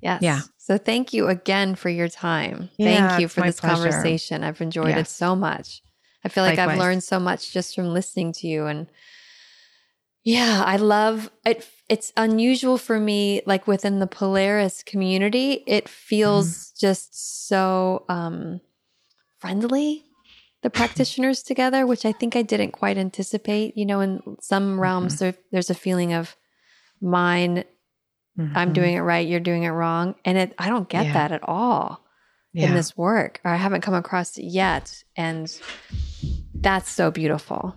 Yes. 0.01 0.23
Yeah. 0.23 0.41
So 0.57 0.79
thank 0.79 1.13
you 1.13 1.29
again 1.29 1.75
for 1.75 1.89
your 1.89 2.09
time. 2.09 2.71
Yeah, 2.79 3.09
thank 3.09 3.21
you 3.21 3.29
for 3.29 3.43
this 3.43 3.61
pleasure. 3.61 3.83
conversation. 3.83 4.45
I've 4.45 4.61
enjoyed 4.61 4.91
yes. 4.91 5.09
it 5.09 5.11
so 5.11 5.35
much. 5.35 5.83
I 6.25 6.29
feel 6.29 6.45
like 6.45 6.59
Likewise. 6.59 6.75
I've 6.75 6.79
learned 6.79 7.03
so 7.03 7.19
much 7.19 7.53
just 7.53 7.75
from 7.75 7.93
listening 7.93 8.33
to 8.35 8.47
you 8.47 8.67
and 8.67 8.87
yeah, 10.25 10.63
I 10.67 10.77
love 10.77 11.31
it. 11.47 11.67
It's 11.89 12.13
unusual 12.17 12.77
for 12.77 13.01
me, 13.01 13.41
like 13.47 13.67
within 13.67 13.99
the 13.99 14.07
Polaris 14.07 14.83
community, 14.83 15.65
it 15.67 15.89
feels 15.89 16.49
mm. 16.49 16.79
just 16.79 17.49
so 17.49 18.05
um, 18.11 18.61
friendly 19.39 20.05
the 20.63 20.71
practitioners 20.71 21.43
together, 21.43 21.87
which 21.87 22.05
I 22.05 22.13
think 22.13 22.35
I 22.35 22.43
didn't 22.43 22.73
quite 22.73 22.99
anticipate. 22.99 23.77
You 23.77 23.87
know, 23.87 24.01
in 24.01 24.37
some 24.41 24.81
realms, 24.81 25.15
mm-hmm. 25.15 25.25
there, 25.25 25.35
there's 25.53 25.71
a 25.71 25.75
feeling 25.75 26.13
of 26.13 26.37
mine, 27.01 27.65
mm-hmm. 28.39 28.57
I'm 28.57 28.73
doing 28.73 28.95
it 28.97 29.01
right, 29.01 29.27
you're 29.27 29.41
doing 29.41 29.63
it 29.63 29.71
wrong. 29.71 30.15
And 30.25 30.37
it, 30.37 30.55
I 30.59 30.69
don't 30.69 30.89
get 30.89 31.07
yeah. 31.07 31.13
that 31.13 31.33
at 31.33 31.43
all 31.49 32.05
yeah. 32.53 32.69
in 32.69 32.75
this 32.75 32.97
work, 32.97 33.41
or 33.45 33.53
I 33.53 33.57
haven't 33.57 33.83
come 33.83 33.95
across 33.95 34.37
it 34.37 34.45
yet. 34.45 35.05
And 35.17 35.51
that's 36.55 36.91
so 36.91 37.11
beautiful. 37.11 37.77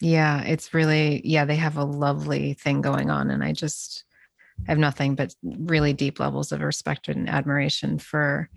Yeah, 0.00 0.42
it's 0.42 0.74
really, 0.74 1.22
yeah, 1.24 1.46
they 1.46 1.56
have 1.56 1.78
a 1.78 1.84
lovely 1.84 2.52
thing 2.54 2.80
going 2.80 3.10
on. 3.10 3.30
And 3.30 3.42
I 3.42 3.52
just 3.52 4.04
have 4.66 4.78
nothing 4.78 5.14
but 5.14 5.34
really 5.42 5.92
deep 5.92 6.20
levels 6.20 6.52
of 6.52 6.60
respect 6.60 7.08
and 7.08 7.28
admiration 7.28 7.98
for 7.98 8.50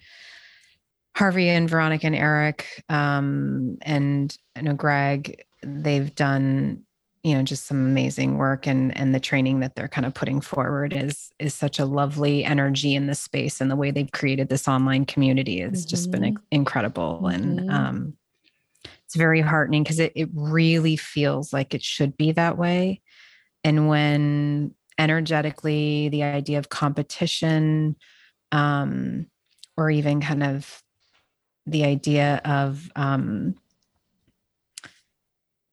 Harvey 1.19 1.49
and 1.49 1.69
Veronica 1.69 2.05
and 2.05 2.15
Eric 2.15 2.81
um, 2.87 3.77
and 3.81 4.37
you 4.55 4.61
know 4.61 4.73
Greg, 4.73 5.43
they've 5.61 6.15
done 6.15 6.83
you 7.23 7.35
know 7.35 7.43
just 7.43 7.65
some 7.65 7.75
amazing 7.75 8.37
work 8.37 8.65
and 8.65 8.97
and 8.97 9.13
the 9.13 9.19
training 9.19 9.59
that 9.59 9.75
they're 9.75 9.89
kind 9.89 10.05
of 10.05 10.13
putting 10.13 10.39
forward 10.39 10.93
is 10.93 11.29
is 11.37 11.53
such 11.53 11.77
a 11.77 11.83
lovely 11.83 12.45
energy 12.45 12.95
in 12.95 13.07
the 13.07 13.15
space 13.15 13.59
and 13.59 13.69
the 13.69 13.75
way 13.75 13.91
they've 13.91 14.13
created 14.13 14.47
this 14.47 14.65
online 14.65 15.05
community 15.05 15.59
has 15.59 15.81
mm-hmm. 15.81 15.89
just 15.89 16.09
been 16.09 16.21
mm-hmm. 16.21 16.43
incredible 16.51 17.19
mm-hmm. 17.21 17.35
and 17.35 17.69
um, 17.69 18.13
it's 19.03 19.17
very 19.17 19.41
heartening 19.41 19.83
because 19.83 19.99
it, 19.99 20.13
it 20.15 20.29
really 20.33 20.95
feels 20.95 21.51
like 21.51 21.73
it 21.73 21.83
should 21.83 22.15
be 22.15 22.31
that 22.31 22.57
way 22.57 23.01
and 23.65 23.89
when 23.89 24.73
energetically 24.97 26.07
the 26.07 26.23
idea 26.23 26.57
of 26.57 26.69
competition 26.69 27.97
um, 28.53 29.25
or 29.75 29.91
even 29.91 30.21
kind 30.21 30.43
of 30.43 30.81
the 31.69 31.85
idea 31.85 32.41
of 32.45 32.91
um, 32.95 33.55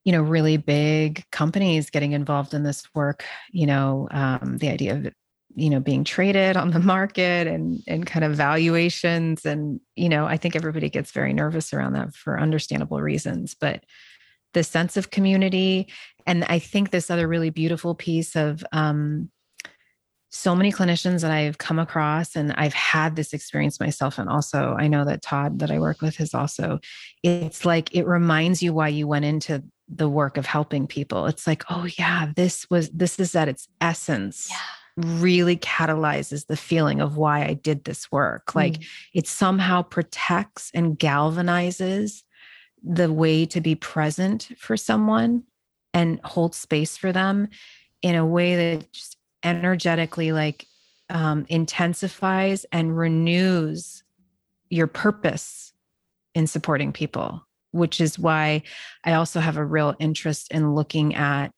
you 0.05 0.13
know 0.13 0.23
really 0.23 0.57
big 0.57 1.25
companies 1.33 1.91
getting 1.91 2.13
involved 2.13 2.55
in 2.55 2.63
this 2.63 2.85
work 2.95 3.25
you 3.51 3.67
know 3.67 4.09
um, 4.13 4.59
the 4.59 4.69
idea 4.69 4.95
of 4.95 5.13
you 5.57 5.71
know 5.71 5.81
being 5.81 6.05
traded 6.05 6.57
on 6.57 6.71
the 6.71 6.79
market 6.79 7.47
and 7.47 7.83
and 7.89 8.07
kind 8.07 8.25
of 8.25 8.35
valuations. 8.35 9.45
And 9.45 9.81
you 9.97 10.09
know 10.09 10.27
i 10.27 10.37
think 10.37 10.55
everybody 10.55 10.89
gets 10.89 11.11
very 11.11 11.33
nervous 11.33 11.73
around 11.73 11.95
that 11.95 12.15
for 12.15 12.39
understandable 12.39 13.01
reasons 13.01 13.55
but 13.55 13.83
the 14.53 14.63
sense 14.63 14.97
of 14.97 15.11
community. 15.11 15.89
And 16.27 16.45
i 16.45 16.59
think 16.59 16.91
this 16.91 17.11
other 17.11 17.27
really 17.27 17.51
beautiful 17.51 17.95
piece 17.95 18.37
of 18.37 18.65
um, 18.73 19.31
so 20.31 20.55
many 20.55 20.73
clinicians 20.73 21.23
that 21.23 21.31
I've 21.31 21.59
come 21.59 21.79
across, 21.79 22.37
and 22.37 22.53
I've 22.53 22.75
had 22.75 23.17
this 23.17 23.33
experience 23.33 23.81
myself. 23.81 24.19
And 24.19 24.29
also, 24.29 24.77
I 24.79 24.89
know 24.89 25.05
that 25.05 25.23
Todd, 25.23 25.61
that 25.61 25.71
I 25.71 25.79
work 25.79 26.03
with, 26.03 26.21
is 26.21 26.35
also, 26.35 26.81
it's 27.23 27.65
like 27.65 27.95
it 27.95 28.07
reminds 28.07 28.63
you 28.63 28.73
why 28.73 28.89
you 28.89 29.07
went 29.07 29.25
into 29.25 29.63
the 29.89 30.09
work 30.09 30.37
of 30.37 30.47
helping 30.47 30.87
people. 30.87 31.27
It's 31.27 31.47
like, 31.47 31.65
oh, 31.71 31.87
yeah, 31.99 32.33
this 32.35 32.69
was, 32.69 32.91
this 32.91 33.19
is 33.19 33.35
at 33.35 33.49
its 33.49 33.69
essence. 33.81 34.49
Yeah 34.51 34.57
really 34.97 35.57
catalyzes 35.59 36.47
the 36.47 36.57
feeling 36.57 37.01
of 37.01 37.17
why 37.17 37.45
I 37.45 37.53
did 37.55 37.85
this 37.85 38.11
work. 38.11 38.55
Like 38.55 38.79
mm. 38.79 38.87
it 39.13 39.27
somehow 39.27 39.83
protects 39.83 40.71
and 40.73 40.99
galvanizes 40.99 42.23
the 42.83 43.13
way 43.13 43.45
to 43.47 43.61
be 43.61 43.75
present 43.75 44.49
for 44.59 44.77
someone 44.77 45.43
and 45.93 46.21
hold 46.25 46.55
space 46.55 46.97
for 46.97 47.13
them 47.13 47.49
in 48.03 48.15
a 48.15 48.27
way 48.27 48.57
that 48.57 48.93
just 48.93 49.16
energetically 49.47 50.33
like 50.33 50.67
um, 51.09 51.47
intensifies 51.49 52.67
and 52.73 52.97
renews 52.97 54.03
your 54.69 54.89
purpose 54.89 55.73
in 56.35 56.47
supporting 56.47 56.93
people, 56.93 57.47
which 57.71 58.01
is 58.01 58.19
why 58.19 58.63
I 59.05 59.15
also 59.15 59.41
have 59.41 59.57
a 59.57 59.65
real 59.65 59.95
interest 59.99 60.51
in 60.51 60.75
looking 60.75 61.15
at 61.15 61.53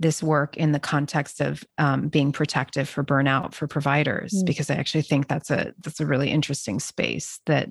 this 0.00 0.22
work 0.22 0.56
in 0.56 0.72
the 0.72 0.80
context 0.80 1.40
of 1.40 1.62
um, 1.78 2.08
being 2.08 2.32
protective 2.32 2.88
for 2.88 3.04
burnout 3.04 3.54
for 3.54 3.68
providers, 3.68 4.32
mm. 4.32 4.46
because 4.46 4.70
I 4.70 4.74
actually 4.74 5.02
think 5.02 5.28
that's 5.28 5.50
a 5.50 5.72
that's 5.82 6.00
a 6.00 6.06
really 6.06 6.30
interesting 6.30 6.80
space 6.80 7.40
that 7.46 7.68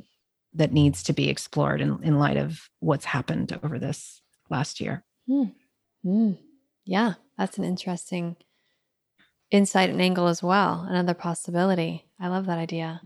that 0.53 0.71
needs 0.71 1.03
to 1.03 1.13
be 1.13 1.29
explored 1.29 1.81
in, 1.81 2.01
in 2.03 2.19
light 2.19 2.37
of 2.37 2.69
what's 2.79 3.05
happened 3.05 3.59
over 3.63 3.79
this 3.79 4.21
last 4.49 4.79
year. 4.79 5.03
Mm. 5.27 5.51
Mm. 6.05 6.37
Yeah, 6.85 7.13
that's 7.37 7.57
an 7.57 7.63
interesting 7.63 8.37
insight 9.53 9.89
and 9.89 10.01
angle 10.01 10.27
as 10.27 10.43
well. 10.43 10.85
Another 10.89 11.13
possibility. 11.13 12.05
I 12.19 12.27
love 12.27 12.47
that 12.47 12.57
idea. 12.57 13.01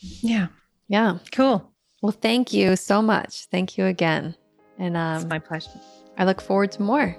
Yeah. 0.00 0.48
Yeah. 0.88 1.18
Cool. 1.30 1.70
Well, 2.02 2.12
thank 2.12 2.52
you 2.52 2.74
so 2.74 3.00
much. 3.00 3.44
Thank 3.46 3.78
you 3.78 3.86
again. 3.86 4.34
And 4.78 4.96
um, 4.96 5.16
it's 5.16 5.30
my 5.30 5.38
pleasure. 5.38 5.70
I 6.18 6.24
look 6.24 6.40
forward 6.40 6.72
to 6.72 6.82
more. 6.82 7.16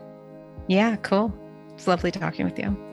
Yeah, 0.67 0.97
cool. 0.97 1.33
It's 1.73 1.87
lovely 1.87 2.11
talking 2.11 2.45
with 2.45 2.59
you. 2.59 2.92